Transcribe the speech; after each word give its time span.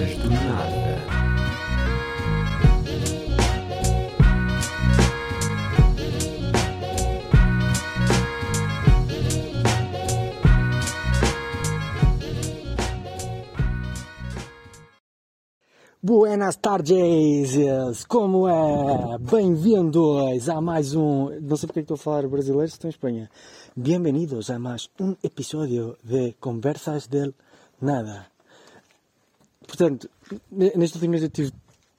Conversas 0.00 0.16
do 0.16 0.30
Nada. 0.30 1.20
Buenas 16.02 16.56
tardes, 16.56 18.06
como 18.06 18.48
é? 18.48 19.18
Bem-vindos 19.18 20.48
a 20.48 20.62
mais 20.62 20.94
um. 20.94 21.28
Não 21.42 21.56
sei 21.58 21.66
porque 21.66 21.80
é 21.80 21.82
estou 21.82 21.96
a 21.96 21.98
falar 21.98 22.26
brasileiro 22.26 22.64
estou 22.64 22.88
em 22.88 22.90
Espanha. 22.90 23.30
Bem-vindos 23.76 24.48
a 24.48 24.58
mais 24.58 24.88
um 24.98 25.14
episódio 25.22 25.98
de 26.02 26.32
Conversas 26.40 27.06
del 27.06 27.34
Nada. 27.82 28.29
Portanto, 29.70 30.10
ne- 30.50 30.72
neste 30.74 30.96
último 30.96 31.12
mês 31.12 31.22
eu 31.22 31.30
tive 31.30 31.52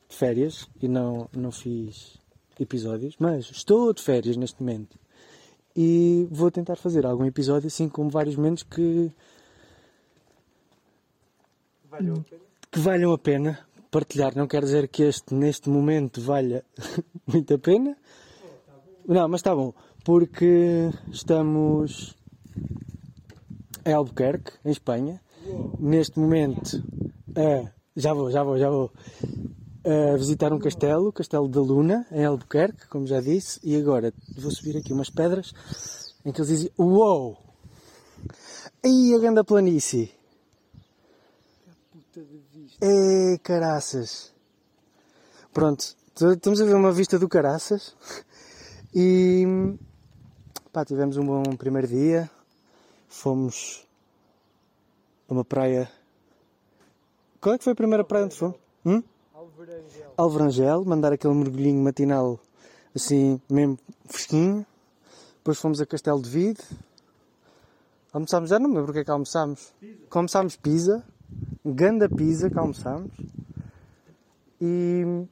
de 0.10 0.16
férias 0.16 0.68
e 0.82 0.90
não, 0.90 1.30
não 1.32 1.54
fiz 1.54 2.18
episódios, 2.60 3.16
mas 3.18 3.50
estou 3.50 3.94
de 3.94 4.02
férias 4.02 4.36
neste 4.36 4.62
momento 4.62 5.00
e 5.74 6.28
vou 6.30 6.52
tentar 6.52 6.76
fazer 6.76 7.06
algum 7.06 7.24
episódio 7.24 7.68
assim 7.68 7.88
como 7.88 8.10
vários 8.10 8.36
momentos 8.36 8.64
que 8.64 9.10
que 12.70 12.80
valham 12.80 13.14
a 13.14 13.18
pena 13.18 13.60
partilhar. 13.90 14.36
Não 14.36 14.48
quer 14.48 14.64
dizer 14.64 14.90
que 14.90 15.04
este, 15.04 15.34
neste 15.34 15.70
momento, 15.70 16.20
valha 16.22 16.66
muito 17.26 17.54
a 17.54 17.58
pena. 17.58 17.96
Não, 19.08 19.28
mas 19.30 19.40
está 19.40 19.56
bom, 19.56 19.74
porque 20.04 20.90
estamos 21.10 22.16
em 23.86 23.94
Albuquerque, 23.94 24.52
em 24.66 24.72
Espanha. 24.72 25.22
Neste 25.80 26.20
momento, 26.20 26.84
a- 27.36 27.72
já 27.96 28.14
vou, 28.14 28.32
já 28.32 28.44
vou, 28.44 28.58
já 28.58 28.70
vou. 28.70 28.92
A 29.84 30.16
visitar 30.16 30.54
um 30.54 30.60
castelo, 30.60 31.08
o 31.08 31.12
Castelo 31.14 31.48
da 31.48 31.60
Luna, 31.60 32.06
em 32.12 32.24
Albuquerque, 32.24 32.88
como 32.88 33.08
já 33.08 33.20
disse. 33.20 33.60
E 33.64 33.76
agora 33.76 34.14
vou 34.38 34.52
subir 34.52 34.78
aqui 34.78 34.94
umas 34.94 35.10
pedras 35.10 35.54
em 36.24 36.32
que 36.32 36.40
eles 36.40 36.50
dizem: 36.50 36.72
Uou! 36.78 37.38
Aí 38.84 39.14
a 39.16 39.20
grande 39.20 39.44
planície! 39.44 40.12
Ei, 42.80 43.38
caraças. 43.40 44.34
Pronto, 45.54 45.84
estamos 46.16 46.62
a 46.62 46.66
ver 46.66 46.76
uma 46.76 46.92
vista 46.92 47.18
do 47.20 47.28
caraças 47.28 47.96
e 48.94 49.46
pá, 50.72 50.86
tivemos 50.86 51.18
um 51.18 51.26
bom 51.26 51.44
primeiro 51.58 51.88
dia. 51.88 52.30
Fomos 53.10 53.86
a 55.28 55.34
uma 55.34 55.44
praia. 55.44 55.90
Qual 57.42 57.56
é 57.56 57.58
que 57.58 57.64
foi 57.64 57.74
a 57.74 57.76
primeira 57.76 58.04
praia 58.04 58.26
onde 58.26 58.36
fomos? 58.36 58.56
Hum? 58.86 59.02
Alverangel, 60.16 60.86
mandar 60.86 61.12
aquele 61.12 61.34
mergulhinho 61.34 61.84
matinal 61.84 62.40
assim, 62.96 63.42
mesmo 63.50 63.80
fresquinho. 64.06 64.64
Depois 65.38 65.58
fomos 65.58 65.82
a 65.82 65.86
Castelo 65.88 66.22
de 66.22 66.30
Vide. 66.30 66.62
Almoçámos, 68.14 68.50
já 68.50 68.60
não 68.60 68.70
me 68.70 68.76
lembro 68.76 68.92
o 68.92 68.94
que 68.94 69.00
é 69.00 69.04
que 69.04 69.10
almoçámos. 69.10 69.74
Almoçámos 70.12 70.56
pizza 70.56 71.04
ganda 71.66 72.10
pizza 72.10 72.50
que 72.50 72.58
almoçámos 72.58 73.12
e 74.60 75.26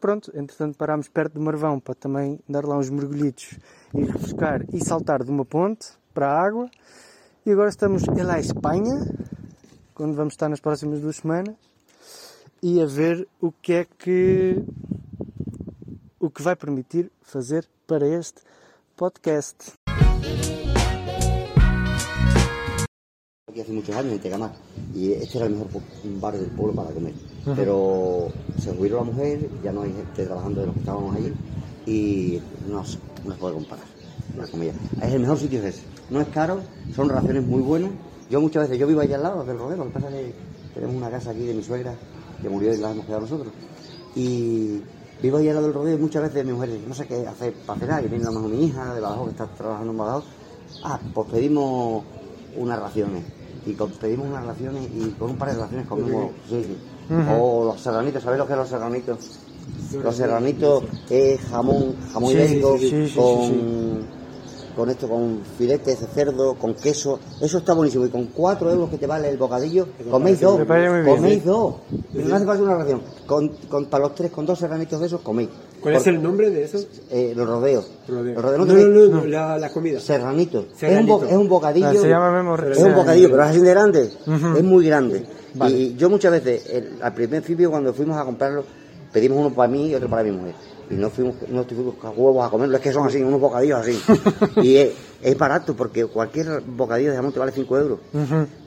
pronto, 0.00 0.30
entretanto 0.36 0.76
parámos 0.76 1.08
perto 1.08 1.34
do 1.34 1.40
Marvão 1.40 1.80
para 1.80 1.94
também 1.94 2.38
dar 2.48 2.64
lá 2.64 2.76
uns 2.76 2.90
mergulhitos 2.90 3.58
e 3.94 4.04
refrescar 4.04 4.64
e 4.72 4.84
saltar 4.84 5.24
de 5.24 5.30
uma 5.30 5.44
ponte 5.44 5.88
para 6.14 6.28
a 6.28 6.40
água 6.40 6.70
e 7.46 7.50
agora 7.50 7.68
estamos 7.68 8.02
em 8.04 8.22
La 8.22 8.38
Espanha 8.38 9.06
quando 9.98 10.14
vamos 10.14 10.34
estar 10.34 10.48
nas 10.48 10.60
próximas 10.60 11.00
duas 11.00 11.16
semanas 11.16 11.56
e 12.62 12.80
a 12.80 12.86
ver 12.86 13.26
o 13.40 13.50
que 13.50 13.72
é 13.72 13.84
que 13.84 14.62
o 16.20 16.30
que 16.30 16.40
vai 16.40 16.54
permitir 16.54 17.10
fazer 17.20 17.66
para 17.84 18.06
este 18.06 18.40
podcast. 18.96 19.74
Aquí 23.50 23.60
hace 23.60 23.72
muchos 23.72 23.96
años 23.96 24.12
en 24.12 24.20
Tegamar 24.20 24.52
y 24.94 25.14
este 25.14 25.38
era 25.38 25.46
el 25.46 25.54
mejor 25.54 25.82
bar 26.20 26.38
del 26.38 26.50
pueblo 26.50 26.76
para 26.76 26.94
comer. 26.94 27.14
Pero 27.56 28.28
se 28.56 28.72
jubiló 28.72 28.98
la 28.98 29.04
mujer, 29.04 29.50
ya 29.64 29.72
no 29.72 29.82
hay 29.82 29.92
gente 29.92 30.26
trabajando 30.26 30.60
de 30.60 30.66
los 30.68 30.74
que 30.74 30.80
estábamos 30.80 31.16
allí 31.16 31.34
y 31.86 32.40
no 32.70 32.84
se, 32.84 32.98
no 33.24 33.32
se 33.32 33.40
puede 33.40 33.54
comparar 33.54 33.84
la 34.36 34.46
comida. 34.46 34.74
Es 35.02 35.12
el 35.12 35.20
mejor 35.22 35.38
sitio 35.38 35.58
es 35.58 35.74
ese. 35.74 35.82
No 36.08 36.20
es 36.20 36.28
caro, 36.28 36.60
son 36.94 37.08
raciones 37.08 37.44
muy 37.44 37.62
buenas. 37.62 37.90
Yo 38.30 38.40
muchas 38.40 38.64
veces, 38.64 38.78
yo 38.78 38.86
vivo 38.86 39.00
allá 39.00 39.16
al 39.16 39.22
lado 39.22 39.44
del 39.44 39.58
rodeo, 39.58 39.76
lo 39.78 39.84
que 39.84 39.90
pasa 39.90 40.08
es 40.10 40.14
que 40.14 40.34
tenemos 40.74 40.96
una 40.96 41.10
casa 41.10 41.30
aquí 41.30 41.46
de 41.46 41.54
mi 41.54 41.62
suegra 41.62 41.94
que 42.42 42.48
murió 42.48 42.74
y 42.74 42.78
la 42.78 42.90
hemos 42.90 43.04
quedado 43.06 43.22
nosotros. 43.22 43.52
Y 44.14 44.82
vivo 45.22 45.38
allá 45.38 45.50
al 45.50 45.54
lado 45.56 45.66
del 45.68 45.74
rodeo 45.74 45.94
y 45.96 46.00
muchas 46.00 46.22
veces 46.22 46.44
mi 46.44 46.52
mujer 46.52 46.70
dice, 46.72 46.84
no 46.86 46.94
sé 46.94 47.06
qué 47.06 47.26
hacer 47.26 47.52
para 47.66 47.80
cenar, 47.80 48.04
y 48.04 48.08
viene 48.08 48.24
a 48.26 48.30
lo 48.30 48.40
mejor 48.40 48.50
mi 48.50 48.64
hija 48.66 48.94
de 48.94 49.00
Badajoz 49.00 49.24
que 49.26 49.30
está 49.30 49.46
trabajando 49.46 49.92
en 49.92 49.98
Badajoz. 49.98 50.24
Ah, 50.84 51.00
pues 51.14 51.28
pedimos 51.30 52.04
unas 52.56 52.78
raciones. 52.80 53.24
Y 53.66 53.72
con- 53.74 53.90
pedimos 53.92 54.28
unas 54.28 54.44
raciones 54.46 54.88
y 54.94 55.10
con 55.18 55.30
un 55.30 55.36
par 55.36 55.50
de 55.52 55.58
raciones 55.60 55.86
comemos. 55.86 56.30
Sí, 56.48 56.64
sí. 56.64 56.76
O 57.40 57.64
los 57.64 57.80
serranitos, 57.80 58.22
¿sabéis 58.22 58.38
lo 58.40 58.46
que 58.46 58.52
es 58.52 58.58
los 58.58 58.68
serranitos? 58.68 59.18
Los 60.02 60.14
serranitos 60.16 60.84
es 61.08 61.40
jamón, 61.40 61.94
jamón 62.12 62.32
ibérico 62.32 62.76
sí, 62.78 63.12
con, 63.16 64.17
con 64.78 64.88
esto, 64.90 65.08
con 65.08 65.40
filetes 65.58 66.00
de 66.00 66.06
cerdo, 66.06 66.54
con 66.54 66.74
queso. 66.74 67.18
Eso 67.42 67.58
está 67.58 67.74
buenísimo. 67.74 68.06
Y 68.06 68.10
con 68.10 68.26
cuatro 68.26 68.70
euros 68.70 68.88
que 68.88 68.96
te 68.96 69.06
vale 69.08 69.28
el 69.28 69.36
bocadillo, 69.36 69.88
coméis 70.10 70.40
dos. 70.40 70.58
Coméis 71.16 71.44
dos. 71.44 71.74
No 72.14 72.34
hace 72.36 72.46
falta 72.46 72.62
una 72.62 72.74
ración. 72.76 73.02
Con, 73.26 73.48
con- 73.68 73.86
para 73.86 74.04
los 74.04 74.14
tres, 74.14 74.30
con 74.30 74.46
dos 74.46 74.58
serranitos 74.58 75.00
de 75.00 75.06
esos, 75.06 75.20
coméis. 75.20 75.48
¿Cuál 75.82 75.94
es 75.96 76.06
el 76.06 76.22
nombre 76.22 76.50
de 76.50 76.62
eso? 76.64 76.78
Eh, 77.10 77.32
los 77.36 77.46
rodeos. 77.48 77.90
Rodeo. 78.08 78.34
Los 78.34 78.42
rodeos 78.42 78.66
No, 78.66 78.74
no, 78.74 78.84
no, 78.84 79.00
no, 79.08 79.20
no, 79.22 79.26
la, 79.26 79.58
la 79.58 79.68
comida. 79.70 80.00
Serranito. 80.00 80.66
Es 80.80 81.00
un, 81.00 81.06
bo- 81.06 81.24
es 81.24 81.32
un 81.36 81.48
bocadillo. 81.48 81.88
Ah, 81.88 81.94
se 81.94 82.08
llama 82.08 82.30
Memo 82.32 82.56
Es 82.56 82.78
un 82.78 82.94
bocadillo, 82.94 83.30
pero 83.30 83.42
es 83.42 83.48
así 83.50 83.60
de 83.60 83.70
grande. 83.70 84.10
Es 84.56 84.64
muy 84.64 84.86
grande. 84.86 85.26
Vale. 85.54 85.76
Y 85.76 85.96
yo 85.96 86.08
muchas 86.08 86.30
veces, 86.32 86.66
el- 86.70 86.98
al 87.02 87.14
principio 87.14 87.70
cuando 87.70 87.92
fuimos 87.92 88.16
a 88.16 88.24
comprarlo, 88.24 88.64
pedimos 89.12 89.38
uno 89.38 89.50
para 89.54 89.68
mí 89.68 89.88
y 89.88 89.94
otro 89.94 90.08
para 90.08 90.22
mi 90.22 90.30
mujer. 90.30 90.54
Y 90.90 90.94
no 90.94 91.10
fuimos, 91.10 91.34
no 91.48 91.64
fuimos 91.64 91.94
a 92.02 92.10
huevos 92.10 92.46
a 92.46 92.50
comerlo, 92.50 92.76
es 92.76 92.82
que 92.82 92.92
son 92.92 93.06
así, 93.06 93.22
unos 93.22 93.40
bocadillos 93.40 93.80
así. 93.80 94.00
y 94.62 94.76
es, 94.76 94.92
es 95.22 95.36
barato 95.36 95.74
porque 95.74 96.06
cualquier 96.06 96.62
bocadillo 96.62 97.10
de 97.10 97.16
jamón 97.16 97.32
te 97.32 97.38
vale 97.38 97.52
5 97.52 97.78
euros. 97.78 97.98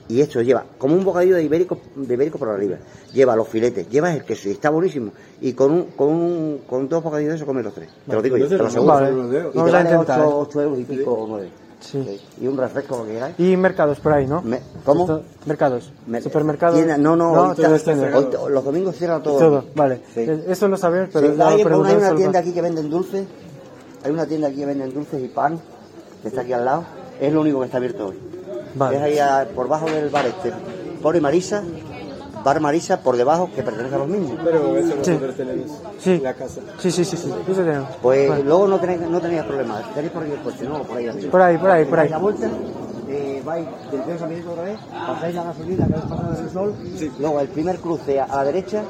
Y 0.07 0.19
esto 0.19 0.41
lleva 0.41 0.65
como 0.77 0.95
un 0.95 1.05
bocadillo 1.05 1.35
de 1.35 1.43
ibérico, 1.43 1.79
de 1.95 2.13
ibérico 2.13 2.37
por 2.37 2.49
arriba. 2.49 2.77
Lleva 3.13 3.35
los 3.35 3.47
filetes, 3.47 3.89
lleva 3.89 4.13
el 4.13 4.25
queso 4.25 4.49
y 4.49 4.51
está 4.51 4.69
buenísimo. 4.69 5.13
Y 5.39 5.53
con 5.53 5.71
un, 5.71 5.83
con 5.91 6.09
un, 6.09 6.61
con 6.67 6.89
dos 6.89 7.01
bocadillos 7.01 7.31
de 7.31 7.35
eso 7.37 7.45
comes 7.45 7.63
los 7.63 7.73
tres. 7.73 7.89
Te 8.05 8.13
lo 8.13 8.21
digo 8.21 8.37
yo, 8.37 8.47
te 8.47 8.57
lo 8.57 8.67
aseguro. 8.67 8.93
Vale. 8.93 9.09
Y 9.09 9.51
te 9.51 9.57
vale 9.59 9.89
intentar. 9.89 10.19
8, 10.19 10.37
8 10.39 10.61
euros 10.61 10.79
y 10.79 10.83
pico 10.83 11.13
o 11.13 11.27
9. 11.27 11.49
Sí. 11.81 12.21
Y 12.39 12.47
un 12.47 12.57
refresco 12.57 13.05
queráis. 13.05 13.35
Y 13.39 13.57
mercados 13.57 13.99
por 13.99 14.13
ahí, 14.13 14.27
¿no? 14.27 14.41
Me- 14.41 14.61
¿Cómo? 14.85 15.01
Esto- 15.01 15.23
mercados. 15.45 15.91
Me- 16.07 16.21
Supermercados. 16.21 16.75
tienda- 16.75 16.97
no, 16.97 17.15
no, 17.15 17.33
no 17.33 17.41
ahorita- 17.45 17.67
ahorita- 17.67 18.49
los 18.49 18.63
domingos 18.63 18.95
cierra 18.95 19.21
todo. 19.21 19.37
Todo, 19.39 19.65
vale. 19.75 20.01
Sí. 20.13 20.25
Eso 20.47 20.67
lo 20.67 20.77
sabemos, 20.77 21.09
pero 21.11 21.33
Sí, 21.33 21.41
hay, 21.41 21.63
una 21.63 22.15
tienda 22.15 22.39
aquí 22.39 22.51
que 22.53 22.61
venden 22.61 22.89
dulces. 22.89 23.25
Hay 24.03 24.11
una 24.11 24.25
tienda 24.25 24.47
aquí 24.47 24.57
que 24.57 24.65
venden 24.65 24.93
dulces 24.93 25.21
y 25.23 25.27
pan, 25.27 25.59
que 26.21 26.27
está 26.29 26.41
aquí 26.41 26.53
al 26.53 26.65
lado. 26.65 26.83
Es 27.19 27.33
lo 27.33 27.41
único 27.41 27.59
que 27.59 27.65
está 27.65 27.77
abierto 27.77 28.07
hoy. 28.07 28.19
Vale. 28.75 28.97
Es 28.97 29.01
ahí 29.03 29.19
a- 29.19 29.47
por 29.53 29.67
bajo 29.67 29.85
del 29.87 30.09
bar 30.09 30.25
este. 30.27 30.51
Pone 31.01 31.19
Marisa, 31.19 31.63
bar 32.43 32.59
Marisa 32.59 32.99
por 33.01 33.17
debajo, 33.17 33.49
que 33.55 33.63
pertenece 33.63 33.95
a 33.95 33.97
los 33.99 34.07
mismos. 34.07 34.31
Pero 34.43 34.77
eso 34.77 34.93
Sí. 35.01 35.11
nosotros 35.11 35.35
tenemos 35.35 35.71
Sí. 35.99 36.11
en 36.13 36.23
la 36.23 36.33
casa. 36.33 36.61
Sí, 36.79 36.91
sí, 36.91 37.05
sí, 37.05 37.17
sí. 37.17 37.31
Eso 37.47 37.61
tenemos. 37.61 37.89
Pues 38.01 38.29
Vale. 38.29 38.43
luego 38.43 38.67
no 38.67 38.79
tenéis, 38.79 39.01
no 39.01 39.19
tenéis 39.21 39.43
problemas. 39.43 39.93
Tenéis 39.93 40.11
por 40.11 40.23
aquí 40.23 40.31
el 40.31 40.39
coche, 40.41 40.65
no, 40.67 40.83
por 40.83 40.97
ahí 40.97 41.07
arriba. 41.07 41.31
Por 41.31 41.41
ahí, 41.41 41.57
por 41.57 41.69
ahí, 41.71 41.85
por 41.85 41.99
ahí. 41.99 42.09
La 42.09 42.17
vuelta, 42.17 42.49
eh, 43.09 43.41
vais 43.45 43.65
del 43.91 44.03
Río 44.03 44.17
San 44.19 44.29
Miguel 44.29 44.47
otra 44.47 44.63
vez, 44.63 44.79
pasáis 45.07 45.35
la 45.35 45.43
gasolina 45.43 45.87
que 45.87 45.93
habéis 45.93 46.09
pasado 46.09 46.33
del 46.33 46.49
sol, 46.51 46.73
luego 47.19 47.39
el 47.41 47.47
primer 47.49 47.77
cruce 47.79 48.19
a 48.19 48.27
la 48.27 48.43
derecha, 48.43 48.83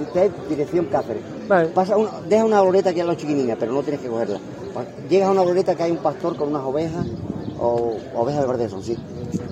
usted 0.00 0.30
dirección 0.48 0.86
Cáceres. 0.86 1.22
Vale. 1.48 1.68
Pasa 1.68 1.96
una, 1.96 2.10
deja 2.28 2.44
una 2.44 2.60
glorieta 2.62 2.90
aquí 2.90 3.00
a 3.00 3.04
la 3.04 3.16
chiquinina, 3.16 3.56
pero 3.58 3.72
no 3.72 3.82
tienes 3.82 4.00
que 4.00 4.08
cogerla. 4.08 4.38
Llegas 5.10 5.28
a 5.28 5.32
una 5.32 5.42
glorieta 5.42 5.74
que 5.74 5.82
hay 5.82 5.90
un 5.90 5.98
pastor 5.98 6.36
con 6.36 6.48
unas 6.48 6.62
ovejas, 6.62 7.04
o 7.60 7.94
ovejas 8.16 8.42
de 8.42 8.48
Verdeson, 8.48 8.82
sí. 8.82 8.96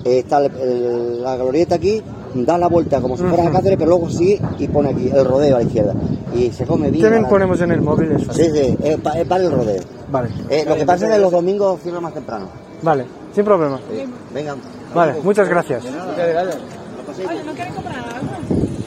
Eh, 0.03 0.19
está 0.19 0.39
el- 0.45 0.51
el- 0.57 1.23
la 1.23 1.35
glorieta 1.37 1.75
aquí, 1.75 2.01
da 2.33 2.57
la 2.57 2.67
vuelta 2.67 2.99
como 3.01 3.15
si 3.17 3.23
fueras 3.23 3.47
a 3.47 3.51
Cáceres, 3.51 3.77
pero 3.77 3.89
luego 3.91 4.09
sigue 4.09 4.39
y 4.57 4.67
pone 4.67 4.89
aquí 4.89 5.09
el 5.13 5.25
rodeo 5.25 5.55
a 5.55 5.59
la 5.59 5.65
izquierda. 5.65 5.93
Y 6.33 6.51
se 6.51 6.65
come 6.65 6.89
bien. 6.91 7.03
También 7.03 7.23
la- 7.23 7.29
ponemos 7.29 7.59
en 7.61 7.71
el 7.71 7.81
móvil, 7.81 8.11
es 8.13 8.25
fácil. 8.25 8.45
Sí, 8.45 8.51
sí, 8.53 8.77
es, 8.83 8.97
pa- 8.99 9.11
es 9.19 9.27
para 9.27 9.43
el 9.43 9.51
rodeo. 9.51 9.81
Vale. 10.11 10.29
Eh, 10.49 10.65
lo 10.67 10.75
que 10.75 10.85
pasa 10.85 11.07
es 11.07 11.13
que 11.13 11.19
los 11.19 11.31
domingos 11.31 11.79
cierran 11.81 12.03
más 12.03 12.13
temprano. 12.13 12.47
Vale, 12.81 13.05
sin 13.35 13.45
problema. 13.45 13.79
Sí. 13.91 14.03
Venga. 14.33 14.55
Vale, 14.93 15.13
muchas 15.23 15.47
gracias. 15.47 15.83
Olha, 15.85 17.43
não 17.43 17.53
querem 17.53 17.73
comprar 17.73 17.97
água? 17.97 18.39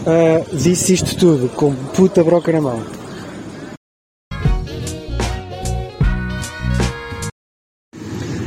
Uh, 0.04 0.56
disse 0.56 0.94
isto 0.94 1.16
tudo 1.16 1.48
com 1.54 1.72
puta 1.94 2.24
broca 2.24 2.50
na 2.52 2.60
mão. 2.60 2.78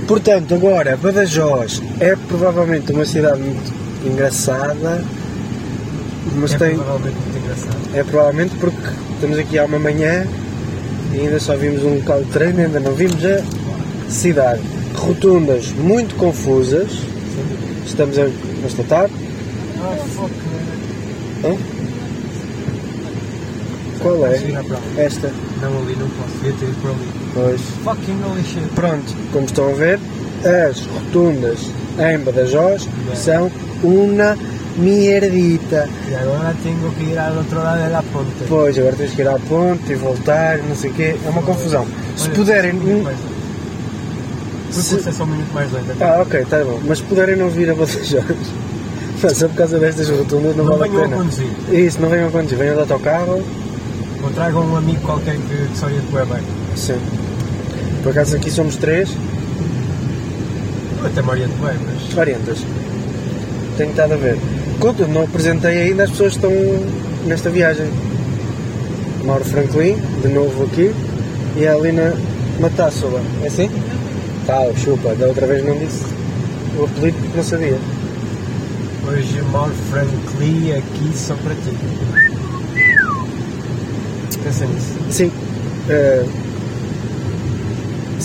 Portanto, 0.07 0.53
agora, 0.53 0.95
Badajoz 0.97 1.81
é 1.99 2.15
provavelmente 2.27 2.91
uma 2.91 3.05
cidade 3.05 3.39
muito 3.41 3.73
engraçada 4.05 5.03
mas 6.35 6.53
é 6.53 6.57
tem. 6.57 6.75
provavelmente 6.75 7.15
muito 7.15 7.37
engraçado. 7.37 7.77
É 7.93 8.03
provavelmente 8.03 8.55
porque 8.55 8.87
estamos 9.13 9.39
aqui 9.39 9.57
há 9.59 9.65
uma 9.65 9.79
manhã 9.79 10.27
e 11.13 11.19
ainda 11.19 11.39
só 11.39 11.55
vimos 11.55 11.83
um 11.83 11.95
local 11.95 12.23
de 12.23 12.31
treino, 12.31 12.59
ainda 12.61 12.79
não 12.79 12.93
vimos 12.93 13.23
a 13.25 13.41
cidade. 14.09 14.61
Rotundas 14.95 15.71
muito 15.71 16.15
confusas, 16.15 16.91
estamos 17.85 18.17
a 18.17 18.27
constatar. 18.61 19.09
Ah, 19.79 20.27
Hã? 21.43 21.55
Qual 23.99 24.25
é? 24.27 24.39
Para? 24.39 25.03
Esta. 25.03 25.31
Não, 25.61 25.77
ali 25.81 25.95
não 25.95 26.09
posso, 26.09 26.37
devia 26.41 26.53
ter 26.53 26.73
por 26.81 26.91
ali. 26.91 27.24
Pois. 27.35 27.61
Fucking 27.83 28.43
shit. 28.43 28.67
Pronto, 28.73 29.13
como 29.31 29.45
estão 29.45 29.69
a 29.69 29.73
ver, 29.73 29.99
as 30.43 30.81
rotundas 30.87 31.59
em 31.99 32.17
Badajoz 32.19 32.87
são 33.13 33.51
uma 33.83 34.35
mierdita. 34.77 35.87
E 36.09 36.15
agora 36.15 36.55
tenho 36.63 36.91
que 36.93 37.03
ir 37.03 37.17
ao 37.19 37.35
outro 37.37 37.57
lado 37.59 37.91
da 37.91 38.01
ponte. 38.03 38.31
Pois, 38.47 38.77
agora 38.79 38.95
tens 38.95 39.11
que 39.13 39.21
ir 39.21 39.27
à 39.27 39.37
ponte 39.37 39.91
e 39.91 39.95
voltar, 39.95 40.57
não 40.59 40.75
sei 40.75 40.89
o 40.91 40.93
quê, 40.93 41.15
é 41.25 41.29
uma 41.29 41.41
confusão. 41.43 41.85
Se 42.17 42.25
Olha, 42.27 42.35
puderem. 42.35 42.71
um 42.73 43.05
Se- 44.71 45.07
é 45.07 45.11
só 45.11 45.23
um 45.23 45.27
minuto 45.27 45.53
mais 45.53 45.71
lento. 45.71 45.87
Ah, 46.01 46.21
ok, 46.21 46.39
está 46.41 46.63
bom. 46.63 46.79
Mas 46.85 46.97
se 46.99 47.03
puderem 47.05 47.35
não 47.35 47.49
vir 47.49 47.69
a 47.69 47.75
Badajoz, 47.75 48.11
não, 49.23 49.29
só 49.35 49.47
por 49.49 49.57
causa 49.57 49.77
destas 49.79 50.09
rotundas 50.09 50.55
não, 50.55 50.65
Não 50.65 50.77
vale 50.77 50.83
a 50.83 50.91
venham 50.91 51.03
a 51.05 51.07
pena. 51.09 51.17
conduzir. 51.21 51.47
Isso, 51.71 52.01
não 52.01 52.09
venham 52.09 52.27
a 52.27 52.31
conduzir, 52.31 52.57
venham 52.57 52.75
de 52.75 52.79
autocarro. 52.81 53.43
Ou 54.23 54.29
tragam 54.31 54.65
um 54.65 54.75
amigo 54.77 54.99
qualquer 55.01 55.35
que, 55.35 55.39
que 55.79 55.85
ia 55.85 55.99
de 56.01 56.07
bem. 56.25 56.41
Sim. 56.75 56.99
Por 58.05 58.11
acaso 58.11 58.35
aqui 58.35 58.51
somos 58.51 58.75
três, 58.75 59.09
Eu 60.99 61.07
até 61.07 61.23
me 61.23 61.29
oriento 61.29 61.53
bem, 61.55 61.75
mas. 61.87 62.15
orientas. 62.15 62.59
Tenho 63.77 63.89
estado 63.89 64.13
a 64.13 64.17
ver. 64.17 64.37
Contudo, 64.79 65.07
não 65.07 65.23
apresentei 65.23 65.81
ainda 65.81 66.03
as 66.03 66.11
pessoas 66.11 66.37
que 66.37 66.45
estão 66.45 66.51
nesta 67.25 67.49
viagem. 67.49 67.87
Mauro 69.23 69.43
Franklin, 69.43 69.97
de 70.21 70.27
novo 70.27 70.65
aqui, 70.65 70.93
e 71.57 71.65
a 71.65 71.73
Alina 71.73 72.13
Matássula. 72.59 73.19
É 73.41 73.47
assim? 73.47 73.71
Tal, 74.45 74.71
chupa, 74.77 75.15
da 75.15 75.25
outra 75.25 75.47
vez 75.47 75.65
não 75.65 75.75
disse 75.75 76.05
o 76.77 76.83
apelido 76.85 77.17
porque 77.17 77.37
não 77.37 77.43
sabia. 77.43 77.79
Hoje 79.07 79.41
Mauro 79.51 79.73
Franklin 79.89 80.73
aqui 80.73 81.11
só 81.17 81.33
para 81.37 81.55
ti. 81.55 81.75
Pensa 84.43 84.65
nisso. 84.67 84.93
Sim. 85.09 85.31
eh, 85.89 86.23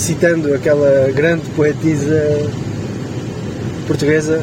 citando 0.00 0.55
aquela 0.55 1.12
grande 1.12 1.49
poetisa 1.50 2.50
portuguesa 3.87 4.43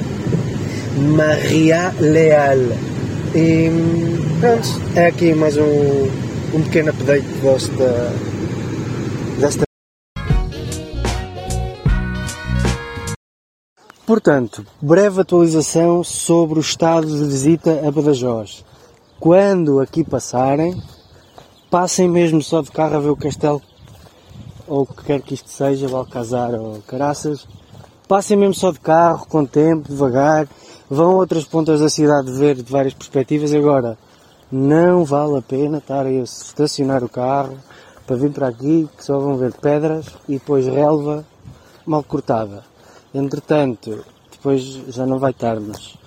Maria 1.16 1.92
Leal. 2.00 2.58
E 3.34 3.70
pronto, 4.40 4.68
é 4.96 5.08
aqui 5.08 5.34
mais 5.34 5.58
um, 5.58 6.08
um 6.54 6.62
pequeno 6.64 6.92
update 6.92 7.26
desta, 7.42 8.14
desta. 9.40 9.64
Portanto, 14.06 14.64
breve 14.80 15.22
atualização 15.22 16.04
sobre 16.04 16.60
o 16.60 16.62
estado 16.62 17.08
de 17.08 17.26
visita 17.26 17.82
a 17.86 17.92
Badajoz. 17.92 18.64
Quando 19.20 19.80
aqui 19.80 20.04
passarem, 20.04 20.80
passem 21.72 22.08
mesmo 22.08 22.44
só 22.44 22.62
de 22.62 22.70
carro 22.70 22.96
a 22.96 23.00
ver 23.00 23.10
o 23.10 23.18
castelo, 23.18 23.62
ou 24.68 24.82
o 24.82 24.86
que 24.86 25.04
quer 25.04 25.22
que 25.22 25.34
isto 25.34 25.50
seja, 25.50 25.88
Valcazar 25.88 26.54
ou 26.54 26.82
Caraças. 26.88 27.48
Passem 28.08 28.38
mesmo 28.38 28.54
só 28.54 28.72
de 28.72 28.80
carro, 28.80 29.26
com 29.28 29.46
tempo, 29.46 29.90
devagar. 29.90 30.48
Vão 30.90 31.12
a 31.12 31.16
outras 31.16 31.46
pontas 31.46 31.80
da 31.80 31.90
cidade 31.90 32.32
ver 32.32 32.56
de 32.56 32.72
várias 32.72 32.94
perspectivas. 32.94 33.54
Agora, 33.54 33.98
não 34.52 35.04
vale 35.04 35.38
a 35.38 35.42
pena 35.42 35.80
estar 35.80 36.06
a 36.06 36.12
estacionar 36.12 37.04
o 37.04 37.10
carro 37.10 37.58
para 38.06 38.16
vir 38.16 38.32
para 38.32 38.48
aqui, 38.48 38.88
que 38.98 39.04
só 39.04 39.20
vão 39.20 39.36
ver 39.36 39.54
pedras 39.54 40.06
e 40.28 40.34
depois 40.34 40.66
relva 40.66 41.26
mal 41.86 42.04
cortada. 42.04 42.64
Entretanto, 43.14 44.06
depois 44.32 44.62
já 44.88 45.06
não 45.06 45.20
vai 45.20 45.32
estar, 45.32 45.60
mas 45.60 45.98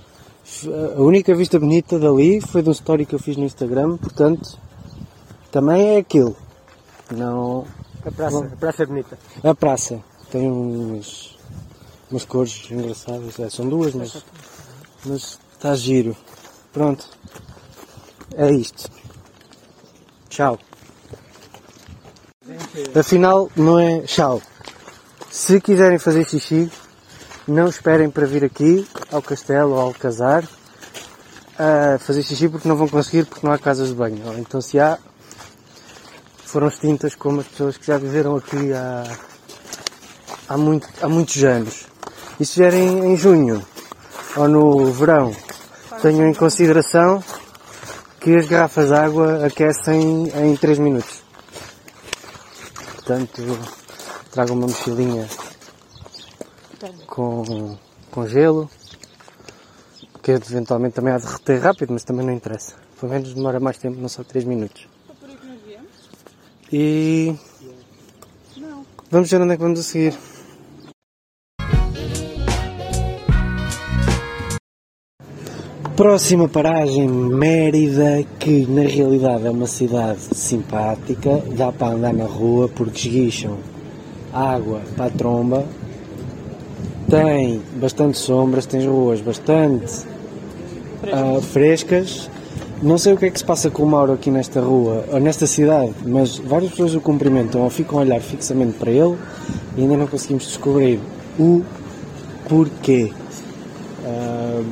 a 0.96 1.00
única 1.00 1.34
vista 1.34 1.58
bonita 1.58 1.98
dali 1.98 2.40
foi 2.40 2.62
de 2.62 2.68
um 2.70 2.72
story 2.72 3.04
que 3.04 3.14
eu 3.14 3.18
fiz 3.18 3.36
no 3.36 3.44
Instagram, 3.44 3.96
portanto, 3.96 4.58
também 5.50 5.96
é 5.96 5.98
aquilo. 5.98 6.36
Não. 7.10 7.64
A 8.04 8.10
praça, 8.10 8.38
a 8.38 8.56
praça 8.56 8.82
é 8.82 8.86
bonita. 8.86 9.18
A 9.42 9.54
praça 9.54 10.02
tem 10.30 10.50
umas, 10.50 11.36
umas 12.10 12.24
cores 12.24 12.66
engraçadas, 12.70 13.38
é, 13.38 13.50
são 13.50 13.68
duas, 13.68 13.94
mas, 13.94 14.24
mas 15.04 15.38
está 15.52 15.74
giro. 15.74 16.16
Pronto. 16.72 17.08
É 18.34 18.50
isto. 18.50 18.90
Tchau. 20.28 20.58
Afinal, 22.94 23.50
não 23.56 23.78
é 23.78 24.00
tchau. 24.02 24.40
Se 25.30 25.60
quiserem 25.60 25.98
fazer 25.98 26.28
xixi, 26.28 26.70
não 27.46 27.68
esperem 27.68 28.10
para 28.10 28.26
vir 28.26 28.44
aqui 28.44 28.86
ao 29.10 29.20
castelo 29.20 29.72
ou 29.72 29.80
ao 29.80 29.94
casar 29.94 30.44
a 31.58 31.98
fazer 31.98 32.22
xixi 32.22 32.48
porque 32.48 32.66
não 32.66 32.76
vão 32.76 32.88
conseguir 32.88 33.26
porque 33.26 33.46
não 33.46 33.52
há 33.52 33.58
casas 33.58 33.88
de 33.88 33.94
banho. 33.94 34.22
Então 34.38 34.60
se 34.60 34.78
há, 34.78 34.98
foram 36.50 36.68
extintas 36.68 37.14
como 37.14 37.40
as 37.40 37.46
pessoas 37.46 37.76
que 37.76 37.86
já 37.86 37.96
viveram 37.96 38.36
aqui 38.36 38.72
há, 38.72 39.04
há, 40.48 40.56
muito, 40.56 40.88
há 41.00 41.08
muitos 41.08 41.42
anos. 41.44 41.86
E 42.40 42.44
se 42.44 42.58
vierem 42.60 43.12
em 43.12 43.16
junho 43.16 43.64
ou 44.36 44.48
no 44.48 44.92
verão, 44.92 45.34
tenham 46.02 46.28
em 46.28 46.34
consideração 46.34 47.22
que 48.18 48.36
as 48.36 48.46
garrafas 48.46 48.88
de 48.88 48.94
água 48.94 49.46
aquecem 49.46 50.28
em 50.34 50.56
3 50.56 50.78
minutos. 50.78 51.22
Portanto, 52.96 53.42
tragam 54.30 54.56
uma 54.56 54.66
mochilinha 54.66 55.28
com, 57.06 57.78
com 58.10 58.26
gelo, 58.26 58.68
que 60.22 60.32
eventualmente 60.32 60.94
também 60.94 61.14
há 61.14 61.18
de 61.18 61.26
derreter 61.26 61.60
rápido, 61.60 61.92
mas 61.92 62.04
também 62.04 62.26
não 62.26 62.32
interessa. 62.32 62.74
Pelo 62.98 63.12
menos 63.12 63.34
demora 63.34 63.58
mais 63.58 63.78
tempo, 63.78 64.00
não 64.00 64.08
só 64.08 64.22
3 64.22 64.44
minutos. 64.44 64.86
Foi 65.06 65.16
por 65.16 65.28
aí 65.30 65.36
que 65.36 65.46
nós 65.46 65.60
viemos? 65.64 65.90
E 66.72 67.34
vamos 69.10 69.28
ver 69.28 69.40
onde 69.40 69.54
é 69.54 69.56
que 69.56 69.62
vamos 69.62 69.80
a 69.80 69.82
seguir. 69.82 70.14
Próxima 75.96 76.48
paragem, 76.48 77.08
Mérida, 77.08 78.24
que 78.38 78.66
na 78.66 78.82
realidade 78.82 79.46
é 79.46 79.50
uma 79.50 79.66
cidade 79.66 80.20
simpática, 80.34 81.42
dá 81.56 81.70
para 81.70 81.92
andar 81.92 82.14
na 82.14 82.24
rua 82.24 82.68
porque 82.68 83.08
esguicham 83.08 83.58
água 84.32 84.80
para 84.96 85.06
a 85.06 85.10
tromba, 85.10 85.66
tem 87.10 87.60
bastante 87.74 88.16
sombras, 88.16 88.64
tem 88.64 88.86
ruas 88.86 89.20
bastante 89.20 90.06
ah, 91.12 91.40
frescas. 91.42 92.30
Não 92.82 92.96
sei 92.96 93.12
o 93.12 93.16
que 93.16 93.26
é 93.26 93.30
que 93.30 93.38
se 93.38 93.44
passa 93.44 93.68
com 93.68 93.82
o 93.82 93.86
Mauro 93.86 94.14
aqui 94.14 94.30
nesta 94.30 94.58
rua, 94.60 95.04
ou 95.12 95.20
nesta 95.20 95.46
cidade, 95.46 95.92
mas 96.06 96.38
várias 96.38 96.70
pessoas 96.70 96.94
o 96.94 97.00
cumprimentam 97.00 97.60
ou 97.60 97.68
ficam 97.68 97.98
a 97.98 98.02
olhar 98.02 98.20
fixamente 98.20 98.78
para 98.78 98.90
ele 98.90 99.16
e 99.76 99.82
ainda 99.82 99.98
não 99.98 100.06
conseguimos 100.06 100.44
descobrir 100.44 100.98
o 101.38 101.62
porquê. 102.48 103.12
Ah, 104.04 104.62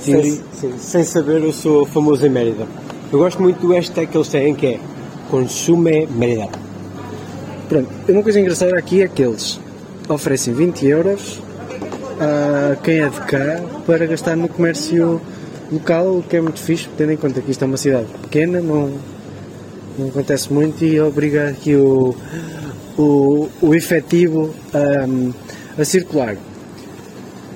Sem, 0.00 0.40
sim, 0.52 0.74
sem 0.78 1.04
saber, 1.04 1.42
eu 1.42 1.52
sou 1.52 1.86
famoso 1.86 2.26
em 2.26 2.30
Mérida. 2.30 2.66
Eu 3.12 3.20
gosto 3.20 3.40
muito 3.40 3.60
do 3.60 3.72
hashtag 3.72 4.10
que 4.10 4.16
eles 4.16 4.28
têm, 4.28 4.54
que 4.54 4.66
é 4.66 4.80
Consume 5.30 6.06
Mérida. 6.06 6.48
Pronto, 7.68 7.88
uma 8.08 8.22
coisa 8.24 8.40
engraçada 8.40 8.76
aqui 8.76 9.02
é 9.02 9.08
que 9.08 9.22
eles 9.22 9.60
oferecem 10.08 10.52
20 10.52 10.86
euros 10.86 11.40
a 12.20 12.76
quem 12.76 13.00
é 13.00 13.08
de 13.08 13.20
cá 13.20 13.60
para 13.86 14.06
gastar 14.06 14.36
no 14.36 14.48
comércio 14.48 15.20
local, 15.70 16.24
que 16.28 16.36
é 16.36 16.40
muito 16.40 16.60
fixe, 16.60 16.88
tendo 16.96 17.12
em 17.12 17.16
conta 17.16 17.40
que 17.40 17.50
isto 17.50 17.62
é 17.62 17.66
uma 17.66 17.76
cidade 17.76 18.06
pequena, 18.22 18.60
não, 18.60 18.92
não 19.98 20.08
acontece 20.08 20.52
muito 20.52 20.84
e 20.84 21.00
obriga 21.00 21.48
aqui 21.48 21.74
o, 21.74 22.14
o, 22.96 23.48
o 23.60 23.74
efetivo 23.74 24.54
a, 25.78 25.84
circular. 25.84 26.36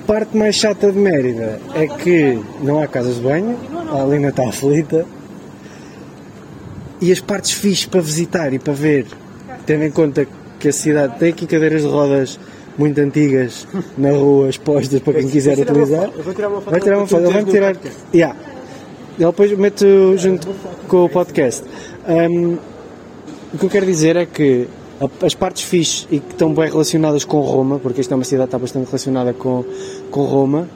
Parte 0.05 0.35
mais 0.35 0.55
chata 0.55 0.91
de 0.91 0.97
Mérida 0.97 1.59
é 1.73 1.87
que 1.87 2.39
não 2.61 2.81
há 2.81 2.87
casas 2.87 3.15
de 3.15 3.21
banho, 3.21 3.57
a 3.91 4.01
Alina 4.01 4.29
está 4.29 4.47
aflita, 4.47 5.05
e 6.99 7.11
as 7.11 7.19
partes 7.19 7.51
fixes 7.51 7.85
para 7.85 8.01
visitar 8.01 8.53
e 8.53 8.59
para 8.59 8.73
ver, 8.73 9.07
tendo 9.65 9.83
em 9.83 9.91
conta 9.91 10.27
que 10.59 10.67
a 10.67 10.73
cidade 10.73 11.17
tem 11.17 11.29
aqui 11.29 11.47
cadeiras 11.47 11.81
de 11.81 11.87
rodas 11.87 12.39
muito 12.77 12.99
antigas 12.99 13.67
na 13.97 14.11
rua 14.11 14.49
expostas 14.49 14.99
para 15.01 15.13
quem 15.13 15.29
quiser 15.29 15.55
Vou 15.55 15.65
uma 15.65 15.71
utilizar. 15.71 16.05
foto- 16.05 16.17
Eu 16.17 16.23
vou 16.23 16.33
tirar 16.33 16.47
uma 16.49 16.61
foto. 16.61 16.71
Vai 16.71 16.79
tirar 16.81 16.97
uma 16.97 17.07
foto, 17.07 17.45
tirar. 17.51 17.75
Yeah. 18.13 18.39
Depois 19.17 19.57
mete 19.57 19.85
junto 20.17 20.47
com 20.87 21.05
o 21.05 21.09
podcast. 21.09 21.63
Um, 22.07 22.57
o 23.53 23.57
que 23.57 23.65
eu 23.65 23.69
quero 23.69 23.85
dizer 23.85 24.15
é 24.15 24.25
que 24.25 24.67
as 25.23 25.33
partes 25.35 25.63
fixes 25.63 26.07
e 26.11 26.19
que 26.19 26.31
estão 26.31 26.53
bem 26.53 26.69
relacionadas 26.69 27.23
com 27.25 27.39
Roma, 27.41 27.79
porque 27.79 28.01
esta 28.01 28.13
é 28.13 28.15
uma 28.15 28.23
cidade 28.23 28.45
que 28.45 28.55
está 28.55 28.59
bastante 28.59 28.85
relacionada 28.85 29.33
com, 29.33 29.63
com 30.09 30.23
Roma, 30.25 30.67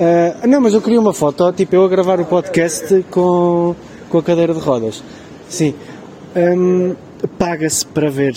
Ah, 0.00 0.46
não, 0.46 0.60
mas 0.60 0.72
eu 0.74 0.80
queria 0.80 0.98
uma 0.98 1.12
foto, 1.12 1.52
tipo 1.52 1.74
eu 1.76 1.84
a 1.84 1.88
gravar 1.88 2.18
o 2.20 2.24
podcast 2.24 3.04
com, 3.10 3.74
com 4.08 4.18
a 4.18 4.22
cadeira 4.22 4.54
de 4.54 4.58
rodas. 4.60 5.02
Sim. 5.48 5.74
Hum, 6.34 6.94
Paga-se 7.38 7.84
para 7.86 8.08
ver 8.10 8.34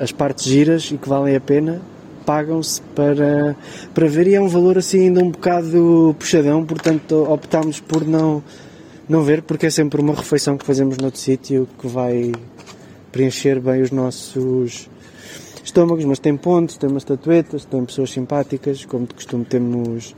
as 0.00 0.10
partes 0.10 0.44
giras 0.46 0.90
e 0.92 0.96
que 0.96 1.08
valem 1.08 1.36
a 1.36 1.40
pena. 1.40 1.80
Pagam-se 2.24 2.80
para, 2.94 3.56
para 3.92 4.06
ver 4.08 4.26
e 4.28 4.34
é 4.34 4.40
um 4.40 4.48
valor 4.48 4.78
assim 4.78 5.00
ainda 5.00 5.20
um 5.20 5.30
bocado 5.30 6.16
puxadão, 6.18 6.64
portanto 6.64 7.26
optámos 7.30 7.80
por 7.80 8.06
não, 8.06 8.42
não 9.08 9.22
ver, 9.22 9.42
porque 9.42 9.66
é 9.66 9.70
sempre 9.70 10.00
uma 10.00 10.14
refeição 10.14 10.56
que 10.56 10.64
fazemos 10.64 10.96
noutro 10.96 11.20
sítio 11.20 11.68
que 11.78 11.86
vai 11.86 12.32
preencher 13.12 13.60
bem 13.60 13.82
os 13.82 13.90
nossos 13.90 14.88
estômagos, 15.62 16.04
mas 16.04 16.18
tem 16.18 16.36
pontos, 16.36 16.76
tem 16.76 16.88
umas 16.88 17.02
estatuetas, 17.02 17.64
tem 17.64 17.84
pessoas 17.84 18.10
simpáticas, 18.10 18.84
como 18.84 19.06
de 19.06 19.14
costume 19.14 19.44
temos 19.44 20.14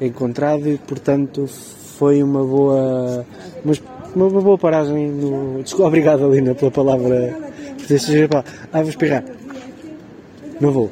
encontrado 0.00 0.68
e 0.68 0.78
portanto 0.78 1.46
foi 1.46 2.22
uma 2.22 2.42
boa 2.42 3.26
uma, 4.14 4.26
uma 4.26 4.40
boa 4.40 4.58
paragem 4.58 5.08
no... 5.10 5.62
Obrigado 5.78 6.24
Alina 6.24 6.54
pela 6.54 6.70
palavra. 6.70 7.36
Ah, 8.72 8.80
vou 8.80 8.88
espirrar. 8.88 9.24
Não 10.60 10.70
vou. 10.70 10.90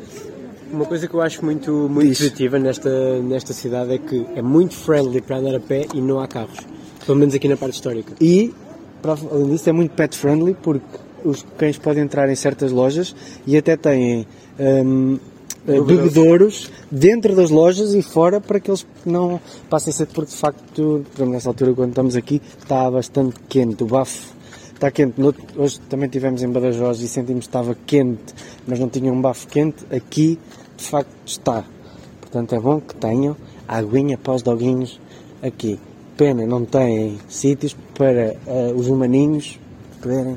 Uma 0.71 0.85
coisa 0.85 1.09
que 1.09 1.15
eu 1.15 1.21
acho 1.21 1.45
muito, 1.45 1.71
muito 1.91 2.09
Diz. 2.09 2.19
positiva 2.19 2.59
nesta, 2.59 3.19
nesta 3.21 3.53
cidade 3.53 3.95
é 3.95 3.99
que 3.99 4.27
é 4.37 4.43
muito 4.43 4.75
friendly 4.75 5.21
para 5.21 5.39
andar 5.39 5.55
a 5.55 5.61
pé 5.61 5.87
e 5.95 6.01
não 6.01 6.21
há 6.21 6.29
carros. 6.29 6.59
Pelo 7.07 7.19
menos 7.19 7.35
aqui 7.35 7.49
na 7.49 7.57
parte 7.57 7.75
histórica. 7.75 8.13
E, 8.21 8.53
para- 9.01 9.17
além 9.31 9.51
disso, 9.51 9.69
é 9.69 9.73
muito 9.73 9.93
pet 9.95 10.17
friendly 10.17 10.55
porque 10.63 10.85
os 11.25 11.45
cães 11.57 11.79
podem 11.79 12.03
entrar 12.03 12.29
em 12.29 12.35
certas 12.35 12.71
lojas 12.71 13.15
e 13.47 13.57
até 13.57 13.77
têm 13.77 14.27
hum, 14.61 15.19
eh, 15.67 15.81
bebedouros 15.81 16.71
dentro 16.91 17.35
das 17.35 17.51
lojas 17.51 17.95
e 17.95 18.03
fora 18.03 18.41
para 18.41 18.61
que 18.61 18.71
eles 18.71 18.87
não 19.07 19.41
passem 19.71 19.93
sede, 19.93 20.11
porque 20.13 20.31
de 20.31 20.37
facto, 20.37 21.05
nessa 21.19 21.49
altura, 21.49 21.73
quando 21.73 21.91
estamos 21.91 22.15
aqui, 22.15 22.43
está 22.59 22.91
bastante 22.91 23.37
quente. 23.49 23.83
O 23.83 23.87
bafo 23.87 24.35
está 24.75 24.91
quente. 24.91 25.19
No- 25.21 25.35
hoje 25.57 25.81
também 25.89 26.07
estivemos 26.07 26.43
em 26.43 26.49
Badajoz 26.49 27.01
e 27.01 27.09
sentimos 27.09 27.45
que 27.47 27.49
estava 27.49 27.75
quente, 27.87 28.35
mas 28.67 28.79
não 28.79 28.89
tinha 28.89 29.11
um 29.13 29.21
bafo 29.21 29.49
quente. 29.49 29.77
Aqui, 29.91 30.39
de 30.79 30.85
facto, 30.85 31.11
está. 31.27 31.65
Portanto, 32.21 32.55
é 32.55 32.61
bom 32.61 32.81
que 32.81 32.95
tenham 32.95 33.37
a 33.67 33.77
aguinha 33.77 34.17
para 34.17 34.35
os 34.35 34.43
doguinhos 34.43 34.99
aqui. 35.43 35.79
Pena, 36.17 36.47
não 36.47 36.65
têm 36.65 37.19
sítios 37.29 37.77
para 37.97 38.37
eh, 38.47 38.73
os 38.75 38.89
humaninhos 38.89 39.59
poderem 40.01 40.37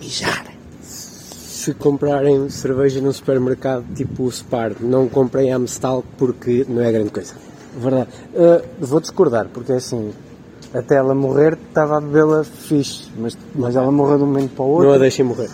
mijar. 0.00 0.46
Se 0.82 1.74
comprarem 1.74 2.48
cerveja 2.50 3.00
num 3.00 3.12
supermercado 3.12 3.84
tipo 3.94 4.24
o 4.24 4.32
Spar, 4.32 4.72
não 4.80 5.08
comprem 5.08 5.52
Amstel 5.52 6.04
porque 6.16 6.66
não 6.68 6.82
é 6.82 6.90
grande 6.90 7.10
coisa. 7.10 7.34
Verdade. 7.76 8.08
Eh, 8.34 8.64
vou 8.80 9.00
discordar, 9.00 9.48
porque 9.52 9.72
é 9.72 9.76
assim, 9.76 10.12
até 10.74 10.96
ela 10.96 11.14
morrer 11.14 11.56
estava 11.68 11.98
a 11.98 12.00
bebê-la 12.00 12.44
fixe, 12.44 13.08
mas, 13.16 13.36
mas 13.54 13.76
ela 13.76 13.90
morreu 13.90 14.18
de 14.18 14.24
um 14.24 14.26
momento 14.26 14.54
para 14.54 14.64
o 14.64 14.68
outro. 14.68 14.88
Não 14.88 14.94
a 14.94 14.98
deixem 14.98 15.24
morrer. 15.24 15.50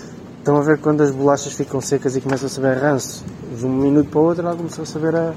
Estão 0.48 0.62
a 0.62 0.64
ver 0.64 0.78
quando 0.78 1.02
as 1.02 1.10
bolachas 1.10 1.52
ficam 1.52 1.78
secas 1.78 2.16
e 2.16 2.22
começam 2.22 2.46
a 2.46 2.48
saber 2.48 2.78
ranço? 2.78 3.22
De 3.54 3.66
um 3.66 3.68
minuto 3.68 4.08
para 4.08 4.18
o 4.18 4.24
outro 4.24 4.46
ela 4.46 4.56
começou 4.56 4.82
a 4.82 4.86
saber 4.86 5.14
a, 5.14 5.34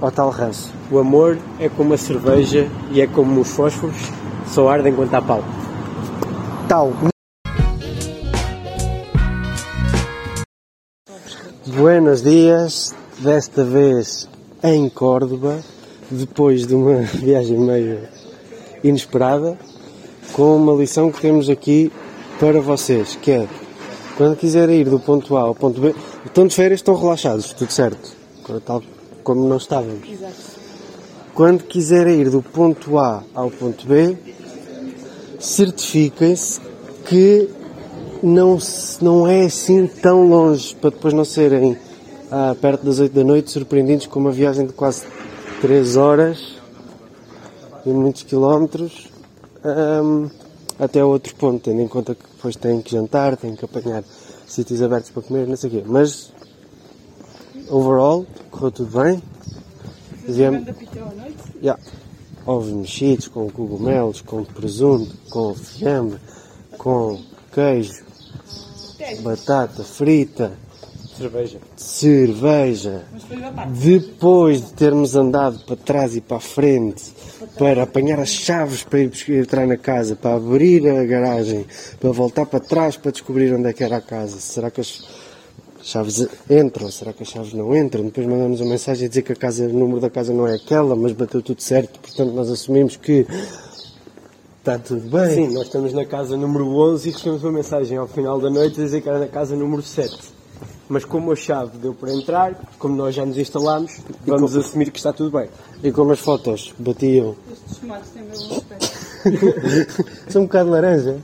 ao 0.00 0.12
tal 0.12 0.30
ranço. 0.30 0.72
O 0.92 1.00
amor 1.00 1.36
é 1.58 1.68
como 1.68 1.92
a 1.92 1.98
cerveja 1.98 2.68
e 2.92 3.00
é 3.00 3.08
como 3.08 3.40
os 3.40 3.50
fósforos, 3.50 3.96
só 4.46 4.68
ardem 4.68 4.92
enquanto 4.92 5.12
há 5.12 5.20
pau. 5.20 5.42
Tal. 6.68 6.92
Buenos 11.66 12.22
dias, 12.22 12.94
desta 13.18 13.64
vez 13.64 14.28
em 14.62 14.88
Córdoba, 14.88 15.58
depois 16.08 16.64
de 16.64 16.76
uma 16.76 17.00
viagem 17.12 17.58
meio 17.58 17.98
inesperada, 18.84 19.58
com 20.32 20.54
uma 20.54 20.74
lição 20.74 21.10
que 21.10 21.20
temos 21.20 21.50
aqui 21.50 21.90
para 22.38 22.60
vocês, 22.60 23.18
que 23.20 23.32
é 23.32 23.48
quando 24.16 24.36
quiserem 24.36 24.80
ir 24.80 24.88
do 24.88 24.98
ponto 24.98 25.36
A 25.36 25.42
ao 25.42 25.54
ponto 25.54 25.80
B, 25.80 25.94
estão 26.24 26.46
de 26.46 26.54
férias, 26.54 26.80
estão 26.80 26.94
relaxados, 26.94 27.52
tudo 27.52 27.70
certo, 27.70 28.14
tal 28.64 28.82
como 29.22 29.46
não 29.46 29.56
estávamos. 29.56 30.08
Exato. 30.08 30.56
Quando 31.34 31.64
quiserem 31.64 32.20
ir 32.20 32.30
do 32.30 32.40
ponto 32.40 32.98
A 32.98 33.22
ao 33.34 33.50
ponto 33.50 33.86
B, 33.86 34.16
certifiquem-se 35.38 36.60
que 37.04 37.48
não, 38.22 38.58
não 39.02 39.26
é 39.26 39.44
assim 39.44 39.86
tão 39.86 40.26
longe 40.28 40.74
para 40.74 40.90
depois 40.90 41.12
não 41.12 41.24
serem 41.24 41.76
ah, 42.30 42.56
perto 42.60 42.86
das 42.86 42.98
8 42.98 43.14
da 43.14 43.22
noite 43.22 43.50
surpreendidos 43.50 44.06
com 44.06 44.18
uma 44.18 44.32
viagem 44.32 44.66
de 44.66 44.72
quase 44.72 45.04
3 45.60 45.96
horas 45.96 46.56
e 47.84 47.90
muitos 47.90 48.22
quilómetros 48.22 49.08
ahm, 49.62 50.28
até 50.78 51.04
outro 51.04 51.34
ponto, 51.36 51.62
tendo 51.62 51.80
em 51.80 51.88
conta 51.88 52.14
que 52.14 52.22
depois 52.22 52.56
têm 52.56 52.82
que 52.82 52.92
jantar, 52.92 53.36
têm 53.36 53.56
que 53.56 53.64
apanhar 53.64 54.04
sítios 54.46 54.82
abertos 54.82 55.10
para 55.10 55.22
comer, 55.22 55.46
não 55.46 55.56
sei 55.56 55.70
o 55.70 55.72
quê. 55.72 55.82
Mas, 55.86 56.32
overall, 57.68 58.26
correu 58.50 58.70
tudo 58.70 58.98
bem. 58.98 59.22
Noite? 61.14 61.36
Yeah. 61.62 61.82
Ovos 62.46 62.70
mexidos 62.70 63.28
com 63.28 63.50
cogumelos, 63.50 64.20
com 64.20 64.44
presunto, 64.44 65.16
com 65.30 65.54
fiambre, 65.54 66.20
com 66.78 67.20
queijo, 67.52 68.04
batata 69.22 69.82
frita, 69.82 70.52
Cerveja. 71.16 71.58
cerveja. 71.76 73.04
Depois 73.82 74.60
de 74.60 74.72
termos 74.74 75.16
andado 75.16 75.58
para 75.60 75.76
trás 75.76 76.14
e 76.14 76.20
para 76.20 76.36
a 76.36 76.40
frente 76.40 77.04
para 77.58 77.84
apanhar 77.84 78.18
as 78.20 78.28
chaves 78.30 78.82
para 78.82 79.00
ir 79.00 79.08
buscar- 79.08 79.32
entrar 79.34 79.66
na 79.66 79.76
casa, 79.76 80.14
para 80.14 80.34
abrir 80.36 80.86
a 80.88 81.04
garagem, 81.04 81.64
para 82.00 82.10
voltar 82.10 82.44
para 82.46 82.60
trás 82.60 82.96
para 82.96 83.10
descobrir 83.12 83.52
onde 83.54 83.68
é 83.68 83.72
que 83.72 83.82
era 83.82 83.96
a 83.96 84.00
casa. 84.00 84.38
Será 84.38 84.70
que 84.70 84.80
as 84.80 85.02
chaves 85.82 86.26
entram? 86.50 86.90
Será 86.90 87.12
que 87.12 87.22
as 87.22 87.28
chaves 87.30 87.52
não 87.54 87.74
entram? 87.74 88.04
Depois 88.04 88.26
mandamos 88.26 88.60
uma 88.60 88.70
mensagem 88.70 89.06
a 89.06 89.08
dizer 89.08 89.22
que 89.22 89.32
a 89.32 89.36
casa, 89.36 89.64
o 89.64 89.72
número 89.72 90.00
da 90.00 90.10
casa 90.10 90.32
não 90.34 90.46
é 90.46 90.56
aquela, 90.56 90.94
mas 90.94 91.12
bateu 91.12 91.40
tudo 91.40 91.62
certo, 91.62 91.98
portanto 91.98 92.32
nós 92.32 92.50
assumimos 92.50 92.96
que 92.96 93.26
está 94.58 94.78
tudo 94.78 95.08
bem. 95.08 95.34
Sim, 95.46 95.54
nós 95.54 95.64
estamos 95.66 95.92
na 95.94 96.04
casa 96.04 96.36
número 96.36 96.66
11 96.66 97.08
e 97.08 97.12
recebemos 97.12 97.42
uma 97.42 97.52
mensagem 97.52 97.96
ao 97.96 98.06
final 98.08 98.38
da 98.40 98.50
noite 98.50 98.80
a 98.80 98.84
dizer 98.84 99.00
que 99.00 99.08
era 99.08 99.18
na 99.18 99.28
casa 99.28 99.56
número 99.56 99.80
7. 99.82 100.35
Mas 100.88 101.04
como 101.04 101.32
a 101.32 101.36
chave 101.36 101.76
deu 101.78 101.92
para 101.94 102.12
entrar, 102.12 102.54
como 102.78 102.94
nós 102.94 103.14
já 103.14 103.26
nos 103.26 103.36
instalámos, 103.36 103.98
vamos 104.24 104.56
assumir 104.56 104.90
que 104.90 104.98
está 104.98 105.12
tudo 105.12 105.36
bem. 105.36 105.48
E 105.82 105.90
como 105.90 106.12
as 106.12 106.20
fotos 106.20 106.72
batiam, 106.78 107.34
Estes 107.52 107.78
tomates 107.78 108.10
têm 108.10 108.22
bem 108.22 108.48
bom 108.48 108.56
aspecto. 108.56 110.04
são 110.30 110.42
um 110.42 110.44
bocado 110.46 110.70
laranja. 110.70 111.18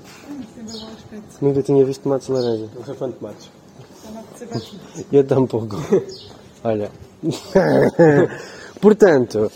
Aspecto. 0.96 1.36
Nunca 1.44 1.62
tinha 1.62 1.84
visto 1.84 2.02
tomates 2.02 2.26
de 2.26 2.32
laranja. 2.32 2.68
Não 2.74 2.84
sou 2.84 2.94
fã 2.94 3.08
de 3.08 3.14
tomates. 3.14 3.50
Batido. 4.52 4.80
Eu 5.12 5.24
tampouco. 5.24 5.76
Olha. 6.64 6.90
Portanto, 8.80 9.50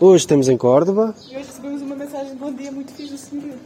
hoje 0.00 0.22
estamos 0.22 0.48
em 0.48 0.56
Córdoba, 0.56 1.14
E 1.30 1.36
hoje 1.36 1.46
recebemos 1.46 1.82
uma 1.82 1.94
mensagem 1.94 2.30
de 2.30 2.36
bom 2.36 2.52
dia 2.52 2.72
muito 2.72 2.92
fixe 2.92 3.12
do 3.12 3.18
senhor. 3.18 3.56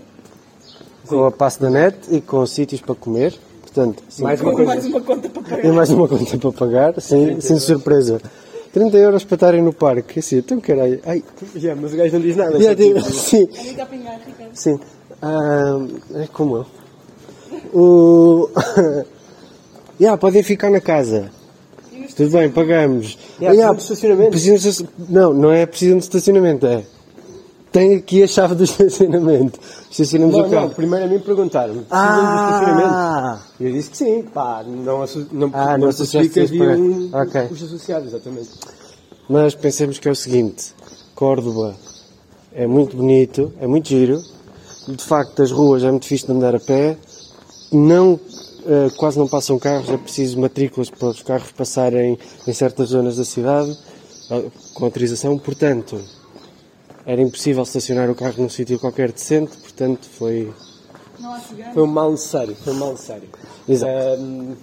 com 1.09 1.25
a 1.25 1.31
passe 1.31 1.59
da 1.61 1.71
net 1.71 1.97
e 2.11 2.21
com 2.21 2.45
sítios 2.47 2.81
para 2.83 2.95
comer. 2.95 3.39
Portanto, 3.77 4.03
sim, 4.09 4.23
Mais 4.23 4.41
uma 4.41 4.53
coisa. 4.53 4.67
mais 4.67 4.87
uma 4.87 5.01
conta 5.03 5.29
para 5.29 5.43
e 5.43 5.45
pagar. 5.61 5.73
mais 5.75 5.91
uma 5.91 6.09
conta 6.09 6.39
para 6.39 6.53
pagar, 6.53 7.01
sim, 7.01 7.39
sem 7.43 7.59
surpresa. 7.59 8.19
30 8.73 8.97
euros 8.97 9.23
para 9.25 9.35
estarem 9.35 9.63
no 9.63 9.73
parque. 9.75 10.19
Assim, 10.21 10.39
então 10.39 10.59
caralho. 10.61 10.99
Ai, 11.05 11.23
Yeah, 11.55 11.79
mas 11.81 11.93
o 11.93 11.97
gajo 11.97 12.15
não 12.15 12.21
diz 12.21 12.37
nada. 12.37 12.59
já 12.59 12.75
que- 12.75 13.03
sim, 13.13 13.49
sim. 14.55 14.81
Ah, 15.21 15.79
é 16.15 16.27
como 16.33 16.57
eu. 16.57 16.67
O. 17.79 18.49
yeah, 20.01 20.17
podem 20.19 20.43
ficar 20.43 20.71
na 20.71 20.81
casa. 20.81 21.31
Tudo 22.17 22.31
bem, 22.31 22.51
pagamos. 22.51 23.19
Yeah, 23.39 23.55
Yeah, 23.55 23.75
precisam 23.75 23.75
de 23.75 23.83
estacionamento. 23.83 24.31
precisam 24.31 24.87
de 24.87 25.13
Não, 25.13 25.35
não 25.35 25.53
é 25.53 25.67
preciso 25.67 25.97
de 25.97 26.03
estacionamento, 26.05 26.67
é. 26.67 26.83
Tem 27.73 27.97
aqui 27.97 28.23
a 28.23 28.27
chave 28.27 28.55
do 28.55 28.65
estacionamento. 28.65 29.59
Estacionamos 29.91 30.35
Não, 30.35 30.41
o 30.41 30.47
não, 30.47 30.51
carro. 30.51 30.71
primeiro 30.71 31.05
a 31.05 31.09
mim 31.09 31.19
perguntaram-me. 31.19 31.83
Precisam 31.83 32.17
de 32.17 32.43
estacionamento? 32.45 32.89
Ah! 32.95 33.41
Eu 33.61 33.73
disse 33.73 33.91
que 33.91 33.97
sim, 33.97 34.23
pá, 34.23 34.65
não, 34.67 34.83
não, 35.33 35.51
Ah, 35.53 35.77
não, 35.77 35.79
não 35.79 35.89
havia 35.89 35.91
isso 36.43 36.55
um 36.55 37.09
para- 37.11 37.23
ok. 37.23 37.43
custo 37.49 37.65
associado, 37.67 38.07
exatamente. 38.07 38.51
Mas 39.29 39.55
pensemos 39.55 39.99
que 39.99 40.09
é 40.09 40.11
o 40.11 40.17
seguinte: 40.17 40.73
Córdoba 41.15 41.75
é 42.55 42.67
muito 42.67 42.97
bonito, 42.97 43.53
é 43.61 43.67
muito 43.67 43.89
giro. 43.89 44.23
De 44.89 45.03
facto, 45.05 45.43
as 45.43 45.51
ruas 45.51 45.83
é 45.83 45.91
muito 45.91 46.07
fixe 46.07 46.25
de 46.27 46.33
andar 46.33 46.55
a 46.55 46.61
pé. 46.61 46.97
Não, 47.73 48.19
eh, 48.65 48.89
quase 48.97 49.19
não 49.19 49.27
passam 49.27 49.59
carros, 49.59 49.91
é 49.91 49.97
preciso 49.97 50.39
matrículas 50.41 50.89
para 50.89 51.09
os 51.09 51.21
carros 51.23 51.51
passarem 51.51 52.17
em 52.47 52.53
certas 52.53 52.91
zonas 52.91 53.17
da 53.17 53.25
cidade 53.25 53.77
eh, 54.31 54.45
com 54.75 54.85
autorização. 54.85 55.37
Portanto, 55.37 56.01
era 57.07 57.23
impossível 57.23 57.63
estacionar 57.63 58.11
o 58.11 58.15
carro 58.15 58.35
num 58.43 58.49
sítio 58.49 58.79
qualquer 58.79 59.13
decente. 59.13 59.57
Portanto, 59.57 60.07
foi. 60.11 60.53
Foi 61.73 61.83
um 61.83 61.87
mal 61.87 62.11
necessário, 62.11 62.55
foi 62.57 62.73
um 62.75 62.77
mal 62.77 62.91
necessário. 62.91 63.29
Exato. 63.67 63.93
Ahm, 63.93 64.55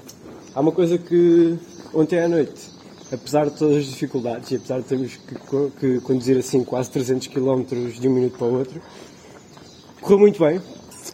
há 0.54 0.60
uma 0.60 0.72
coisa 0.72 0.98
que 1.00 1.58
ontem 1.94 2.20
à 2.20 2.28
noite 2.28 2.74
apesar 3.14 3.46
de 3.46 3.58
todas 3.58 3.78
as 3.78 3.86
dificuldades 3.86 4.52
e 4.52 4.56
apesar 4.56 4.80
de 4.80 4.86
termos 4.86 5.16
que, 5.16 5.72
que 5.80 6.00
conduzir 6.02 6.38
assim 6.38 6.64
quase 6.64 6.90
300 6.90 7.28
km 7.28 7.64
de 8.00 8.08
um 8.08 8.12
minuto 8.12 8.38
para 8.38 8.48
o 8.48 8.58
outro, 8.58 8.82
correu 10.02 10.20
muito 10.20 10.44
bem. 10.44 10.60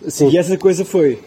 Sim. 0.08 0.30
E 0.30 0.38
essa 0.38 0.58
coisa 0.58 0.86
foi, 0.86 1.22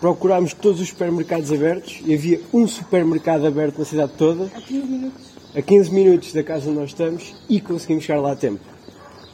procurámos 0.00 0.54
todos 0.54 0.80
os 0.80 0.88
supermercados 0.88 1.52
abertos 1.52 2.00
e 2.04 2.14
havia 2.14 2.40
um 2.52 2.66
supermercado 2.66 3.46
aberto 3.46 3.78
na 3.78 3.84
cidade 3.84 4.12
toda, 4.16 4.50
Há 4.54 4.60
15 4.60 4.86
minutos. 4.86 5.26
a 5.54 5.62
15 5.62 5.90
minutos 5.92 6.32
da 6.32 6.42
casa 6.42 6.68
onde 6.68 6.78
nós 6.78 6.90
estamos 6.90 7.34
e 7.48 7.60
conseguimos 7.60 8.04
chegar 8.04 8.20
lá 8.20 8.32
a 8.32 8.36
tempo. 8.36 8.75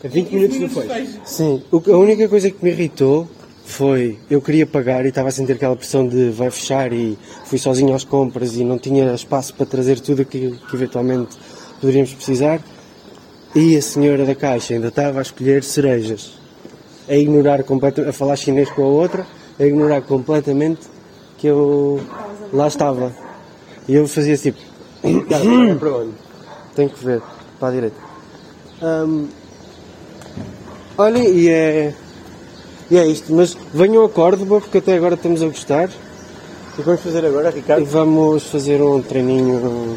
A 0.04 0.08
20 0.08 0.32
minutos 0.32 0.58
do 0.58 0.68
fecho. 0.68 1.20
Sim, 1.24 1.62
a 1.72 1.96
única 1.96 2.28
coisa 2.28 2.50
que 2.50 2.64
me 2.64 2.70
irritou 2.70 3.28
foi 3.64 4.18
eu 4.28 4.40
queria 4.42 4.66
pagar 4.66 5.04
e 5.04 5.08
estava 5.08 5.28
a 5.28 5.30
sentir 5.30 5.52
aquela 5.52 5.76
pressão 5.76 6.06
de 6.06 6.30
vai 6.30 6.50
fechar 6.50 6.92
e 6.92 7.16
fui 7.44 7.58
sozinho 7.58 7.94
às 7.94 8.04
compras 8.04 8.56
e 8.56 8.64
não 8.64 8.78
tinha 8.78 9.14
espaço 9.14 9.54
para 9.54 9.64
trazer 9.64 10.00
tudo 10.00 10.22
aquilo 10.22 10.56
que 10.56 10.74
eventualmente 10.74 11.36
poderíamos 11.80 12.12
precisar 12.12 12.60
e 13.54 13.76
a 13.76 13.82
senhora 13.82 14.24
da 14.24 14.34
caixa 14.34 14.74
ainda 14.74 14.88
estava 14.88 15.20
a 15.20 15.22
escolher 15.22 15.62
cerejas 15.62 16.32
a 17.08 17.14
ignorar 17.14 17.62
completamente, 17.62 18.10
a 18.10 18.12
falar 18.12 18.36
chinês 18.36 18.70
com 18.70 18.82
a 18.82 18.88
outra 18.88 19.26
a 19.58 19.64
ignorar 19.64 20.02
completamente 20.02 20.80
que 21.38 21.46
eu 21.46 22.00
lá 22.52 22.66
estava 22.66 23.14
e 23.88 23.94
eu 23.94 24.06
fazia 24.08 24.36
tipo 24.36 24.58
Cara, 25.28 25.76
para 25.76 25.96
onde? 25.96 26.12
tenho 26.74 26.90
que 26.90 27.04
ver 27.04 27.20
para 27.58 27.68
a 27.68 27.70
direita. 27.72 27.96
Ahm, 28.80 29.26
olhem, 31.02 31.28
e 31.28 31.48
é. 31.48 31.94
E 32.90 32.96
é 32.98 33.06
isto, 33.06 33.32
mas 33.34 33.56
venham 33.72 34.04
a 34.04 34.08
Córdoba 34.08 34.60
porque 34.60 34.78
até 34.78 34.94
agora 34.94 35.14
estamos 35.14 35.42
a 35.42 35.46
gostar 35.46 35.88
O 36.72 36.76
que 36.76 36.82
vamos 36.82 37.00
fazer 37.00 37.24
agora, 37.24 37.50
e 37.50 37.54
Ricardo? 37.54 37.84
vamos 37.86 38.44
fazer 38.44 38.82
um 38.82 39.00
treininho 39.00 39.96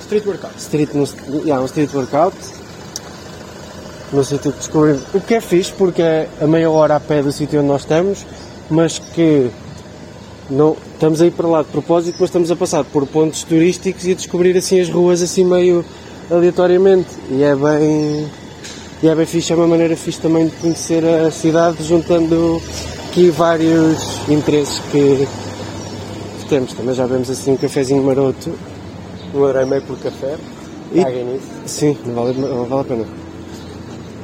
Street 0.00 0.26
Workout. 0.26 0.54
street, 0.58 0.90
no, 0.92 1.06
yeah, 1.44 1.62
um 1.62 1.66
street 1.66 1.92
workout 1.94 2.36
no 4.12 4.24
sítio 4.24 4.52
que 4.52 4.58
descobrimos. 4.58 5.02
O 5.14 5.20
que 5.20 5.34
é 5.34 5.40
fixe 5.40 5.72
porque 5.72 6.02
é 6.02 6.28
a 6.40 6.46
meia 6.46 6.68
hora 6.70 6.96
a 6.96 7.00
pé 7.00 7.22
do 7.22 7.30
sítio 7.30 7.60
onde 7.60 7.68
nós 7.68 7.82
estamos, 7.82 8.26
mas 8.68 8.98
que 8.98 9.50
não, 10.50 10.76
estamos 10.94 11.22
a 11.22 11.26
ir 11.26 11.30
para 11.30 11.46
lá 11.46 11.62
de 11.62 11.68
propósito, 11.68 12.16
mas 12.18 12.28
estamos 12.28 12.50
a 12.50 12.56
passar 12.56 12.84
por 12.84 13.06
pontos 13.06 13.44
turísticos 13.44 14.04
e 14.04 14.12
a 14.12 14.14
descobrir 14.14 14.56
assim 14.56 14.80
as 14.80 14.88
ruas 14.90 15.22
assim 15.22 15.44
meio 15.44 15.84
aleatoriamente. 16.30 17.08
E 17.30 17.42
é 17.42 17.54
bem. 17.54 18.28
E 19.02 19.08
é 19.08 19.14
bem 19.14 19.24
fixe, 19.26 19.52
é 19.52 19.56
uma 19.56 19.66
maneira 19.66 19.96
fixe 19.96 20.20
também 20.20 20.46
de 20.46 20.56
conhecer 20.56 21.04
a 21.04 21.30
cidade, 21.30 21.82
juntando 21.82 22.60
aqui 23.08 23.30
vários 23.30 24.28
interesses 24.28 24.78
que, 24.90 25.26
temos. 26.48 26.72
Também 26.74 26.94
já 26.94 27.06
vemos 27.06 27.30
assim 27.30 27.52
um 27.52 27.56
cafezinho 27.56 28.02
maroto 28.02 28.52
Um 29.32 29.38
euro 29.38 29.60
e 29.60 29.64
meio 29.66 29.82
por 29.82 29.96
café. 29.98 30.36
E- 30.92 31.02
Caguem 31.02 31.24
nisso. 31.24 31.46
Sim, 31.64 31.96
não 32.04 32.14
vale, 32.14 32.32
vale 32.68 32.80
a 32.80 32.84
pena. 32.84 33.04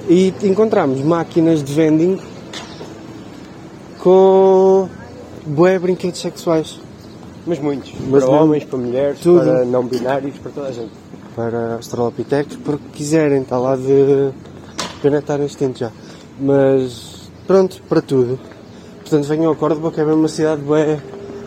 E 0.09 0.35
encontramos 0.43 1.01
máquinas 1.03 1.63
de 1.65 1.73
vending 1.73 2.19
com 4.01 4.89
bué 5.47 5.79
brinquedos 5.79 6.21
sexuais 6.21 6.79
Mas 7.47 7.59
muitos. 7.61 7.93
Mas 8.11 8.25
para 8.25 8.33
homens, 8.33 8.65
para 8.65 8.79
mulheres, 8.79 9.21
tudo. 9.21 9.45
para 9.45 9.65
não 9.65 9.85
binários, 9.87 10.37
para 10.39 10.51
toda 10.53 10.69
a 10.69 10.73
gente. 10.73 10.91
para 11.35 11.75
australopitecos, 11.77 12.57
porque 12.65 12.85
quiserem, 12.93 13.43
está 13.43 13.59
lá 13.59 13.75
de 13.77 14.31
pena 15.07 15.19
estar 15.19 15.39
extinto 15.41 15.79
já. 15.79 15.93
Mas 16.41 17.31
pronto, 17.47 17.81
para 17.89 18.03
tudo. 18.03 18.41
Portanto, 19.01 19.25
venham 19.29 19.53
a 19.53 19.57
Córdoba, 19.57 19.93
que 19.93 20.01
é 20.01 20.05
mesmo 20.05 20.21
uma 20.21 20.29
cidade 20.29 20.63
bué 20.63 21.01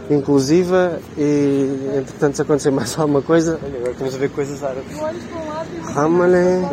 inclusiva 0.09 0.99
e 1.17 1.97
entretanto 1.97 2.37
se 2.37 2.41
acontecer 2.41 2.71
mais 2.71 2.97
alguma 2.97 3.21
coisa, 3.21 3.59
Olha, 3.61 3.77
agora 3.77 3.91
estamos 3.91 4.15
a 4.15 4.17
ver 4.17 4.29
coisas 4.31 4.63
árabes. 4.63 4.97
Ramale. 5.93 6.65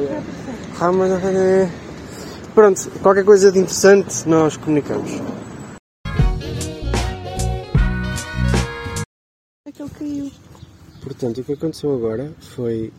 Ramale. 0.78 1.68
Pronto, 2.54 2.88
qualquer 3.02 3.24
coisa 3.24 3.50
de 3.50 3.58
interessante 3.58 4.28
nós 4.28 4.56
comunicamos. 4.56 5.10
aquele 9.66 9.90
caiu. 9.90 10.30
Portanto, 11.02 11.40
o 11.40 11.44
que 11.44 11.52
aconteceu 11.52 11.92
agora 11.92 12.32
foi 12.40 12.92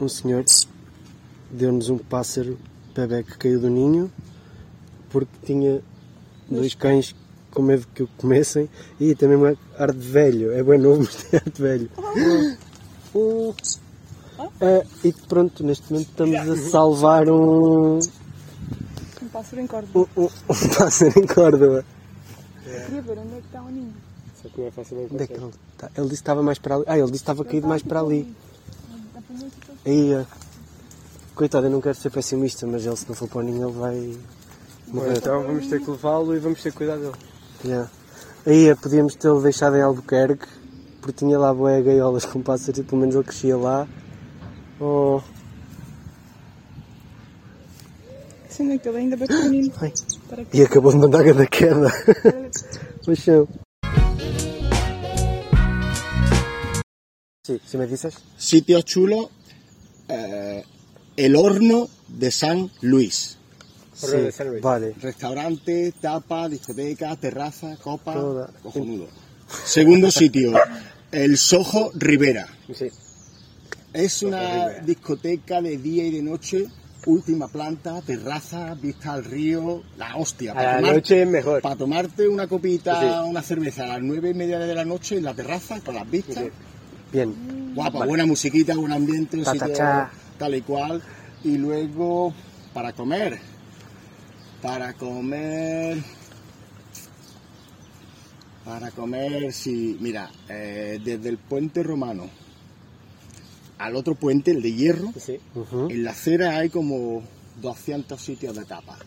um 0.00 0.08
senhor 0.08 0.44
deu-nos 1.50 1.88
um 1.88 1.96
pássaro 1.96 2.58
bebê 2.94 3.22
que 3.22 3.36
caiu 3.38 3.60
do 3.60 3.68
ninho 3.70 4.10
porque 5.10 5.30
tinha 5.44 5.80
dois 6.50 6.74
cães 6.74 7.14
com 7.50 7.62
medo 7.62 7.86
que 7.94 8.02
o 8.02 8.08
comessem 8.18 8.68
e 8.98 9.14
também 9.14 9.36
uma 9.36 9.56
ar 9.78 9.92
de 9.92 10.06
velho. 10.08 10.52
É 10.52 10.62
bem 10.62 10.78
novo, 10.78 11.02
mas 11.06 11.14
tem 11.14 11.38
ar 11.40 11.48
de 11.50 11.62
velho. 11.62 11.90
Um- 13.14 13.54
Ah, 14.60 14.84
e 15.04 15.12
pronto, 15.12 15.62
neste 15.64 15.92
momento 15.92 16.08
estamos 16.10 16.36
a 16.66 16.70
salvar 16.70 17.28
um, 17.28 17.98
Um 19.22 19.28
pássaro 19.32 19.62
em 19.62 19.66
corda. 19.66 19.88
um, 19.94 20.00
um, 20.16 20.24
um 20.24 20.68
pássaro 20.76 21.18
em 21.20 21.26
Córdoba. 21.26 21.84
Queria 22.64 23.02
ver 23.02 23.18
onde 23.18 23.34
é 23.34 23.40
que 23.40 23.46
está 23.46 23.62
o 23.62 23.70
ninho. 23.70 23.92
Só 24.42 24.48
que 24.48 24.60
não 24.60 24.66
é 24.66 24.70
fácil 24.72 25.08
Onde 25.12 25.22
é 25.22 25.26
que 25.28 25.32
ele 25.34 25.50
está? 25.74 25.90
Ele 25.96 26.02
disse 26.08 26.08
que 26.08 26.14
estava 26.14 26.42
mais 26.42 26.58
para 26.58 26.74
ali. 26.74 26.84
Ah, 26.88 26.98
ele 26.98 27.02
disse 27.10 27.12
que 27.12 27.30
estava 27.30 27.44
caído 27.44 27.68
mais 27.68 27.82
para 27.82 28.00
ali. 28.00 28.34
Aí, 29.86 30.14
ó. 30.14 30.24
Coitado, 31.34 31.66
eu 31.66 31.70
não 31.70 31.80
quero 31.80 31.96
ser 31.96 32.10
pessimista, 32.10 32.66
mas 32.66 32.86
ele 32.86 32.96
se 32.96 33.08
não 33.08 33.14
for 33.14 33.28
para 33.28 33.38
o 33.38 33.42
ninho 33.42 33.68
ele 33.68 33.78
vai 33.78 34.16
morrer. 34.88 35.18
Então 35.18 35.42
vamos 35.42 35.66
ter 35.66 35.80
que 35.80 35.90
levá-lo 35.90 36.34
e 36.34 36.38
vamos 36.38 36.62
ter 36.62 36.70
que 36.70 36.78
cuidar 36.78 36.96
dele. 36.96 37.14
Yeah. 37.64 37.90
Aí 38.46 38.70
ó, 38.70 38.76
podíamos 38.76 39.14
tê-lo 39.14 39.42
deixado 39.42 39.76
em 39.76 39.82
Albuquerque, 39.82 40.46
porque 41.00 41.18
tinha 41.18 41.38
lá 41.38 41.52
boé 41.52 41.82
gaiolas 41.82 42.24
com 42.24 42.42
pássaros 42.42 42.78
e 42.78 42.82
pelo 42.82 43.00
menos 43.00 43.14
ele 43.14 43.24
crescia 43.24 43.56
lá. 43.56 43.88
Oh, 44.80 45.20
Sendo 48.54 48.78
que 48.78 48.88
ele 48.88 48.98
ainda. 48.98 49.16
Para 50.28 50.42
aqui. 50.42 50.58
E 50.58 50.62
acabou 50.62 50.92
de 50.92 50.98
mandar 50.98 51.24
da 51.34 51.44
queda. 51.44 51.90
Paixão. 53.04 53.48
Sí, 57.44 57.60
si 57.66 57.76
me 57.76 57.86
dices. 57.88 58.14
Sitio 58.38 58.80
chulo, 58.86 59.28
eh, 60.08 60.64
el 61.16 61.36
horno 61.36 61.88
de 62.08 62.30
San 62.30 62.70
Luis. 62.80 63.36
Horno 64.02 64.22
de 64.22 64.32
San 64.32 64.48
Luis. 64.48 64.62
Vale. 64.62 64.94
Restaurante, 65.00 65.92
tapa, 66.00 66.48
discoteca, 66.48 67.14
terraza, 67.16 67.76
copa, 67.82 68.12
Toda. 68.14 68.50
cojonudo. 68.62 69.06
Segundo 69.64 70.10
sitio, 70.10 70.52
el 71.12 71.36
Soho 71.38 71.90
Rivera. 71.94 72.46
Sí. 72.74 72.88
Es 73.92 74.22
una 74.22 74.70
discoteca 74.80 75.62
de 75.62 75.78
día 75.78 76.04
y 76.04 76.10
de 76.10 76.22
noche, 76.22 76.66
última 77.06 77.46
planta, 77.46 78.00
terraza, 78.02 78.74
vista 78.74 79.12
al 79.12 79.24
río, 79.24 79.82
la 79.96 80.16
hostia. 80.16 80.52
A 80.52 80.80
la 80.80 80.92
noche 80.94 81.22
es 81.22 81.28
mejor. 81.28 81.62
para 81.62 81.76
tomarte 81.76 82.26
una 82.26 82.48
copita, 82.48 83.00
Sí. 83.00 83.28
una 83.28 83.42
cerveza 83.42 83.84
a 83.84 83.86
las 83.88 84.02
nueve 84.02 84.30
y 84.30 84.34
media 84.34 84.58
de 84.58 84.74
la 84.74 84.84
noche 84.84 85.18
en 85.18 85.24
la 85.24 85.34
terraza, 85.34 85.78
con 85.80 85.94
las 85.94 86.10
vistas. 86.10 86.36
Sí. 86.44 86.50
Bien. 87.12 87.72
Guapa, 87.74 88.04
buena 88.04 88.26
musiquita, 88.26 88.74
buen 88.74 88.92
ambiente, 88.92 89.36
un 89.36 89.44
Ta, 89.44 89.52
sitio. 89.52 89.68
Tal 90.38 90.54
y 90.54 90.62
cual. 90.62 91.02
Y 91.42 91.56
luego, 91.58 92.32
para 92.72 92.92
comer. 92.92 93.38
Para 94.62 94.94
comer. 94.94 95.98
Para 98.64 98.90
comer, 98.90 99.52
sí, 99.52 99.98
mira, 100.00 100.30
eh, 100.48 100.98
desde 101.04 101.28
el 101.28 101.36
puente 101.36 101.82
romano 101.82 102.30
al 103.78 103.96
otro 103.96 104.14
puente, 104.14 104.50
el 104.52 104.62
de 104.62 104.72
hierro, 104.72 105.12
Sí. 105.18 105.38
En 105.90 106.04
la 106.04 106.12
acera 106.12 106.56
hay 106.56 106.70
como 106.70 107.22
200 107.60 108.20
sitios 108.20 108.56
de 108.56 108.64
tapas. 108.64 108.98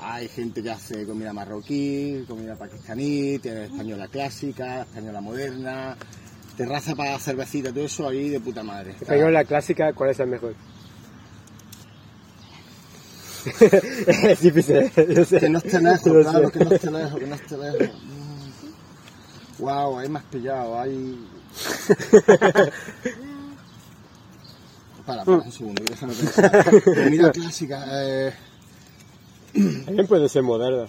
Hay 0.00 0.28
gente 0.28 0.62
que 0.62 0.70
hace 0.70 1.06
comida 1.06 1.32
marroquí, 1.32 2.24
comida 2.26 2.56
pakistaní, 2.56 3.38
tiene 3.38 3.64
española 3.66 4.08
clásica, 4.08 4.82
española 4.82 5.20
moderna, 5.20 5.96
terraza 6.56 6.94
para 6.94 7.18
cervecita, 7.18 7.70
todo 7.72 7.84
eso 7.84 8.08
ahí 8.08 8.28
de 8.28 8.40
puta 8.40 8.62
madre. 8.62 8.90
Está- 8.92 9.04
Española 9.14 9.44
clásica, 9.44 9.92
¿cuál 9.92 10.10
es 10.10 10.20
el 10.20 10.26
mejor? 10.28 10.54
es 13.60 14.40
difícil, 14.40 14.90
yo 15.08 15.24
sé. 15.24 15.40
Que 15.40 15.48
no 15.48 15.58
esté 15.58 15.80
lejos, 15.80 16.00
claro, 16.22 16.46
sé. 16.50 16.58
que 16.58 16.64
no 16.64 16.70
esté 16.74 16.90
lejos, 16.90 17.18
que 17.20 17.26
no 17.26 17.34
esté 17.34 17.56
lejos. 17.58 17.90
Wow, 19.58 19.98
ahí 19.98 20.08
me 20.08 20.18
has 20.18 20.24
pillado, 20.26 20.80
ahí... 20.80 21.26
para, 25.06 25.24
para 25.24 25.38
un 25.38 25.52
segundo, 25.52 25.82
déjame 25.88 26.14
pensar. 26.14 26.82
Comida 26.84 27.32
clásica, 27.32 27.84
eh, 27.90 28.32
También 29.52 30.06
puede 30.06 30.28
ser 30.28 30.42
moderna. 30.42 30.86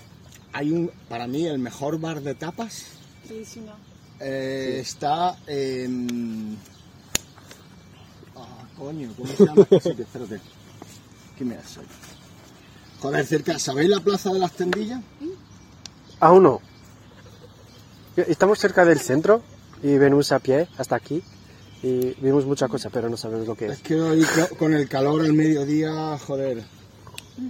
hay 0.54 0.72
un, 0.72 0.92
para 1.10 1.28
mí 1.28 1.46
el 1.48 1.60
mejor 1.60 2.00
bar 2.00 2.22
de 2.22 2.36
tapas 2.36 2.86
Sí, 3.28 3.44
sí, 3.46 3.62
no. 3.62 3.74
Eh, 4.20 4.80
Está 4.82 5.38
en. 5.48 6.58
Ah, 8.36 8.66
coño, 8.78 9.12
¿cómo 9.18 9.28
se 9.36 9.46
llama? 9.46 9.68
Espérate. 9.72 10.40
¿Qué 11.38 11.46
me 11.46 11.56
hace? 11.56 11.82
Joder, 13.02 13.26
cerca. 13.26 13.60
¿Sabéis 13.60 13.90
la 13.90 14.00
plaza 14.00 14.32
de 14.32 14.40
las 14.40 14.52
tendillas? 14.54 15.02
Aún 16.20 16.44
no. 16.44 16.62
Estamos 18.16 18.60
cerca 18.60 18.86
del 18.86 19.00
centro 19.00 19.42
y 19.82 19.98
venimos 19.98 20.32
a 20.32 20.40
pie 20.40 20.68
hasta 20.78 20.96
aquí. 20.96 21.22
y 21.82 22.14
vimos 22.22 22.46
mucha 22.46 22.68
cosa, 22.70 22.90
pero 22.90 23.10
no 23.10 23.18
sabemos 23.18 23.48
lo 23.48 23.56
que 23.56 23.66
Es 23.66 23.72
es. 23.74 23.80
que 23.82 24.00
hoy 24.00 24.24
co- 24.24 24.56
con 24.56 24.74
el 24.74 24.88
calor 24.88 25.22
al 25.22 25.34
mediodía, 25.34 26.18
joder, 26.20 26.64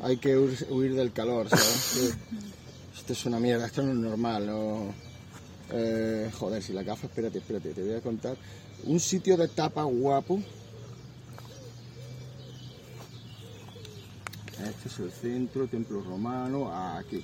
hay 0.02 0.18
que 0.18 0.38
huir, 0.38 0.66
huir 0.72 0.96
del 0.96 1.12
calor, 1.12 1.50
¿sabes? 1.50 2.16
Esto 2.98 3.14
es 3.14 3.26
una 3.26 3.40
mierda, 3.40 3.66
esto 3.68 3.84
no 3.84 3.92
es 3.92 3.98
normal, 3.98 4.48
no... 4.48 4.94
Eh, 5.76 6.30
joder, 6.40 6.62
si 6.62 6.72
la 6.72 6.84
gafa, 6.84 7.08
espérate, 7.08 7.40
espérate, 7.40 7.74
te 7.74 7.82
voy 7.82 7.96
a 7.96 8.02
contar. 8.02 8.38
Un 8.86 9.00
sitio 9.00 9.36
de 9.36 9.48
tapa 9.48 9.84
guapo. 9.84 10.40
Este 14.64 14.88
es 14.88 15.00
el 15.00 15.12
centro, 15.12 15.68
templo 15.68 16.02
romano, 16.02 16.72
aquí. 16.72 17.24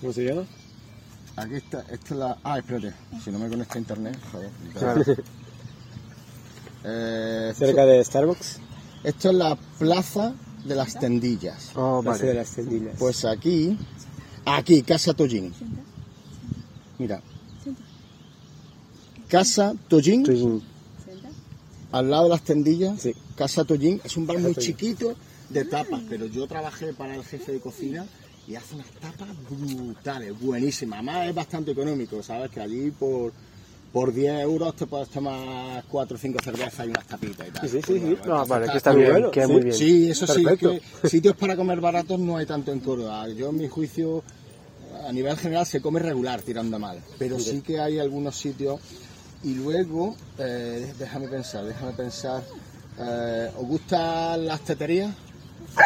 ¿Cómo 0.00 0.12
se 0.12 0.24
llama? 0.24 0.46
Aquí 1.36 1.54
está, 1.56 1.80
esta 1.90 2.14
es 2.14 2.16
la... 2.16 2.38
Ah, 2.44 2.58
espérate, 2.58 2.94
si 3.22 3.30
no 3.32 3.40
me 3.40 3.48
conecta 3.48 3.74
a 3.74 3.78
internet, 3.78 4.18
joder. 4.32 4.50
Claro. 4.78 5.02
Eh, 6.86 7.54
Cerca 7.56 7.86
de 7.86 8.04
Starbucks. 8.04 8.58
Esto 9.04 9.30
es 9.30 9.34
la 9.36 9.56
plaza 9.78 10.34
de 10.66 10.74
las 10.74 10.98
tendillas. 10.98 11.70
Oh, 11.74 12.00
Plaza 12.02 12.18
vale. 12.18 12.28
de 12.28 12.34
las 12.34 12.50
Tendillas. 12.50 12.96
Pues 12.98 13.24
aquí, 13.24 13.78
aquí, 14.44 14.82
Casa 14.82 15.14
Tollín. 15.14 15.54
Mira. 16.98 17.20
Casa 19.28 19.74
Tollín, 19.88 20.62
al 21.92 22.10
lado 22.10 22.24
de 22.24 22.30
las 22.30 22.42
tendillas. 22.42 23.00
Sí. 23.00 23.14
Casa 23.36 23.64
Tollín 23.64 24.00
es 24.04 24.16
un 24.16 24.26
bar 24.26 24.38
muy 24.38 24.54
chiquito 24.54 25.14
de 25.48 25.64
tapas, 25.64 26.00
pero 26.08 26.26
yo 26.26 26.46
trabajé 26.46 26.92
para 26.92 27.14
el 27.14 27.24
jefe 27.24 27.52
de 27.52 27.60
cocina 27.60 28.06
y 28.46 28.54
hace 28.56 28.74
unas 28.74 28.86
tapas 29.00 29.28
brutales, 29.48 30.38
buenísimas. 30.38 30.98
Además 30.98 31.28
es 31.28 31.34
bastante 31.34 31.70
económico, 31.72 32.22
¿sabes? 32.22 32.50
Que 32.50 32.60
allí 32.60 32.90
por, 32.90 33.32
por 33.92 34.12
10 34.12 34.42
euros 34.42 34.76
te 34.76 34.86
puedes 34.86 35.08
tomar 35.08 35.82
4 35.88 36.16
o 36.16 36.20
5 36.20 36.38
cervezas 36.42 36.86
y 36.86 36.90
unas 36.90 37.06
tapitas 37.06 37.48
y 37.48 37.50
tal. 37.50 37.68
Sí, 37.68 37.80
sí, 37.84 37.98
sí. 37.98 38.16
No, 38.26 38.46
vale, 38.46 38.68
que 38.70 38.76
está 38.76 38.92
bien, 38.92 39.10
bueno, 39.10 39.30
queda 39.30 39.46
sí. 39.46 39.52
muy 39.52 39.62
bien. 39.62 39.74
Sí, 39.74 40.10
eso 40.10 40.26
Perfecto. 40.26 40.74
sí, 40.74 40.80
que 41.02 41.08
sitios 41.08 41.36
para 41.36 41.56
comer 41.56 41.80
baratos 41.80 42.20
no 42.20 42.36
hay 42.36 42.46
tanto 42.46 42.72
en 42.72 42.80
Córdoba. 42.80 43.28
Yo, 43.30 43.50
en 43.50 43.56
mi 43.56 43.68
juicio, 43.68 44.22
a 45.06 45.12
nivel 45.12 45.36
general 45.36 45.66
se 45.66 45.80
come 45.80 46.00
regular 46.00 46.42
tirando 46.42 46.78
mal, 46.78 47.00
pero 47.18 47.38
sí 47.38 47.60
que 47.60 47.80
hay 47.80 47.98
algunos 47.98 48.36
sitios. 48.36 48.80
Y 49.42 49.54
luego, 49.54 50.16
eh, 50.38 50.92
déjame 50.98 51.28
pensar, 51.28 51.64
déjame 51.64 51.92
pensar. 51.92 52.42
eh, 52.98 53.50
¿Os 53.58 53.66
gustan 53.66 54.46
las 54.46 54.60
teterías? 54.62 55.12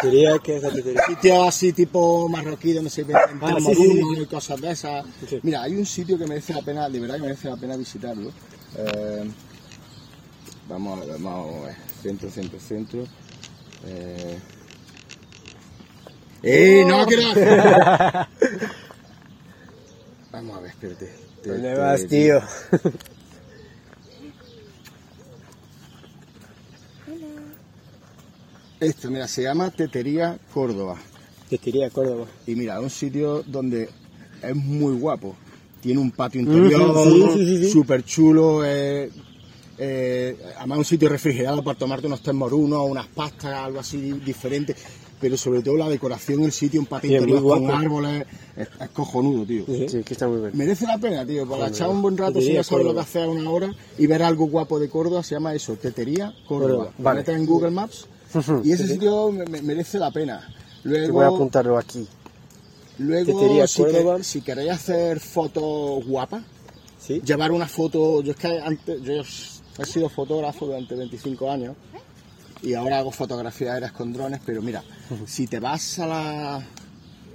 Diría 0.03 0.39
que 0.39 0.57
es 0.59 0.63
la 0.63 0.71
tetería. 0.71 1.01
Sitios 1.07 1.49
así 1.49 1.73
tipo 1.73 2.29
marroquí 2.29 2.73
donde 2.73 2.91
se 2.91 3.03
venden 3.05 3.39
Ah, 3.41 3.57
sí, 3.59 4.01
y 4.21 4.27
cosas 4.27 4.61
de 4.61 4.71
esas. 4.71 5.05
Mira, 5.43 5.63
hay 5.63 5.75
un 5.77 5.87
sitio 5.87 6.19
que 6.19 6.27
merece 6.27 6.53
la 6.55 6.63
pena, 6.63 6.89
de 6.89 7.01
verdad 7.01 7.17
que 7.17 7.23
merece 7.23 7.49
la 7.49 7.57
pena 7.57 7.77
visitarlo. 7.77 8.31
Eh, 8.77 9.25
vamos 10.69 11.01
a 11.01 11.05
ver, 11.07 11.19
vamos 11.19 11.63
a 11.63 11.67
ver. 11.67 11.77
Centro, 12.03 12.31
centro, 12.31 12.61
centro. 12.61 13.05
Eh, 13.87 14.39
¡Eh! 16.43 16.85
¡No 16.87 17.05
quiero 17.07 17.31
hacer! 17.31 17.73
Vamos 20.39 20.57
a 20.57 20.61
ver, 20.61 20.71
espérate. 20.71 21.13
Te- 21.43 21.49
¿Dónde 21.51 21.69
te- 21.75 21.79
vas, 21.79 22.07
tío? 22.07 22.41
Esto, 28.81 29.11
mira, 29.11 29.27
se 29.27 29.43
llama 29.43 29.71
Tetería 29.71 30.39
Córdoba. 30.55 30.97
Tetería 31.51 31.91
Córdoba. 31.91 32.27
Y 32.47 32.55
mira, 32.55 32.77
es 32.79 32.83
un 32.85 32.91
sitio 32.91 33.43
donde 33.47 33.89
es 34.43 34.55
muy 34.57 34.95
guapo. 34.95 35.35
Tiene 35.81 36.01
un 36.01 36.11
patio 36.11 36.41
interior, 36.41 36.95
sí, 37.05 37.23
sí, 37.35 37.47
sí, 37.47 37.65
sí. 37.65 37.71
súper 37.73 38.05
chulo. 38.05 38.65
eh, 38.65 39.11
eh, 39.79 40.37
además, 40.59 40.79
un 40.79 40.85
sitio 40.85 41.09
refrigerado 41.09 41.63
para 41.63 41.79
tomarte 41.79 42.07
unos 42.07 42.23
termorunos, 42.23 42.89
unas 42.89 43.07
pastas, 43.09 43.55
algo 43.55 43.81
así 43.81 44.01
di- 44.01 44.13
diferente. 44.21 44.75
Pero 45.21 45.37
sobre 45.37 45.63
todo 45.63 45.77
la 45.77 45.89
decoración 45.89 46.43
del 46.43 46.53
sitio, 46.53 46.81
un 46.81 46.87
patio 46.87 47.11
interior 47.13 47.43
con 47.43 47.71
árboles. 47.71 48.25
Es, 48.57 48.69
es 48.81 48.89
cojonudo, 48.91 49.45
tío. 49.45 49.65
Sí, 49.89 50.03
que 50.05 50.15
está 50.15 50.29
muy 50.29 50.39
bien. 50.41 50.53
Merece 50.55 50.87
la 50.87 50.97
pena, 50.99 51.27
tío, 51.27 51.49
para 51.49 51.69
echar 51.69 51.89
un 51.89 52.01
buen 52.03 52.17
rato 52.17 52.41
si 52.41 52.53
no 52.53 52.63
sabes 52.63 52.85
lo 52.87 52.95
que 52.95 53.01
hacer 53.01 53.25
a 53.25 53.29
una 53.29 53.51
hora 53.51 53.75
y 53.99 54.07
ver 54.07 54.23
algo 54.23 54.47
guapo 54.47 54.79
de 54.79 54.89
Córdoba, 54.89 55.23
se 55.25 55.35
llama 55.35 55.55
eso, 55.55 55.75
Tetería 55.75 56.33
Córdoba. 56.47 56.93
Vale. 56.99 57.21
metes 57.21 57.35
en 57.37 57.47
Google 57.47 57.71
Maps 57.73 58.07
y 58.65 58.73
ese 58.73 58.87
sitio 58.87 59.33
me- 59.33 59.45
me- 59.47 59.63
merece 59.63 59.99
la 59.99 60.11
pena. 60.11 60.41
Te 60.83 60.89
voy 60.89 60.99
a 60.99 61.07
Luego, 61.09 61.35
apuntarlo 61.37 61.77
aquí. 61.79 62.07
luego 62.99 63.41
Tetería 63.41 63.67
si, 63.67 63.85
que- 63.85 64.19
si 64.25 64.41
queréis 64.43 64.71
hacer 64.71 65.19
fotos 65.21 66.05
guapas, 66.07 66.43
Sí. 67.01 67.21
llevar 67.25 67.51
una 67.53 67.67
foto, 67.67 68.23
yo 68.23 68.33
es 68.33 68.37
que 68.37 68.59
antes, 68.61 69.01
yo 69.03 69.13
he 69.23 69.85
sido 69.87 70.09
fotógrafo 70.09 70.67
durante 70.67 70.95
25 70.95 71.51
años 71.51 71.75
y 72.63 72.75
ahora 72.75 72.99
hago 72.99 73.11
fotografías 73.13 73.75
aéreas 73.75 73.93
con 73.93 74.13
drones, 74.13 74.41
pero 74.45 74.63
mira, 74.63 74.83
si 75.27 75.47
te 75.47 75.61
vas 75.61 75.99
a 76.01 76.07
la, 76.07 76.55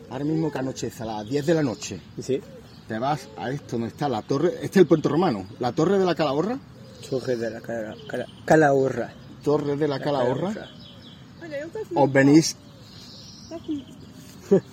ahora 0.10 0.26
mismo 0.26 0.52
que 0.52 0.60
anochece, 0.60 1.04
a 1.04 1.06
las 1.06 1.30
10 1.30 1.46
de 1.46 1.54
la 1.54 1.64
noche, 1.64 2.02
Sí. 2.20 2.42
te 2.88 3.00
vas 3.00 3.28
a 3.38 3.50
esto 3.52 3.72
donde 3.78 3.88
está 3.88 4.10
la 4.10 4.22
torre, 4.22 4.50
este 4.62 4.68
es 4.68 4.78
el 4.78 4.88
puerto 4.88 5.10
romano, 5.10 5.46
la 5.60 5.72
torre 5.72 5.98
de 6.00 6.06
la 6.06 6.16
Calahorra, 6.16 6.58
Surge 7.02 7.36
de 7.36 7.50
la 7.50 7.60
cala, 7.62 7.96
cala, 8.08 8.26
calahorra. 8.46 9.14
torre 9.44 9.76
de 9.76 9.88
la 9.90 10.00
Calahorra, 10.00 10.52
Olha, 11.42 11.58
ele 11.58 11.66
está 11.66 11.80
os 12.00 12.12
venís. 12.14 12.56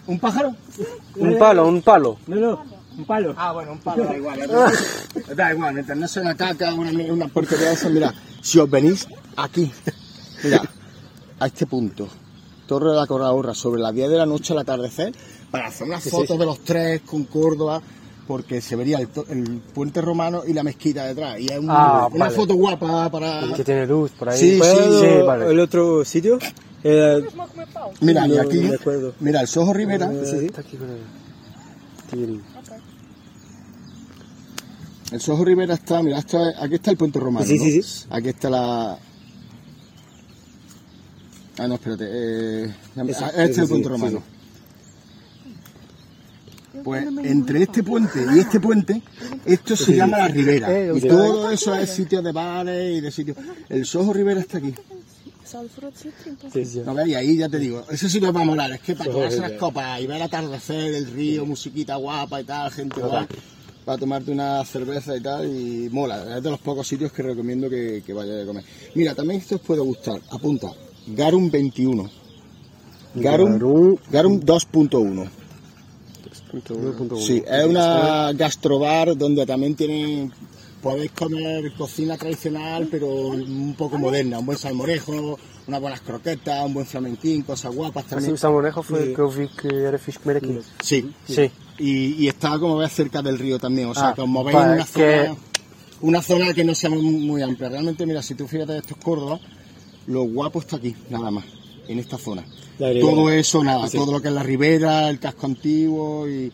¿un 0.07 0.19
pájaro? 0.19 0.55
Un 1.17 1.39
palo, 1.39 1.67
un 1.69 1.83
palo. 1.83 2.19
No, 2.27 2.37
no, 2.37 2.63
un 2.99 3.05
palo. 3.05 3.35
Ah, 3.37 3.53
bueno, 3.53 3.73
un 3.73 3.79
palo, 3.79 4.05
da 4.05 4.17
igual. 4.17 4.39
Da 5.35 5.53
igual, 5.53 5.75
mientras 5.75 5.99
no 5.99 6.07
sea 6.09 6.23
una 6.23 6.37
caca, 6.37 6.73
una, 6.75 6.91
una 7.13 7.29
porquería 7.29 7.69
de 7.69 7.75
esa, 7.75 7.89
mira, 7.89 8.15
si 8.43 8.59
os 8.59 8.71
venís 8.71 9.09
aquí, 9.37 9.73
mira, 10.45 10.63
a 11.41 11.47
este 11.47 11.67
punto, 11.67 12.09
Torre 12.67 12.91
de 12.91 12.97
la 12.97 13.07
Calahorra, 13.07 13.55
sobre 13.55 13.81
las 13.81 13.95
10 13.95 14.11
de 14.11 14.17
la 14.17 14.27
noche 14.27 14.53
al 14.53 14.61
atardecer, 14.61 15.13
para 15.51 15.67
hacer 15.69 15.87
unas 15.87 16.03
Sí, 16.03 16.11
fotos 16.11 16.29
sí. 16.29 16.39
de 16.39 16.47
los 16.47 16.61
tres 16.61 17.01
con 17.03 17.25
Córdoba, 17.25 17.81
porque 18.29 18.61
se 18.61 18.77
vería 18.77 18.99
el, 18.99 19.09
to- 19.09 19.27
el 19.29 19.61
puente 19.75 20.01
romano 20.01 20.43
y 20.47 20.53
la 20.53 20.63
mezquita 20.63 21.05
detrás. 21.07 21.41
Y 21.41 21.47
es 21.47 21.59
un- 21.59 21.67
Ah, 21.69 22.07
una 22.13 22.27
vale. 22.27 22.37
foto 22.37 22.55
guapa 22.55 23.11
para... 23.11 23.53
Que 23.57 23.65
tiene 23.65 23.87
luz 23.89 24.13
por 24.13 24.29
ahí. 24.29 24.39
Sí, 24.39 24.57
¿Puedo 24.59 25.01
sí, 25.01 25.07
vale. 25.27 25.51
el 25.51 25.59
otro 25.59 26.05
sitio? 26.05 26.39
Pau. 27.75 27.91
Mira, 28.01 28.27
y 28.29 28.39
aquí, 28.39 28.61
no 28.61 29.13
mira, 29.21 29.41
el 29.43 29.49
Soho 29.49 29.73
Rivera, 29.75 30.11
Está 30.13 30.61
aquí 30.63 30.77
con 30.77 30.89
el 30.91 32.41
el 35.13 35.21
Soho 35.21 35.45
Rivera 35.45 35.75
está, 35.75 36.03
mira, 36.03 36.19
aquí 36.19 36.75
está 36.77 36.91
el 36.93 36.97
puente 36.97 37.19
romano, 37.19 37.45
Sí, 37.45 37.59
¿no? 37.59 37.65
sí, 37.65 37.83
sí. 37.83 38.07
Aquí 38.11 38.29
está 38.29 38.49
la... 38.49 38.99
Ah, 41.61 41.69
no, 41.69 41.75
espérate, 41.75 42.07
eh, 42.09 42.75
ah, 42.97 43.03
este 43.37 43.51
es 43.51 43.59
el 43.59 43.69
puente 43.69 43.85
sí, 43.87 43.93
romano. 43.93 44.23
Pues 46.83 47.07
entre 47.23 47.65
este 47.65 47.83
puente 47.83 48.25
y 48.35 48.39
este 48.39 48.59
puente, 48.61 49.03
esto 49.45 49.77
se 49.77 49.95
llama 49.95 50.17
la 50.17 50.29
Ribera. 50.29 50.75
Eh, 50.75 50.93
Y 50.97 51.01
todo 51.07 51.51
eso 51.51 51.75
es 51.75 51.91
sitio 51.91 52.23
de 52.23 52.33
bares 52.33 52.97
y 52.97 53.03
de 53.03 53.11
sitios. 53.11 53.37
El 53.69 53.85
Soho 53.85 54.11
Rivera 54.15 54.41
está 54.41 54.57
aquí. 54.57 54.73
Só 55.45 55.63
de 55.63 55.69
fora 55.69 55.91
de 55.91 55.97
ser 55.99 56.13
30. 56.13 56.51
Sí, 56.51 56.65
sí. 56.65 56.83
No 56.87 56.95
veis, 56.95 57.15
ahí 57.15 57.37
ya 57.37 57.51
te 57.51 57.59
digo, 57.59 57.85
ese 57.91 58.09
sitio 58.09 58.33
va 58.33 58.41
a 58.41 58.45
molar, 58.45 58.73
es 58.73 58.81
que 58.81 58.95
para 58.95 59.11
tomarse 59.11 59.41
las 59.41 59.53
copas 59.53 60.01
y 60.01 60.07
ver 60.07 60.17
el 60.17 60.23
atardecer, 60.23 60.95
el 60.95 61.09
río, 61.09 61.45
musiquita 61.45 61.97
guapa 61.97 62.41
y 62.41 62.45
tal, 62.45 62.71
gente 62.71 63.01
guapa, 63.03 63.27
para 63.85 63.99
tomarte 63.99 64.31
una 64.31 64.65
cerveza 64.65 65.15
y 65.15 65.21
tal, 65.21 65.47
y 65.47 65.91
mola, 65.91 66.39
es 66.39 66.43
de 66.43 66.51
los 66.51 66.61
pocos 66.61 66.89
sitios 66.89 67.13
que 67.13 67.23
recomiendo 67.23 67.69
que, 67.69 68.03
que 68.07 68.15
vayáis 68.15 68.45
a 68.45 68.47
comer. 68.47 68.65
Mira, 68.95 69.15
también 69.15 69.41
esto 69.41 69.57
os 69.57 69.61
puede 69.61 69.81
gustar, 69.81 70.21
apunta, 70.31 70.69
Garum 71.07 71.51
21. 71.51 72.09
Garum, 73.15 73.53
Garum. 73.59 73.97
Garum 74.11 74.41
2.1. 74.41 75.29
Sí, 77.19 77.43
es 77.47 77.67
una 77.67 78.33
gastrobar 78.33 79.17
donde 79.17 79.47
también 79.47 79.75
tienen, 79.77 80.33
podéis 80.83 81.13
comer 81.13 81.73
cocina 81.75 82.17
tradicional, 82.17 82.89
pero 82.91 83.07
un 83.29 83.75
poco 83.79 83.99
moderna, 83.99 84.39
un 84.41 84.47
buen 84.47 84.59
salmorejo, 84.59 85.39
unas 85.69 85.81
buenas 85.81 86.01
croquetas, 86.01 86.65
un 86.67 86.75
buen 86.75 86.87
flamenquín, 86.87 87.43
cosas 87.43 87.73
guapas 87.75 88.05
también. 88.07 88.35
o 88.35 88.37
salmorejo 88.37 88.83
foi 88.83 89.15
que 89.15 89.21
eu 89.21 89.29
vi 89.31 89.47
que 89.49 89.69
era 89.71 89.99
fixe 89.99 90.19
comer 90.19 90.39
aqui. 90.39 90.59
Sí, 90.83 91.07
Sí. 91.29 91.51
y, 91.79 92.25
y 92.25 92.29
está 92.29 92.59
como 92.59 92.77
ves 92.79 92.93
cerca 92.93 93.23
del 93.23 93.39
río 93.39 93.59
también, 93.59 93.89
o 93.89 93.95
sea, 93.95 94.09
Ah, 94.11 94.15
que 94.15 94.23
os 94.23 94.29
movéis 94.29 94.57
en 94.59 94.71
una 94.71 94.85
que- 94.87 95.27
zona, 95.27 95.37
una 96.03 96.23
zona 96.23 96.53
que 96.55 96.65
no 96.65 96.75
sea 96.75 96.91
muy, 96.91 97.03
muy 97.03 97.43
amplia. 97.43 97.69
Realmente, 97.69 98.05
mira, 98.07 98.23
si 98.23 98.35
tú 98.35 98.49
fíjate 98.49 98.79
esto 98.79 98.95
es 98.99 99.05
Córdoba, 99.05 99.39
lo 100.07 100.23
guapo 100.25 100.61
está 100.61 100.77
aquí, 100.77 100.95
nada 101.09 101.31
más, 101.31 101.45
en 101.89 101.99
esta 101.99 102.19
zona. 102.19 102.45
Todo 102.79 103.31
eso, 103.31 103.63
nada, 103.63 103.87
Sí. 103.89 103.99
todo 103.99 104.11
lo 104.13 104.23
que 104.23 104.29
es 104.29 104.35
la 104.35 104.43
ribera, 104.43 105.11
el 105.11 105.19
casco 105.19 105.45
antiguo 105.45 106.27
y, 106.27 106.51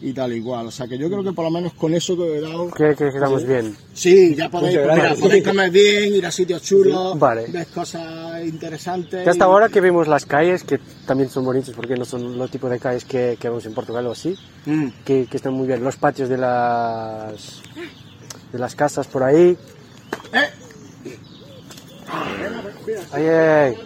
y 0.00 0.12
tal 0.14 0.32
igual. 0.32 0.68
O 0.68 0.70
sea 0.70 0.88
que 0.88 0.96
yo 0.96 1.08
creo 1.10 1.22
que 1.22 1.32
por 1.34 1.44
lo 1.44 1.50
menos 1.50 1.74
con 1.74 1.92
eso 1.92 2.16
que 2.16 2.38
he 2.38 2.40
dado, 2.40 2.70
Que, 2.70 2.94
que 2.96 3.10
quedamos 3.12 3.46
bien. 3.46 3.76
sí, 3.92 4.34
ya 4.34 4.48
podéis, 4.48 4.78
mira, 4.78 5.14
podéis 5.20 5.44
comer 5.44 5.70
bien, 5.70 6.14
ir 6.14 6.24
a 6.24 6.30
sitios 6.30 6.62
chulos, 6.62 7.18
Vale. 7.18 7.44
ves 7.48 7.66
cosas 7.66 8.42
interesantes. 8.46 9.22
Que 9.22 9.28
hasta 9.28 9.44
y- 9.44 9.48
ahora 9.48 9.68
que 9.68 9.82
vimos 9.82 10.08
las 10.08 10.24
calles, 10.24 10.64
que 10.64 10.78
también 11.06 11.28
son 11.28 11.44
bonitos 11.44 11.74
porque 11.74 11.94
no 11.94 12.06
son 12.06 12.38
los 12.38 12.50
tipos 12.50 12.70
de 12.70 12.78
calles 12.78 13.04
que, 13.04 13.36
que 13.38 13.48
vemos 13.50 13.66
en 13.66 13.74
Portugal 13.74 14.06
o 14.06 14.12
así, 14.12 14.34
Mm. 14.64 14.88
que, 15.04 15.26
que 15.26 15.36
están 15.36 15.52
muy 15.52 15.66
bien. 15.66 15.84
Los 15.84 15.96
patios 15.96 16.30
de 16.30 16.38
las 16.38 17.60
de 18.50 18.58
las 18.58 18.74
casas 18.74 19.06
por 19.08 19.22
ahí, 19.24 19.58
Eh, 20.32 20.48
Ai, 23.12 23.28
ai. 23.28 23.78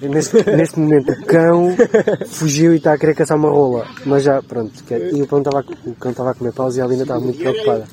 Neste, 0.00 0.44
neste 0.54 0.78
momento 0.78 1.12
o 1.12 1.24
cão 1.24 1.74
fugiu 2.26 2.74
e 2.74 2.76
está 2.76 2.92
a 2.92 2.98
querer 2.98 3.14
caçar 3.14 3.36
uma 3.36 3.48
rola. 3.48 3.86
Mas 4.04 4.24
já, 4.24 4.42
pronto. 4.42 4.72
E 4.90 5.22
o 5.22 5.26
cão 5.26 5.38
estava 5.38 5.64
o 5.86 5.94
cão 5.94 6.10
estava 6.10 6.30
a 6.30 6.34
comer 6.34 6.52
pausa 6.52 6.78
e 6.78 6.80
a 6.82 6.84
Alina 6.84 7.02
estava 7.02 7.20
muito 7.20 7.38
preocupada. 7.38 7.86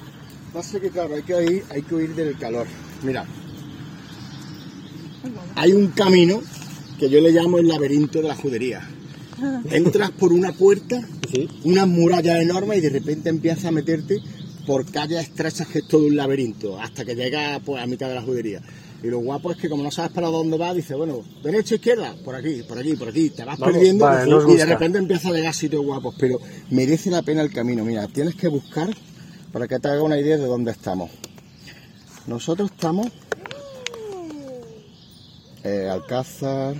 Pasa 0.53 0.79
que 0.79 0.89
claro, 0.89 1.15
hay 1.15 1.23
que 1.23 1.43
ir, 1.43 1.63
hay 1.69 1.81
que 1.81 1.95
huir 1.95 2.13
del 2.13 2.37
calor. 2.37 2.67
Mira, 3.01 3.25
hay 5.55 5.73
un 5.73 5.87
camino 5.87 6.41
que 6.99 7.09
yo 7.09 7.19
le 7.21 7.31
llamo 7.31 7.57
el 7.57 7.67
laberinto 7.67 8.21
de 8.21 8.27
la 8.27 8.35
judería. 8.35 8.81
Entras 9.71 10.11
por 10.11 10.31
una 10.31 10.51
puerta, 10.53 11.01
una 11.63 11.85
muralla 11.85 12.41
enorme 12.41 12.77
y 12.77 12.81
de 12.81 12.89
repente 12.89 13.29
empiezas 13.29 13.65
a 13.65 13.71
meterte 13.71 14.21
por 14.67 14.85
calles 14.89 15.23
estrechas 15.23 15.67
que 15.67 15.79
es 15.79 15.87
todo 15.87 16.05
un 16.05 16.15
laberinto, 16.15 16.79
hasta 16.79 17.03
que 17.03 17.15
llegas 17.15 17.61
pues, 17.65 17.81
a 17.81 17.87
mitad 17.87 18.09
de 18.09 18.15
la 18.15 18.21
judería. 18.21 18.61
Y 19.03 19.07
lo 19.07 19.19
guapo 19.19 19.51
es 19.51 19.57
que 19.57 19.67
como 19.69 19.83
no 19.83 19.91
sabes 19.91 20.11
para 20.11 20.27
dónde 20.29 20.57
vas, 20.57 20.73
dices, 20.73 20.95
bueno, 20.95 21.21
derecha, 21.43 21.75
izquierda, 21.75 22.15
por 22.23 22.35
aquí, 22.35 22.63
por 22.63 22.79
aquí, 22.79 22.95
por 22.95 23.09
aquí, 23.09 23.29
te 23.31 23.43
vas 23.43 23.59
Vamos, 23.59 23.75
perdiendo 23.75 24.05
vale, 24.05 24.53
y 24.53 24.55
de 24.55 24.65
repente 24.65 24.97
empiezas 24.97 25.25
a 25.25 25.35
llegar 25.35 25.53
sitios 25.53 25.83
guapos, 25.83 26.15
pero 26.17 26.39
merece 26.69 27.11
la 27.11 27.21
pena 27.21 27.41
el 27.41 27.51
camino. 27.51 27.83
Mira, 27.83 28.07
tienes 28.07 28.35
que 28.35 28.47
buscar 28.47 28.89
para 29.51 29.67
que 29.67 29.77
te 29.77 29.89
haga 29.89 30.01
una 30.01 30.17
idea 30.17 30.37
de 30.37 30.45
dónde 30.45 30.71
estamos. 30.71 31.11
Nosotros 32.27 32.71
estamos 32.71 33.07
eh, 35.65 35.89
Alcázar. 35.89 36.75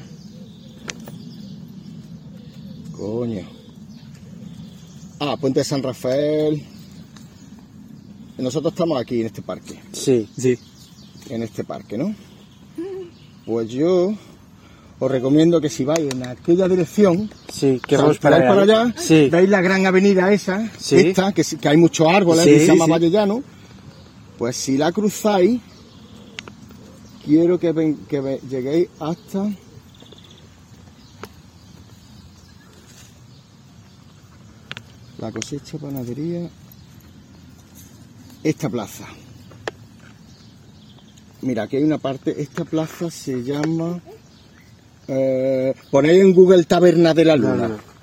Coño. 2.93 3.45
Ah, 5.19 5.35
Puente 5.35 5.59
de 5.59 5.63
San 5.65 5.83
Rafael. 5.83 6.63
Nosotros 8.37 8.73
estamos 8.73 8.99
aquí 8.99 9.21
en 9.21 9.27
este 9.27 9.41
parque. 9.41 9.79
Sí, 9.91 10.29
Sí. 10.37 10.57
En 11.29 11.41
este 11.43 11.63
parque, 11.63 11.97
¿no? 11.97 12.13
Pues 13.45 13.69
yo 13.69 14.13
os 14.99 15.11
recomiendo 15.11 15.59
que 15.59 15.69
si 15.69 15.83
vais 15.83 16.11
en 16.13 16.25
aquella 16.25 16.67
dirección, 16.67 17.29
sí, 17.51 17.81
que 17.85 17.97
vamos 17.97 18.17
para 18.19 18.37
allá. 18.37 18.47
para 18.47 18.61
allá, 18.63 18.93
Sí, 18.97 19.29
veis 19.29 19.49
la 19.49 19.61
gran 19.61 19.85
avenida 19.85 20.31
esa, 20.31 20.69
Sí. 20.79 20.95
esta, 20.97 21.31
que, 21.33 21.43
que 21.43 21.67
hay 21.69 21.77
muchos 21.77 22.07
árboles, 22.07 22.43
Sí, 22.45 22.51
que 22.51 22.59
se 22.61 22.65
llama. 22.67 22.85
Valle 22.87 23.09
Llano, 23.09 23.43
pues 24.37 24.55
si 24.55 24.77
la 24.77 24.91
cruzáis, 24.91 25.59
quiero 27.25 27.59
que, 27.59 27.71
ven- 27.71 27.97
que 28.07 28.39
lleguéis 28.49 28.87
hasta... 28.99 29.49
La 35.19 35.31
cosecha 35.31 35.77
panadería, 35.77 36.49
esta 38.43 38.69
plaza. 38.69 39.05
Mira, 41.43 41.63
aquí 41.63 41.77
hay 41.77 41.83
una 41.83 41.97
parte, 41.97 42.41
esta 42.41 42.65
plaza 42.65 43.11
se 43.11 43.43
llama... 43.43 44.01
Eh, 45.07 45.73
ponéis 45.91 46.21
en 46.21 46.33
Google 46.33 46.63
Taberna 46.63 47.13
de 47.13 47.25
la 47.25 47.35
Luna. 47.35 47.67
no. 47.67 47.93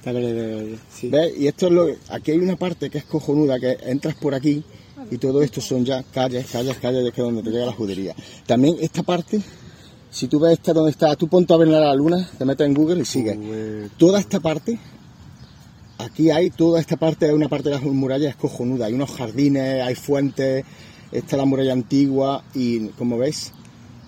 Sí. 0.93 1.09
¿Ves? 1.09 1.33
Y 1.39 1.47
esto 1.47 1.67
es 1.67 1.73
lo 1.73 1.89
aquí 2.09 2.31
hay 2.31 2.39
una 2.39 2.57
parte 2.57 2.89
que 2.89 2.99
es 2.99 3.05
cojonuda, 3.05 3.59
que 3.59 3.77
entras 3.83 4.15
por 4.15 4.35
aquí 4.35 4.63
y 5.11 5.19
todo 5.19 5.43
esto 5.43 5.61
son 5.61 5.85
ya 5.85 6.03
calles, 6.03 6.47
calles, 6.51 6.77
calles, 6.79 7.07
es 7.07 7.13
que 7.13 7.23
donde 7.23 7.43
te 7.43 7.51
llega 7.51 7.67
la 7.67 7.73
judería. 7.73 8.15
También 8.47 8.77
esta 8.81 9.03
parte, 9.03 9.41
si 10.11 10.29
tú 10.29 10.41
ves 10.41 10.53
esta 10.53 10.73
donde 10.73 10.91
está, 10.91 11.15
tú 11.17 11.29
ponte 11.29 11.53
a 11.53 11.57
ver 11.57 11.69
la 11.69 11.95
luna, 11.95 12.29
te 12.39 12.45
metes 12.45 12.67
en 12.67 12.75
Google 12.75 13.01
y 13.01 13.05
sigues. 13.05 13.39
Toda 13.99 14.21
esta 14.21 14.41
parte, 14.41 14.79
aquí 15.99 16.31
hay, 16.31 16.51
toda 16.51 16.81
esta 16.81 16.97
parte, 16.97 17.27
hay 17.27 17.33
una 17.33 17.49
parte 17.49 17.69
de 17.69 17.75
las 17.77 17.85
murallas 17.85 18.31
es 18.31 18.37
cojonuda, 18.37 18.87
hay 18.87 18.95
unos 18.95 19.11
jardines, 19.11 19.83
hay 19.83 19.95
fuentes, 19.95 20.65
esta 21.13 21.37
es 21.37 21.39
la 21.39 21.45
muralla 21.45 21.73
antigua 21.73 22.43
y 22.55 22.89
como 22.91 23.19
ves, 23.19 23.53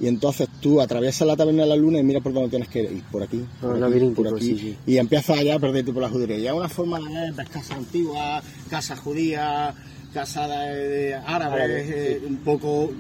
y 0.01 0.09
entonces 0.09 0.49
tú 0.61 0.81
atraviesas 0.81 1.27
la 1.27 1.37
taberna 1.37 1.63
de 1.63 1.69
la 1.69 1.77
luna 1.77 1.99
y 1.99 2.03
mira 2.03 2.21
por 2.21 2.33
dónde 2.33 2.49
tienes 2.51 2.69
que 2.69 2.83
ir, 2.83 3.03
por 3.11 3.23
aquí, 3.23 3.45
Ah, 3.57 3.61
por 3.61 3.71
aquí, 3.73 3.81
laberinto, 3.81 4.23
por 4.23 4.35
aquí, 4.35 4.45
sí, 4.47 4.59
sí. 4.59 4.77
y 4.87 4.97
empiezas 4.99 5.39
allá 5.39 5.55
a 5.57 5.59
perderte 5.59 5.93
por 5.93 6.03
la 6.03 6.09
judería. 6.09 6.39
Y 6.39 6.47
es 6.47 6.53
una 6.53 6.69
forma 6.69 6.99
de 6.99 7.31
ver, 7.33 7.49
casas 7.49 7.77
antiguas, 7.79 8.43
casas 8.69 8.99
judías, 8.99 9.75
casas 10.13 10.49
de, 10.49 10.89
de 10.89 11.15
árabes, 11.15 11.91
eh, 11.91 12.23
un 12.27 12.37
poco... 12.39 12.91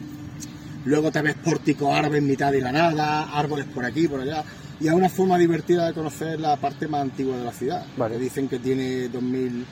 Luego 0.85 1.13
te 1.13 1.23
ves 1.23 1.35
pórticos 1.37 1.95
árabes 1.95 2.19
en 2.19 2.27
mitad 2.27 2.51
de 2.51 2.61
la 2.61 2.73
nada, 2.73 3.23
árboles 3.39 3.67
por 3.67 3.85
aquí, 3.85 4.09
por 4.09 4.21
allá. 4.21 4.43
Y 4.81 4.89
es 4.89 4.93
una 4.93 5.09
forma 5.09 5.39
divertida 5.39 5.87
de 5.87 5.93
conocer 5.95 6.41
la 6.41 6.57
parte 6.57 6.89
más 6.89 7.03
antigua 7.03 7.37
de 7.37 7.45
la 7.45 7.53
ciudad. 7.53 7.87
Vale. 7.97 8.17
Que 8.17 8.21
dicen 8.23 8.49
que 8.49 8.59
tiene 8.59 9.09
2000 9.09 9.65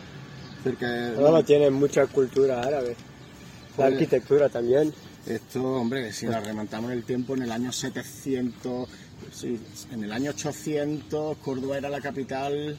cerca 0.62 0.88
de... 0.88 1.16
Ahora 1.18 1.42
tiene 1.42 1.68
mucha 1.70 2.06
cultura 2.06 2.60
árabe. 2.60 2.94
La 3.80 3.86
arquitectura 3.86 4.48
también. 4.48 4.92
Esto, 5.26 5.62
hombre, 5.62 6.12
si 6.12 6.26
nos 6.26 6.44
remontamos 6.46 6.90
en 6.92 6.98
el 6.98 7.04
tiempo, 7.04 7.34
en 7.34 7.42
el 7.42 7.52
año 7.52 7.72
700, 7.72 8.88
sí, 9.32 9.58
en 9.92 10.04
el 10.04 10.12
año 10.12 10.30
800, 10.30 11.36
Córdoba 11.38 11.76
era 11.78 11.88
la 11.90 12.00
capital 12.00 12.76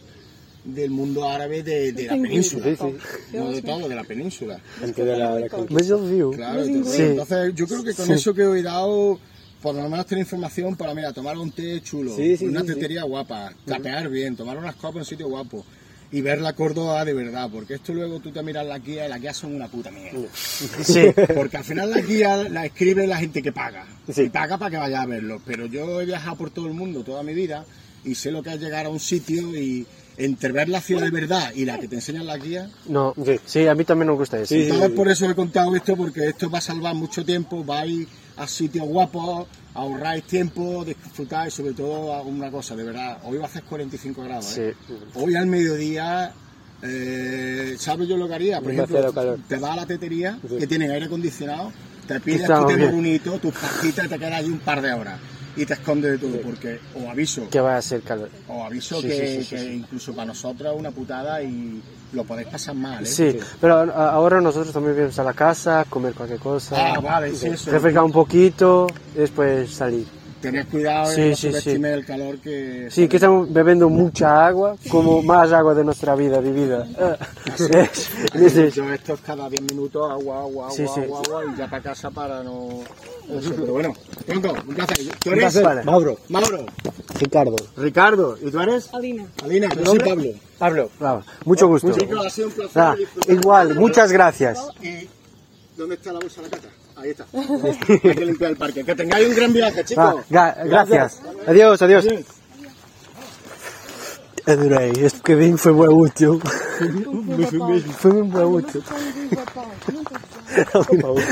del 0.64 0.90
mundo 0.92 1.28
árabe 1.28 1.64
de, 1.64 1.92
de 1.92 2.04
la 2.06 2.14
península. 2.14 2.66
Sí, 2.66 2.76
sí. 2.80 3.38
No 3.38 3.52
de 3.52 3.62
todo, 3.62 3.88
de 3.90 3.96
la 3.96 4.04
península. 4.04 4.60
Antes 4.82 5.06
de 5.06 5.18
la, 5.18 5.40
la. 5.40 5.48
Claro, 6.32 6.64
entonces, 6.64 7.54
yo 7.56 7.68
creo 7.68 7.84
que 7.84 7.94
con 7.94 8.06
Sí. 8.08 8.14
eso 8.14 8.34
que 8.34 8.42
he 8.44 8.62
dado, 8.64 9.20
por 9.62 9.76
lo 9.76 9.88
menos 9.90 10.06
tener 10.06 10.24
información 10.24 10.76
para, 10.76 10.94
mira, 10.94 11.14
tomar 11.14 11.38
un 11.38 11.52
té 11.52 11.82
chulo, 11.82 12.16
Sí, 12.16 12.38
sí, 12.38 12.46
una 12.46 12.62
sí, 12.62 12.68
sí. 12.68 12.74
tetería 12.74 13.04
guapa, 13.04 13.54
capear 13.66 14.10
bien, 14.10 14.36
tomar 14.36 14.58
unas 14.58 14.76
copas 14.76 14.96
en 14.96 15.00
un 15.00 15.06
sitio 15.06 15.28
guapo 15.30 15.66
y 16.12 16.22
ver 16.22 16.42
la 16.42 16.54
Córdoba 16.54 17.06
de 17.06 17.14
verdad, 17.14 17.50
porque 17.52 17.76
esto 17.76 17.94
luego 17.94 18.20
tú 18.20 18.32
te 18.32 18.44
miras 18.44 18.66
la 18.66 18.80
guía 18.80 19.06
y 19.06 19.10
las 19.10 19.22
guías 19.22 19.38
son 19.38 19.56
una 19.56 19.68
puta 19.68 19.92
mierda. 19.92 20.28
Sí, 20.84 21.06
Porque 21.36 21.58
al 21.58 21.64
final 21.64 21.90
la 21.90 22.02
guía 22.02 22.38
la 22.50 22.66
escribe 22.66 23.08
la 23.08 23.18
gente 23.18 23.42
que 23.42 23.52
paga. 23.52 23.86
Sí. 24.12 24.24
Y 24.24 24.30
paga 24.30 24.58
para 24.58 24.72
que 24.72 24.78
vaya 24.78 25.02
a 25.02 25.06
verlo. 25.06 25.42
Pero 25.46 25.68
yo 25.68 26.02
he 26.02 26.06
viajado 26.06 26.36
por 26.36 26.50
todo 26.52 26.68
el 26.68 26.74
mundo 26.74 27.04
toda 27.04 27.24
mi 27.24 27.34
vida 27.34 27.66
y 28.04 28.16
sé 28.16 28.32
lo 28.32 28.44
que 28.44 28.54
es 28.54 28.60
llegar 28.60 28.86
a 28.86 28.90
un 28.90 29.00
sitio 29.00 29.56
y 29.56 29.86
entre 30.18 30.52
ver 30.52 30.68
la 30.68 30.82
ciudad 30.82 31.04
de 31.04 31.12
verdad 31.12 31.52
y 31.56 31.66
la 31.66 31.80
que 31.80 31.88
te 31.88 31.96
enseñan 31.96 32.28
las 32.28 32.44
guías. 32.44 32.70
no, 32.88 33.16
sí, 33.46 33.66
a 33.68 33.76
mí 33.76 33.86
también 33.86 34.10
me 34.10 34.16
gusta 34.16 34.38
eso. 34.38 34.54
Sí, 34.54 34.70
sí. 34.70 34.90
Por 34.90 35.10
eso 35.10 35.30
he 35.30 35.34
contado 35.36 35.76
esto, 35.76 35.96
porque 35.96 36.28
esto 36.28 36.50
va 36.50 36.58
a 36.58 36.62
salvar 36.62 36.94
mucho 36.94 37.24
tiempo, 37.24 37.64
vais 37.64 38.08
a 38.36 38.48
sitios 38.48 38.86
guapos, 38.86 39.48
ahorráis 39.74 40.24
tiempo, 40.26 40.84
disfrutáis, 40.86 41.54
sobre 41.54 41.74
todo 41.74 42.22
una 42.24 42.52
cosa, 42.52 42.76
de 42.76 42.84
verdad, 42.84 43.20
hoy 43.24 43.38
va 43.38 43.46
a 43.46 43.48
hacer 43.48 43.64
45 43.64 44.24
grados. 44.24 44.58
¿eh? 44.58 44.76
Sí. 44.88 44.94
Hoy 45.16 45.36
al 45.36 45.48
mediodía, 45.48 46.34
eh, 46.82 47.76
¿sabes 47.80 48.08
yo 48.08 48.18
lo 48.18 48.28
que 48.28 48.34
haría? 48.36 48.62
Por 48.62 48.72
ejemplo, 48.72 49.38
te 49.48 49.56
vas 49.58 49.72
a 49.72 49.76
la 49.78 49.86
tetería, 49.86 50.38
Sí. 50.48 50.58
que 50.58 50.68
tienen 50.68 50.92
aire 50.92 51.06
acondicionado, 51.06 51.72
te 52.08 52.20
pides 52.20 52.46
tu 52.48 52.54
bonito, 52.92 53.38
tus 53.40 53.54
pajitas 53.54 54.10
te 54.10 54.18
quedas 54.20 54.34
allí 54.40 54.50
un 54.50 54.60
par 54.60 54.82
de 54.82 54.92
horas. 54.94 55.20
Y 55.56 55.66
te 55.66 55.74
escondes 55.74 56.12
de 56.12 56.18
todo, 56.18 56.42
porque 56.42 56.80
os 56.96 57.06
aviso, 57.10 57.50
Que 57.50 57.60
vai 57.60 57.76
a 57.76 57.82
ser 57.82 58.02
calor. 58.04 58.30
os 58.48 58.66
aviso 58.66 59.02
que, 59.02 59.74
incluso 59.76 60.14
para 60.14 60.28
nosotros 60.28 60.74
es 60.74 60.80
una 60.80 60.92
putada 60.92 61.44
y 61.44 61.82
lo 62.14 62.24
podéis 62.24 62.48
pasar 62.50 62.76
mal, 62.76 63.04
¿eh? 63.04 63.06
Sí, 63.06 63.38
pero 63.60 63.76
ahora 63.94 64.42
nosotros 64.42 64.74
también 64.74 64.96
vamos 64.98 65.18
a 65.20 65.24
la 65.24 65.34
casa, 65.34 65.86
comer 65.90 66.14
cualquier 66.14 66.40
cosa, 66.40 66.76
Ah, 66.94 67.00
vale, 67.00 67.34
sí, 67.36 67.48
eso. 67.48 67.72
refrescar 67.72 68.04
un 68.04 68.12
poquito 68.12 68.88
y 69.16 69.20
después 69.20 69.72
salir. 69.74 70.06
Tened 70.42 70.68
cuidado 70.70 71.12
Sí, 71.12 71.22
y 71.22 71.30
no 71.30 71.36
sí, 71.36 71.54
sí. 71.62 71.70
el 71.72 72.06
calor 72.06 72.38
que... 72.40 72.88
Sí, 72.90 73.08
que 73.08 73.18
estamos 73.18 73.52
bebiendo 73.54 73.90
mucha 73.90 74.46
agua, 74.48 74.76
como 74.90 75.22
más 75.22 75.52
agua 75.52 75.74
de 75.76 75.84
nuestra 75.84 76.16
vida 76.16 76.40
vivida. 76.40 76.88
Es- 77.46 78.10
es 78.34 78.58
eso. 78.58 78.76
Yo 78.84 78.92
esto 78.94 79.14
es 79.14 79.22
cada 79.22 79.50
10 79.50 79.62
minutos, 79.64 80.10
agua, 80.10 80.40
agua, 80.42 80.66
agua, 80.66 80.72
Sí, 80.72 80.86
sí. 80.94 81.02
agua, 81.02 81.22
agua, 81.26 81.44
y 81.54 81.58
ya 81.58 81.70
para 81.70 81.84
casa 81.84 82.10
para 82.10 82.42
no... 82.44 82.70
Eso, 83.30 83.54
pero 83.56 83.74
bueno, 83.74 83.94
pronto, 84.26 84.54
un 84.68 84.76
placer. 84.76 84.98
¿Tú 85.24 85.32
eres? 85.32 85.62
Vale. 85.62 85.84
Mauro. 85.84 86.18
Mauro. 86.30 86.66
Ricardo. 87.20 87.56
Ricardo. 87.78 88.38
¿Y 88.42 88.52
tú 88.52 88.60
eres? 88.60 88.94
Alina. 88.94 89.26
Alina, 89.44 89.70
yo 89.76 89.86
soy 89.86 90.00
Pablo. 90.00 90.30
Pablo. 90.58 90.90
Bravo. 91.00 91.24
Mucho 91.46 91.68
gusto. 91.68 91.92
Chicos, 91.94 92.26
ha 92.26 92.30
sido 92.30 92.48
un 92.48 92.54
placer. 92.54 92.82
Ah, 92.82 92.96
disfrutar. 92.98 93.36
igual, 93.36 93.76
muchas 93.76 94.12
gracias. 94.12 94.60
¿Y 94.82 95.08
dónde 95.78 95.96
está 95.96 96.12
la 96.14 96.20
bolsa 96.20 96.42
de 96.42 96.50
la 96.50 96.58
cata? 96.58 96.68
Ahí 97.02 97.10
está. 97.12 97.26
Hay 97.34 98.16
que 98.16 98.26
limpiar 98.26 98.52
el 98.52 98.58
parque. 98.58 98.84
Que 98.84 98.96
tengáis 98.96 99.28
un 99.28 99.36
gran 99.36 99.52
viaje, 99.54 99.84
chicos. 99.84 100.04
Ah, 100.04 100.16
ga- 100.30 100.56
gracias. 100.66 101.20
Adiós, 101.48 101.82
adiós. 101.82 102.06
Adorei, 104.46 104.92
este 105.06 105.18
bocadinho 105.20 105.58
foi 105.58 105.74
bem 105.74 105.90
útil. 105.90 106.40
Foi 108.00 108.12
mesmo 108.14 108.32
bem 108.32 108.44
útil. 108.46 108.84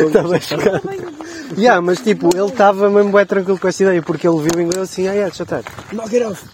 Estava 0.07 0.39
chocado. 0.39 0.81
Yeah, 1.57 1.81
mas 1.81 1.99
tipo, 1.99 2.29
ele 2.35 2.45
estava 2.47 2.89
mesmo 2.89 3.11
bem 3.11 3.25
tranquilo 3.25 3.57
com 3.59 3.67
essa 3.67 3.83
ideia, 3.83 4.01
porque 4.03 4.27
ele 4.27 4.37
viu 4.37 4.61
inglês 4.61 4.83
assim, 4.83 5.07
ah, 5.07 5.13
yeah, 5.13 5.33
já 5.33 5.43
está. 5.43 5.61
Knock 5.91 6.15
it 6.15 6.23
off! 6.25 6.45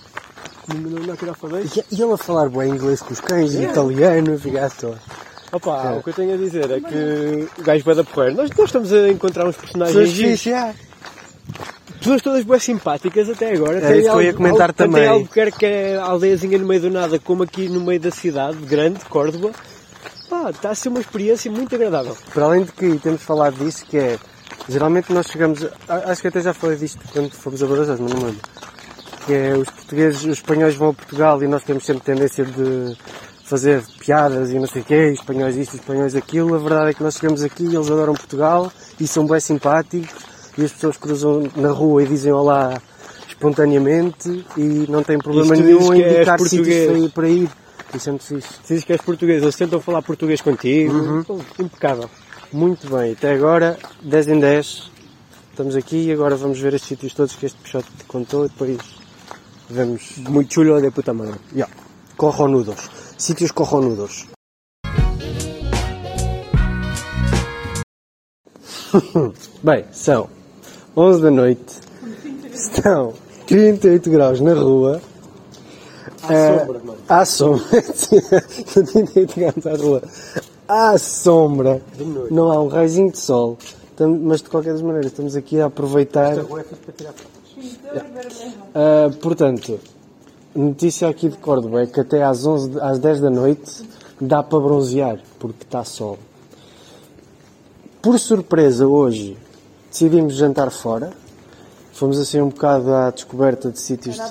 Knock 0.74 1.24
it 1.26 1.30
off 1.30 1.46
a? 1.56 1.62
E 1.62 1.84
e 1.92 2.02
ele 2.02 2.14
a 2.14 2.18
falar 2.18 2.50
bem 2.50 2.70
inglês 2.72 3.02
com 3.02 3.14
os 3.14 3.20
cães 3.20 3.54
e 3.54 3.64
italiano, 3.64 4.40
ficaste 4.40 4.86
lá. 4.86 4.96
Opa, 5.52 5.94
o 5.94 6.04
que 6.04 6.10
eu 6.10 6.14
tenho 6.14 6.34
a 6.34 6.38
dizer 6.38 6.70
é 6.72 6.80
que 6.80 7.48
o 7.60 7.64
gajo 7.64 7.84
vai 7.84 7.96
da 7.96 8.04
porreiro. 8.04 8.36
Nós, 8.36 8.50
nós 8.52 8.66
estamos 8.66 8.92
a 8.92 9.10
encontrar 9.10 9.48
uns 9.48 9.56
personagens 9.58 10.12
fixe, 10.14 10.50
yeah. 10.50 10.74
Pessoas 12.00 12.22
todas 12.22 12.44
bem 12.44 12.60
simpáticas 12.60 13.30
até 13.30 13.54
agora. 13.54 13.80
É 13.80 13.98
isso 14.00 14.10
eu 14.10 14.22
ia 14.22 14.34
comentar 14.34 14.68
tanto 14.74 14.90
também. 14.92 15.02
Tem 15.04 15.10
algo 15.12 15.28
que 15.58 15.66
é 15.66 15.98
aldeiazinha 15.98 16.58
no 16.58 16.68
meio 16.68 16.82
do 16.82 16.90
nada, 16.92 17.18
como 17.20 17.44
aqui 17.44 17.68
no 17.70 17.82
meio 17.82 18.00
da 18.00 18.12
cidade, 18.12 18.58
grande, 18.58 19.00
Córdoba. 19.06 19.52
Pá, 20.30 20.50
está 20.50 20.72
a 20.72 20.76
ser 20.76 20.90
uma 20.90 21.00
experiência 21.00 21.50
muito 21.52 21.74
agradável. 21.74 22.16
Para 22.34 22.46
além 22.46 22.64
de 22.64 22.72
que 22.72 22.98
temos 23.00 23.22
falado 23.24 23.56
disso, 23.58 23.86
que 23.86 23.98
é 23.98 24.18
Geralmente 24.68 25.14
nós 25.14 25.28
chegamos, 25.28 25.64
a- 25.88 26.12
acho 26.12 26.22
que 26.24 26.28
até 26.28 26.42
já 26.42 26.52
falei 26.54 26.76
disto 26.76 27.00
quando 27.14 27.30
fomos 27.32 27.62
a 27.62 27.68
Badajoz, 27.68 28.00
mas 28.00 28.12
não 28.12 28.18
me 28.20 28.26
lembro. 28.26 28.42
Que 29.26 29.34
é 29.34 29.54
os 29.56 29.70
portugueses, 29.70 30.22
os 30.24 30.38
espanhóis 30.38 30.76
vão 30.76 30.90
a 30.90 30.94
Portugal 30.94 31.42
e 31.44 31.48
nós 31.48 31.64
temos 31.64 31.86
sempre 31.86 32.04
tendência 32.04 32.44
de 32.46 32.98
fazer 33.46 33.84
piadas 34.00 34.52
e 34.52 34.60
não 34.60 34.68
sei 34.68 34.82
o 34.82 34.86
quê, 34.86 35.12
espanhóis 35.14 35.56
isto, 35.56 35.76
espanhóis 35.76 36.16
aquilo. 36.16 36.56
A 36.56 36.58
verdade 36.58 36.90
é 36.90 36.94
que 36.94 37.04
nós 37.04 37.16
chegamos 37.16 37.44
aqui 37.44 37.64
e 37.64 37.76
eles 37.76 37.90
adoram 37.90 38.14
Portugal 38.14 38.72
e 39.00 39.08
são 39.08 39.26
bem 39.26 39.40
simpáticos 39.40 40.10
e 40.58 40.64
as 40.64 40.72
pessoas 40.72 40.98
cruzam 40.98 41.44
na 41.56 41.70
rua 41.70 42.04
e 42.04 42.08
dizem 42.08 42.34
olá 42.34 42.82
espontaneamente 43.28 44.46
e 44.58 44.86
não 44.90 45.04
tem 45.04 45.18
problema 45.18 45.56
nenhum 45.56 45.94
em 45.94 46.02
indicar 46.02 46.40
sítios 46.40 46.66
português. 46.66 46.88
para 46.88 47.00
ir, 47.00 47.10
para 47.12 47.30
ir. 47.30 47.50
Isso 47.94 48.10
é 48.10 48.12
muito 48.12 48.26
fixe. 48.26 48.54
Se 48.64 48.68
dizes 48.70 48.84
que 48.84 48.92
és 48.94 49.02
português, 49.02 49.42
eles 49.42 49.56
tentam 49.56 49.80
falar 49.80 50.02
português 50.02 50.42
contigo. 50.42 51.20
Então, 51.20 51.40
Impecável. 51.60 52.10
Muito 52.52 52.90
bem, 52.90 53.14
até 53.14 53.34
agora 53.34 53.78
10 54.02 54.28
em 54.30 54.40
10. 54.40 54.92
Estamos 55.52 55.76
aqui 55.76 56.08
e 56.08 56.12
agora 56.12 56.36
vamos 56.36 56.60
ver 56.60 56.74
os 56.74 56.82
sítios 56.82 57.14
todos 57.14 57.36
que 57.36 57.46
este 57.46 57.58
Peixote 57.60 57.90
te 57.98 58.04
contou 58.06 58.46
e 58.46 58.50
depois 58.50 58.78
vemos. 59.70 60.18
Muito 60.18 60.54
chulo 60.54 60.82
de 60.82 60.92
puta 60.92 61.14
madre. 61.14 61.40
Yeah. 61.54 61.74
Corronudos. 62.18 63.05
Sítios 63.18 63.52
corronudos. 63.52 64.28
Bem, 69.64 69.86
são 69.92 70.30
11 70.96 71.22
da 71.22 71.32
noite. 71.32 71.80
Estão 72.54 73.14
38 73.48 74.10
graus 74.10 74.42
na 74.42 74.54
rua. 74.54 75.02
À 76.24 76.60
sombra, 76.60 76.80
mano. 76.84 76.98
À 77.08 77.26
sombra. 77.26 77.66
38 78.94 79.36
graus 79.40 79.64
na 79.64 79.76
rua. 79.76 80.02
À 80.68 80.98
sombra. 80.98 81.82
De 81.96 82.04
noite. 82.04 82.34
Não 82.34 82.52
há 82.52 82.62
um 82.62 82.68
raizinho 82.68 83.12
de 83.12 83.18
sol. 83.18 83.58
Mas 84.22 84.42
de 84.42 84.50
qualquer 84.50 84.74
das 84.74 84.82
maneiras, 84.82 85.12
estamos 85.12 85.36
aqui 85.38 85.62
a 85.62 85.68
aproveitar. 85.68 86.36
Ah, 88.74 89.10
portanto, 89.22 89.80
notícia 90.56 91.08
aqui 91.10 91.30
de 91.30 91.38
Córdoba 91.38 91.82
é 91.84 91.86
que 91.88 92.00
até 92.00 92.24
às, 92.24 92.46
11, 92.46 92.70
de- 92.72 92.80
às 92.80 93.00
10 93.00 93.20
da 93.22 93.30
noite 93.30 93.88
dá 94.20 94.42
para 94.42 94.60
bronzear, 94.60 95.20
porque 95.40 95.64
está 95.64 95.84
sol. 95.84 96.18
Por 98.02 98.20
surpresa, 98.20 98.88
hoje 98.88 99.38
decidimos 99.92 100.36
jantar 100.36 100.70
fora. 100.72 101.12
Fomos 101.94 102.20
assim 102.20 102.42
um 102.42 102.50
bocado 102.50 102.94
à 102.94 103.10
descoberta 103.10 103.72
de 103.72 103.80
sítios 103.80 104.16
de, 104.16 104.22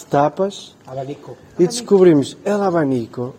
de 0.00 0.06
tapas 0.08 0.76
Abanico. 0.86 1.36
e 1.58 1.66
descobrimos 1.66 2.36
El 2.44 2.62
Abanico, 2.62 3.34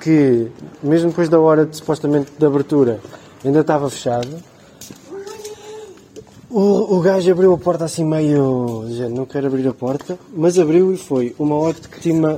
que 0.00 0.50
mesmo 0.82 1.10
depois 1.10 1.28
da 1.28 1.38
hora 1.38 1.66
de, 1.66 1.76
supostamente 1.76 2.32
de 2.38 2.46
abertura 2.46 2.98
ainda 3.44 3.60
estava 3.60 3.88
fechado. 3.90 4.28
O, 6.50 6.96
o 6.96 7.00
gajo 7.00 7.30
abriu 7.30 7.52
a 7.54 7.58
porta 7.58 7.84
assim 7.84 8.04
meio. 8.04 8.84
Já 8.90 9.08
não 9.08 9.24
quero 9.24 9.46
abrir 9.46 9.66
a 9.68 9.72
porta, 9.74 10.18
mas 10.34 10.58
abriu 10.58 10.92
e 10.92 10.96
foi 10.96 11.34
uma 11.38 11.54
ótima. 11.56 12.36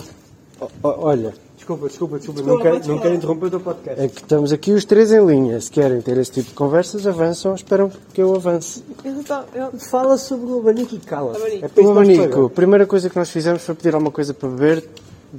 o- 0.61 0.69
Olha, 0.83 1.33
Desculpa, 1.57 1.87
desculpa, 1.87 2.19
desculpa. 2.19 2.43
Não 2.43 2.59
quero, 2.59 2.89
não 2.89 2.99
quero 2.99 3.15
interromper 3.15 3.47
o 3.47 3.51
teu 3.51 3.61
podcast. 3.61 4.01
é 4.03 4.09
que 4.09 4.21
estamos 4.21 4.53
aqui 4.53 4.73
os 4.73 4.85
três 4.85 5.13
em 5.13 5.25
linha. 5.25 5.61
Se 5.61 5.71
querem 5.71 6.01
ter 6.03 6.19
esse 6.19 6.33
tipo 6.33 6.49
de 6.49 6.55
conversas, 6.55 7.07
avançam, 7.07 7.55
esperam 7.55 7.89
que 8.13 8.21
eu 8.21 8.35
avance. 8.35 8.83
Eu 9.05 9.71
Fala 9.79 10.19
sobre 10.19 10.51
o 10.51 10.59
abanico 10.59 10.97
e 10.97 10.99
cala. 10.99 11.37
É 11.39 11.81
O 11.81 11.91
abanico, 11.93 12.47
a 12.47 12.51
primeira 12.51 12.85
coisa 12.85 13.09
que 13.09 13.17
nós 13.17 13.31
fizemos 13.31 13.63
foi 13.63 13.77
pedir 13.77 13.95
alguma 13.95 14.11
coisa 14.11 14.35
para 14.35 14.49
beber. 14.49 14.85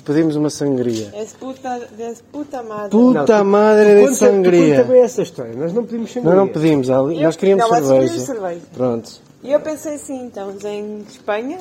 Pedimos 0.04 0.36
uma 0.36 0.50
sangria. 0.50 1.10
És 1.14 1.34
puta, 1.34 1.88
és 2.00 2.22
puta 2.32 2.64
madre. 2.64 2.90
Puta 2.90 3.20
Não, 3.20 3.26
tu- 3.26 3.46
madre 3.46 3.84
tu 3.84 3.90
de 3.94 4.00
conta- 4.02 4.12
tu 4.12 4.16
sangria. 4.16 4.76
Conta 4.78 4.92
bem 4.92 5.02
essa 5.04 5.22
história. 5.22 5.54
Nós 5.54 5.72
não 5.74 5.84
pedimos 5.86 6.12
sangria. 6.12 6.32
Não, 6.32 6.38
não 6.46 6.48
pedimos, 6.52 6.90
ali- 6.90 7.22
nós 7.22 7.36
queríamos 7.36 7.64
não, 7.64 7.70
cerveja. 7.76 7.94
queríamos 8.00 8.22
cerveja. 8.24 8.62
Pronto. 8.74 9.12
E 9.44 9.52
eu 9.52 9.60
pensei 9.60 9.96
assim, 9.96 10.28
estamos 10.28 10.64
em 10.66 11.04
Espanha, 11.08 11.60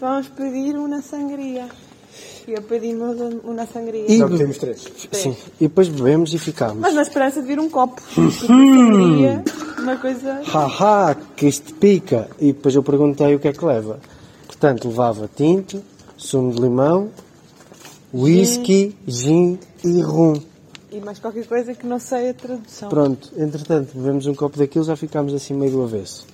vamos 0.00 0.26
pedir 0.28 0.74
uma 0.76 1.00
sangria. 1.02 1.66
E 2.48 2.52
eu 2.52 2.62
pedimos 2.62 3.16
uma 3.44 3.66
sangria. 3.66 4.04
E- 4.08 4.18
Não 4.18 4.28
pedimos 4.28 4.58
três. 4.58 4.84
Sim. 5.12 5.36
E 5.60 5.68
depois 5.68 5.86
bebemos 5.86 6.34
e 6.34 6.38
ficámos. 6.38 6.78
Mas 6.78 6.94
na 6.94 7.02
esperança 7.02 7.40
de 7.40 7.46
vir 7.46 7.60
um 7.60 7.70
copo. 7.70 8.02
Sangria, 8.32 9.44
uma 9.78 9.96
coisa... 9.96 10.40
Haha, 10.44 11.16
que 11.36 11.46
isto 11.46 11.72
pica. 11.74 12.28
E 12.40 12.46
depois 12.52 12.74
eu 12.74 12.82
perguntei 12.82 13.34
o 13.36 13.38
que 13.38 13.46
é 13.46 13.52
que 13.52 13.64
leva. 13.64 14.00
Portanto, 14.48 14.88
levava 14.88 15.30
tinto, 15.34 15.80
sumo 16.16 16.52
de 16.52 16.60
limão, 16.60 17.08
whisky, 18.12 18.94
gin 19.06 19.58
e 19.84 20.00
rum. 20.00 20.34
E 20.90 21.00
mais 21.00 21.18
qualquer 21.18 21.46
coisa 21.46 21.74
que 21.74 21.86
não 21.86 21.98
sei 21.98 22.30
a 22.30 22.34
tradução. 22.34 22.88
Pronto, 22.88 23.30
entretanto, 23.36 23.92
bebemos 23.94 24.26
um 24.26 24.34
copo 24.34 24.58
daquilo 24.58 24.84
já 24.84 24.94
ficámos 24.96 25.32
assim 25.32 25.54
meio 25.54 25.72
do 25.72 25.82
avesso. 25.82 26.26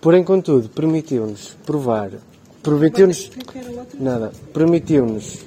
Porém, 0.00 0.22
contudo, 0.22 0.68
permitiu-nos 0.68 1.56
provar, 1.64 2.10
permitiu-nos, 2.62 3.30
nada, 3.98 4.32
permitiu-nos 4.52 5.38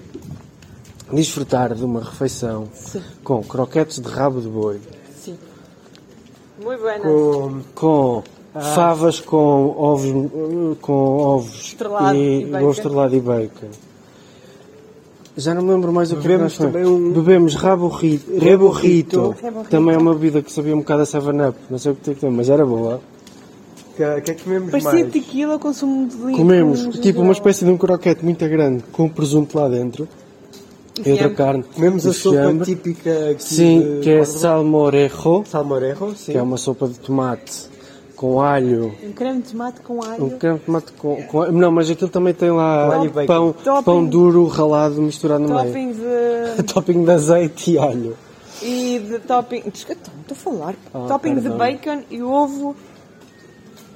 desfrutar 1.14 1.76
de 1.76 1.86
uma 1.86 2.02
refeição 2.02 2.68
Sim, 2.74 3.02
com 3.24 3.44
croquetes 3.44 4.00
de 4.00 4.10
rabo 4.10 4.42
de 4.42 4.48
boi, 4.48 4.80
sim. 5.24 5.38
Muito 6.62 6.82
buena. 6.82 7.04
Com... 7.04 7.62
com 7.76 8.24
favas 8.74 9.20
com 9.20 9.76
ovos, 9.78 10.32
com 10.82 10.94
ovos 11.20 11.62
Estrelado 11.62 12.18
e 12.18 12.46
bacon. 12.46 12.64
ovo 12.66 12.72
estrelado 12.72 13.16
e 13.16 13.20
bacon. 13.22 13.68
Já 15.38 15.54
não 15.54 15.62
me 15.62 15.72
lembro 15.72 15.94
mais 15.94 16.12
o 16.12 16.16
que 16.16 16.24
Bebemos 16.24 16.42
nós 16.44 16.54
fomos. 16.56 16.74
também 16.74 16.88
um- 16.88 17.12
Bebemos 17.12 17.56
rabo 17.56 17.88
rito, 17.90 18.32
rebo 18.40 18.70
rito. 18.70 19.36
Rebo 19.42 19.60
Rito. 19.60 19.70
Também 19.70 19.94
é 19.94 19.98
uma 19.98 20.14
bebida 20.14 20.42
que 20.42 20.52
sabia 20.52 20.76
um 20.76 20.80
bocado 20.80 21.04
a 21.04 21.06
7-Up. 21.06 21.58
Não 21.70 21.78
sei 21.78 21.92
o 21.92 21.96
que 21.96 22.02
tem 22.02 22.14
que 22.16 22.22
ter, 22.22 22.30
mas 22.32 22.50
era 22.50 22.66
boa. 22.66 23.00
Que, 23.96 24.22
que 24.22 24.32
é 24.32 24.34
que 24.34 24.44
comemos 24.44 24.72
Parecia 24.72 24.92
mais? 24.92 25.12
tequila 25.12 25.58
com 25.60 25.72
sumo 25.74 26.08
de 26.08 26.16
limão. 26.18 26.34
Comemos 26.38 27.00
tipo 27.00 27.22
uma 27.22 27.34
espécie 27.34 27.66
de 27.66 27.72
um 27.72 27.78
croquete 27.78 28.24
muito 28.26 28.48
grande 28.50 28.84
com 28.92 29.08
presunto 29.10 29.58
lá 29.58 29.68
dentro 29.70 30.08
e 31.06 31.12
outra 31.12 31.30
carne. 31.32 31.64
Comemos 31.74 32.06
a 32.08 32.14
sopa 32.14 32.54
típica 32.66 33.30
aqui 33.32 33.44
Sim, 33.44 33.80
de 33.96 34.00
que 34.02 34.10
é 34.10 34.26
salmorejo, 34.26 35.44
Salmorejo, 35.46 36.14
sim. 36.16 36.32
que 36.32 36.38
é 36.38 36.42
uma 36.42 36.58
sopa 36.58 36.88
de 36.88 37.00
tomate 37.00 37.68
com 38.18 38.42
alho. 38.42 38.94
Um 39.04 39.14
creme 39.14 39.42
de 39.42 39.52
tomate 39.52 39.80
com 39.82 40.04
alho. 40.04 40.26
Um 40.26 40.38
creme 40.38 40.58
de 40.60 40.66
tomate 40.66 40.92
com, 40.94 41.24
com- 41.24 41.52
Não, 41.52 41.72
mas 41.72 41.90
aquilo 41.90 42.10
também 42.10 42.34
tem 42.34 42.52
lá 42.52 42.96
alho 42.96 43.06
e 43.22 43.26
pão, 43.28 43.54
Topping. 43.64 43.84
pão 43.84 44.06
duro 44.06 44.46
ralado 44.48 45.02
misturado 45.02 45.44
no 45.48 45.56
meio. 45.56 45.68
Topping 45.68 45.92
de... 45.94 46.64
Topping 46.74 47.04
de 47.06 47.12
azeite 47.12 47.72
e 47.72 47.78
alho. 47.78 48.18
E 48.62 49.00
de 49.00 49.20
topping... 49.20 49.62
Desculpa, 49.72 50.02
estou 50.22 50.36
a 50.36 50.36
falar. 50.36 50.76
Ah, 50.94 51.06
topping 51.08 51.36
de 51.36 51.42
perdão. 51.42 51.58
bacon 51.60 52.02
e 52.10 52.22
ovo 52.24 52.76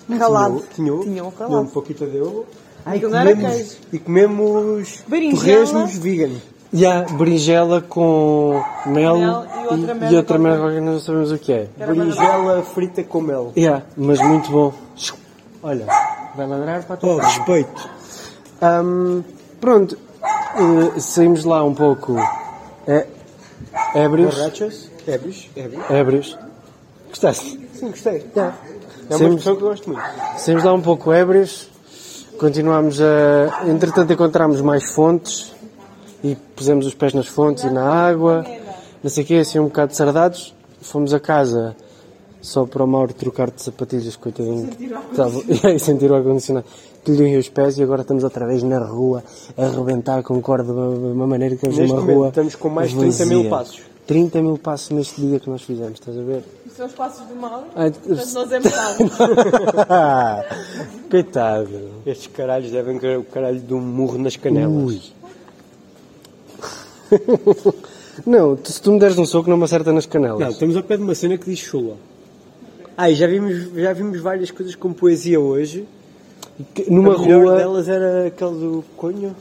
ralado. 0.09 0.63
Tinha. 0.75 0.91
Tinha 0.91 1.03
Tinha 1.03 1.23
um 1.25 1.29
ralado. 1.29 1.69
pouquinho 1.69 2.09
de 2.11 2.21
ovo. 2.21 2.45
Ah, 2.85 2.95
e 2.95 2.99
comemos, 3.01 3.77
e 3.93 3.99
comemos 3.99 5.03
Berinjela. 5.07 5.65
torresmos 5.65 5.97
vegan. 5.97 6.31
E 6.73 6.85
há 6.85 7.01
berinjela 7.01 7.81
com 7.81 8.63
mel, 8.85 9.17
Mel 9.17 9.45
e 9.45 9.67
outra 9.67 9.75
e, 9.75 9.79
merda 9.95 10.13
e 10.13 10.15
outra 10.15 10.39
qualquer. 10.39 10.73
que 10.73 10.79
não 10.79 10.99
sabemos 10.99 11.31
o 11.31 11.37
que 11.37 11.51
é. 11.51 11.67
Berinjela 11.77 12.63
frita 12.63 13.03
com 13.03 13.19
mel. 13.21 13.51
Yeah, 13.57 13.83
mas 13.97 14.21
muito 14.21 14.49
bom. 14.51 14.73
Olha, 15.61 15.85
vai 16.35 16.47
ladrar 16.47 16.83
para 16.83 16.93
a 16.93 16.97
tua 16.97 17.13
Oh, 17.13 17.17
casa. 17.17 17.29
respeito. 17.29 17.89
Ahm, 18.61 19.21
pronto, 19.59 19.97
eh, 20.23 20.99
saímos 20.99 21.43
lá 21.43 21.63
um 21.63 21.73
pouco 21.73 22.15
é, 22.87 23.05
ébrios. 23.93 24.33
Borrachos? 24.35 24.89
Ébrios? 25.05 25.49
Ébrios? 25.55 25.89
Ébrios. 25.89 26.39
Gostaste? 27.09 27.59
Sim, 27.73 27.89
gostei. 27.89 28.25
É 28.35 28.41
uma 29.09 29.17
Sim. 29.17 29.25
expressão 29.27 29.55
que 29.57 29.61
eu 29.63 29.67
gosto 29.69 29.89
muito. 29.89 30.03
Saímos 30.37 30.63
lá 30.63 30.73
um 30.73 30.81
pouco 30.81 31.11
ébrios, 31.11 31.67
continuámos 32.39 33.01
a. 33.01 33.67
Entretanto, 33.67 34.13
encontramos 34.13 34.61
mais 34.61 34.89
fontes 34.93 35.53
e 36.23 36.35
pusemos 36.55 36.85
os 36.85 36.93
pés 36.93 37.13
nas 37.13 37.27
fontes 37.27 37.63
e 37.63 37.69
na 37.69 37.83
água, 37.83 38.45
não 39.03 39.09
sei 39.09 39.23
o 39.23 39.27
quê, 39.27 39.35
assim 39.35 39.59
um 39.59 39.65
bocado 39.65 39.95
sardados. 39.95 40.53
Fomos 40.81 41.13
a 41.13 41.19
casa 41.19 41.75
só 42.41 42.65
para 42.65 42.83
o 42.83 42.87
Mauro 42.87 43.13
trocar 43.13 43.51
de 43.51 43.61
sapatilhas, 43.61 44.15
coitadinho. 44.15 44.69
E 45.47 45.67
aí 45.67 45.77
sentir 45.79 46.09
o 46.11 46.15
ar-condicionado 46.15 46.65
que 47.03 47.11
lhe 47.11 47.37
os 47.37 47.49
pés 47.49 47.77
e 47.77 47.83
agora 47.83 48.01
estamos 48.01 48.23
outra 48.23 48.45
vez 48.45 48.61
na 48.63 48.79
rua 48.79 49.23
a 49.57 49.65
arrebentar 49.65 50.21
com 50.23 50.39
corda 50.41 50.71
de 50.71 50.79
uma 50.79 51.27
maneira 51.27 51.55
que 51.55 51.67
estamos 51.67 51.77
Neste 51.77 51.91
numa 51.93 52.01
momento 52.01 52.17
rua. 52.17 52.27
estamos 52.29 52.55
com 52.55 52.69
mais 52.69 52.91
de 52.91 52.97
30 52.97 53.25
mil 53.25 53.49
passos. 53.49 53.81
30 54.07 54.41
mil 54.41 54.57
passos 54.57 54.89
neste 54.89 55.21
dia 55.21 55.39
que 55.39 55.49
nós 55.49 55.61
fizemos, 55.61 55.93
estás 55.93 56.17
a 56.17 56.21
ver? 56.21 56.43
Os 56.65 56.73
seus 56.73 56.91
passos 56.91 57.25
do 57.27 57.35
mal. 57.35 57.63
Ai, 57.75 57.91
Portanto, 57.91 58.33
nós 58.33 58.51
é 58.51 58.59
metade. 58.59 59.03
Coitado. 61.09 61.69
Estes 62.05 62.27
caralhos 62.27 62.71
devem 62.71 62.99
querer 62.99 63.19
o 63.19 63.23
caralho 63.23 63.59
de 63.59 63.73
um 63.73 63.79
murro 63.79 64.17
nas 64.17 64.35
canelas. 64.35 64.73
Ui. 64.73 65.01
não, 68.25 68.55
tu- 68.55 68.71
se 68.71 68.81
tu 68.81 68.91
me 68.91 68.99
deres 68.99 69.17
um 69.17 69.25
soco 69.25 69.49
não 69.49 69.57
me 69.57 69.63
acerta 69.63 69.91
nas 69.91 70.05
canelas. 70.05 70.39
Não, 70.39 70.49
estamos 70.49 70.75
ao 70.75 70.83
pé 70.83 70.97
de 70.97 71.03
uma 71.03 71.15
cena 71.15 71.37
que 71.37 71.49
diz 71.49 71.59
chula. 71.59 71.95
Ah, 72.97 73.09
e 73.09 73.15
já 73.15 73.27
vimos, 73.27 73.71
já 73.75 73.93
vimos 73.93 74.19
várias 74.19 74.51
coisas 74.51 74.75
com 74.75 74.91
poesia 74.93 75.39
hoje. 75.39 75.85
Que- 76.73 76.89
Numa 76.91 77.13
a 77.13 77.17
rua, 77.17 77.55
delas 77.57 77.87
era 77.87 78.27
aquele 78.27 78.51
do 78.51 78.83
conho. 78.97 79.35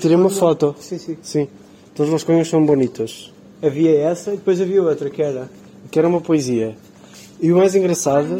Tirei 0.00 0.16
uma 0.16 0.28
foto. 0.30 0.74
Sim, 0.80 0.98
sim. 0.98 1.16
Sim, 1.22 1.48
todos 1.94 2.12
os 2.12 2.22
conhos 2.24 2.48
são 2.48 2.64
bonitos. 2.64 3.32
Havia 3.62 3.98
essa 4.00 4.30
e 4.32 4.36
depois 4.36 4.60
havia 4.60 4.82
outra 4.82 5.08
que 5.08 5.22
era. 5.22 5.48
Que 5.90 5.98
era 5.98 6.08
uma 6.08 6.20
poesia. 6.20 6.76
E 7.40 7.50
o 7.52 7.56
mais 7.56 7.74
engraçado 7.74 8.38